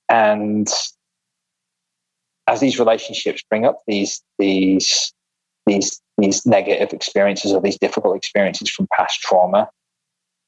And 0.09 0.67
as 2.47 2.59
these 2.59 2.79
relationships 2.79 3.43
bring 3.49 3.65
up 3.65 3.81
these 3.87 4.21
these 4.37 5.13
these 5.65 6.01
these 6.17 6.45
negative 6.45 6.93
experiences 6.93 7.53
or 7.53 7.61
these 7.61 7.77
difficult 7.77 8.15
experiences 8.15 8.69
from 8.69 8.87
past 8.95 9.19
trauma, 9.21 9.69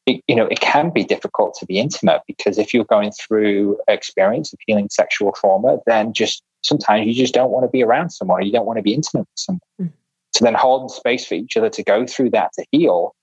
it, 0.06 0.22
you 0.28 0.36
know, 0.36 0.46
it 0.46 0.60
can 0.60 0.92
be 0.92 1.04
difficult 1.04 1.56
to 1.60 1.66
be 1.66 1.80
intimate 1.80 2.22
because 2.28 2.58
if 2.58 2.74
you're 2.74 2.86
going 2.86 3.12
through 3.12 3.78
experience 3.88 4.54
of 4.54 4.60
healing 4.68 4.90
sexual 4.92 5.32
trauma, 5.32 5.80
then 5.88 6.14
just 6.14 6.44
sometimes 6.62 7.08
you 7.08 7.14
just 7.14 7.34
don't 7.34 7.52
want 7.52 7.64
to 7.64 7.70
be 7.70 7.84
around 7.84 8.12
someone 8.12 8.40
or 8.40 8.44
you 8.44 8.52
don't 8.52 8.66
want 8.66 8.78
to 8.78 8.84
be 8.84 8.94
intimate 8.94 9.22
with 9.22 9.28
someone. 9.36 9.60
Mm. 9.82 9.92
So 10.36 10.46
then 10.46 10.54
holding 10.54 10.90
space 10.90 11.26
for 11.26 11.36
each 11.36 11.58
other 11.58 11.70
to 11.70 11.84
go 11.84 12.06
through 12.06 12.32
that 12.32 12.52
to 12.54 12.66
heal 12.72 13.14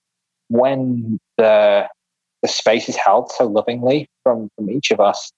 when 0.48 1.18
the 1.38 1.88
the 2.42 2.48
space 2.48 2.88
is 2.88 2.96
held 2.96 3.30
so 3.30 3.46
lovingly 3.46 4.08
from, 4.22 4.48
from 4.56 4.70
each 4.70 4.90
of 4.90 4.98
us, 4.98 5.30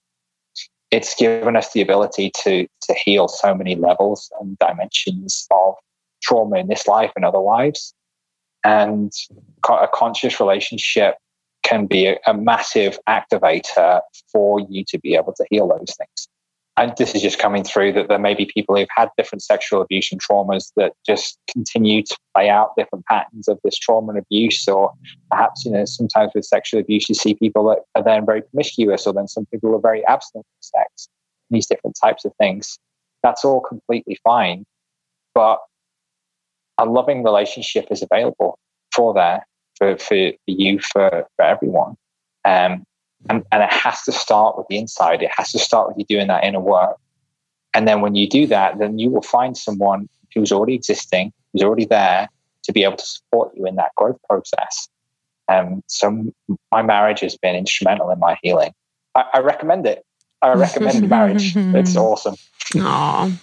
it's 0.89 1.15
given 1.15 1.55
us 1.55 1.73
the 1.73 1.81
ability 1.81 2.31
to 2.43 2.67
to 2.81 2.93
heal 2.93 3.27
so 3.27 3.53
many 3.53 3.75
levels 3.75 4.31
and 4.39 4.57
dimensions 4.59 5.47
of 5.51 5.75
trauma 6.23 6.57
in 6.57 6.67
this 6.67 6.87
life 6.87 7.11
and 7.15 7.25
other 7.25 7.39
lives. 7.39 7.93
And 8.65 9.11
a 9.69 9.87
conscious 9.93 10.39
relationship 10.39 11.15
can 11.63 11.85
be 11.85 12.07
a, 12.07 12.17
a 12.25 12.33
massive 12.33 12.97
activator 13.07 14.01
for 14.31 14.59
you 14.69 14.83
to 14.87 14.99
be 14.99 15.15
able 15.15 15.33
to 15.33 15.45
heal 15.49 15.67
those 15.67 15.95
things. 15.97 16.27
And 16.75 16.91
this 16.97 17.13
is 17.13 17.21
just 17.21 17.37
coming 17.37 17.63
through 17.63 17.93
that 17.93 18.07
there 18.07 18.17
may 18.17 18.33
be 18.33 18.49
people 18.51 18.75
who've 18.75 18.87
had 18.95 19.09
different 19.15 19.43
sexual 19.43 19.81
abuse 19.81 20.11
and 20.11 20.19
traumas 20.19 20.71
that 20.75 20.93
just 21.05 21.37
continue 21.51 22.01
to 22.01 22.17
play 22.33 22.49
out 22.49 22.71
different 22.75 23.05
patterns 23.05 23.47
of 23.47 23.59
this 23.63 23.77
trauma 23.77 24.13
and 24.13 24.19
abuse. 24.19 24.67
Or 24.67 24.91
perhaps 25.29 25.65
you 25.65 25.71
know 25.71 25.85
sometimes 25.85 26.31
with 26.33 26.45
sexual 26.45 26.79
abuse 26.79 27.07
you 27.07 27.15
see 27.15 27.35
people 27.35 27.65
that 27.67 27.79
are 27.95 28.03
then 28.03 28.25
very 28.25 28.41
promiscuous 28.41 29.05
or 29.05 29.13
then 29.13 29.27
some 29.27 29.45
people 29.47 29.75
are 29.75 29.79
very 29.79 30.03
abstinent 30.07 30.47
from 30.47 30.61
sex 30.61 31.09
these 31.53 31.67
different 31.67 31.97
types 32.01 32.25
of 32.25 32.33
things. 32.39 32.77
That's 33.21 33.45
all 33.45 33.61
completely 33.61 34.19
fine. 34.23 34.65
But 35.33 35.59
a 36.77 36.85
loving 36.85 37.23
relationship 37.23 37.87
is 37.91 38.01
available 38.01 38.59
for 38.93 39.13
there 39.13 39.45
for, 39.77 39.97
for 39.97 40.31
you 40.45 40.79
for, 40.79 41.27
for 41.35 41.45
everyone 41.45 41.95
um, 42.45 42.85
and, 43.29 43.43
and 43.51 43.63
it 43.63 43.71
has 43.71 44.03
to 44.03 44.11
start 44.11 44.57
with 44.57 44.67
the 44.69 44.77
inside. 44.77 45.21
It 45.21 45.31
has 45.35 45.51
to 45.51 45.59
start 45.59 45.87
with 45.87 45.97
you 45.97 46.05
doing 46.05 46.27
that 46.27 46.43
inner 46.43 46.59
work. 46.59 46.97
And 47.73 47.87
then 47.87 48.01
when 48.01 48.15
you 48.15 48.27
do 48.29 48.47
that, 48.47 48.79
then 48.79 48.99
you 48.99 49.09
will 49.09 49.21
find 49.21 49.57
someone 49.57 50.09
who's 50.33 50.51
already 50.51 50.75
existing, 50.75 51.31
who's 51.51 51.63
already 51.63 51.85
there 51.85 52.29
to 52.63 52.71
be 52.71 52.83
able 52.83 52.97
to 52.97 53.05
support 53.05 53.51
you 53.55 53.65
in 53.65 53.75
that 53.75 53.91
growth 53.95 54.17
process. 54.29 54.87
Um, 55.49 55.83
so 55.87 56.25
my 56.71 56.81
marriage 56.81 57.21
has 57.21 57.37
been 57.37 57.55
instrumental 57.55 58.09
in 58.11 58.19
my 58.19 58.37
healing. 58.41 58.73
I, 59.15 59.25
I 59.35 59.39
recommend 59.39 59.85
it. 59.87 60.05
I 60.41 60.53
recommend 60.53 61.07
marriage. 61.09 61.55
It's 61.55 61.95
awesome. 61.95 62.35
Aww. 62.73 63.37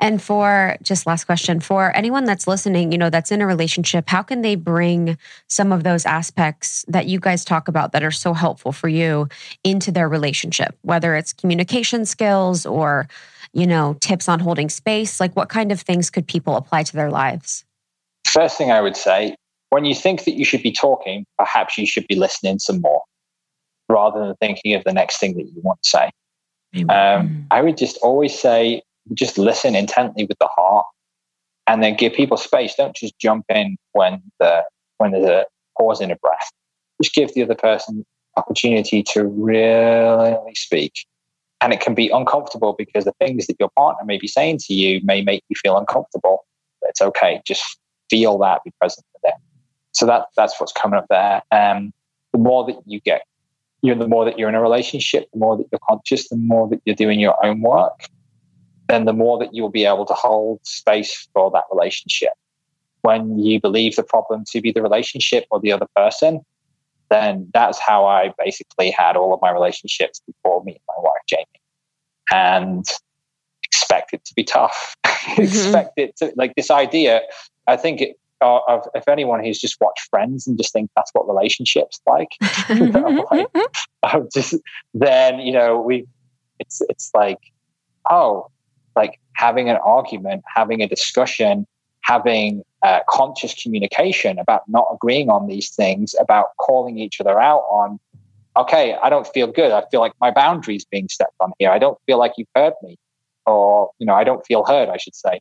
And 0.00 0.22
for 0.22 0.76
just 0.82 1.06
last 1.06 1.24
question 1.24 1.60
for 1.60 1.94
anyone 1.96 2.24
that's 2.24 2.46
listening, 2.46 2.92
you 2.92 2.98
know, 2.98 3.10
that's 3.10 3.32
in 3.32 3.40
a 3.40 3.46
relationship, 3.46 4.08
how 4.08 4.22
can 4.22 4.42
they 4.42 4.54
bring 4.54 5.18
some 5.48 5.72
of 5.72 5.84
those 5.84 6.04
aspects 6.06 6.84
that 6.88 7.06
you 7.06 7.20
guys 7.20 7.44
talk 7.44 7.68
about 7.68 7.92
that 7.92 8.02
are 8.02 8.10
so 8.10 8.34
helpful 8.34 8.72
for 8.72 8.88
you 8.88 9.28
into 9.64 9.90
their 9.90 10.08
relationship, 10.08 10.76
whether 10.82 11.14
it's 11.14 11.32
communication 11.32 12.04
skills 12.04 12.66
or, 12.66 13.08
you 13.52 13.66
know, 13.66 13.96
tips 14.00 14.28
on 14.28 14.40
holding 14.40 14.68
space? 14.68 15.20
Like, 15.20 15.34
what 15.34 15.48
kind 15.48 15.72
of 15.72 15.80
things 15.80 16.10
could 16.10 16.26
people 16.26 16.56
apply 16.56 16.82
to 16.84 16.92
their 16.92 17.10
lives? 17.10 17.64
First 18.26 18.58
thing 18.58 18.70
I 18.70 18.80
would 18.80 18.96
say, 18.96 19.36
when 19.70 19.84
you 19.84 19.94
think 19.94 20.24
that 20.24 20.34
you 20.34 20.44
should 20.44 20.62
be 20.62 20.72
talking, 20.72 21.24
perhaps 21.38 21.78
you 21.78 21.86
should 21.86 22.06
be 22.06 22.16
listening 22.16 22.58
some 22.58 22.80
more 22.80 23.02
rather 23.88 24.26
than 24.26 24.36
thinking 24.36 24.74
of 24.74 24.84
the 24.84 24.92
next 24.92 25.18
thing 25.18 25.34
that 25.36 25.44
you 25.44 25.60
want 25.62 25.82
to 25.82 25.88
say. 25.88 26.10
Um, 26.88 27.46
I 27.50 27.62
would 27.62 27.76
just 27.76 27.96
always 27.98 28.38
say 28.38 28.82
just 29.14 29.38
listen 29.38 29.74
intently 29.74 30.24
with 30.24 30.38
the 30.38 30.48
heart 30.56 30.86
and 31.66 31.82
then 31.82 31.96
give 31.96 32.12
people 32.12 32.36
space. 32.36 32.74
Don't 32.74 32.94
just 32.94 33.18
jump 33.18 33.44
in 33.48 33.76
when 33.92 34.22
the 34.40 34.62
when 34.98 35.12
there's 35.12 35.26
a 35.26 35.46
pause 35.78 36.00
in 36.00 36.10
a 36.10 36.16
breath. 36.16 36.50
Just 37.02 37.14
give 37.14 37.34
the 37.34 37.42
other 37.42 37.54
person 37.54 38.04
opportunity 38.36 39.02
to 39.02 39.24
really 39.24 40.54
speak. 40.54 40.92
And 41.60 41.72
it 41.72 41.80
can 41.80 41.94
be 41.94 42.10
uncomfortable 42.10 42.74
because 42.76 43.04
the 43.04 43.14
things 43.18 43.46
that 43.46 43.56
your 43.58 43.70
partner 43.76 44.04
may 44.04 44.18
be 44.18 44.28
saying 44.28 44.58
to 44.64 44.74
you 44.74 45.00
may 45.04 45.22
make 45.22 45.42
you 45.48 45.56
feel 45.56 45.76
uncomfortable. 45.78 46.44
But 46.80 46.90
it's 46.90 47.00
okay. 47.00 47.40
Just 47.46 47.78
feel 48.10 48.38
that, 48.38 48.62
be 48.64 48.72
present 48.78 49.04
with 49.14 49.22
them. 49.22 49.40
So 49.92 50.06
that 50.06 50.26
that's 50.36 50.60
what's 50.60 50.72
coming 50.72 50.98
up 50.98 51.06
there. 51.08 51.42
Um, 51.50 51.92
the 52.32 52.38
more 52.38 52.66
that 52.66 52.76
you 52.84 53.00
get, 53.00 53.22
you 53.82 53.94
know, 53.94 54.00
the 54.00 54.08
more 54.08 54.24
that 54.26 54.38
you're 54.38 54.48
in 54.48 54.54
a 54.54 54.60
relationship, 54.60 55.28
the 55.32 55.38
more 55.38 55.56
that 55.56 55.66
you're 55.72 55.80
conscious, 55.88 56.28
the 56.28 56.36
more 56.36 56.68
that 56.68 56.82
you're 56.84 56.94
doing 56.94 57.18
your 57.18 57.42
own 57.44 57.62
work, 57.62 58.08
then 58.88 59.04
the 59.04 59.12
more 59.12 59.38
that 59.38 59.54
you'll 59.54 59.70
be 59.70 59.84
able 59.84 60.06
to 60.06 60.14
hold 60.14 60.60
space 60.64 61.28
for 61.32 61.50
that 61.50 61.64
relationship. 61.72 62.32
When 63.02 63.38
you 63.38 63.60
believe 63.60 63.96
the 63.96 64.02
problem 64.02 64.44
to 64.50 64.60
be 64.60 64.72
the 64.72 64.82
relationship 64.82 65.44
or 65.50 65.60
the 65.60 65.72
other 65.72 65.86
person, 65.94 66.40
then 67.08 67.48
that's 67.52 67.78
how 67.78 68.06
I 68.06 68.32
basically 68.42 68.90
had 68.90 69.16
all 69.16 69.32
of 69.32 69.40
my 69.40 69.50
relationships 69.50 70.20
before 70.26 70.64
me 70.64 70.72
and 70.72 70.80
my 70.88 70.94
wife, 70.98 71.22
Jamie. 71.28 71.44
And 72.32 72.84
expect 73.64 74.12
it 74.12 74.24
to 74.24 74.34
be 74.34 74.44
tough. 74.44 74.96
Mm-hmm. 75.26 75.42
expect 75.42 75.94
it 75.96 76.16
to, 76.18 76.32
like 76.36 76.54
this 76.54 76.70
idea, 76.70 77.20
I 77.66 77.76
think 77.76 78.00
it, 78.00 78.16
uh, 78.40 78.60
of 78.68 78.86
if 78.94 79.08
anyone 79.08 79.42
who's 79.42 79.58
just 79.58 79.76
watched 79.80 80.08
Friends 80.08 80.46
and 80.46 80.56
just 80.56 80.72
think 80.72 80.88
that's 80.94 81.10
what 81.14 81.26
relationships 81.26 82.00
like, 82.06 82.28
like 84.04 84.30
just 84.32 84.54
then 84.94 85.40
you 85.40 85.52
know 85.52 85.80
we, 85.80 86.06
it's 86.60 86.80
it's 86.88 87.10
like, 87.12 87.38
oh, 88.08 88.46
like 88.96 89.20
having 89.34 89.68
an 89.68 89.76
argument, 89.84 90.42
having 90.52 90.80
a 90.80 90.88
discussion, 90.88 91.66
having 92.02 92.62
uh, 92.82 93.00
conscious 93.08 93.54
communication 93.62 94.38
about 94.38 94.62
not 94.68 94.86
agreeing 94.92 95.28
on 95.28 95.46
these 95.46 95.70
things, 95.70 96.14
about 96.20 96.56
calling 96.58 96.98
each 96.98 97.20
other 97.20 97.38
out 97.40 97.64
on, 97.70 97.98
okay, 98.56 98.96
I 99.02 99.10
don't 99.10 99.26
feel 99.26 99.48
good. 99.48 99.72
I 99.72 99.84
feel 99.90 100.00
like 100.00 100.12
my 100.20 100.30
boundaries 100.30 100.84
being 100.84 101.08
stepped 101.08 101.34
on 101.40 101.52
here. 101.58 101.70
I 101.70 101.78
don't 101.78 101.98
feel 102.06 102.18
like 102.18 102.32
you've 102.36 102.48
heard 102.56 102.74
me, 102.82 102.96
or 103.44 103.90
you 103.98 104.06
know, 104.06 104.14
I 104.14 104.24
don't 104.24 104.44
feel 104.46 104.64
heard. 104.64 104.88
I 104.88 104.96
should 104.96 105.14
say. 105.14 105.40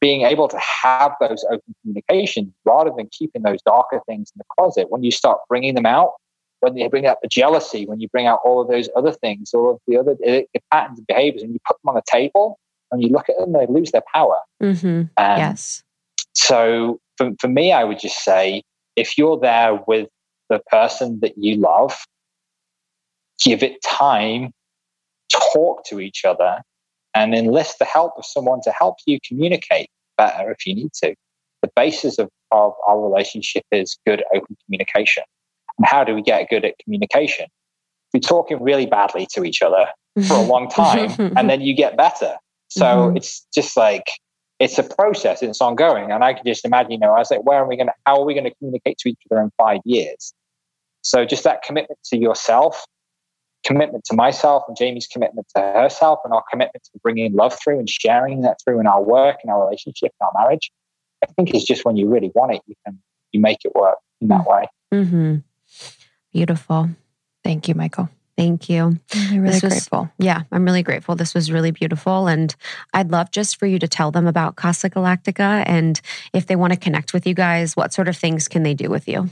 Being 0.00 0.22
able 0.22 0.48
to 0.48 0.58
have 0.58 1.12
those 1.20 1.44
open 1.44 1.74
communications 1.82 2.52
rather 2.64 2.90
than 2.96 3.08
keeping 3.12 3.42
those 3.42 3.60
darker 3.62 4.00
things 4.06 4.32
in 4.34 4.38
the 4.38 4.44
closet. 4.56 4.90
When 4.90 5.02
you 5.02 5.10
start 5.10 5.40
bringing 5.46 5.74
them 5.74 5.84
out, 5.84 6.12
when 6.60 6.74
you 6.76 6.88
bring 6.88 7.06
out 7.06 7.18
the 7.22 7.28
jealousy, 7.28 7.84
when 7.84 8.00
you 8.00 8.08
bring 8.08 8.26
out 8.26 8.40
all 8.42 8.62
of 8.62 8.68
those 8.68 8.88
other 8.96 9.12
things, 9.12 9.52
all 9.52 9.72
of 9.72 9.78
the 9.86 9.98
other 9.98 10.14
the 10.14 10.46
patterns 10.72 10.98
and 10.98 11.06
behaviors, 11.06 11.42
and 11.42 11.52
you 11.52 11.60
put 11.66 11.76
them 11.82 11.90
on 11.90 11.94
the 11.94 12.02
table, 12.10 12.58
when 12.90 13.00
you 13.00 13.08
look 13.08 13.28
at 13.28 13.36
them, 13.38 13.52
they 13.52 13.66
lose 13.66 13.90
their 13.92 14.02
power. 14.12 14.38
Mm-hmm. 14.62 14.86
Um, 14.86 15.08
yes. 15.16 15.82
So 16.34 17.00
for, 17.16 17.30
for 17.40 17.48
me, 17.48 17.72
I 17.72 17.84
would 17.84 17.98
just 17.98 18.22
say 18.22 18.62
if 18.96 19.16
you're 19.16 19.38
there 19.38 19.80
with 19.86 20.08
the 20.48 20.60
person 20.70 21.20
that 21.22 21.34
you 21.36 21.56
love, 21.56 21.96
give 23.42 23.62
it 23.62 23.82
time, 23.82 24.52
talk 25.32 25.84
to 25.86 26.00
each 26.00 26.24
other, 26.24 26.60
and 27.14 27.34
enlist 27.34 27.78
the 27.78 27.84
help 27.84 28.12
of 28.16 28.24
someone 28.24 28.60
to 28.62 28.70
help 28.70 28.96
you 29.06 29.18
communicate 29.26 29.88
better 30.16 30.50
if 30.50 30.66
you 30.66 30.74
need 30.74 30.92
to. 31.02 31.14
The 31.62 31.70
basis 31.76 32.18
of, 32.18 32.28
of 32.50 32.72
our 32.86 33.00
relationship 33.00 33.64
is 33.70 33.98
good 34.06 34.22
open 34.34 34.56
communication. 34.66 35.24
And 35.78 35.86
how 35.86 36.04
do 36.04 36.14
we 36.14 36.22
get 36.22 36.48
good 36.50 36.64
at 36.64 36.74
communication? 36.82 37.46
We're 38.12 38.20
talking 38.20 38.62
really 38.62 38.86
badly 38.86 39.26
to 39.34 39.44
each 39.44 39.62
other 39.62 39.86
for 40.26 40.34
a 40.34 40.42
long 40.42 40.68
time, 40.70 41.10
and 41.36 41.48
then 41.48 41.60
you 41.60 41.74
get 41.74 41.96
better. 41.96 42.36
So 42.70 42.84
mm-hmm. 42.84 43.16
it's 43.16 43.46
just 43.52 43.76
like 43.76 44.04
it's 44.58 44.78
a 44.78 44.82
process, 44.82 45.42
it's 45.42 45.60
ongoing. 45.60 46.10
And 46.10 46.22
I 46.22 46.34
can 46.34 46.44
just 46.46 46.64
imagine, 46.64 46.92
you 46.92 46.98
know, 46.98 47.12
I 47.12 47.18
was 47.18 47.30
like, 47.30 47.44
where 47.44 47.58
are 47.58 47.68
we 47.68 47.76
gonna 47.76 47.92
how 48.06 48.20
are 48.20 48.24
we 48.24 48.34
gonna 48.34 48.54
communicate 48.54 48.98
to 48.98 49.10
each 49.10 49.18
other 49.30 49.42
in 49.42 49.50
five 49.58 49.80
years? 49.84 50.32
So 51.02 51.24
just 51.24 51.44
that 51.44 51.62
commitment 51.62 51.98
to 52.06 52.18
yourself, 52.18 52.84
commitment 53.64 54.04
to 54.04 54.14
myself 54.14 54.62
and 54.68 54.76
Jamie's 54.76 55.06
commitment 55.06 55.46
to 55.56 55.62
herself 55.62 56.20
and 56.24 56.32
our 56.32 56.44
commitment 56.50 56.84
to 56.84 56.90
bringing 57.02 57.34
love 57.34 57.58
through 57.62 57.78
and 57.78 57.88
sharing 57.88 58.42
that 58.42 58.58
through 58.62 58.80
in 58.80 58.86
our 58.86 59.02
work 59.02 59.38
in 59.42 59.50
our 59.50 59.64
relationship 59.64 60.12
in 60.20 60.26
our 60.26 60.32
marriage, 60.42 60.70
I 61.24 61.32
think 61.32 61.54
is 61.54 61.64
just 61.64 61.84
when 61.84 61.96
you 61.96 62.08
really 62.08 62.30
want 62.34 62.54
it, 62.54 62.62
you 62.66 62.74
can 62.86 62.98
you 63.32 63.40
make 63.40 63.58
it 63.64 63.74
work 63.74 63.98
in 64.20 64.28
that 64.28 64.46
way. 64.46 64.66
Mm-hmm. 64.92 65.36
Beautiful. 66.32 66.90
Thank 67.42 67.68
you, 67.68 67.74
Michael. 67.74 68.10
Thank 68.40 68.68
you. 68.68 68.98
I'm 69.14 69.40
really 69.40 69.54
was, 69.54 69.60
grateful. 69.60 70.10
Yeah, 70.18 70.42
I'm 70.50 70.64
really 70.64 70.82
grateful. 70.82 71.14
This 71.14 71.34
was 71.34 71.52
really 71.52 71.70
beautiful. 71.70 72.26
And 72.26 72.54
I'd 72.94 73.10
love 73.10 73.30
just 73.30 73.58
for 73.58 73.66
you 73.66 73.78
to 73.78 73.88
tell 73.88 74.10
them 74.10 74.26
about 74.26 74.56
Casa 74.56 74.90
Galactica 74.90 75.62
and 75.66 76.00
if 76.32 76.46
they 76.46 76.56
want 76.56 76.72
to 76.72 76.78
connect 76.78 77.12
with 77.12 77.26
you 77.26 77.34
guys, 77.34 77.76
what 77.76 77.92
sort 77.92 78.08
of 78.08 78.16
things 78.16 78.48
can 78.48 78.62
they 78.62 78.74
do 78.74 78.88
with 78.88 79.08
you? 79.08 79.28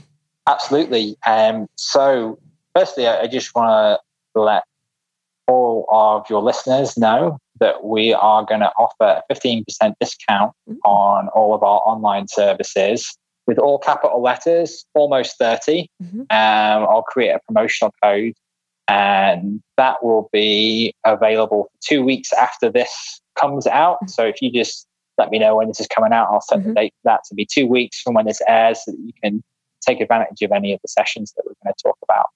Absolutely. 0.47 1.15
Um, 1.25 1.67
so, 1.75 2.39
firstly, 2.75 3.07
I 3.07 3.27
just 3.27 3.53
want 3.55 3.99
to 4.35 4.41
let 4.41 4.63
all 5.47 5.87
of 5.91 6.29
your 6.29 6.41
listeners 6.41 6.97
know 6.97 7.37
that 7.59 7.83
we 7.83 8.13
are 8.13 8.45
going 8.45 8.61
to 8.61 8.71
offer 8.77 9.21
a 9.29 9.33
15% 9.33 9.63
discount 9.99 10.53
mm-hmm. 10.69 10.75
on 10.85 11.27
all 11.29 11.53
of 11.53 11.63
our 11.63 11.81
online 11.85 12.27
services 12.27 13.17
with 13.47 13.57
all 13.57 13.79
capital 13.79 14.21
letters, 14.21 14.85
almost 14.93 15.37
30. 15.39 15.87
Mm-hmm. 16.01 16.19
Um, 16.19 16.27
I'll 16.29 17.01
create 17.01 17.31
a 17.31 17.39
promotional 17.47 17.93
code 18.01 18.33
And 18.89 19.61
that 19.77 20.03
will 20.03 20.29
be 20.33 20.95
available 21.05 21.65
for 21.65 21.79
two 21.87 22.03
weeks 22.03 22.33
after 22.33 22.71
this 22.71 23.21
comes 23.39 23.67
out. 23.67 23.97
So 24.09 24.25
if 24.25 24.41
you 24.41 24.51
just 24.51 24.87
let 25.19 25.29
me 25.29 25.37
know 25.37 25.55
when 25.55 25.67
this 25.67 25.79
is 25.79 25.87
coming 25.87 26.11
out, 26.11 26.27
I'll 26.31 26.41
set 26.41 26.59
mm-hmm. 26.59 26.69
the 26.69 26.73
date 26.73 26.93
for 27.03 27.11
that 27.11 27.21
to 27.29 27.35
be 27.35 27.45
two 27.45 27.67
weeks 27.67 28.01
from 28.01 28.15
when 28.15 28.25
this 28.25 28.41
airs 28.47 28.83
so 28.83 28.91
that 28.91 28.99
you 28.99 29.11
can 29.23 29.43
take 29.87 30.01
advantage 30.01 30.41
of 30.41 30.51
any 30.51 30.73
of 30.73 30.79
the 30.81 30.87
sessions 30.87 31.33
that 31.35 31.43
we're 31.45 31.53
going 31.63 31.73
to 31.77 31.83
talk 31.83 31.97
about. 32.03 32.27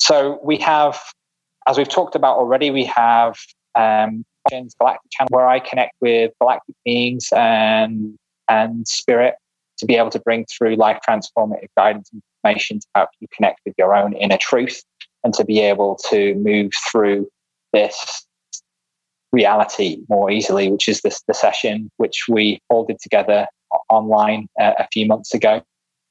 So 0.00 0.40
we 0.42 0.56
have, 0.58 0.98
as 1.68 1.76
we've 1.76 1.88
talked 1.88 2.14
about 2.14 2.36
already, 2.36 2.70
we 2.70 2.84
have 2.86 3.36
um, 3.74 4.24
Galactic 4.50 5.10
Channel 5.10 5.28
where 5.30 5.46
I 5.46 5.60
connect 5.60 5.94
with 6.00 6.32
galactic 6.40 6.74
beings 6.84 7.28
and 7.34 8.16
and 8.48 8.86
spirit 8.88 9.34
to 9.78 9.86
be 9.86 9.96
able 9.96 10.10
to 10.10 10.18
bring 10.20 10.46
through 10.46 10.76
life 10.76 10.98
transformative 11.08 11.68
guidance 11.76 12.10
information 12.44 12.80
to 12.80 12.86
help 12.94 13.10
you 13.20 13.28
connect 13.34 13.60
with 13.64 13.74
your 13.78 13.94
own 13.94 14.14
inner 14.14 14.36
truth 14.36 14.82
and 15.24 15.34
to 15.34 15.44
be 15.44 15.60
able 15.60 15.96
to 16.10 16.34
move 16.34 16.72
through 16.90 17.28
this 17.72 18.26
reality 19.32 19.98
more 20.08 20.30
easily, 20.30 20.70
which 20.70 20.88
is 20.88 21.00
this 21.00 21.22
the 21.26 21.34
session 21.34 21.90
which 21.96 22.26
we 22.28 22.60
all 22.68 22.84
did 22.84 22.98
together 23.00 23.46
online 23.88 24.46
uh, 24.60 24.72
a 24.78 24.86
few 24.92 25.06
months 25.06 25.32
ago. 25.34 25.62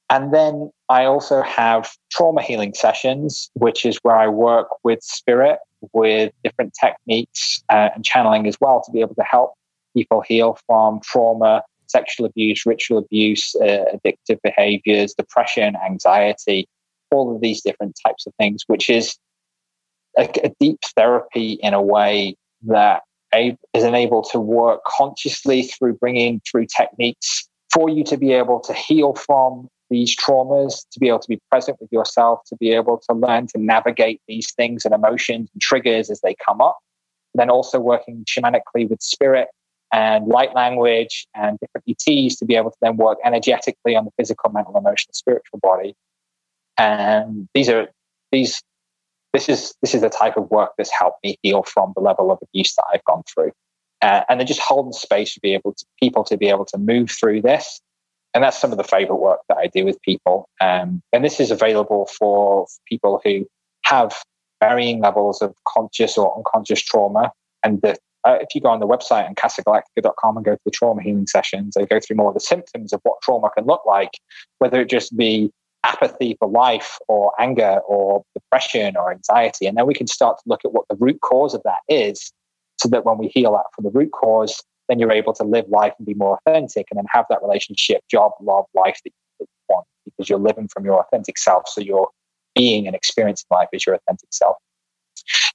And 0.10 0.34
then 0.34 0.72
I 0.90 1.06
also 1.06 1.42
have 1.42 1.90
trauma 2.12 2.42
healing 2.42 2.74
sessions, 2.74 3.50
which 3.54 3.86
is 3.86 3.98
where 4.04 4.16
I 4.16 4.28
work 4.28 4.68
with 4.84 5.02
spirit, 5.02 5.60
with 5.94 6.34
different 6.44 6.74
techniques 6.80 7.64
uh, 7.70 7.90
and 7.96 8.04
channeling 8.04 8.46
as 8.46 8.58
well 8.60 8.82
to 8.86 8.92
be 8.92 9.00
able 9.00 9.16
to 9.16 9.24
help 9.24 9.54
people 9.96 10.22
heal 10.22 10.58
from 10.66 11.00
trauma, 11.02 11.64
sexual 11.88 12.26
abuse, 12.26 12.66
ritual 12.66 12.98
abuse, 12.98 13.56
uh, 13.56 13.86
addictive 13.96 14.40
behaviors, 14.44 15.14
depression, 15.14 15.78
anxiety, 15.86 16.68
all 17.12 17.36
of 17.36 17.42
these 17.42 17.62
different 17.62 17.98
types 18.06 18.26
of 18.26 18.34
things, 18.36 18.64
which 18.68 18.90
is 18.90 19.18
a, 20.18 20.30
a 20.44 20.52
deep 20.60 20.80
therapy 20.96 21.54
in 21.62 21.74
a 21.74 21.82
way 21.82 22.36
that 22.64 23.02
is 23.34 23.84
enabled 23.84 24.28
to 24.32 24.40
work 24.40 24.82
consciously 24.86 25.64
through 25.64 25.94
bringing 25.94 26.42
through 26.50 26.66
techniques 26.66 27.48
for 27.74 27.90
you 27.90 28.04
to 28.04 28.18
be 28.18 28.34
able 28.34 28.60
to 28.60 28.74
heal 28.74 29.14
from 29.14 29.68
these 29.90 30.16
traumas, 30.16 30.86
to 30.92 31.00
be 31.00 31.08
able 31.08 31.20
to 31.20 31.28
be 31.28 31.40
present 31.50 31.78
with 31.80 31.92
yourself, 31.92 32.40
to 32.48 32.56
be 32.58 32.72
able 32.72 33.02
to 33.10 33.16
learn 33.16 33.48
to 33.48 33.58
navigate 33.58 34.22
these 34.28 34.54
things 34.54 34.86
and 34.86 34.94
emotions 34.94 35.50
and 35.54 35.62
triggers 35.62 36.10
as 36.10 36.22
they 36.22 36.36
come 36.46 36.62
up. 36.62 36.78
then 37.34 37.50
also 37.50 37.80
working 37.80 38.26
shamanically 38.26 38.90
with 38.90 39.02
spirit 39.02 39.48
and 39.94 40.28
light 40.28 40.54
language 40.54 41.26
and 41.34 41.58
different 41.60 41.86
ETs 41.88 42.36
to 42.38 42.46
be 42.46 42.56
able 42.56 42.72
to 42.72 42.78
then 42.82 42.98
work 42.98 43.18
energetically 43.24 43.96
on 43.96 44.04
the 44.04 44.12
physical, 44.18 44.50
mental, 44.52 44.78
emotional, 44.78 45.14
spiritual 45.14 45.60
body. 45.60 45.96
And 46.78 47.48
these 47.54 47.70
are 47.70 47.88
these 48.32 48.62
this 49.34 49.48
is 49.48 49.74
this 49.82 49.96
is 49.96 50.02
the 50.02 50.10
type 50.10 50.38
of 50.38 50.50
work 50.52 50.72
that's 50.78 50.92
helped 50.92 51.24
me 51.24 51.38
heal 51.42 51.64
from 51.64 51.94
the 51.96 52.02
level 52.02 52.32
of 52.32 52.40
abuse 52.42 52.74
that 52.76 52.86
I've 52.94 53.04
gone 53.06 53.24
through. 53.34 53.52
Uh, 54.02 54.24
and 54.30 54.40
then 54.40 54.48
just 54.48 54.60
holding 54.60 54.94
space 54.94 55.34
to 55.36 55.40
be 55.42 55.54
able 55.54 55.74
to 55.74 55.86
people 56.00 56.24
to 56.24 56.36
be 56.36 56.50
able 56.50 56.66
to 56.66 56.78
move 56.78 57.12
through 57.12 57.42
this. 57.42 57.80
And 58.34 58.44
that's 58.44 58.60
some 58.60 58.72
of 58.72 58.78
the 58.78 58.84
favorite 58.84 59.18
work 59.18 59.42
that 59.50 59.58
I 59.58 59.68
do 59.68 59.86
with 59.86 60.02
people. 60.02 60.50
Um, 60.60 61.02
and 61.14 61.24
this 61.24 61.40
is 61.40 61.52
available 61.52 62.10
for 62.18 62.66
people 62.88 63.22
who 63.24 63.46
have 63.86 64.16
varying 64.62 65.02
levels 65.02 65.42
of 65.42 65.54
conscious 65.68 66.18
or 66.18 66.36
unconscious 66.36 66.82
trauma. 66.82 67.32
And 67.64 67.82
the, 67.82 67.98
uh, 68.24 68.38
if 68.40 68.56
you 68.56 68.62
go 68.62 68.70
on 68.70 68.80
the 68.80 68.88
website 68.88 69.28
and 69.28 69.36
casagalactica.com 69.36 70.38
and 70.38 70.46
go 70.46 70.54
to 70.54 70.62
the 70.66 70.72
trauma 70.72 71.02
healing 71.04 71.28
sessions, 71.28 71.74
they 71.76 71.86
go 71.86 72.00
through 72.00 72.16
more 72.16 72.30
of 72.30 72.34
the 72.34 72.40
symptoms 72.40 72.94
of 72.94 73.02
what 73.04 73.22
trauma 73.22 73.50
can 73.56 73.66
look 73.66 73.82
like, 73.86 74.12
whether 74.60 74.82
it 74.82 74.90
just 74.90 75.16
be 75.16 75.52
apathy 75.84 76.36
for 76.40 76.48
life 76.48 76.98
or 77.08 77.34
anger 77.40 77.80
or 77.88 78.24
depression 78.34 78.96
or 78.96 79.12
anxiety. 79.12 79.66
And 79.66 79.78
then 79.78 79.88
we 79.88 79.94
can 79.94 80.08
start 80.08 80.38
to 80.38 80.44
look 80.46 80.62
at 80.64 80.74
what 80.74 80.86
the 80.90 80.96
root 81.00 81.20
cause 81.22 81.54
of 81.54 81.62
that 81.64 81.80
is 81.90 82.32
so 82.78 82.90
that 82.90 83.06
when 83.06 83.18
we 83.18 83.28
heal 83.28 83.52
that 83.54 83.66
from 83.76 83.86
the 83.86 83.92
root 83.92 84.12
cause, 84.12 84.64
then 84.90 85.00
you're 85.00 85.12
able 85.12 85.34
to 85.34 85.44
live 85.44 85.66
life 85.70 85.94
and 85.98 86.06
be 86.06 86.14
more 86.14 86.40
authentic 86.46 86.88
and 86.92 86.98
then 86.98 87.06
have 87.10 87.26
that 87.30 87.42
relationship, 87.42 88.02
job, 88.10 88.32
love, 88.42 88.66
life 88.74 89.00
that 89.04 89.12
you 89.40 89.48
want 89.70 89.86
because 90.06 90.30
you're 90.30 90.40
living 90.40 90.68
from 90.68 90.86
your 90.86 91.00
authentic 91.00 91.38
self. 91.38 91.68
So 91.68 91.82
you're 91.82 92.10
being 92.56 92.88
and 92.88 92.96
experiencing 92.96 93.48
life 93.50 93.70
as 93.74 93.86
your 93.86 93.96
authentic 93.96 94.30
self. 94.32 94.58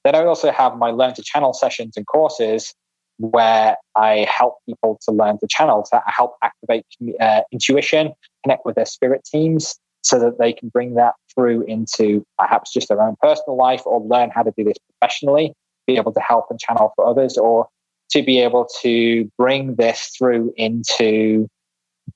Then 0.04 0.14
I 0.14 0.24
also 0.24 0.50
have 0.50 0.76
my 0.76 0.90
Learn 0.90 1.14
to 1.14 1.22
Channel 1.22 1.52
sessions 1.52 1.96
and 1.96 2.06
courses 2.06 2.74
where 3.18 3.76
I 3.96 4.26
help 4.30 4.58
people 4.66 4.98
to 5.02 5.10
learn 5.12 5.38
to 5.38 5.46
channel, 5.48 5.82
to 5.90 6.02
help 6.06 6.36
activate 6.42 6.84
uh, 7.20 7.40
intuition, 7.50 8.12
connect 8.44 8.66
with 8.66 8.76
their 8.76 8.86
spirit 8.86 9.24
teams, 9.24 9.78
so 10.06 10.20
that 10.20 10.38
they 10.38 10.52
can 10.52 10.68
bring 10.68 10.94
that 10.94 11.14
through 11.34 11.62
into 11.62 12.24
perhaps 12.38 12.72
just 12.72 12.88
their 12.88 13.02
own 13.02 13.16
personal 13.20 13.56
life 13.56 13.82
or 13.84 14.00
learn 14.00 14.30
how 14.30 14.42
to 14.42 14.52
do 14.56 14.62
this 14.62 14.76
professionally, 14.88 15.52
be 15.88 15.96
able 15.96 16.12
to 16.12 16.20
help 16.20 16.46
and 16.48 16.60
channel 16.60 16.92
for 16.94 17.04
others, 17.04 17.36
or 17.36 17.66
to 18.10 18.22
be 18.22 18.40
able 18.40 18.68
to 18.82 19.28
bring 19.36 19.74
this 19.74 20.12
through 20.16 20.52
into 20.56 21.48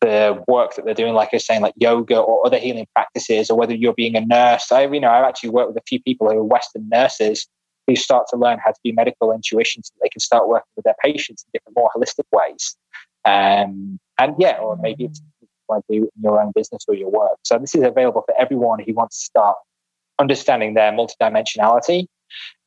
the 0.00 0.40
work 0.46 0.76
that 0.76 0.84
they're 0.84 0.94
doing, 0.94 1.14
like 1.14 1.30
I 1.32 1.36
was 1.36 1.46
saying, 1.46 1.62
like 1.62 1.74
yoga 1.76 2.16
or 2.16 2.46
other 2.46 2.58
healing 2.58 2.86
practices, 2.94 3.50
or 3.50 3.58
whether 3.58 3.74
you're 3.74 3.92
being 3.92 4.14
a 4.14 4.24
nurse. 4.24 4.70
I, 4.70 4.86
you 4.86 5.00
know, 5.00 5.10
I've 5.10 5.24
actually 5.24 5.50
worked 5.50 5.74
with 5.74 5.82
a 5.82 5.86
few 5.88 6.00
people 6.00 6.30
who 6.30 6.38
are 6.38 6.44
Western 6.44 6.88
nurses 6.88 7.48
who 7.88 7.96
start 7.96 8.26
to 8.30 8.36
learn 8.36 8.60
how 8.64 8.70
to 8.70 8.78
do 8.84 8.92
medical 8.92 9.32
intuition 9.32 9.82
so 9.82 9.92
they 10.00 10.08
can 10.08 10.20
start 10.20 10.46
working 10.46 10.70
with 10.76 10.84
their 10.84 10.94
patients 11.02 11.44
in 11.44 11.50
different, 11.52 11.76
more 11.76 11.90
holistic 11.96 12.26
ways. 12.30 12.76
Um, 13.24 13.98
and 14.16 14.36
yeah, 14.38 14.58
or 14.58 14.76
maybe 14.76 15.06
it's 15.06 15.20
want 15.70 15.84
to 15.86 16.00
do 16.00 16.02
in 16.04 16.22
your 16.22 16.40
own 16.40 16.52
business 16.54 16.84
or 16.88 16.94
your 16.94 17.10
work. 17.10 17.38
So 17.44 17.58
this 17.58 17.74
is 17.74 17.82
available 17.82 18.22
for 18.26 18.34
everyone 18.38 18.80
who 18.80 18.92
wants 18.94 19.18
to 19.20 19.24
start 19.24 19.56
understanding 20.18 20.74
their 20.74 20.92
multidimensionality 20.92 22.06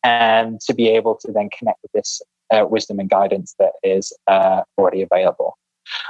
and 0.03 0.59
to 0.61 0.73
be 0.73 0.89
able 0.89 1.15
to 1.15 1.31
then 1.31 1.49
connect 1.57 1.80
with 1.84 1.91
this 1.93 2.21
uh, 2.51 2.65
wisdom 2.65 2.99
and 2.99 3.09
guidance 3.09 3.55
that 3.59 3.73
is 3.84 4.11
uh, 4.27 4.61
already 4.77 5.01
available. 5.01 5.57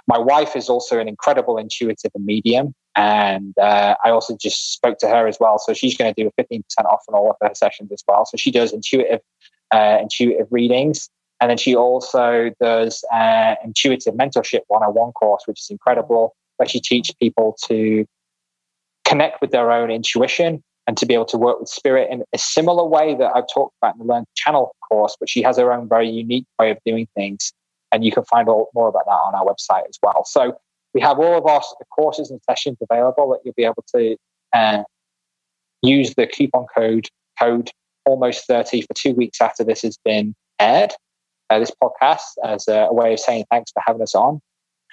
My 0.07 0.17
wife 0.17 0.55
is 0.55 0.69
also 0.69 0.99
an 0.99 1.07
incredible 1.07 1.57
intuitive 1.57 2.11
and 2.13 2.25
medium, 2.25 2.73
and 2.95 3.57
uh, 3.57 3.95
I 4.03 4.11
also 4.11 4.37
just 4.39 4.73
spoke 4.73 4.99
to 4.99 5.07
her 5.07 5.27
as 5.27 5.37
well. 5.39 5.57
So 5.57 5.73
she's 5.73 5.97
going 5.97 6.13
to 6.13 6.23
do 6.23 6.29
a 6.29 6.43
15% 6.43 6.61
off 6.85 7.03
on 7.09 7.15
all 7.15 7.31
of 7.31 7.37
her 7.41 7.55
sessions 7.55 7.91
as 7.91 8.03
well. 8.07 8.25
So 8.25 8.37
she 8.37 8.51
does 8.51 8.71
intuitive, 8.71 9.21
uh, 9.73 9.97
intuitive 9.99 10.47
readings, 10.51 11.09
and 11.41 11.49
then 11.49 11.57
she 11.57 11.75
also 11.75 12.51
does 12.61 13.03
uh, 13.11 13.55
intuitive 13.63 14.13
mentorship 14.13 14.61
one-on-one 14.67 15.11
course, 15.13 15.43
which 15.45 15.59
is 15.59 15.69
incredible 15.69 16.35
actually 16.64 16.81
teach 16.81 17.11
people 17.19 17.56
to 17.68 18.06
connect 19.06 19.41
with 19.41 19.52
their 19.52 19.72
own 19.72 19.91
intuition 19.91 20.64
and 20.88 20.98
to 20.98 21.06
be 21.06 21.14
able 21.14 21.26
to 21.26 21.38
work 21.38 21.60
with 21.60 21.69
spirit 21.69 22.10
in 22.11 22.23
a 22.34 22.38
similar 22.38 22.85
way 22.85 23.15
that 23.15 23.31
I've 23.35 23.48
talked 23.53 23.76
about 23.81 23.95
in 23.95 23.99
the 23.99 24.14
Learn 24.14 24.26
Channel 24.35 24.76
course, 24.90 25.15
but 25.19 25.30
she 25.30 25.41
has 25.41 25.57
her 25.57 25.72
own 25.72 25.88
very 25.88 26.10
unique 26.10 26.45
way 26.60 26.72
of 26.72 26.77
doing 26.85 27.07
things. 27.15 27.53
And 27.91 28.03
you 28.03 28.11
can 28.11 28.26
find 28.26 28.49
all, 28.49 28.69
more 28.73 28.88
about 28.88 29.06
that 29.06 29.11
on 29.11 29.35
our 29.35 29.45
website 29.45 29.88
as 29.88 29.98
well. 30.02 30.26
So 30.26 30.57
we 30.94 31.02
have 31.02 31.19
all 31.19 31.38
of 31.38 31.45
our 31.45 31.61
courses 31.95 32.31
and 32.31 32.41
sessions 32.49 32.77
available 32.81 33.30
that 33.31 33.40
you'll 33.44 33.53
be 33.56 33.65
able 33.65 33.85
to 33.95 34.18
uh, 34.53 34.84
use 35.81 36.15
the 36.15 36.27
coupon 36.27 36.65
code 36.76 37.07
code 37.40 37.69
almost 38.06 38.48
30 38.48 38.81
for 38.81 38.94
two 38.94 39.14
weeks 39.14 39.40
after 39.41 39.64
this 39.64 39.81
has 39.81 39.98
been 40.03 40.35
aired, 40.60 40.91
uh, 41.49 41.60
this 41.60 41.72
podcast, 41.81 42.22
as 42.44 42.68
a, 42.68 42.88
a 42.90 42.94
way 42.94 43.14
of 43.14 43.19
saying 43.19 43.45
thanks 43.49 43.72
for 43.72 43.81
having 43.85 44.02
us 44.02 44.15
on. 44.15 44.41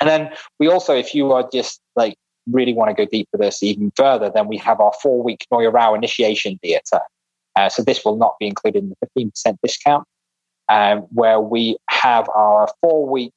And 0.00 0.08
then 0.08 0.30
we 0.58 0.68
also, 0.68 0.94
if 0.94 1.14
you 1.14 1.32
are 1.32 1.48
just 1.52 1.80
like 1.94 2.16
really 2.50 2.72
want 2.72 2.94
to 2.94 2.94
go 2.94 3.08
deep 3.10 3.28
with 3.32 3.42
this 3.42 3.62
even 3.62 3.92
further, 3.96 4.30
then 4.34 4.48
we 4.48 4.56
have 4.56 4.80
our 4.80 4.92
four 5.02 5.22
week 5.22 5.46
Noya 5.52 5.72
Rao 5.72 5.94
initiation 5.94 6.58
dieta. 6.64 7.00
Uh, 7.56 7.68
so 7.68 7.82
this 7.82 8.04
will 8.04 8.16
not 8.16 8.34
be 8.40 8.46
included 8.46 8.82
in 8.82 8.94
the 9.00 9.08
15% 9.18 9.56
discount, 9.62 10.06
um, 10.68 11.00
where 11.12 11.40
we 11.40 11.76
have 11.90 12.28
our 12.34 12.68
four 12.80 13.06
week 13.06 13.34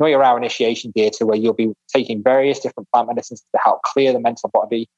Noya 0.00 0.18
Rao 0.18 0.36
initiation 0.36 0.92
dieta 0.96 1.22
where 1.22 1.36
you'll 1.36 1.52
be 1.52 1.72
taking 1.92 2.22
various 2.22 2.60
different 2.60 2.88
plant 2.92 3.08
medicines 3.08 3.44
to 3.54 3.60
help 3.62 3.82
clear 3.82 4.12
the 4.12 4.20
mental 4.20 4.50
body, 4.52 4.88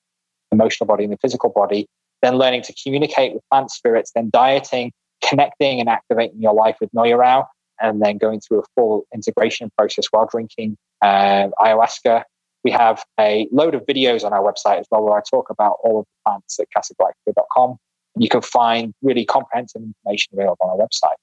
emotional 0.53 0.87
body, 0.87 1.05
and 1.05 1.13
the 1.13 1.19
physical 1.19 1.51
body, 1.51 1.87
then 2.23 2.37
learning 2.37 2.63
to 2.63 2.75
communicate 2.83 3.35
with 3.35 3.43
plant 3.51 3.71
spirits, 3.71 4.13
then 4.15 4.31
dieting, 4.33 4.93
connecting 5.23 5.81
and 5.81 5.89
activating 5.89 6.41
your 6.41 6.55
life 6.55 6.77
with 6.81 6.91
Noya 6.93 7.19
Rao, 7.19 7.47
and 7.81 8.03
then 8.03 8.19
going 8.19 8.41
through 8.41 8.61
a 8.61 8.65
full 8.75 9.07
integration 9.15 9.71
process 9.77 10.07
while 10.11 10.27
drinking 10.27 10.77
uh, 11.03 11.49
ayahuasca. 11.59 12.23
We 12.65 12.71
have 12.73 13.05
a 13.21 13.49
load 13.53 13.75
of 13.75 13.83
videos 13.87 14.25
on 14.25 14.33
our 14.33 14.43
website 14.43 14.81
as 14.81 14.87
well 14.91 15.03
where 15.05 15.17
I 15.17 15.23
talk 15.29 15.51
about 15.51 15.77
all 15.85 16.01
of 16.01 16.05
the 16.05 16.31
plants 16.31 16.59
at 16.59 16.67
casagalactica.com. 16.77 17.77
You 18.19 18.29
can 18.29 18.43
find 18.43 18.93
really 19.03 19.25
comprehensive 19.25 19.83
information 19.83 20.33
available 20.35 20.59
on 20.63 20.71
our 20.71 20.87
website. 20.87 21.17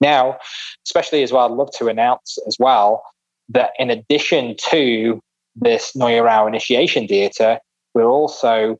Now, 0.00 0.38
especially 0.86 1.22
as 1.22 1.32
well, 1.32 1.50
I'd 1.50 1.56
love 1.56 1.70
to 1.78 1.88
announce 1.88 2.38
as 2.46 2.56
well 2.60 3.02
that 3.48 3.72
in 3.78 3.90
addition 3.90 4.54
to 4.70 5.20
this 5.56 5.92
Noya 5.96 6.24
Rao 6.24 6.46
initiation 6.46 7.06
dieta, 7.06 7.58
we're 7.94 8.04
also 8.04 8.76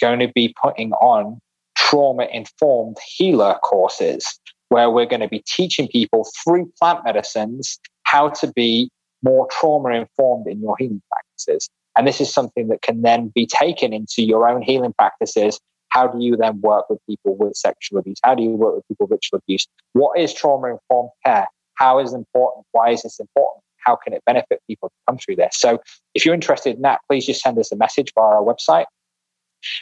going 0.00 0.18
to 0.18 0.28
be 0.34 0.54
putting 0.60 0.92
on 0.94 1.38
trauma 1.76 2.26
informed 2.32 2.96
healer 3.16 3.54
courses 3.62 4.40
where 4.68 4.90
we're 4.90 5.06
going 5.06 5.20
to 5.20 5.28
be 5.28 5.44
teaching 5.46 5.86
people 5.86 6.26
through 6.42 6.72
plant 6.78 7.04
medicines 7.04 7.78
how 8.02 8.28
to 8.30 8.50
be 8.52 8.90
more 9.22 9.48
trauma 9.50 9.90
informed 9.90 10.46
in 10.46 10.60
your 10.60 10.76
healing 10.78 11.02
practices. 11.10 11.68
And 11.96 12.06
this 12.06 12.20
is 12.20 12.32
something 12.32 12.68
that 12.68 12.82
can 12.82 13.02
then 13.02 13.28
be 13.34 13.46
taken 13.46 13.92
into 13.92 14.22
your 14.22 14.48
own 14.48 14.62
healing 14.62 14.92
practices, 14.98 15.60
how 15.88 16.06
do 16.06 16.22
you 16.22 16.36
then 16.36 16.60
work 16.60 16.90
with 16.90 16.98
people 17.08 17.36
with 17.36 17.56
sexual 17.56 17.98
abuse? 17.98 18.18
How 18.22 18.34
do 18.34 18.42
you 18.42 18.50
work 18.50 18.74
with 18.76 18.88
people 18.88 19.06
with 19.06 19.18
ritual 19.18 19.38
abuse? 19.38 19.66
What 19.94 20.18
is 20.18 20.34
trauma 20.34 20.68
informed 20.68 21.10
care? 21.24 21.46
How 21.74 21.98
is 22.00 22.12
it 22.12 22.16
important? 22.16 22.66
Why 22.72 22.90
is 22.90 23.02
this 23.02 23.18
important? 23.18 23.62
How 23.78 23.96
can 23.96 24.12
it 24.12 24.22
benefit 24.26 24.60
people 24.68 24.88
to 24.90 24.94
come 25.08 25.18
through 25.18 25.36
this? 25.36 25.56
So 25.58 25.80
if 26.14 26.24
you're 26.24 26.34
interested 26.34 26.76
in 26.76 26.82
that, 26.82 27.00
please 27.08 27.24
just 27.24 27.40
send 27.40 27.58
us 27.58 27.72
a 27.72 27.76
message 27.76 28.12
via 28.14 28.24
our 28.24 28.42
website. 28.42 28.86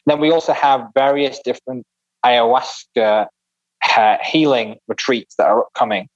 Then 0.07 0.21
we 0.21 0.31
also 0.31 0.53
have 0.53 0.87
various 0.95 1.41
different 1.41 1.85
ayahuasca 2.25 3.27
uh, 3.97 4.17
healing 4.23 4.77
retreats 4.89 5.35
that 5.37 5.47
are 5.47 5.63
upcoming 5.63 6.09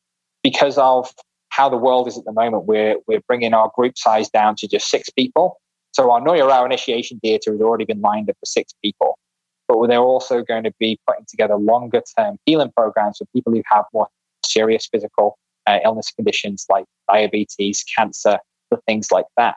because 0.43 0.79
of 0.79 1.13
how 1.59 1.69
the 1.69 1.77
world 1.77 2.07
is 2.07 2.17
at 2.17 2.25
the 2.25 2.33
moment. 2.33 2.67
We're 2.67 2.97
we're 3.09 3.21
bringing 3.27 3.53
our 3.53 3.71
group 3.75 3.99
size 3.99 4.31
down 4.31 4.55
to 4.57 4.69
just 4.69 4.89
six 4.89 5.11
people. 5.11 5.61
So 5.91 6.11
our 6.13 6.21
Noya 6.21 6.47
Rao 6.47 6.65
initiation 6.65 7.21
dieta 7.23 7.51
has 7.51 7.61
already 7.61 7.85
been 7.85 8.01
lined 8.01 8.31
up 8.31 8.37
for 8.39 8.47
six 8.47 8.73
people, 8.83 9.19
but 9.67 9.85
they're 9.89 9.99
also 9.99 10.43
going 10.43 10.63
to 10.63 10.73
be 10.79 11.01
putting 11.07 11.27
together 11.29 11.57
longer 11.57 12.01
term 12.17 12.37
healing 12.47 12.71
programs 12.77 13.19
for 13.19 13.27
people 13.35 13.53
who 13.53 13.63
have 13.67 13.85
more 13.93 14.07
serious 14.45 14.89
physical 14.91 15.37
uh, 15.67 15.81
illness 15.85 16.13
conditions 16.13 16.65
like 16.71 16.85
diabetes, 17.11 17.85
cancer, 17.97 18.39
the 18.71 18.79
things 18.87 19.11
like 19.11 19.27
that, 19.37 19.57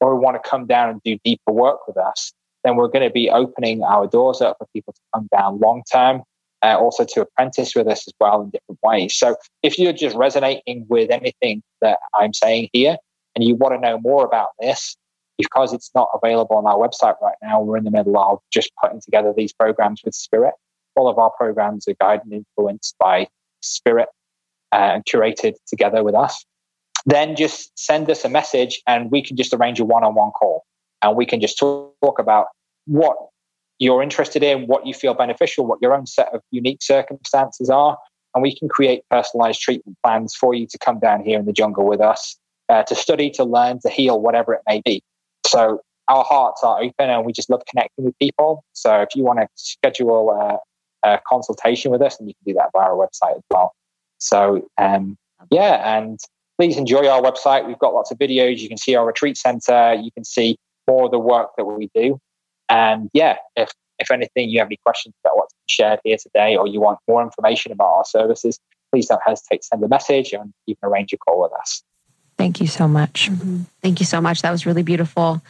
or 0.00 0.14
want 0.14 0.40
to 0.40 0.48
come 0.48 0.66
down 0.66 0.90
and 0.90 1.00
do 1.04 1.18
deeper 1.24 1.50
work 1.50 1.88
with 1.88 1.96
us. 1.96 2.32
Then 2.62 2.76
we're 2.76 2.86
going 2.86 3.04
to 3.04 3.10
be 3.10 3.28
opening 3.28 3.82
our 3.82 4.06
doors 4.06 4.40
up 4.40 4.58
for 4.58 4.68
people 4.72 4.92
to 4.92 5.00
come 5.12 5.28
down 5.36 5.58
long 5.58 5.82
term 5.92 6.22
uh, 6.62 6.76
also 6.78 7.04
to 7.04 7.22
apprentice 7.22 7.74
with 7.74 7.88
us 7.88 8.06
as 8.06 8.14
well 8.20 8.42
in 8.42 8.50
different 8.50 8.78
ways. 8.82 9.14
So 9.16 9.36
if 9.62 9.78
you're 9.78 9.92
just 9.92 10.16
resonating 10.16 10.86
with 10.88 11.10
anything 11.10 11.62
that 11.80 11.98
I'm 12.14 12.32
saying 12.32 12.68
here 12.72 12.96
and 13.34 13.44
you 13.44 13.54
want 13.54 13.74
to 13.74 13.80
know 13.80 13.98
more 13.98 14.24
about 14.24 14.48
this, 14.60 14.96
because 15.38 15.72
it's 15.72 15.90
not 15.94 16.08
available 16.14 16.56
on 16.56 16.66
our 16.66 16.76
website 16.76 17.20
right 17.20 17.36
now, 17.42 17.60
we're 17.60 17.76
in 17.76 17.84
the 17.84 17.90
middle 17.90 18.16
of 18.18 18.38
just 18.52 18.70
putting 18.82 19.00
together 19.00 19.32
these 19.36 19.52
programs 19.52 20.02
with 20.04 20.14
Spirit. 20.14 20.54
All 20.94 21.08
of 21.08 21.18
our 21.18 21.30
programs 21.30 21.88
are 21.88 21.94
guided 22.00 22.26
and 22.26 22.32
influenced 22.34 22.96
by 22.98 23.26
Spirit 23.60 24.08
uh, 24.72 24.92
and 24.94 25.04
curated 25.04 25.54
together 25.66 26.04
with 26.04 26.14
us. 26.14 26.44
Then 27.06 27.34
just 27.34 27.76
send 27.76 28.08
us 28.10 28.24
a 28.24 28.28
message 28.28 28.80
and 28.86 29.10
we 29.10 29.22
can 29.22 29.36
just 29.36 29.52
arrange 29.52 29.80
a 29.80 29.84
one 29.84 30.04
on 30.04 30.14
one 30.14 30.30
call 30.30 30.64
and 31.02 31.16
we 31.16 31.26
can 31.26 31.40
just 31.40 31.58
talk 31.58 32.18
about 32.18 32.46
what 32.86 33.16
you're 33.82 34.00
interested 34.00 34.44
in, 34.44 34.68
what 34.68 34.86
you 34.86 34.94
feel 34.94 35.12
beneficial, 35.12 35.66
what 35.66 35.80
your 35.82 35.92
own 35.92 36.06
set 36.06 36.32
of 36.32 36.40
unique 36.52 36.80
circumstances 36.80 37.68
are. 37.68 37.98
And 38.32 38.40
we 38.40 38.56
can 38.56 38.68
create 38.68 39.02
personalized 39.10 39.60
treatment 39.60 39.98
plans 40.04 40.36
for 40.36 40.54
you 40.54 40.68
to 40.68 40.78
come 40.78 41.00
down 41.00 41.24
here 41.24 41.40
in 41.40 41.46
the 41.46 41.52
jungle 41.52 41.84
with 41.84 42.00
us 42.00 42.38
uh, 42.68 42.84
to 42.84 42.94
study, 42.94 43.28
to 43.30 43.42
learn, 43.42 43.80
to 43.80 43.90
heal, 43.90 44.20
whatever 44.20 44.54
it 44.54 44.60
may 44.68 44.82
be. 44.84 45.02
So 45.44 45.80
our 46.06 46.22
hearts 46.22 46.62
are 46.62 46.80
open 46.80 47.10
and 47.10 47.26
we 47.26 47.32
just 47.32 47.50
love 47.50 47.62
connecting 47.68 48.04
with 48.04 48.16
people. 48.20 48.64
So 48.72 49.00
if 49.00 49.08
you 49.16 49.24
want 49.24 49.40
to 49.40 49.48
schedule 49.56 50.30
a, 50.30 50.58
a 51.08 51.18
consultation 51.26 51.90
with 51.90 52.02
us, 52.02 52.18
then 52.18 52.28
you 52.28 52.34
can 52.34 52.52
do 52.52 52.58
that 52.58 52.70
via 52.72 52.86
our 52.86 52.94
website 52.94 53.36
as 53.36 53.42
well. 53.50 53.72
So, 54.18 54.68
um, 54.78 55.16
yeah, 55.50 55.96
and 55.96 56.20
please 56.56 56.76
enjoy 56.76 57.08
our 57.08 57.20
website. 57.20 57.66
We've 57.66 57.80
got 57.80 57.94
lots 57.94 58.12
of 58.12 58.18
videos. 58.18 58.58
You 58.58 58.68
can 58.68 58.78
see 58.78 58.94
our 58.94 59.04
retreat 59.04 59.36
center. 59.36 59.94
You 59.94 60.12
can 60.12 60.24
see 60.24 60.56
more 60.86 61.06
of 61.06 61.10
the 61.10 61.18
work 61.18 61.50
that 61.56 61.64
we 61.64 61.90
do. 61.96 62.20
And 62.72 63.10
yeah, 63.12 63.36
if 63.54 63.70
if 63.98 64.10
anything, 64.10 64.48
you 64.48 64.58
have 64.60 64.68
any 64.68 64.78
questions 64.82 65.14
about 65.22 65.36
what's 65.36 65.52
been 65.52 65.68
shared 65.68 66.00
here 66.02 66.16
today, 66.16 66.56
or 66.56 66.66
you 66.66 66.80
want 66.80 66.98
more 67.06 67.22
information 67.22 67.70
about 67.70 67.92
our 67.92 68.04
services, 68.04 68.58
please 68.90 69.06
don't 69.06 69.20
hesitate 69.24 69.60
to 69.60 69.66
send 69.66 69.84
a 69.84 69.88
message 69.88 70.32
and 70.32 70.52
you 70.66 70.74
can 70.74 70.88
arrange 70.88 71.12
a 71.12 71.18
call 71.18 71.42
with 71.42 71.52
us. 71.52 71.82
Thank 72.38 72.60
you 72.60 72.66
so 72.66 72.88
much. 72.88 73.30
Mm-hmm. 73.30 73.62
Thank 73.82 74.00
you 74.00 74.06
so 74.06 74.20
much. 74.20 74.42
That 74.42 74.50
was 74.50 74.64
really 74.64 74.82
beautiful. 74.82 75.42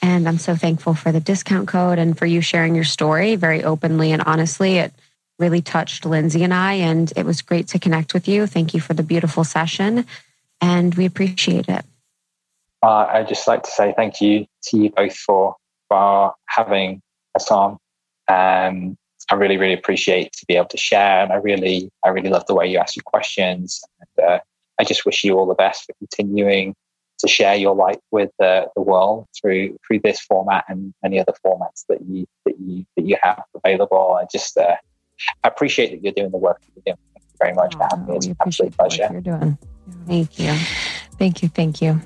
And 0.00 0.26
I'm 0.26 0.38
so 0.38 0.56
thankful 0.56 0.94
for 0.94 1.12
the 1.12 1.20
discount 1.20 1.68
code 1.68 1.98
and 1.98 2.18
for 2.18 2.26
you 2.26 2.40
sharing 2.40 2.74
your 2.74 2.84
story 2.84 3.36
very 3.36 3.62
openly 3.62 4.10
and 4.10 4.22
honestly. 4.22 4.78
It 4.78 4.92
really 5.38 5.60
touched 5.60 6.06
Lindsey 6.06 6.42
and 6.42 6.54
I, 6.54 6.74
and 6.74 7.12
it 7.16 7.26
was 7.26 7.42
great 7.42 7.68
to 7.68 7.78
connect 7.78 8.14
with 8.14 8.26
you. 8.28 8.46
Thank 8.46 8.74
you 8.74 8.80
for 8.80 8.94
the 8.94 9.02
beautiful 9.02 9.44
session, 9.44 10.06
and 10.60 10.94
we 10.94 11.04
appreciate 11.04 11.68
it. 11.68 11.84
Uh, 12.82 13.06
I'd 13.10 13.28
just 13.28 13.46
like 13.46 13.62
to 13.62 13.70
say 13.70 13.92
thank 13.94 14.20
you 14.20 14.46
to 14.64 14.76
you 14.76 14.90
both 14.90 15.16
for 15.16 15.56
for 15.92 16.34
having 16.48 17.02
us 17.34 17.50
on. 17.50 17.76
Um, 18.28 18.96
I 19.30 19.34
really, 19.34 19.58
really 19.58 19.74
appreciate 19.74 20.32
to 20.32 20.46
be 20.46 20.56
able 20.56 20.68
to 20.68 20.78
share, 20.78 21.22
and 21.22 21.32
I 21.32 21.36
really, 21.36 21.90
I 22.02 22.08
really 22.08 22.30
love 22.30 22.46
the 22.46 22.54
way 22.54 22.66
you 22.66 22.78
ask 22.78 22.96
your 22.96 23.02
questions. 23.04 23.82
And 24.00 24.26
uh, 24.26 24.38
I 24.80 24.84
just 24.84 25.04
wish 25.04 25.22
you 25.22 25.38
all 25.38 25.46
the 25.46 25.54
best 25.54 25.84
for 25.84 25.92
continuing 25.98 26.74
to 27.18 27.28
share 27.28 27.56
your 27.56 27.74
light 27.74 28.00
with 28.10 28.30
the, 28.38 28.68
the 28.74 28.82
world 28.82 29.26
through 29.38 29.78
through 29.86 30.00
this 30.02 30.20
format 30.20 30.64
and 30.68 30.94
many 31.02 31.20
other 31.20 31.34
formats 31.44 31.84
that 31.88 31.98
you 32.08 32.26
that 32.46 32.58
you 32.58 32.84
that 32.96 33.06
you 33.06 33.16
have 33.22 33.42
available. 33.54 34.18
I 34.20 34.24
just 34.32 34.56
uh, 34.56 34.76
I 35.44 35.48
appreciate 35.48 35.90
that 35.90 36.02
you're 36.02 36.14
doing 36.14 36.30
the 36.30 36.38
work 36.38 36.60
that 36.62 36.70
you're 36.74 36.94
doing. 36.94 37.04
Thank 37.14 37.24
you 37.30 37.36
very 37.38 37.54
much 37.54 37.74
oh, 37.74 37.78
for 37.78 37.88
having 37.90 38.06
me. 38.06 38.16
It's 38.16 38.26
an 38.26 38.36
absolute 38.40 38.76
pleasure. 38.76 39.08
You're 39.12 39.20
doing. 39.20 39.58
Thank 40.06 40.38
you. 40.38 40.54
Thank 41.18 41.42
you. 41.42 41.48
Thank 41.48 41.82
you. 41.82 42.00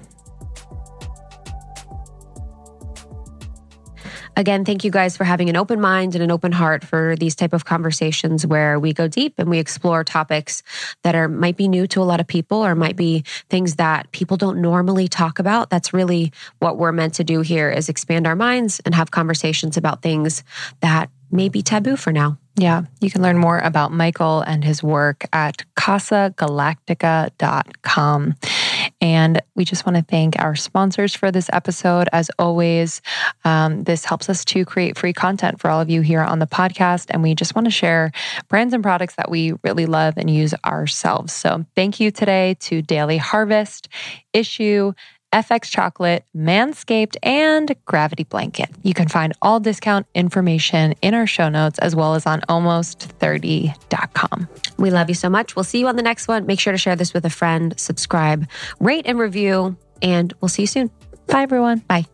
Again, 4.38 4.66
thank 4.66 4.84
you 4.84 4.90
guys 4.90 5.16
for 5.16 5.24
having 5.24 5.48
an 5.48 5.56
open 5.56 5.80
mind 5.80 6.14
and 6.14 6.22
an 6.22 6.30
open 6.30 6.52
heart 6.52 6.84
for 6.84 7.16
these 7.16 7.34
type 7.34 7.54
of 7.54 7.64
conversations 7.64 8.46
where 8.46 8.78
we 8.78 8.92
go 8.92 9.08
deep 9.08 9.32
and 9.38 9.48
we 9.48 9.58
explore 9.58 10.04
topics 10.04 10.62
that 11.02 11.14
are 11.14 11.26
might 11.26 11.56
be 11.56 11.68
new 11.68 11.86
to 11.88 12.02
a 12.02 12.04
lot 12.04 12.20
of 12.20 12.26
people 12.26 12.58
or 12.58 12.74
might 12.74 12.96
be 12.96 13.24
things 13.48 13.76
that 13.76 14.12
people 14.12 14.36
don't 14.36 14.60
normally 14.60 15.08
talk 15.08 15.38
about. 15.38 15.70
That's 15.70 15.94
really 15.94 16.32
what 16.58 16.76
we're 16.76 16.92
meant 16.92 17.14
to 17.14 17.24
do 17.24 17.40
here 17.40 17.70
is 17.70 17.88
expand 17.88 18.26
our 18.26 18.36
minds 18.36 18.78
and 18.84 18.94
have 18.94 19.10
conversations 19.10 19.78
about 19.78 20.02
things 20.02 20.44
that 20.80 21.08
may 21.30 21.48
be 21.48 21.62
taboo 21.62 21.96
for 21.96 22.12
now. 22.12 22.36
Yeah, 22.58 22.84
you 23.00 23.10
can 23.10 23.22
learn 23.22 23.36
more 23.36 23.58
about 23.58 23.92
Michael 23.92 24.40
and 24.40 24.64
his 24.64 24.82
work 24.82 25.26
at 25.32 25.62
casagalactica.com. 25.78 28.34
And 29.06 29.40
we 29.54 29.64
just 29.64 29.86
want 29.86 29.94
to 29.94 30.02
thank 30.02 30.36
our 30.36 30.56
sponsors 30.56 31.14
for 31.14 31.30
this 31.30 31.48
episode. 31.52 32.08
As 32.12 32.28
always, 32.40 33.00
um, 33.44 33.84
this 33.84 34.04
helps 34.04 34.28
us 34.28 34.44
to 34.46 34.64
create 34.64 34.98
free 34.98 35.12
content 35.12 35.60
for 35.60 35.70
all 35.70 35.80
of 35.80 35.88
you 35.88 36.00
here 36.00 36.22
on 36.22 36.40
the 36.40 36.46
podcast. 36.48 37.06
And 37.10 37.22
we 37.22 37.36
just 37.36 37.54
want 37.54 37.66
to 37.66 37.70
share 37.70 38.10
brands 38.48 38.74
and 38.74 38.82
products 38.82 39.14
that 39.14 39.30
we 39.30 39.52
really 39.62 39.86
love 39.86 40.14
and 40.16 40.28
use 40.28 40.54
ourselves. 40.64 41.32
So 41.32 41.64
thank 41.76 42.00
you 42.00 42.10
today 42.10 42.56
to 42.62 42.82
Daily 42.82 43.16
Harvest, 43.16 43.88
Issue, 44.32 44.92
FX 45.32 45.70
Chocolate, 45.70 46.24
Manscaped, 46.36 47.16
and 47.22 47.74
Gravity 47.84 48.24
Blanket. 48.24 48.70
You 48.82 48.94
can 48.94 49.08
find 49.08 49.32
all 49.42 49.60
discount 49.60 50.06
information 50.14 50.94
in 51.02 51.14
our 51.14 51.26
show 51.26 51.48
notes 51.48 51.78
as 51.80 51.94
well 51.94 52.14
as 52.14 52.26
on 52.26 52.40
almost30.com. 52.48 54.48
We 54.78 54.90
love 54.90 55.08
you 55.08 55.14
so 55.14 55.28
much. 55.28 55.56
We'll 55.56 55.64
see 55.64 55.80
you 55.80 55.88
on 55.88 55.96
the 55.96 56.02
next 56.02 56.28
one. 56.28 56.46
Make 56.46 56.60
sure 56.60 56.72
to 56.72 56.78
share 56.78 56.96
this 56.96 57.12
with 57.12 57.24
a 57.24 57.30
friend, 57.30 57.78
subscribe, 57.78 58.48
rate, 58.80 59.06
and 59.06 59.18
review, 59.18 59.76
and 60.02 60.32
we'll 60.40 60.48
see 60.48 60.62
you 60.62 60.68
soon. 60.68 60.90
Bye, 61.26 61.42
everyone. 61.42 61.78
Bye. 61.80 62.06